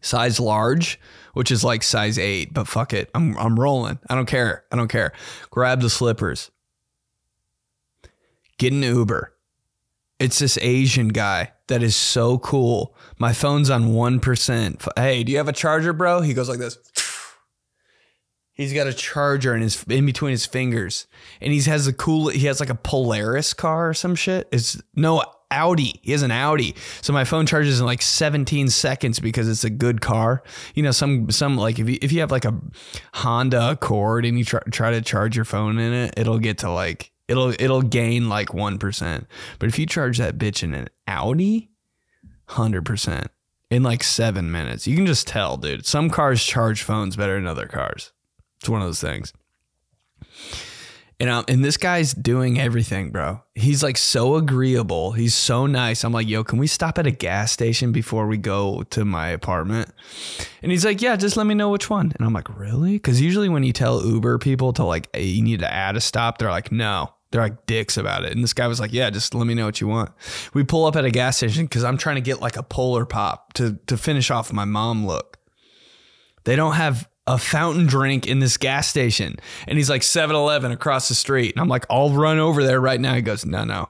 Size 0.00 0.40
large, 0.40 0.98
which 1.34 1.52
is 1.52 1.62
like 1.62 1.84
size 1.84 2.18
eight, 2.18 2.52
but 2.52 2.66
fuck 2.66 2.92
it. 2.92 3.08
I'm 3.14 3.38
I'm 3.38 3.58
rolling. 3.58 4.00
I 4.10 4.16
don't 4.16 4.26
care. 4.26 4.64
I 4.72 4.76
don't 4.76 4.88
care. 4.88 5.12
Grab 5.50 5.80
the 5.80 5.90
slippers. 5.90 6.50
Get 8.58 8.72
an 8.72 8.82
Uber. 8.82 9.32
It's 10.18 10.38
this 10.38 10.56
Asian 10.58 11.08
guy 11.08 11.52
that 11.66 11.82
is 11.82 11.96
so 11.96 12.38
cool. 12.38 12.94
My 13.18 13.32
phone's 13.32 13.70
on 13.70 13.88
1%. 13.88 14.88
Hey, 14.96 15.24
do 15.24 15.32
you 15.32 15.38
have 15.38 15.48
a 15.48 15.52
charger, 15.52 15.92
bro? 15.92 16.20
He 16.20 16.32
goes 16.32 16.48
like 16.48 16.60
this. 16.60 16.78
He's 18.54 18.72
got 18.72 18.86
a 18.86 18.92
charger 18.92 19.54
in 19.54 19.62
his 19.62 19.82
in 19.84 20.04
between 20.04 20.32
his 20.32 20.46
fingers. 20.46 21.06
And 21.40 21.52
he 21.52 21.60
has 21.62 21.86
a 21.86 21.92
cool 21.92 22.28
he 22.28 22.46
has 22.46 22.60
like 22.60 22.70
a 22.70 22.74
Polaris 22.74 23.54
car 23.54 23.90
or 23.90 23.94
some 23.94 24.14
shit. 24.14 24.48
It's 24.52 24.80
no 24.94 25.22
Audi. 25.50 26.00
He 26.02 26.12
has 26.12 26.22
an 26.22 26.30
Audi. 26.30 26.74
So 27.00 27.12
my 27.12 27.24
phone 27.24 27.46
charges 27.46 27.80
in 27.80 27.86
like 27.86 28.02
17 28.02 28.68
seconds 28.70 29.20
because 29.20 29.48
it's 29.48 29.64
a 29.64 29.70
good 29.70 30.00
car. 30.00 30.42
You 30.74 30.82
know, 30.82 30.90
some 30.90 31.30
some 31.30 31.56
like 31.56 31.78
if 31.78 31.88
you 31.88 31.98
if 32.02 32.12
you 32.12 32.20
have 32.20 32.30
like 32.30 32.44
a 32.44 32.58
Honda 33.14 33.70
Accord 33.70 34.24
and 34.24 34.38
you 34.38 34.44
try, 34.44 34.60
try 34.70 34.90
to 34.90 35.02
charge 35.02 35.36
your 35.36 35.44
phone 35.44 35.78
in 35.78 35.92
it, 35.92 36.14
it'll 36.16 36.38
get 36.38 36.58
to 36.58 36.70
like 36.70 37.12
it'll 37.28 37.50
it'll 37.50 37.82
gain 37.82 38.28
like 38.28 38.48
1%. 38.48 39.26
But 39.58 39.68
if 39.68 39.78
you 39.78 39.86
charge 39.86 40.18
that 40.18 40.38
bitch 40.38 40.62
in 40.62 40.74
an 40.74 40.88
Audi, 41.06 41.70
100% 42.48 43.26
in 43.70 43.82
like 43.82 44.02
7 44.02 44.52
minutes. 44.52 44.86
You 44.86 44.96
can 44.96 45.06
just 45.06 45.26
tell, 45.26 45.56
dude. 45.56 45.86
Some 45.86 46.10
cars 46.10 46.44
charge 46.44 46.82
phones 46.82 47.16
better 47.16 47.36
than 47.36 47.46
other 47.46 47.66
cars. 47.66 48.12
It's 48.62 48.68
one 48.68 48.80
of 48.80 48.86
those 48.86 49.00
things. 49.00 49.32
And 51.18 51.28
um, 51.28 51.44
and 51.48 51.64
this 51.64 51.76
guy's 51.76 52.14
doing 52.14 52.60
everything, 52.60 53.10
bro. 53.10 53.42
He's 53.56 53.82
like 53.82 53.96
so 53.96 54.36
agreeable. 54.36 55.12
He's 55.12 55.34
so 55.34 55.66
nice. 55.66 56.04
I'm 56.04 56.12
like, 56.12 56.28
yo, 56.28 56.44
can 56.44 56.60
we 56.60 56.68
stop 56.68 56.96
at 56.96 57.06
a 57.06 57.10
gas 57.10 57.50
station 57.50 57.90
before 57.90 58.28
we 58.28 58.36
go 58.36 58.84
to 58.90 59.04
my 59.04 59.28
apartment? 59.28 59.90
And 60.62 60.70
he's 60.70 60.84
like, 60.84 61.02
yeah, 61.02 61.16
just 61.16 61.36
let 61.36 61.46
me 61.46 61.54
know 61.54 61.70
which 61.70 61.90
one. 61.90 62.12
And 62.16 62.24
I'm 62.26 62.32
like, 62.32 62.56
really? 62.56 62.92
Because 62.92 63.20
usually 63.20 63.48
when 63.48 63.64
you 63.64 63.72
tell 63.72 64.04
Uber 64.04 64.38
people 64.38 64.72
to 64.74 64.84
like, 64.84 65.08
hey, 65.12 65.24
you 65.24 65.42
need 65.42 65.58
to 65.60 65.72
add 65.72 65.96
a 65.96 66.00
stop, 66.00 66.38
they're 66.38 66.50
like, 66.50 66.70
no. 66.70 67.12
They're 67.32 67.42
like 67.42 67.66
dicks 67.66 67.96
about 67.96 68.24
it. 68.24 68.32
And 68.32 68.44
this 68.44 68.52
guy 68.52 68.68
was 68.68 68.78
like, 68.78 68.92
yeah, 68.92 69.10
just 69.10 69.34
let 69.34 69.46
me 69.46 69.54
know 69.54 69.64
what 69.64 69.80
you 69.80 69.88
want. 69.88 70.10
We 70.54 70.62
pull 70.62 70.84
up 70.84 70.94
at 70.94 71.04
a 71.04 71.10
gas 71.10 71.38
station 71.38 71.64
because 71.64 71.82
I'm 71.82 71.98
trying 71.98 72.16
to 72.16 72.20
get 72.20 72.40
like 72.40 72.56
a 72.56 72.62
polar 72.62 73.06
pop 73.06 73.54
to 73.54 73.78
to 73.86 73.96
finish 73.96 74.30
off 74.30 74.52
my 74.52 74.66
mom 74.66 75.06
look. 75.06 75.38
They 76.44 76.56
don't 76.56 76.74
have 76.74 77.08
a 77.26 77.38
fountain 77.38 77.86
drink 77.86 78.26
in 78.26 78.40
this 78.40 78.56
gas 78.56 78.88
station. 78.88 79.36
And 79.66 79.78
he's 79.78 79.90
like 79.90 80.02
7 80.02 80.34
Eleven 80.34 80.72
across 80.72 81.08
the 81.08 81.14
street. 81.14 81.54
And 81.54 81.60
I'm 81.60 81.68
like, 81.68 81.86
I'll 81.88 82.10
run 82.10 82.38
over 82.38 82.62
there 82.64 82.80
right 82.80 83.00
now. 83.00 83.14
He 83.14 83.22
goes, 83.22 83.44
No, 83.44 83.64
no. 83.64 83.88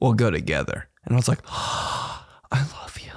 We'll 0.00 0.12
go 0.12 0.30
together. 0.30 0.88
And 1.04 1.14
I 1.14 1.16
was 1.16 1.28
like, 1.28 1.40
oh, 1.48 2.26
I 2.52 2.60
love 2.60 2.98
you. 3.00 3.12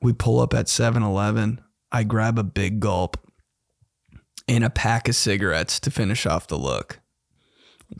We 0.00 0.12
pull 0.12 0.40
up 0.40 0.54
at 0.54 0.68
7 0.68 1.02
Eleven. 1.02 1.60
I 1.92 2.02
grab 2.02 2.38
a 2.38 2.44
big 2.44 2.80
gulp 2.80 3.16
and 4.48 4.64
a 4.64 4.70
pack 4.70 5.08
of 5.08 5.14
cigarettes 5.14 5.78
to 5.80 5.90
finish 5.90 6.26
off 6.26 6.48
the 6.48 6.58
look. 6.58 7.00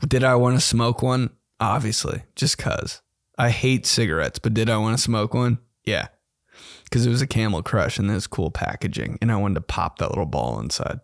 Did 0.05 0.23
I 0.23 0.35
want 0.35 0.57
to 0.57 0.61
smoke 0.61 1.01
one? 1.01 1.29
Obviously, 1.59 2.23
just 2.35 2.57
cuz. 2.57 3.01
I 3.37 3.49
hate 3.49 3.85
cigarettes, 3.85 4.39
but 4.39 4.53
did 4.53 4.69
I 4.69 4.77
want 4.77 4.97
to 4.97 5.01
smoke 5.01 5.33
one? 5.33 5.59
Yeah 5.85 6.07
because 6.89 7.05
it 7.05 7.09
was 7.09 7.21
a 7.21 7.27
Camel 7.27 7.61
Crush 7.61 7.99
and 7.99 8.09
this 8.09 8.27
cool 8.27 8.51
packaging, 8.51 9.17
and 9.21 9.31
I 9.31 9.35
wanted 9.35 9.55
to 9.55 9.61
pop 9.61 9.99
that 9.99 10.09
little 10.09 10.25
ball 10.25 10.59
inside. 10.59 10.99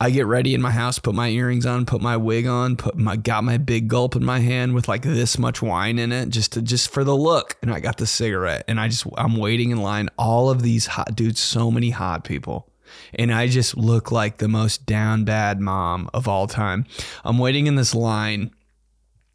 I 0.00 0.10
get 0.10 0.26
ready 0.26 0.52
in 0.52 0.60
my 0.60 0.72
house, 0.72 0.98
put 0.98 1.14
my 1.14 1.28
earrings 1.28 1.64
on, 1.64 1.86
put 1.86 2.00
my 2.00 2.16
wig 2.16 2.44
on, 2.48 2.74
put 2.74 2.96
my 2.96 3.14
got 3.14 3.44
my 3.44 3.56
big 3.56 3.86
gulp 3.86 4.16
in 4.16 4.24
my 4.24 4.40
hand 4.40 4.74
with 4.74 4.88
like 4.88 5.02
this 5.02 5.38
much 5.38 5.62
wine 5.62 6.00
in 6.00 6.10
it, 6.10 6.30
just 6.30 6.54
to 6.54 6.62
just 6.62 6.90
for 6.90 7.04
the 7.04 7.16
look. 7.16 7.56
And 7.62 7.72
I 7.72 7.78
got 7.78 7.98
the 7.98 8.06
cigarette, 8.06 8.64
and 8.66 8.80
I 8.80 8.88
just 8.88 9.06
I'm 9.16 9.36
waiting 9.36 9.70
in 9.70 9.80
line. 9.80 10.08
All 10.18 10.50
of 10.50 10.62
these 10.62 10.86
hot 10.86 11.14
dudes, 11.14 11.38
so 11.38 11.70
many 11.70 11.90
hot 11.90 12.24
people. 12.24 12.68
And 13.14 13.32
I 13.32 13.46
just 13.46 13.76
look 13.76 14.10
like 14.10 14.38
the 14.38 14.48
most 14.48 14.86
down 14.86 15.24
bad 15.24 15.60
mom 15.60 16.10
of 16.12 16.26
all 16.26 16.48
time. 16.48 16.84
I'm 17.24 17.38
waiting 17.38 17.68
in 17.68 17.76
this 17.76 17.94
line 17.94 18.50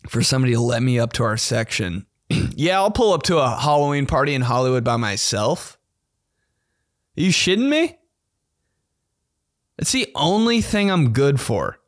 for 0.10 0.22
somebody 0.22 0.54
to 0.54 0.60
let 0.60 0.84
me 0.84 1.00
up 1.00 1.14
to 1.14 1.24
our 1.24 1.38
section 1.38 2.06
yeah, 2.56 2.78
I'll 2.78 2.92
pull 2.92 3.14
up 3.14 3.24
to 3.24 3.38
a 3.38 3.50
Halloween 3.50 4.06
party 4.06 4.34
in 4.34 4.42
Hollywood 4.42 4.84
by 4.84 4.98
myself. 4.98 5.78
Are 7.18 7.22
you 7.22 7.32
shitting 7.32 7.70
me? 7.70 7.98
It's 9.78 9.92
the 9.92 10.12
only 10.16 10.62
thing 10.62 10.90
I'm 10.90 11.14
good 11.14 11.40
for 11.40 11.80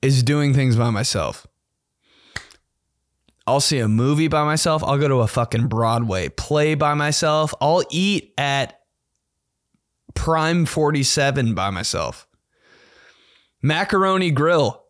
is 0.00 0.22
doing 0.22 0.54
things 0.54 0.76
by 0.76 0.90
myself. 0.90 1.46
I'll 3.46 3.60
see 3.60 3.78
a 3.78 3.88
movie 3.88 4.28
by 4.28 4.44
myself. 4.44 4.84
I'll 4.84 4.98
go 4.98 5.08
to 5.08 5.20
a 5.20 5.26
fucking 5.26 5.66
Broadway 5.66 6.28
play 6.28 6.74
by 6.74 6.94
myself. 6.94 7.52
I'll 7.60 7.82
eat 7.90 8.32
at 8.38 8.80
Prime 10.14 10.66
47 10.66 11.54
by 11.54 11.70
myself. 11.70 12.28
Macaroni 13.62 14.30
Grill. 14.30 14.84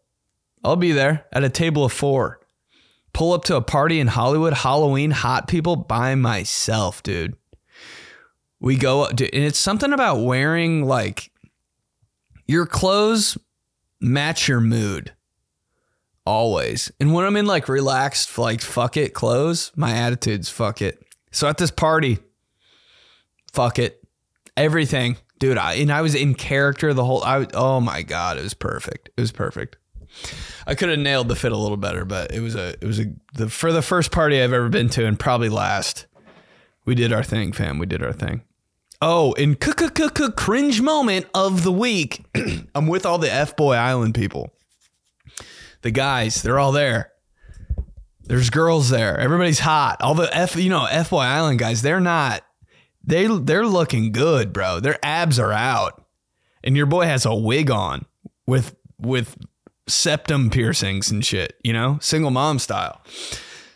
I'll 0.65 0.77
be 0.77 0.93
there 0.93 1.27
at 1.33 1.45
a 1.45 1.49
table 1.49 1.85
of 1.85 1.93
four 1.93 2.42
pull 3.13 3.33
up 3.33 3.45
to 3.45 3.57
a 3.57 3.63
party 3.63 4.01
in 4.01 4.09
Hollywood, 4.09 4.53
Halloween, 4.53 5.11
hot 5.11 5.49
people 5.49 5.77
by 5.77 6.15
myself, 6.15 7.03
dude. 7.03 7.37
We 8.61 8.77
go, 8.77 9.07
and 9.07 9.21
it's 9.21 9.59
something 9.59 9.93
about 9.93 10.21
wearing 10.21 10.85
like 10.85 11.31
your 12.47 12.67
clothes 12.67 13.37
match 14.01 14.49
your 14.49 14.61
mood 14.61 15.13
always. 16.25 16.93
And 17.01 17.13
when 17.13 17.25
I'm 17.25 17.37
in 17.37 17.47
like 17.47 17.69
relaxed, 17.69 18.39
like 18.39 18.61
fuck 18.61 18.97
it 18.97 19.15
clothes, 19.15 19.73
my 19.77 19.93
attitude's 19.93 20.49
fuck 20.49 20.83
it. 20.83 21.03
So 21.31 21.49
at 21.49 21.59
this 21.59 21.71
party, 21.71 22.19
fuck 23.53 23.79
it, 23.79 24.03
everything, 24.57 25.17
dude. 25.39 25.59
I 25.59 25.75
and 25.75 25.93
I 25.93 26.03
was 26.03 26.15
in 26.15 26.35
character 26.35 26.93
the 26.93 27.05
whole. 27.05 27.23
I 27.25 27.47
oh 27.55 27.81
my 27.81 28.03
god, 28.03 28.39
it 28.39 28.43
was 28.43 28.55
perfect. 28.55 29.11
It 29.17 29.21
was 29.21 29.33
perfect. 29.33 29.77
I 30.67 30.75
could 30.75 30.89
have 30.91 30.99
nailed 30.99 31.29
the 31.29 31.37
fit 31.37 31.53
a 31.53 31.57
little 31.57 31.77
better, 31.77 32.05
but 32.05 32.33
it 32.33 32.41
was 32.41 32.55
a 32.55 32.71
it 32.81 32.85
was 32.85 33.01
a 33.01 33.07
the 33.35 33.49
for 33.49 33.73
the 33.73 33.83
first 33.83 34.13
party 34.13 34.41
I've 34.41 34.53
ever 34.53 34.69
been 34.69 34.89
to 34.91 35.07
and 35.07 35.19
probably 35.19 35.49
last. 35.49 36.07
We 36.85 36.95
did 36.95 37.13
our 37.13 37.23
thing, 37.23 37.53
fam. 37.53 37.79
We 37.79 37.87
did 37.87 38.03
our 38.03 38.13
thing. 38.13 38.43
Oh, 39.01 39.33
in 39.33 39.57
cringe 39.57 40.81
moment 40.81 41.27
of 41.35 41.65
the 41.65 41.73
week, 41.73 42.25
I'm 42.75 42.87
with 42.87 43.05
all 43.05 43.19
the 43.19 43.33
F 43.33 43.57
Boy 43.57 43.75
Island 43.75 44.15
people. 44.15 44.53
The 45.83 45.91
guys, 45.91 46.43
they're 46.43 46.59
all 46.59 46.73
there. 46.73 47.11
There's 48.25 48.51
girls 48.51 48.89
there. 48.89 49.19
Everybody's 49.19 49.59
hot. 49.59 50.01
All 50.01 50.15
the 50.15 50.35
F, 50.35 50.55
you 50.55 50.71
know, 50.71 50.87
F 50.87 51.11
Boy 51.11 51.19
Island 51.19 51.59
guys, 51.59 51.83
they're 51.83 52.01
not. 52.01 52.45
They 53.05 53.27
they're 53.27 53.67
looking 53.67 54.13
good, 54.13 54.53
bro. 54.53 54.79
Their 54.79 54.99
abs 55.03 55.41
are 55.41 55.53
out, 55.53 56.05
and 56.63 56.77
your 56.77 56.87
boy 56.87 57.07
has 57.07 57.27
a 57.27 57.35
wig 57.35 57.71
on 57.71 58.07
with 58.47 58.77
with 58.99 59.37
septum 59.87 60.51
piercings 60.51 61.11
and 61.11 61.25
shit, 61.25 61.55
you 61.63 61.73
know, 61.73 61.99
single 62.01 62.31
mom 62.31 62.59
style. 62.59 63.03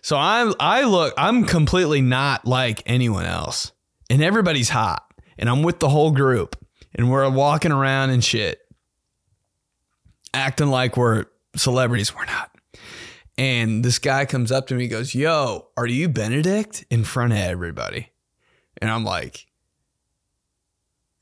So 0.03 0.17
I'm 0.17 0.55
I 0.61 0.85
look 0.85 1.15
I'm 1.17 1.45
completely 1.45 2.01
not 2.01 2.47
like 2.47 2.83
anyone 2.87 3.27
else. 3.27 3.73
And 4.09 4.23
everybody's 4.23 4.69
hot. 4.69 5.03
And 5.39 5.49
I'm 5.49 5.63
with 5.63 5.81
the 5.81 5.89
whole 5.89 6.13
group. 6.13 6.57
And 6.95 7.11
we're 7.11 7.29
walking 7.29 7.73
around 7.73 8.11
and 8.11 8.23
shit. 8.23 8.61
Acting 10.33 10.69
like 10.69 10.97
we're 10.97 11.27
celebrities. 11.57 12.15
We're 12.15 12.27
not. 12.27 12.51
And 13.39 13.85
this 13.85 13.99
guy 13.99 14.25
comes 14.25 14.51
up 14.51 14.69
to 14.69 14.75
me 14.75 14.89
goes, 14.89 15.15
Yo, 15.15 15.69
are 15.77 15.87
you 15.87 16.09
Benedict? 16.09 16.85
In 16.91 17.05
front 17.05 17.33
of 17.33 17.39
everybody. 17.39 18.11
And 18.79 18.91
I'm 18.91 19.05
like, 19.05 19.47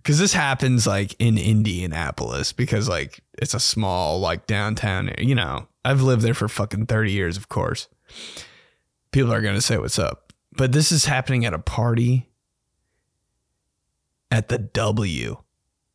because 0.05 0.19
this 0.19 0.35
happens 0.35 0.87
like 0.87 1.17
in 1.19 1.39
Indianapolis 1.39 2.53
because 2.53 2.89
like 2.89 3.21
it's 3.39 3.55
a 3.55 3.61
small 3.61 4.21
like 4.21 4.47
downtown 4.47 5.11
you 5.19 5.35
know 5.35 5.67
I've 5.85 6.03
lived 6.03 6.23
there 6.23 6.35
for 6.35 6.49
fucking 6.49 6.87
30 6.87 7.11
years 7.11 7.37
of 7.37 7.49
course 7.49 7.89
people 9.11 9.33
are 9.33 9.41
to 9.41 9.61
say 9.63 9.79
what's 9.79 9.99
up 9.99 10.33
but 10.53 10.73
this 10.73 10.93
is 10.93 11.07
happening 11.07 11.45
at 11.45 11.55
a 11.55 11.59
party 11.59 12.29
at 14.31 14.49
the 14.49 14.59
W 14.59 15.39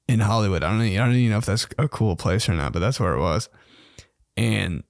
in 0.08 0.20
Hollywood 0.20 0.64
I 0.64 0.72
don't, 0.72 0.82
I 0.82 0.96
don't 1.06 1.16
even 1.16 1.32
know 1.32 1.38
if 1.38 1.46
that's 1.46 1.68
a 1.78 1.88
cool 1.88 2.16
place 2.16 2.50
or 2.50 2.56
not 2.56 2.74
but 2.74 2.80
that's 2.80 3.00
where 3.00 3.14
it 3.14 3.22
was 3.22 3.48
and 4.36 4.84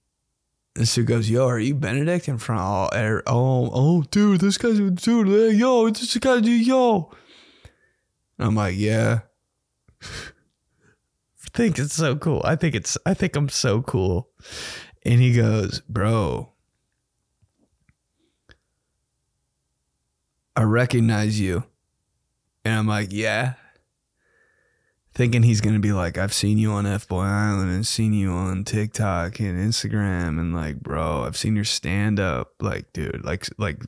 this 0.76 0.94
dude 0.96 1.08
goes, 1.08 1.30
"Yo, 1.30 1.46
are 1.48 1.60
you 1.60 1.76
Benedict?" 1.76 2.30
In 2.30 2.38
front 2.38 2.62
of 2.62 2.68
all, 2.68 2.90
oh, 3.28 3.72
oh, 3.74 4.04
dude, 4.12 4.40
this 4.40 4.58
guy's 4.58 4.78
dude, 4.80 5.28
eh? 5.28 5.58
yo, 5.58 5.90
this 5.90 6.16
guy, 6.18 6.40
dude, 6.40 6.66
yo. 6.66 7.12
I'm 8.40 8.56
like, 8.56 8.76
yeah. 8.78 9.20
I 10.02 11.58
think 11.58 11.80
it's 11.80 11.96
so 11.96 12.16
cool. 12.16 12.42
I 12.46 12.56
think 12.56 12.76
it's 12.76 12.98
I 13.06 13.14
think 13.14 13.36
I'm 13.36 13.50
so 13.50 13.82
cool. 13.82 14.30
And 15.04 15.20
he 15.20 15.34
goes, 15.34 15.82
"Bro, 15.90 16.52
I 20.56 20.64
recognize 20.64 21.40
you." 21.40 21.64
And 22.64 22.76
I'm 22.76 22.88
like, 22.88 23.10
"Yeah." 23.12 23.56
Thinking 25.16 25.44
he's 25.44 25.60
gonna 25.60 25.80
be 25.80 25.92
like, 25.92 26.18
I've 26.18 26.34
seen 26.34 26.58
you 26.60 26.72
on 26.72 26.86
F 26.86 27.08
Boy 27.08 27.24
Island 27.24 27.72
and 27.72 27.86
seen 27.86 28.14
you 28.14 28.32
on 28.32 28.64
TikTok 28.64 29.40
and 29.40 29.58
Instagram 29.58 30.40
and 30.40 30.56
like, 30.56 30.80
bro, 30.80 31.24
I've 31.24 31.36
seen 31.36 31.56
your 31.56 31.66
stand 31.66 32.20
up. 32.20 32.54
Like, 32.62 32.94
dude, 32.94 33.26
like 33.26 33.48
like 33.58 33.82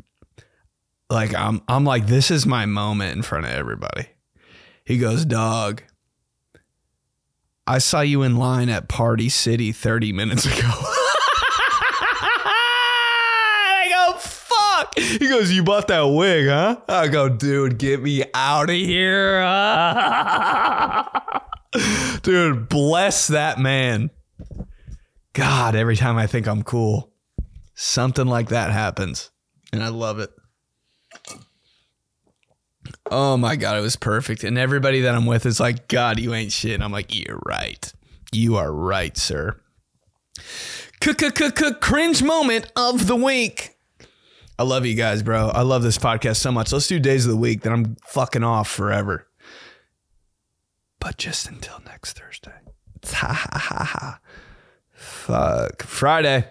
like 1.09 1.33
I'm 1.35 1.61
I'm 1.67 1.85
like, 1.85 2.07
this 2.07 2.31
is 2.31 2.45
my 2.45 2.65
moment 2.65 3.15
in 3.15 3.21
front 3.21 3.45
of 3.45 3.51
everybody. 3.51 4.07
He 4.83 4.97
goes, 4.97 5.25
Dog, 5.25 5.83
I 7.67 7.77
saw 7.77 8.01
you 8.01 8.23
in 8.23 8.37
line 8.37 8.69
at 8.69 8.89
Party 8.89 9.29
City 9.29 9.71
30 9.71 10.11
minutes 10.13 10.45
ago. 10.45 10.55
I 13.73 13.87
go, 13.89 14.17
fuck. 14.17 14.97
He 14.97 15.27
goes, 15.29 15.51
You 15.51 15.63
bought 15.63 15.87
that 15.87 16.01
wig, 16.01 16.47
huh? 16.47 16.81
I 16.87 17.07
go, 17.07 17.29
Dude, 17.29 17.77
get 17.77 18.01
me 18.01 18.23
out 18.33 18.69
of 18.69 18.75
here. 18.75 19.41
Dude, 22.21 22.67
bless 22.69 23.27
that 23.27 23.59
man. 23.59 24.09
God, 25.33 25.75
every 25.75 25.95
time 25.95 26.17
I 26.17 26.27
think 26.27 26.47
I'm 26.47 26.63
cool, 26.63 27.13
something 27.73 28.27
like 28.27 28.49
that 28.49 28.71
happens. 28.71 29.31
And 29.71 29.81
I 29.81 29.87
love 29.87 30.19
it. 30.19 30.29
Oh 33.09 33.35
my 33.37 33.55
god, 33.55 33.77
it 33.77 33.81
was 33.81 33.95
perfect. 33.95 34.43
And 34.43 34.57
everybody 34.57 35.01
that 35.01 35.15
I'm 35.15 35.25
with 35.25 35.45
is 35.45 35.59
like, 35.59 35.87
God, 35.87 36.19
you 36.19 36.33
ain't 36.33 36.51
shit. 36.51 36.75
And 36.75 36.83
I'm 36.83 36.91
like, 36.91 37.13
you're 37.13 37.39
right. 37.45 37.91
You 38.31 38.57
are 38.57 38.71
right, 38.71 39.17
sir. 39.17 39.59
Cringe 41.01 42.21
moment 42.23 42.71
of 42.75 43.07
the 43.07 43.15
week. 43.15 43.75
I 44.59 44.63
love 44.63 44.85
you 44.85 44.93
guys, 44.93 45.23
bro. 45.23 45.49
I 45.49 45.63
love 45.63 45.81
this 45.81 45.97
podcast 45.97 46.37
so 46.37 46.51
much. 46.51 46.71
Let's 46.71 46.87
do 46.87 46.99
days 46.99 47.25
of 47.25 47.31
the 47.31 47.37
week. 47.37 47.61
Then 47.61 47.73
I'm 47.73 47.97
fucking 48.05 48.43
off 48.43 48.69
forever. 48.69 49.27
But 50.99 51.17
just 51.17 51.49
until 51.49 51.81
next 51.85 52.19
Thursday. 52.19 52.53
Fuck. 54.93 55.81
Friday. 55.81 56.45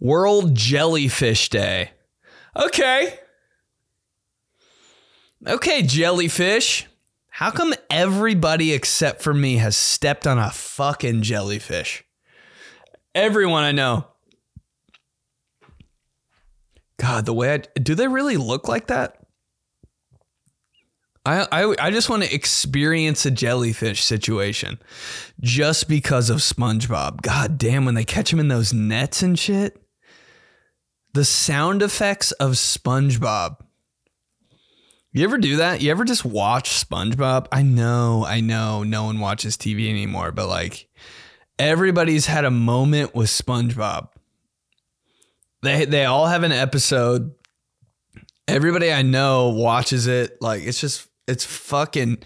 World 0.00 0.56
Jellyfish 0.56 1.48
Day. 1.48 1.92
Okay. 2.56 3.20
Okay, 5.44 5.82
jellyfish. 5.82 6.86
How 7.28 7.50
come 7.50 7.74
everybody 7.90 8.72
except 8.72 9.20
for 9.22 9.34
me 9.34 9.56
has 9.56 9.76
stepped 9.76 10.26
on 10.26 10.38
a 10.38 10.50
fucking 10.50 11.22
jellyfish? 11.22 12.04
Everyone 13.14 13.62
I 13.62 13.72
know. 13.72 14.06
God, 16.98 17.26
the 17.26 17.34
way 17.34 17.54
I 17.54 17.58
do 17.78 17.94
they 17.94 18.08
really 18.08 18.36
look 18.36 18.68
like 18.68 18.86
that? 18.86 19.18
I, 21.26 21.46
I, 21.50 21.74
I 21.86 21.90
just 21.90 22.08
want 22.08 22.22
to 22.22 22.32
experience 22.32 23.26
a 23.26 23.32
jellyfish 23.32 24.04
situation 24.04 24.78
just 25.40 25.88
because 25.88 26.30
of 26.30 26.38
SpongeBob. 26.38 27.20
God 27.20 27.58
damn, 27.58 27.84
when 27.84 27.96
they 27.96 28.04
catch 28.04 28.32
him 28.32 28.38
in 28.38 28.48
those 28.48 28.72
nets 28.72 29.22
and 29.22 29.38
shit. 29.38 29.82
The 31.14 31.24
sound 31.24 31.82
effects 31.82 32.30
of 32.32 32.52
SpongeBob. 32.52 33.65
You 35.16 35.24
ever 35.24 35.38
do 35.38 35.56
that? 35.56 35.80
You 35.80 35.90
ever 35.92 36.04
just 36.04 36.26
watch 36.26 36.68
SpongeBob? 36.68 37.46
I 37.50 37.62
know, 37.62 38.26
I 38.26 38.40
know 38.40 38.82
no 38.82 39.04
one 39.04 39.18
watches 39.18 39.56
TV 39.56 39.88
anymore, 39.88 40.30
but 40.30 40.46
like 40.46 40.90
everybody's 41.58 42.26
had 42.26 42.44
a 42.44 42.50
moment 42.50 43.14
with 43.14 43.30
SpongeBob. 43.30 44.10
They 45.62 45.86
they 45.86 46.04
all 46.04 46.26
have 46.26 46.42
an 46.42 46.52
episode. 46.52 47.34
Everybody 48.46 48.92
I 48.92 49.00
know 49.00 49.48
watches 49.48 50.06
it. 50.06 50.36
Like 50.42 50.64
it's 50.64 50.82
just 50.82 51.08
it's 51.26 51.46
fucking 51.46 52.18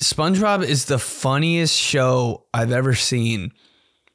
SpongeBob 0.00 0.62
is 0.62 0.84
the 0.84 1.00
funniest 1.00 1.76
show 1.76 2.46
I've 2.54 2.70
ever 2.70 2.94
seen. 2.94 3.50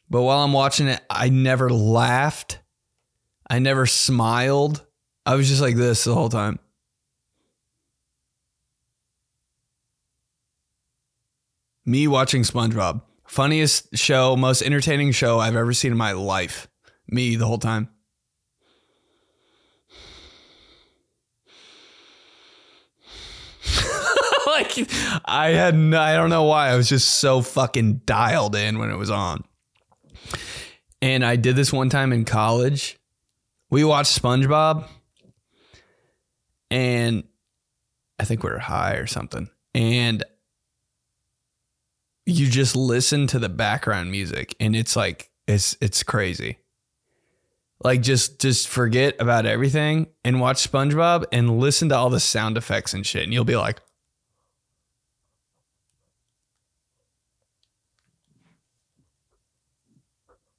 But 0.10 0.22
while 0.22 0.42
I'm 0.42 0.54
watching 0.54 0.88
it, 0.88 1.02
I 1.10 1.28
never 1.28 1.70
laughed. 1.70 2.60
I 3.50 3.60
never 3.60 3.86
smiled. 3.86 4.86
I 5.26 5.36
was 5.36 5.50
just 5.50 5.62
like 5.62 5.76
this 5.76 6.06
the 6.06 6.14
whole 6.14 6.30
time. 6.30 6.60
Me 11.88 12.06
watching 12.06 12.44
SpongeBob. 12.44 13.02
Funniest 13.26 13.96
show, 13.98 14.36
most 14.36 14.62
entertaining 14.62 15.14
show 15.14 15.40
I've 15.40 15.56
ever 15.56 15.72
seen 15.72 15.94
in 15.94 15.98
my 15.98 16.12
life. 16.12 16.68
Me 17.08 17.38
the 17.38 17.46
whole 17.46 17.60
time. 17.60 17.88
like 24.48 24.78
I 25.24 25.52
had 25.52 25.76
no, 25.76 25.98
I 25.98 26.16
don't 26.16 26.30
know 26.30 26.44
why 26.44 26.72
I 26.72 26.76
was 26.76 26.90
just 26.90 27.20
so 27.20 27.42
fucking 27.42 28.02
dialed 28.06 28.58
in 28.58 28.80
when 28.80 28.92
it 28.92 28.98
was 28.98 29.10
on. 29.10 29.46
And 31.02 31.24
I 31.24 31.38
did 31.38 31.56
this 31.56 31.72
one 31.72 31.90
time 31.90 32.12
in 32.12 32.26
college. 32.26 33.00
We 33.70 33.86
watched 33.86 34.22
SpongeBob 34.22 34.86
and 36.70 37.24
I 38.20 38.26
think 38.26 38.44
we 38.44 38.50
were 38.50 38.60
high 38.60 38.96
or 38.96 39.08
something. 39.08 39.50
And 39.74 40.26
you 42.28 42.50
just 42.50 42.76
listen 42.76 43.26
to 43.28 43.40
the 43.40 43.48
background 43.48 44.12
music 44.12 44.54
and 44.60 44.76
it's 44.76 44.98
like 44.98 45.32
it's 45.48 45.78
it's 45.80 46.04
crazy. 46.04 46.60
Like 47.82 48.02
just 48.02 48.42
just 48.42 48.68
forget 48.68 49.16
about 49.20 49.46
everything 49.46 50.08
and 50.26 50.42
watch 50.42 50.70
SpongeBob 50.70 51.24
and 51.32 51.58
listen 51.58 51.88
to 51.90 51.96
all 51.96 52.10
the 52.10 52.20
sound 52.20 52.58
effects 52.58 52.94
and 52.94 53.06
shit 53.06 53.24
and 53.24 53.34
you'll 53.34 53.46
be 53.46 53.56
like 53.56 53.80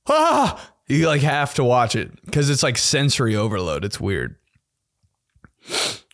Ah! 0.06 0.72
You 0.86 1.06
like 1.06 1.20
have 1.20 1.52
to 1.54 1.64
watch 1.64 1.94
it 1.94 2.10
cuz 2.32 2.48
it's 2.48 2.62
like 2.62 2.78
sensory 2.78 3.36
overload. 3.36 3.84
It's 3.84 4.00
weird. 4.00 4.36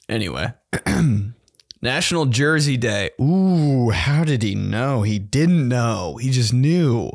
Anyway, 0.09 0.53
National 1.85 2.25
Jersey 2.25 2.79
Day. 2.79 3.11
Ooh, 3.21 3.91
how 3.91 4.25
did 4.25 4.43
he 4.43 4.55
know? 4.55 5.03
He 5.03 5.19
didn't 5.19 5.69
know. 5.69 6.17
He 6.17 6.31
just 6.31 6.55
knew. 6.55 7.11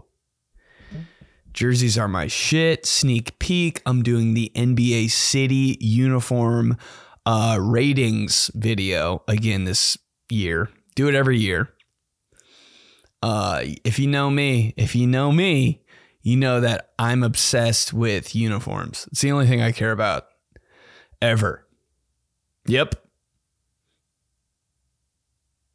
Jerseys 1.53 1.97
are 1.97 2.07
my 2.07 2.27
shit. 2.27 2.85
Sneak 2.85 3.39
peek. 3.39 3.81
I'm 3.87 4.03
doing 4.03 4.35
the 4.35 4.51
NBA 4.55 5.09
City 5.09 5.75
uniform 5.81 6.77
uh, 7.25 7.57
ratings 7.59 8.51
video 8.53 9.23
again 9.27 9.63
this 9.63 9.97
year. 10.29 10.69
Do 10.93 11.07
it 11.07 11.15
every 11.15 11.39
year. 11.39 11.73
Uh, 13.23 13.63
if 13.83 13.97
you 13.97 14.05
know 14.05 14.29
me, 14.29 14.75
if 14.77 14.95
you 14.95 15.07
know 15.07 15.31
me, 15.31 15.81
you 16.21 16.37
know 16.37 16.61
that 16.61 16.91
I'm 16.99 17.23
obsessed 17.23 17.91
with 17.91 18.35
uniforms. 18.35 19.07
It's 19.11 19.21
the 19.21 19.31
only 19.31 19.47
thing 19.47 19.63
I 19.63 19.71
care 19.71 19.91
about 19.91 20.27
ever. 21.23 21.65
Yep. 22.67 23.08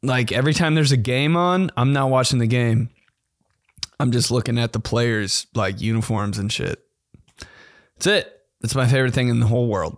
Like 0.05 0.31
every 0.31 0.53
time 0.53 0.75
there's 0.75 0.91
a 0.91 0.97
game 0.97 1.35
on, 1.35 1.71
I'm 1.75 1.93
not 1.93 2.09
watching 2.09 2.39
the 2.39 2.47
game. 2.47 2.89
I'm 3.99 4.11
just 4.11 4.29
looking 4.29 4.59
at 4.59 4.73
the 4.73 4.79
players 4.79 5.47
like 5.55 5.81
uniforms 5.81 6.37
and 6.37 6.51
shit. 6.51 6.83
That's 7.95 8.07
it. 8.07 8.41
That's 8.61 8.75
my 8.75 8.87
favorite 8.87 9.13
thing 9.13 9.29
in 9.29 9.39
the 9.39 9.47
whole 9.47 9.67
world. 9.67 9.97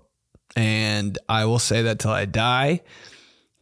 And 0.56 1.18
I 1.28 1.46
will 1.46 1.60
say 1.60 1.84
that 1.84 2.00
till 2.00 2.12
I 2.12 2.26
die. 2.26 2.82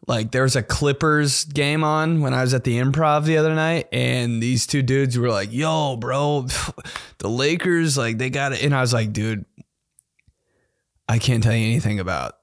Like 0.08 0.32
there 0.32 0.44
was 0.44 0.56
a 0.56 0.62
Clippers 0.62 1.46
game 1.46 1.84
on 1.84 2.22
when 2.22 2.34
I 2.34 2.42
was 2.42 2.54
at 2.54 2.64
the 2.64 2.78
improv 2.78 3.26
the 3.26 3.38
other 3.38 3.56
night, 3.56 3.88
and 3.92 4.42
these 4.42 4.68
two 4.68 4.84
dudes 4.84 5.18
were 5.18 5.30
like, 5.30 5.52
yo, 5.52 5.98
bro, 5.98 6.46
the 7.18 7.28
Lakers, 7.28 7.98
like 7.98 8.20
they 8.20 8.30
got 8.30 8.54
it. 8.54 8.64
And 8.64 8.76
I 8.76 8.82
was 8.82 8.94
like, 8.94 9.14
dude, 9.14 9.46
I 11.10 11.18
can't 11.18 11.42
tell 11.42 11.56
you 11.56 11.66
anything 11.66 12.00
about 12.00 12.38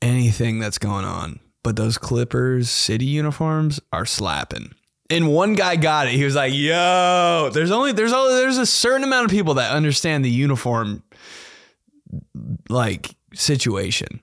anything 0.00 0.58
that's 0.58 0.78
going 0.78 1.04
on. 1.04 1.38
But 1.62 1.76
those 1.76 1.98
Clippers 1.98 2.68
city 2.68 3.04
uniforms 3.04 3.80
are 3.92 4.06
slapping. 4.06 4.74
And 5.10 5.28
one 5.28 5.54
guy 5.54 5.76
got 5.76 6.08
it. 6.08 6.14
He 6.14 6.24
was 6.24 6.34
like, 6.34 6.54
"Yo, 6.54 7.50
there's 7.52 7.70
only 7.70 7.92
there's 7.92 8.12
only 8.12 8.34
there's 8.34 8.58
a 8.58 8.66
certain 8.66 9.04
amount 9.04 9.26
of 9.26 9.30
people 9.30 9.54
that 9.54 9.72
understand 9.72 10.24
the 10.24 10.30
uniform 10.30 11.02
like 12.68 13.14
situation. 13.34 14.20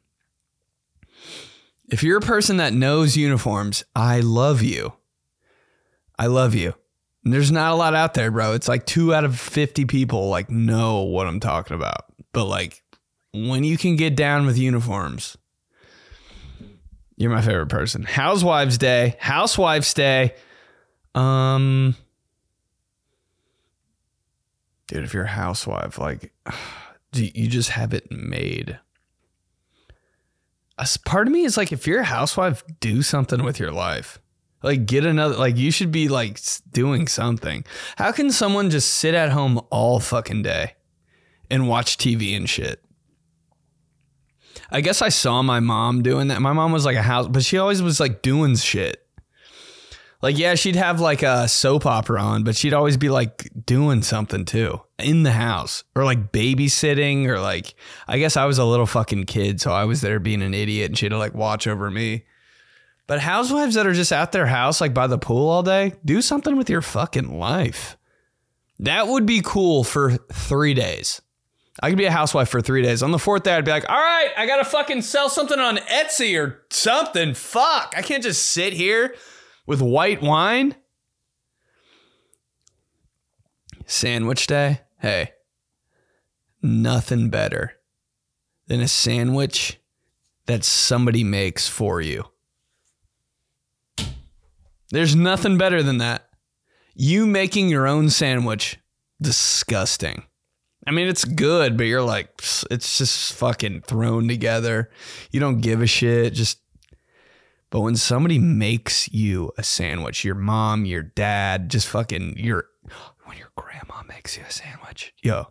If 1.91 2.03
you're 2.03 2.17
a 2.17 2.21
person 2.21 2.57
that 2.57 2.73
knows 2.73 3.17
uniforms, 3.17 3.83
I 3.95 4.19
love 4.19 4.61
you. 4.61 4.93
I 6.17 6.27
love 6.27 6.53
you. 6.53 6.73
And 7.23 7.33
there's 7.33 7.51
not 7.51 7.71
a 7.71 7.75
lot 7.75 7.95
out 7.95 8.13
there, 8.13 8.31
bro. 8.31 8.53
It's 8.53 8.67
like 8.67 8.85
2 8.85 9.13
out 9.13 9.25
of 9.25 9.39
50 9.39 9.85
people 9.85 10.29
like 10.29 10.49
know 10.49 11.01
what 11.01 11.27
I'm 11.27 11.39
talking 11.39 11.75
about. 11.75 12.05
But 12.31 12.45
like 12.45 12.83
when 13.33 13.63
you 13.63 13.77
can 13.77 13.95
get 13.95 14.15
down 14.15 14.45
with 14.45 14.57
uniforms, 14.57 15.37
you're 17.19 17.29
my 17.29 17.41
favorite 17.41 17.67
person. 17.67 18.03
Housewives 18.03 18.77
Day, 18.77 19.17
Housewives 19.19 19.93
Day. 19.93 20.35
Um, 21.13 21.95
dude, 24.87 25.03
if 25.03 25.13
you're 25.13 25.25
a 25.25 25.27
housewife, 25.27 25.99
like, 25.99 26.31
do 27.11 27.25
you 27.25 27.47
just 27.47 27.71
have 27.71 27.93
it 27.93 28.09
made. 28.09 28.79
A 30.77 30.87
part 31.03 31.27
of 31.27 31.33
me 31.33 31.43
is 31.43 31.57
like, 31.57 31.73
if 31.73 31.85
you're 31.85 31.99
a 31.99 32.05
housewife, 32.05 32.63
do 32.79 33.01
something 33.01 33.43
with 33.43 33.59
your 33.59 33.71
life. 33.71 34.19
Like, 34.63 34.85
get 34.85 35.05
another, 35.05 35.35
like, 35.35 35.57
you 35.57 35.71
should 35.71 35.91
be 35.91 36.07
like 36.07 36.39
doing 36.71 37.05
something. 37.09 37.65
How 37.97 38.13
can 38.13 38.31
someone 38.31 38.69
just 38.69 38.93
sit 38.93 39.13
at 39.13 39.31
home 39.31 39.59
all 39.69 39.99
fucking 39.99 40.43
day 40.43 40.75
and 41.51 41.67
watch 41.67 41.97
TV 41.97 42.37
and 42.37 42.49
shit? 42.49 42.81
I 44.71 44.81
guess 44.81 45.01
I 45.01 45.09
saw 45.09 45.41
my 45.41 45.59
mom 45.59 46.03
doing 46.03 46.27
that. 46.27 46.41
My 46.41 46.53
mom 46.53 46.71
was 46.71 46.85
like 46.85 46.95
a 46.95 47.01
house, 47.01 47.27
but 47.27 47.43
she 47.43 47.57
always 47.57 47.81
was 47.81 47.99
like 47.99 48.21
doing 48.21 48.55
shit. 48.55 49.05
Like, 50.21 50.37
yeah, 50.37 50.55
she'd 50.55 50.75
have 50.75 50.99
like 50.99 51.23
a 51.23 51.47
soap 51.47 51.85
opera 51.85 52.21
on, 52.21 52.43
but 52.43 52.55
she'd 52.55 52.73
always 52.73 52.97
be 52.97 53.09
like 53.09 53.49
doing 53.65 54.01
something 54.01 54.43
too 54.43 54.81
in 54.99 55.23
the 55.23 55.31
house 55.31 55.85
or 55.95 56.03
like 56.03 56.33
babysitting 56.33 57.25
or 57.25 57.39
like, 57.39 57.73
I 58.07 58.19
guess 58.19 58.35
I 58.35 58.45
was 58.45 58.57
a 58.57 58.65
little 58.65 58.85
fucking 58.85 59.25
kid. 59.25 59.61
So 59.61 59.71
I 59.71 59.85
was 59.85 60.01
there 60.01 60.19
being 60.19 60.41
an 60.41 60.53
idiot 60.53 60.89
and 60.89 60.97
she'd 60.97 61.13
like 61.13 61.33
watch 61.33 61.67
over 61.67 61.89
me. 61.89 62.25
But 63.07 63.21
housewives 63.21 63.75
that 63.75 63.87
are 63.87 63.93
just 63.93 64.11
at 64.11 64.33
their 64.33 64.45
house, 64.45 64.81
like 64.81 64.93
by 64.93 65.07
the 65.07 65.17
pool 65.17 65.49
all 65.49 65.63
day, 65.63 65.93
do 66.03 66.21
something 66.21 66.57
with 66.57 66.69
your 66.69 66.81
fucking 66.81 67.39
life. 67.39 67.97
That 68.77 69.07
would 69.07 69.25
be 69.25 69.41
cool 69.43 69.83
for 69.83 70.17
three 70.31 70.73
days. 70.73 71.21
I 71.81 71.89
could 71.89 71.97
be 71.97 72.05
a 72.05 72.11
housewife 72.11 72.49
for 72.49 72.61
three 72.61 72.81
days. 72.81 73.01
On 73.01 73.11
the 73.11 73.19
fourth 73.19 73.43
day, 73.43 73.55
I'd 73.55 73.65
be 73.65 73.71
like, 73.71 73.89
all 73.89 73.95
right, 73.95 74.31
I 74.37 74.45
gotta 74.45 74.65
fucking 74.65 75.01
sell 75.01 75.29
something 75.29 75.59
on 75.59 75.77
Etsy 75.77 76.39
or 76.39 76.65
something. 76.69 77.33
Fuck. 77.33 77.93
I 77.95 78.01
can't 78.01 78.23
just 78.23 78.49
sit 78.49 78.73
here 78.73 79.15
with 79.65 79.81
white 79.81 80.21
wine. 80.21 80.75
Sandwich 83.85 84.45
day. 84.47 84.81
Hey, 84.99 85.31
nothing 86.61 87.29
better 87.29 87.73
than 88.67 88.81
a 88.81 88.87
sandwich 88.87 89.79
that 90.45 90.63
somebody 90.63 91.23
makes 91.23 91.67
for 91.67 92.01
you. 92.01 92.25
There's 94.91 95.15
nothing 95.15 95.57
better 95.57 95.81
than 95.81 95.99
that. 95.99 96.29
You 96.95 97.25
making 97.25 97.69
your 97.69 97.87
own 97.87 98.09
sandwich, 98.09 98.77
disgusting. 99.21 100.23
I 100.87 100.91
mean, 100.91 101.07
it's 101.07 101.25
good, 101.25 101.77
but 101.77 101.85
you're 101.85 102.01
like, 102.01 102.41
it's 102.71 102.97
just 102.97 103.33
fucking 103.33 103.81
thrown 103.81 104.27
together. 104.27 104.89
You 105.31 105.39
don't 105.39 105.61
give 105.61 105.81
a 105.81 105.87
shit. 105.87 106.33
Just, 106.33 106.61
but 107.69 107.81
when 107.81 107.95
somebody 107.95 108.39
makes 108.39 109.11
you 109.13 109.51
a 109.57 109.63
sandwich, 109.63 110.23
your 110.23 110.35
mom, 110.35 110.85
your 110.85 111.03
dad, 111.03 111.69
just 111.69 111.87
fucking 111.87 112.37
your, 112.37 112.65
when 113.25 113.37
your 113.37 113.51
grandma 113.55 114.03
makes 114.07 114.37
you 114.37 114.43
a 114.47 114.51
sandwich, 114.51 115.13
yo, 115.21 115.47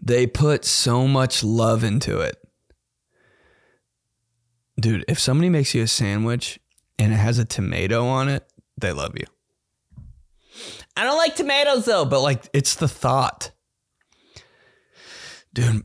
they 0.00 0.26
put 0.26 0.64
so 0.64 1.06
much 1.06 1.44
love 1.44 1.84
into 1.84 2.18
it. 2.20 2.36
Dude, 4.80 5.04
if 5.06 5.20
somebody 5.20 5.48
makes 5.48 5.74
you 5.74 5.82
a 5.82 5.86
sandwich 5.86 6.58
and 6.98 7.12
it 7.12 7.16
has 7.16 7.38
a 7.38 7.44
tomato 7.44 8.06
on 8.06 8.28
it, 8.28 8.44
they 8.76 8.90
love 8.92 9.12
you. 9.16 9.26
I 10.96 11.04
don't 11.04 11.16
like 11.16 11.36
tomatoes 11.36 11.84
though, 11.86 12.04
but 12.04 12.20
like 12.20 12.48
it's 12.52 12.74
the 12.74 12.88
thought. 12.88 13.50
Dude, 15.52 15.84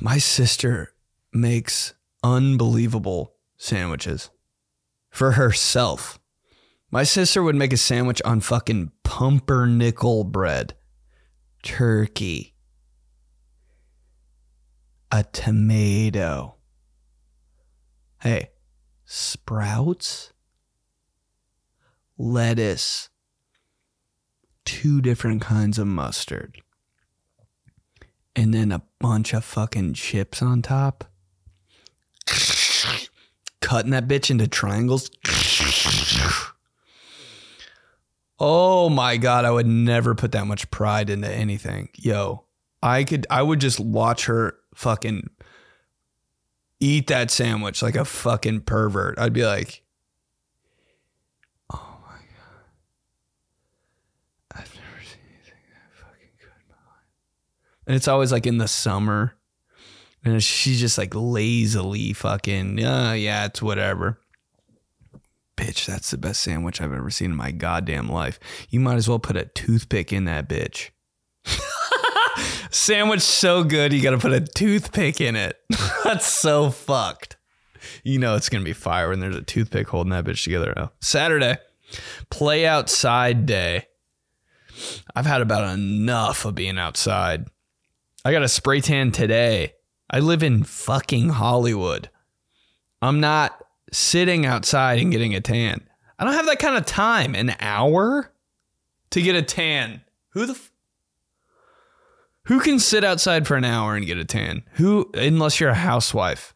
my 0.00 0.18
sister 0.18 0.92
makes 1.32 1.94
unbelievable 2.22 3.34
sandwiches 3.56 4.30
for 5.10 5.32
herself. 5.32 6.18
My 6.90 7.04
sister 7.04 7.42
would 7.42 7.56
make 7.56 7.72
a 7.72 7.78
sandwich 7.78 8.20
on 8.24 8.40
fucking 8.40 8.92
pumpernickel 9.02 10.24
bread, 10.24 10.74
turkey, 11.62 12.54
a 15.10 15.24
tomato. 15.24 16.56
Hey, 18.20 18.50
sprouts, 19.04 20.32
lettuce, 22.18 23.08
two 24.64 25.00
different 25.00 25.42
kinds 25.42 25.78
of 25.78 25.86
mustard, 25.86 26.60
and 28.34 28.52
then 28.52 28.72
a 28.72 28.82
bunch 29.00 29.32
of 29.32 29.44
fucking 29.44 29.94
chips 29.94 30.42
on 30.42 30.62
top. 30.62 31.04
Cutting 33.60 33.92
that 33.92 34.08
bitch 34.08 34.30
into 34.30 34.46
triangles. 34.48 35.10
Oh 38.38 38.88
my 38.88 39.18
god, 39.18 39.44
I 39.44 39.50
would 39.52 39.66
never 39.68 40.14
put 40.16 40.32
that 40.32 40.46
much 40.46 40.68
pride 40.70 41.08
into 41.10 41.30
anything. 41.30 41.90
Yo, 41.96 42.44
I 42.82 43.04
could 43.04 43.26
I 43.30 43.42
would 43.42 43.60
just 43.60 43.78
watch 43.78 44.26
her 44.26 44.56
fucking 44.74 45.30
eat 46.80 47.06
that 47.06 47.30
sandwich 47.30 47.82
like 47.82 47.94
a 47.94 48.04
fucking 48.04 48.62
pervert. 48.62 49.16
I'd 49.18 49.32
be 49.32 49.44
like, 49.46 49.84
"Oh 51.72 51.96
my 52.02 52.16
god. 52.16 52.64
I've 54.50 54.74
never 54.74 55.04
seen 55.04 55.20
anything 55.30 55.62
that 55.70 55.92
fucking 55.94 56.30
good 56.40 56.50
in 56.58 56.68
my 56.68 56.74
life." 56.90 57.06
And 57.86 57.96
it's 57.96 58.08
always 58.08 58.32
like 58.32 58.46
in 58.46 58.58
the 58.58 58.68
summer. 58.68 59.34
And 60.24 60.42
she's 60.42 60.80
just 60.80 60.98
like 60.98 61.14
lazily 61.14 62.12
fucking, 62.12 62.78
yeah, 62.78 63.12
yeah, 63.12 63.46
it's 63.46 63.60
whatever 63.60 64.20
bitch, 65.56 65.86
that's 65.86 66.10
the 66.10 66.18
best 66.18 66.42
sandwich 66.42 66.80
I've 66.80 66.92
ever 66.92 67.10
seen 67.10 67.32
in 67.32 67.36
my 67.36 67.50
goddamn 67.50 68.08
life. 68.08 68.38
You 68.70 68.80
might 68.80 68.96
as 68.96 69.08
well 69.08 69.18
put 69.18 69.36
a 69.36 69.44
toothpick 69.44 70.12
in 70.12 70.24
that 70.24 70.48
bitch. 70.48 70.90
sandwich 72.70 73.20
so 73.20 73.64
good, 73.64 73.92
you 73.92 74.02
got 74.02 74.10
to 74.10 74.18
put 74.18 74.32
a 74.32 74.40
toothpick 74.40 75.20
in 75.20 75.36
it. 75.36 75.58
that's 76.04 76.26
so 76.26 76.70
fucked. 76.70 77.36
You 78.04 78.18
know 78.18 78.36
it's 78.36 78.48
going 78.48 78.62
to 78.62 78.68
be 78.68 78.72
fire 78.72 79.08
when 79.08 79.20
there's 79.20 79.36
a 79.36 79.42
toothpick 79.42 79.88
holding 79.88 80.10
that 80.10 80.24
bitch 80.24 80.44
together. 80.44 80.72
Oh. 80.76 80.90
Saturday, 81.00 81.58
play 82.30 82.66
outside 82.66 83.46
day. 83.46 83.86
I've 85.14 85.26
had 85.26 85.42
about 85.42 85.74
enough 85.74 86.44
of 86.44 86.54
being 86.54 86.78
outside. 86.78 87.46
I 88.24 88.32
got 88.32 88.42
a 88.42 88.48
spray 88.48 88.80
tan 88.80 89.10
today. 89.12 89.74
I 90.08 90.20
live 90.20 90.42
in 90.42 90.64
fucking 90.64 91.30
Hollywood. 91.30 92.10
I'm 93.00 93.20
not 93.20 93.64
sitting 93.90 94.46
outside 94.46 95.00
and 95.00 95.10
getting 95.10 95.34
a 95.34 95.40
tan. 95.40 95.88
I 96.18 96.24
don't 96.24 96.34
have 96.34 96.46
that 96.46 96.58
kind 96.58 96.76
of 96.76 96.86
time. 96.86 97.34
An 97.34 97.56
hour 97.58 98.32
to 99.10 99.22
get 99.22 99.34
a 99.34 99.42
tan. 99.42 100.02
Who 100.30 100.46
the 100.46 100.52
f- 100.52 100.70
Who 102.44 102.60
can 102.60 102.78
sit 102.78 103.04
outside 103.04 103.46
for 103.46 103.56
an 103.56 103.64
hour 103.64 103.96
and 103.96 104.06
get 104.06 104.18
a 104.18 104.24
tan? 104.24 104.62
Who 104.74 105.10
unless 105.14 105.58
you're 105.58 105.70
a 105.70 105.74
housewife. 105.74 106.54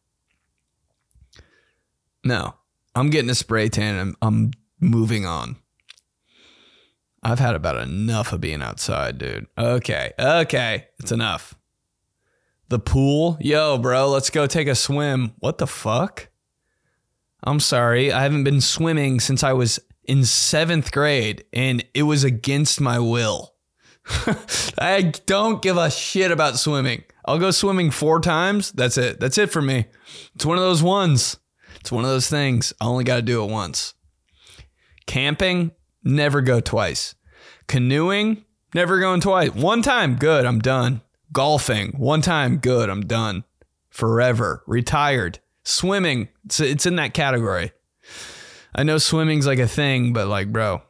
No. 2.22 2.54
I'm 2.94 3.10
getting 3.10 3.30
a 3.30 3.34
spray 3.34 3.68
tan 3.68 3.98
I'm, 3.98 4.16
I'm 4.22 4.50
moving 4.80 5.26
on. 5.26 5.56
I've 7.22 7.38
had 7.38 7.54
about 7.54 7.76
enough 7.76 8.32
of 8.32 8.40
being 8.40 8.62
outside, 8.62 9.18
dude. 9.18 9.46
Okay. 9.58 10.12
Okay. 10.18 10.86
It's 11.00 11.12
enough. 11.12 11.54
The 12.68 12.78
pool? 12.78 13.36
Yo, 13.40 13.78
bro, 13.78 14.08
let's 14.08 14.30
go 14.30 14.46
take 14.46 14.68
a 14.68 14.74
swim. 14.74 15.32
What 15.38 15.58
the 15.58 15.66
fuck? 15.66 16.28
I'm 17.44 17.60
sorry. 17.60 18.12
I 18.12 18.22
haven't 18.22 18.44
been 18.44 18.60
swimming 18.60 19.20
since 19.20 19.44
I 19.44 19.52
was 19.52 19.78
in 20.04 20.24
seventh 20.24 20.92
grade, 20.92 21.44
and 21.52 21.84
it 21.94 22.02
was 22.04 22.24
against 22.24 22.80
my 22.80 22.98
will. 22.98 23.54
I 24.78 25.12
don't 25.26 25.62
give 25.62 25.76
a 25.76 25.90
shit 25.90 26.30
about 26.30 26.58
swimming. 26.58 27.04
I'll 27.24 27.38
go 27.38 27.50
swimming 27.50 27.90
four 27.90 28.20
times. 28.20 28.72
That's 28.72 28.98
it. 28.98 29.20
That's 29.20 29.38
it 29.38 29.50
for 29.50 29.62
me. 29.62 29.86
It's 30.34 30.46
one 30.46 30.58
of 30.58 30.62
those 30.62 30.82
ones. 30.82 31.38
It's 31.80 31.92
one 31.92 32.04
of 32.04 32.10
those 32.10 32.28
things. 32.28 32.72
I 32.80 32.86
only 32.86 33.04
got 33.04 33.16
to 33.16 33.22
do 33.22 33.44
it 33.44 33.50
once. 33.50 33.94
Camping, 35.06 35.72
never 36.06 36.40
go 36.40 36.60
twice. 36.60 37.14
Canoeing, 37.66 38.44
never 38.74 38.98
going 39.00 39.20
twice. 39.20 39.50
One 39.50 39.82
time, 39.82 40.16
good, 40.16 40.46
I'm 40.46 40.60
done. 40.60 41.02
Golfing, 41.32 41.92
one 41.98 42.22
time, 42.22 42.58
good, 42.58 42.88
I'm 42.88 43.02
done. 43.02 43.44
Forever, 43.90 44.62
retired. 44.66 45.40
Swimming, 45.64 46.28
it's, 46.44 46.60
it's 46.60 46.86
in 46.86 46.96
that 46.96 47.12
category. 47.12 47.72
I 48.74 48.84
know 48.84 48.98
swimming's 48.98 49.46
like 49.46 49.58
a 49.58 49.66
thing, 49.66 50.12
but 50.12 50.28
like, 50.28 50.52
bro, 50.52 50.82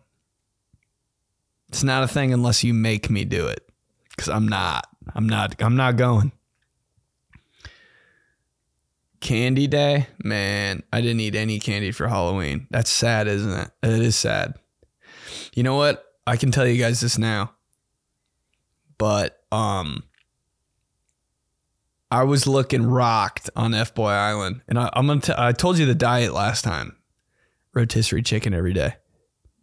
it's 1.68 1.82
not 1.82 2.05
a 2.05 2.09
thing 2.09 2.32
unless 2.32 2.62
you 2.62 2.74
make 2.74 3.09
me 3.09 3.24
do 3.24 3.47
it. 3.47 3.66
Cause 4.16 4.28
I'm 4.28 4.48
not. 4.48 4.86
I'm 5.14 5.28
not. 5.28 5.60
I'm 5.62 5.76
not 5.76 5.97
going. 5.97 6.32
Candy 9.20 9.66
day, 9.66 10.09
man. 10.22 10.82
I 10.93 11.01
didn't 11.01 11.20
eat 11.20 11.34
any 11.34 11.59
candy 11.59 11.90
for 11.90 12.09
Halloween. 12.09 12.66
That's 12.70 12.90
sad, 12.90 13.28
isn't 13.28 13.52
it? 13.52 13.70
It 13.82 14.02
is 14.02 14.16
sad. 14.16 14.55
You 15.56 15.64
know 15.64 15.74
what? 15.74 16.04
I 16.26 16.36
can 16.36 16.52
tell 16.52 16.66
you 16.66 16.80
guys 16.80 17.00
this 17.00 17.18
now. 17.18 17.54
But 18.98 19.40
um 19.50 20.04
I 22.10 22.22
was 22.22 22.46
looking 22.46 22.86
rocked 22.86 23.50
on 23.56 23.74
F 23.74 23.94
Boy 23.94 24.10
Island, 24.10 24.62
and 24.68 24.78
I, 24.78 24.90
am 24.94 25.08
gonna. 25.08 25.20
T- 25.20 25.32
I 25.36 25.50
told 25.52 25.76
you 25.78 25.86
the 25.86 25.94
diet 25.94 26.32
last 26.32 26.62
time: 26.62 26.96
rotisserie 27.74 28.22
chicken 28.22 28.54
every 28.54 28.72
day, 28.72 28.94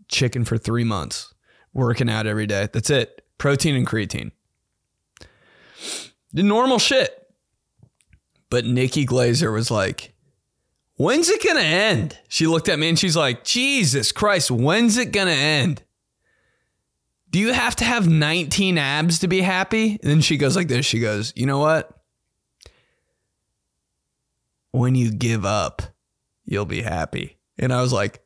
chicken 0.10 0.44
for 0.44 0.58
three 0.58 0.84
months, 0.84 1.34
working 1.74 2.10
out 2.10 2.28
every 2.28 2.46
day. 2.46 2.68
That's 2.74 2.90
it. 2.90 3.24
Protein 3.38 3.76
and 3.76 3.88
creatine. 3.88 4.32
The 6.34 6.44
normal 6.44 6.80
shit. 6.80 7.18
But 8.50 8.66
Nikki 8.66 9.06
Glazer 9.06 9.52
was 9.52 9.72
like, 9.72 10.13
When's 10.96 11.30
it 11.30 11.44
gonna 11.44 11.60
end? 11.60 12.18
She 12.28 12.46
looked 12.46 12.70
at 12.70 12.78
me 12.78 12.90
and 12.90 13.00
she's 13.00 13.18
like, 13.18 13.44
Jesus 13.44 14.12
Christ, 14.12 14.52
when's 14.52 14.98
it 14.98 15.12
gonna 15.12 15.32
end? 15.32 15.84
Do 17.34 17.40
you 17.40 17.52
have 17.52 17.76
to 17.78 17.84
have 17.84 18.08
19 18.08 18.78
abs 18.78 19.18
to 19.20 19.28
be 19.28 19.42
happy? 19.42 19.98
And 20.04 20.12
then 20.12 20.22
she 20.22 20.38
goes 20.38 20.56
like 20.56 20.68
this. 20.68 20.86
She 20.86 21.00
goes, 21.00 21.34
You 21.36 21.48
know 21.48 21.58
what? 21.58 21.90
When 24.70 24.94
you 24.94 25.12
give 25.12 25.44
up, 25.44 25.82
you'll 26.46 26.66
be 26.66 26.84
happy. 26.84 27.40
And 27.58 27.74
I 27.74 27.82
was 27.82 27.92
like, 27.92 28.20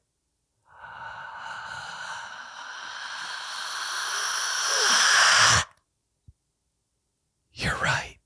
You're 7.54 7.78
right. 7.78 8.18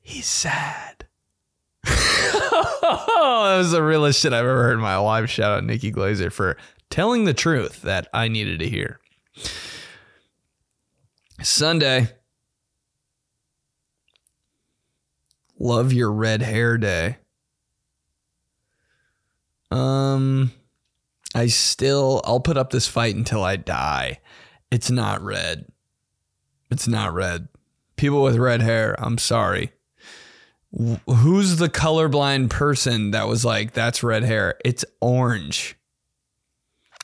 He's 0.00 0.26
sad. 0.26 0.95
that 3.06 3.56
was 3.58 3.72
the 3.72 3.82
realest 3.82 4.20
shit 4.20 4.32
I've 4.32 4.40
ever 4.44 4.62
heard 4.62 4.74
in 4.74 4.80
my 4.80 4.96
life. 4.96 5.28
Shout 5.28 5.58
out 5.58 5.64
Nikki 5.64 5.90
Glazer 5.90 6.32
for 6.32 6.56
telling 6.90 7.24
the 7.24 7.34
truth 7.34 7.82
that 7.82 8.08
I 8.12 8.28
needed 8.28 8.60
to 8.60 8.68
hear. 8.68 9.00
Sunday. 11.42 12.08
Love 15.58 15.92
your 15.92 16.12
red 16.12 16.42
hair 16.42 16.78
day. 16.78 17.16
Um 19.70 20.52
I 21.34 21.48
still 21.48 22.20
I'll 22.24 22.40
put 22.40 22.56
up 22.56 22.70
this 22.70 22.86
fight 22.86 23.16
until 23.16 23.42
I 23.42 23.56
die. 23.56 24.20
It's 24.70 24.90
not 24.90 25.22
red. 25.22 25.66
It's 26.70 26.86
not 26.86 27.14
red. 27.14 27.48
People 27.96 28.22
with 28.22 28.36
red 28.36 28.60
hair, 28.60 28.94
I'm 28.98 29.18
sorry. 29.18 29.72
Wh- 30.78 31.10
Who's 31.10 31.56
the 31.56 31.68
colorblind 31.68 32.50
person 32.50 33.12
that 33.12 33.28
was 33.28 33.44
like, 33.44 33.72
that's 33.72 34.02
red 34.02 34.24
hair? 34.24 34.56
It's 34.64 34.84
orange. 35.00 35.76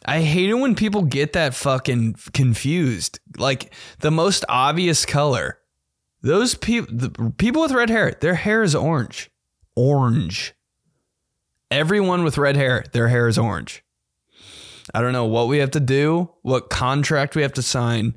I 0.05 0.21
hate 0.23 0.51
it 0.51 0.55
when 0.55 0.75
people 0.75 1.03
get 1.03 1.33
that 1.35 1.55
fucking 1.55 2.17
confused. 2.33 3.21
Like 3.39 3.73
the 4.01 4.11
most 4.11 4.45
obvious 4.49 5.07
color. 5.07 5.59
Those 6.23 6.55
people, 6.55 7.31
people 7.39 7.63
with 7.63 7.73
red 7.73 7.91
hair, 7.91 8.17
their 8.21 8.35
hair 8.35 8.63
is 8.63 8.75
orange. 8.75 9.31
Orange. 9.75 10.55
Everyone 11.71 12.23
with 12.23 12.39
red 12.39 12.57
hair, 12.57 12.85
their 12.93 13.09
hair 13.09 13.29
is 13.29 13.39
orange. 13.39 13.83
I 14.95 15.01
don't 15.01 15.13
know 15.13 15.25
what 15.25 15.49
we 15.49 15.59
have 15.59 15.71
to 15.73 15.81
do, 15.81 16.31
what 16.43 16.69
contract 16.69 17.35
we 17.35 17.43
have 17.43 17.55
to 17.55 17.63
sign. 17.63 18.15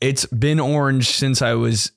It's 0.00 0.26
been 0.26 0.58
orange 0.58 1.10
since 1.10 1.40
I 1.40 1.54
was 1.54 1.92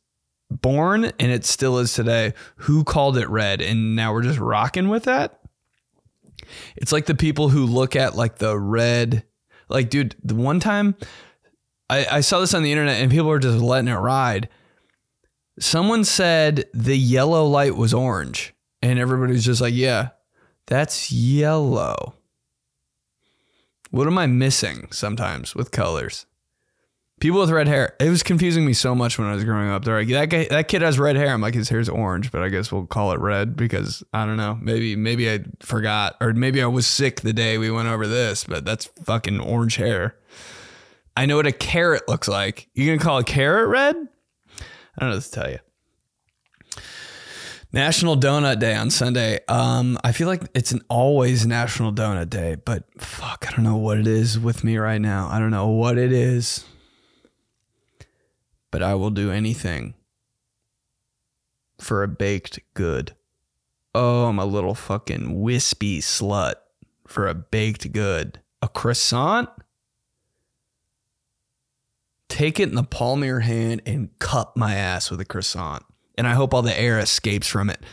born 0.50 1.06
and 1.06 1.32
it 1.32 1.46
still 1.46 1.78
is 1.78 1.94
today. 1.94 2.34
Who 2.58 2.84
called 2.84 3.18
it 3.18 3.30
red? 3.30 3.62
And 3.62 3.96
now 3.96 4.14
we're 4.14 4.24
just 4.24 4.40
rocking 4.40 4.90
with 4.90 5.04
that? 5.04 5.40
It's 6.76 6.92
like 6.92 7.06
the 7.06 7.16
people 7.16 7.50
who 7.50 7.66
look 7.66 7.96
at 7.96 8.16
like 8.16 8.38
the 8.38 8.58
red, 8.58 9.26
like, 9.68 9.90
dude, 9.90 10.16
the 10.24 10.36
one 10.36 10.60
time 10.60 10.96
I, 11.90 12.06
I 12.12 12.22
saw 12.22 12.40
this 12.40 12.54
on 12.54 12.64
the 12.64 12.72
internet 12.72 13.02
and 13.02 13.12
people 13.12 13.28
were 13.28 13.40
just 13.40 13.60
letting 13.60 13.88
it 13.88 13.96
ride. 13.96 14.50
Someone 15.60 16.06
said 16.06 16.66
the 16.74 16.98
yellow 16.98 17.46
light 17.46 17.76
was 17.76 17.94
orange, 17.94 18.54
and 18.82 18.98
everybody 18.98 19.34
was 19.34 19.44
just 19.44 19.60
like, 19.60 19.74
yeah, 19.74 20.10
that's 20.68 21.12
yellow. 21.12 22.14
What 23.92 24.08
am 24.08 24.18
I 24.18 24.28
missing 24.28 24.88
sometimes 24.92 25.56
with 25.56 25.72
colors? 25.72 26.26
People 27.20 27.42
with 27.42 27.50
red 27.50 27.68
hair. 27.68 27.96
It 28.00 28.10
was 28.10 28.24
confusing 28.24 28.66
me 28.66 28.74
so 28.74 28.96
much 28.96 29.18
when 29.20 29.28
I 29.28 29.34
was 29.34 29.44
growing 29.44 29.70
up. 29.70 29.84
They're 29.84 30.00
like, 30.00 30.08
that 30.10 30.30
guy, 30.30 30.48
that 30.50 30.68
kid 30.68 30.82
has 30.82 30.98
red 30.98 31.16
hair. 31.16 31.34
I'm 31.34 31.42
like, 31.42 31.54
his 31.54 31.68
hair's 31.68 31.90
orange, 31.90 32.32
but 32.32 32.42
I 32.42 32.50
guess 32.50 32.72
we'll 32.72 32.86
call 32.86 33.12
it 33.12 33.20
red 33.20 33.56
because 33.56 34.04
I 34.14 34.26
don't 34.26 34.38
know. 34.38 34.58
Maybe, 34.62 34.96
maybe 34.96 35.30
I 35.30 35.44
forgot, 35.60 36.16
or 36.22 36.34
maybe 36.34 36.62
I 36.62 36.68
was 36.68 36.88
sick 36.88 37.22
the 37.22 37.34
day 37.34 37.58
we 37.58 37.72
went 37.72 37.90
over 37.90 38.08
this. 38.08 38.46
But 38.46 38.64
that's 38.64 38.86
fucking 39.04 39.40
orange 39.40 39.76
hair. 39.76 40.16
I 41.18 41.26
know 41.26 41.36
what 41.36 41.48
a 41.48 41.52
carrot 41.52 42.08
looks 42.08 42.30
like. 42.30 42.70
You 42.74 42.86
gonna 42.86 43.04
call 43.04 43.18
a 43.18 43.24
carrot 43.24 43.68
red? 43.68 43.96
I 43.98 45.02
don't 45.02 45.10
know 45.10 45.16
what 45.16 45.24
to 45.24 45.32
tell 45.32 45.50
you. 45.50 45.60
National 47.72 48.18
Donut 48.18 48.60
Day 48.60 48.74
on 48.74 48.90
Sunday. 48.90 49.42
Um, 49.48 50.00
I 50.04 50.12
feel 50.12 50.28
like 50.28 50.42
it's 50.56 50.72
an 50.72 50.82
always 50.90 51.46
National 51.46 51.92
Donut 51.94 52.30
Day, 52.30 52.56
but 52.56 52.86
fuck, 52.98 53.46
I 53.48 53.52
don't 53.52 53.64
know 53.64 53.78
what 53.78 54.00
it 54.00 54.08
is 54.08 54.40
with 54.40 54.64
me 54.64 54.78
right 54.78 55.00
now. 55.00 55.28
I 55.30 55.38
don't 55.40 55.52
know 55.52 55.68
what 55.68 55.98
it 55.98 56.12
is, 56.12 56.66
but 58.72 58.84
I 58.84 58.96
will 58.96 59.10
do 59.10 59.32
anything 59.32 59.94
for 61.80 62.04
a 62.04 62.08
baked 62.08 62.60
good. 62.74 63.16
Oh, 63.96 64.26
I'm 64.26 64.40
a 64.40 64.46
little 64.46 64.76
fucking 64.76 65.42
wispy 65.42 66.00
slut 66.00 66.56
for 67.08 67.28
a 67.28 67.34
baked 67.34 67.92
good. 67.92 68.40
A 68.62 68.68
croissant? 68.68 69.50
Take 72.28 72.60
it 72.60 72.70
in 72.70 72.76
the 72.76 72.84
palm 72.84 73.24
of 73.24 73.28
your 73.28 73.40
hand 73.40 73.82
and 73.86 74.10
cut 74.20 74.56
my 74.56 74.76
ass 74.76 75.10
with 75.10 75.20
a 75.20 75.26
croissant. 75.26 75.84
And 76.18 76.28
I 76.28 76.34
hope 76.34 76.54
all 76.54 76.62
the 76.62 76.80
air 76.80 77.00
escapes 77.00 77.48
from 77.48 77.70
it. 77.70 77.84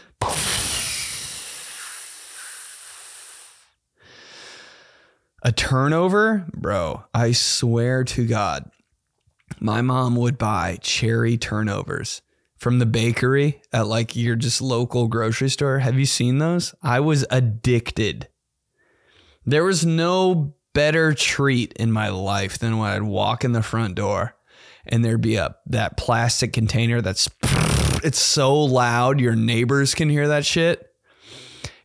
A 5.43 5.53
turnover? 5.53 6.47
Bro, 6.53 7.05
I 7.15 7.33
swear 7.33 8.03
to 8.05 8.27
God, 8.27 8.69
my 9.61 9.83
mom 9.83 10.17
would 10.17 10.39
buy 10.39 10.79
cherry 10.81 11.37
turnovers 11.37 12.23
from 12.57 12.79
the 12.79 12.87
bakery 12.87 13.63
at 13.73 13.87
like 13.87 14.17
your 14.17 14.37
just 14.37 14.61
local 14.61 15.09
grocery 15.09 15.49
store. 15.49 15.79
Have 15.79 15.99
you 15.99 16.07
seen 16.07 16.39
those? 16.39 16.75
I 16.83 17.01
was 17.01 17.27
addicted. 17.31 18.29
There 19.45 19.65
was 19.65 19.87
no 19.87 20.55
better 20.73 21.15
treat 21.15 21.73
in 21.75 21.93
my 21.93 22.09
life 22.09 22.59
than 22.59 22.79
when 22.79 22.91
I'd 22.91 23.03
walk 23.03 23.45
in 23.45 23.53
the 23.53 23.63
front 23.63 23.95
door 23.95 24.37
and 24.87 25.05
there'd 25.05 25.21
be 25.21 25.37
a 25.37 25.57
that 25.67 25.97
plastic 25.97 26.53
container 26.53 27.01
that's 27.01 27.29
it's 28.05 28.19
so 28.19 28.55
loud 28.55 29.21
your 29.21 29.35
neighbors 29.35 29.95
can 29.95 30.09
hear 30.09 30.29
that 30.29 30.47
shit. 30.47 30.91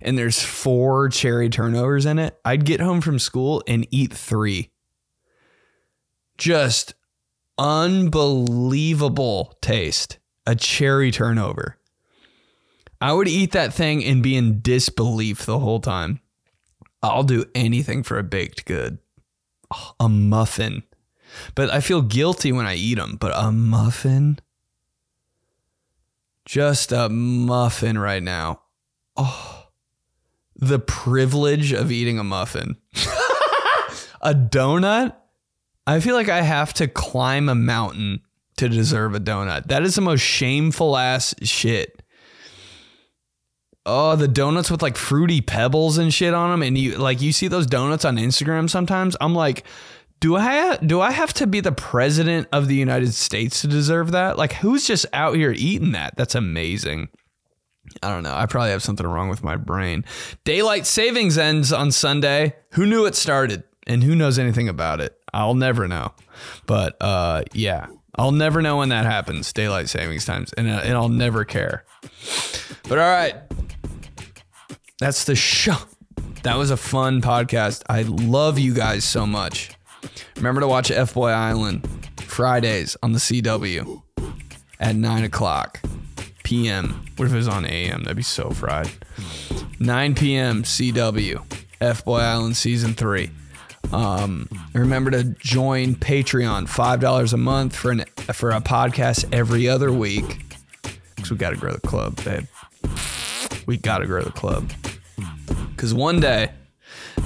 And 0.03 0.17
there's 0.17 0.41
four 0.41 1.09
cherry 1.09 1.49
turnovers 1.49 2.07
in 2.07 2.17
it. 2.17 2.39
I'd 2.43 2.65
get 2.65 2.79
home 2.79 3.01
from 3.01 3.19
school 3.19 3.63
and 3.67 3.87
eat 3.91 4.11
3. 4.11 4.71
Just 6.39 6.95
unbelievable 7.61 9.55
taste. 9.61 10.17
A 10.47 10.55
cherry 10.55 11.11
turnover. 11.11 11.77
I 12.99 13.13
would 13.13 13.27
eat 13.27 13.51
that 13.51 13.73
thing 13.73 14.03
and 14.03 14.23
be 14.23 14.35
in 14.35 14.61
disbelief 14.61 15.45
the 15.45 15.59
whole 15.59 15.79
time. 15.79 16.19
I'll 17.03 17.23
do 17.23 17.45
anything 17.53 18.01
for 18.01 18.17
a 18.17 18.23
baked 18.23 18.65
good. 18.65 18.97
A 19.99 20.09
muffin. 20.09 20.81
But 21.53 21.69
I 21.69 21.79
feel 21.79 22.01
guilty 22.01 22.51
when 22.51 22.65
I 22.65 22.75
eat 22.75 22.95
them. 22.95 23.17
But 23.19 23.33
a 23.35 23.51
muffin? 23.51 24.39
Just 26.45 26.91
a 26.91 27.07
muffin 27.09 27.99
right 27.99 28.23
now. 28.23 28.61
Oh, 29.15 29.67
the 30.55 30.79
privilege 30.79 31.71
of 31.71 31.91
eating 31.91 32.17
a 32.17 32.23
muffin. 32.23 32.77
A 34.23 34.35
donut? 34.35 35.15
I 35.87 35.99
feel 35.99 36.15
like 36.15 36.29
I 36.29 36.41
have 36.41 36.73
to 36.75 36.87
climb 36.87 37.49
a 37.49 37.55
mountain 37.55 38.21
to 38.57 38.69
deserve 38.69 39.15
a 39.15 39.19
donut. 39.19 39.67
That 39.67 39.83
is 39.83 39.95
the 39.95 40.01
most 40.01 40.21
shameful 40.21 40.95
ass 40.95 41.33
shit. 41.43 42.01
Oh, 43.85 44.15
the 44.15 44.27
donuts 44.27 44.69
with 44.69 44.83
like 44.83 44.95
fruity 44.95 45.41
pebbles 45.41 45.97
and 45.97 46.13
shit 46.13 46.35
on 46.35 46.51
them, 46.51 46.61
and 46.61 46.77
you 46.77 46.97
like 46.97 47.21
you 47.21 47.31
see 47.31 47.47
those 47.47 47.65
donuts 47.65 48.05
on 48.05 48.17
Instagram 48.17 48.69
sometimes. 48.69 49.17
I'm 49.19 49.33
like, 49.33 49.65
do 50.19 50.35
I 50.35 50.77
do 50.77 51.01
I 51.01 51.09
have 51.11 51.33
to 51.33 51.47
be 51.47 51.61
the 51.61 51.71
president 51.71 52.47
of 52.53 52.67
the 52.67 52.75
United 52.75 53.13
States 53.15 53.61
to 53.61 53.67
deserve 53.67 54.11
that? 54.11 54.37
Like, 54.37 54.53
who's 54.53 54.85
just 54.85 55.07
out 55.13 55.35
here 55.35 55.51
eating 55.57 55.93
that? 55.93 56.15
That's 56.15 56.35
amazing. 56.35 57.09
I 58.03 58.09
don't 58.09 58.21
know. 58.21 58.35
I 58.35 58.45
probably 58.45 58.69
have 58.69 58.83
something 58.83 59.07
wrong 59.07 59.29
with 59.29 59.43
my 59.43 59.55
brain. 59.55 60.05
Daylight 60.43 60.85
savings 60.85 61.39
ends 61.39 61.73
on 61.73 61.91
Sunday. 61.91 62.55
Who 62.73 62.85
knew 62.85 63.05
it 63.05 63.15
started? 63.15 63.63
And 63.87 64.03
who 64.03 64.15
knows 64.15 64.37
anything 64.37 64.69
about 64.69 65.01
it? 65.01 65.17
I'll 65.33 65.55
never 65.55 65.87
know. 65.87 66.13
But 66.65 66.95
uh, 67.01 67.43
yeah, 67.53 67.87
I'll 68.15 68.31
never 68.31 68.61
know 68.61 68.77
when 68.77 68.89
that 68.89 69.05
happens. 69.05 69.51
Daylight 69.53 69.89
savings 69.89 70.25
times, 70.25 70.53
and 70.53 70.67
uh, 70.69 70.81
and 70.83 70.93
I'll 70.93 71.09
never 71.09 71.45
care. 71.45 71.85
But 72.87 72.97
all 72.97 73.09
right, 73.09 73.35
that's 74.99 75.25
the 75.25 75.35
show. 75.35 75.77
That 76.43 76.57
was 76.57 76.71
a 76.71 76.77
fun 76.77 77.21
podcast. 77.21 77.83
I 77.87 78.01
love 78.01 78.57
you 78.57 78.73
guys 78.73 79.03
so 79.03 79.25
much. 79.27 79.71
Remember 80.35 80.61
to 80.61 80.67
watch 80.67 80.89
F 80.89 81.13
Boy 81.13 81.29
Island 81.29 81.87
Fridays 82.17 82.97
on 83.03 83.11
the 83.13 83.19
CW 83.19 84.01
at 84.79 84.95
nine 84.95 85.23
o'clock 85.23 85.81
p.m. 86.43 87.05
What 87.15 87.27
if 87.27 87.33
it 87.33 87.37
was 87.37 87.47
on 87.47 87.65
AM? 87.65 88.03
That'd 88.03 88.17
be 88.17 88.23
so 88.23 88.49
fried. 88.49 88.89
9 89.79 90.15
p.m. 90.15 90.63
CW 90.63 91.41
F 91.79 92.03
Boy 92.05 92.19
Island 92.19 92.57
season 92.57 92.93
three. 92.93 93.31
Um, 93.91 94.47
remember 94.73 95.11
to 95.11 95.23
join 95.23 95.95
Patreon, 95.95 96.67
five 96.69 96.99
dollars 96.99 97.33
a 97.33 97.37
month 97.37 97.75
for 97.75 97.91
an 97.91 98.05
for 98.33 98.51
a 98.51 98.61
podcast 98.61 99.25
every 99.33 99.67
other 99.67 99.91
week. 99.91 100.55
Cause 101.17 101.29
we 101.29 101.37
got 101.37 101.51
to 101.51 101.55
grow 101.55 101.73
the 101.73 101.81
club, 101.87 102.23
babe. 102.23 102.45
We 103.67 103.77
got 103.77 103.99
to 103.99 104.07
grow 104.07 104.23
the 104.23 104.31
club. 104.31 104.71
Cause 105.77 105.93
one 105.93 106.19
day 106.19 106.51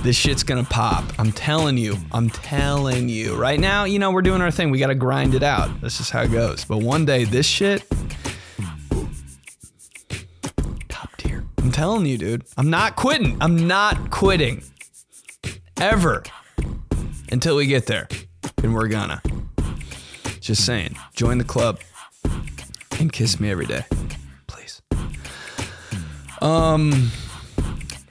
this 0.04 0.16
shit's 0.16 0.44
gonna 0.44 0.64
pop. 0.64 1.04
I'm 1.18 1.32
telling 1.32 1.78
you. 1.78 1.98
I'm 2.12 2.30
telling 2.30 3.10
you. 3.10 3.36
Right 3.36 3.60
now, 3.60 3.86
you 3.86 3.98
know, 4.00 4.12
we're 4.12 4.22
doing 4.22 4.42
our 4.42 4.52
thing. 4.52 4.70
We 4.70 4.80
gotta 4.80 4.96
grind 4.96 5.34
it 5.34 5.44
out. 5.44 5.82
This 5.82 6.00
is 6.00 6.10
how 6.10 6.22
it 6.24 6.32
goes. 6.32 6.64
But 6.66 6.80
one 6.80 7.06
day, 7.06 7.24
this 7.24 7.46
shit, 7.48 7.84
top 10.90 11.16
tier. 11.18 11.44
I'm 11.58 11.72
telling 11.72 12.06
you, 12.06 12.18
dude. 12.18 12.44
I'm 12.58 12.70
not 12.70 12.96
quitting. 12.96 13.38
I'm 13.42 13.68
not 13.68 14.12
quitting. 14.12 14.64
Ever. 15.78 16.24
Until 17.32 17.56
we 17.56 17.66
get 17.66 17.86
there. 17.86 18.08
And 18.64 18.74
we're 18.74 18.88
gonna. 18.88 19.22
Just 20.40 20.66
saying. 20.66 20.96
Join 21.16 21.38
the 21.38 21.44
club. 21.44 21.80
And 23.00 23.12
kiss 23.12 23.40
me 23.40 23.50
every 23.52 23.66
day. 23.66 23.86
Please. 24.48 24.82
Um. 26.42 27.12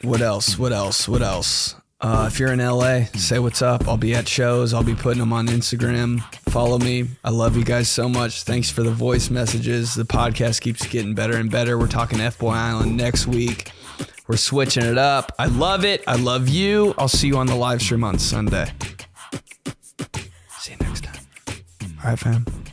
What 0.02 0.20
else? 0.20 0.58
What 0.58 0.72
else? 0.72 1.08
What 1.08 1.22
else? 1.22 1.76
Uh, 2.00 2.28
if 2.30 2.38
you're 2.38 2.52
in 2.52 2.58
LA, 2.58 3.04
say 3.14 3.38
what's 3.38 3.62
up. 3.62 3.88
I'll 3.88 3.96
be 3.96 4.14
at 4.14 4.28
shows. 4.28 4.74
I'll 4.74 4.82
be 4.82 4.94
putting 4.94 5.20
them 5.20 5.32
on 5.32 5.46
Instagram. 5.46 6.20
Follow 6.50 6.78
me. 6.78 7.06
I 7.24 7.30
love 7.30 7.56
you 7.56 7.64
guys 7.64 7.88
so 7.88 8.10
much. 8.10 8.42
Thanks 8.42 8.70
for 8.70 8.82
the 8.82 8.90
voice 8.90 9.30
messages. 9.30 9.94
The 9.94 10.04
podcast 10.04 10.60
keeps 10.60 10.86
getting 10.86 11.14
better 11.14 11.38
and 11.38 11.50
better. 11.50 11.78
We're 11.78 11.86
talking 11.86 12.20
F 12.20 12.38
Boy 12.38 12.50
Island 12.50 12.94
next 12.94 13.26
week. 13.26 13.70
We're 14.26 14.36
switching 14.36 14.84
it 14.84 14.96
up. 14.96 15.32
I 15.38 15.46
love 15.46 15.84
it. 15.84 16.02
I 16.06 16.16
love 16.16 16.48
you. 16.48 16.94
I'll 16.96 17.08
see 17.08 17.26
you 17.28 17.36
on 17.36 17.46
the 17.46 17.54
live 17.54 17.82
stream 17.82 18.04
on 18.04 18.18
Sunday. 18.18 18.70
See 20.58 20.72
you 20.72 20.78
next 20.80 21.04
time. 21.04 21.20
All 22.02 22.10
right, 22.10 22.18
fam. 22.18 22.63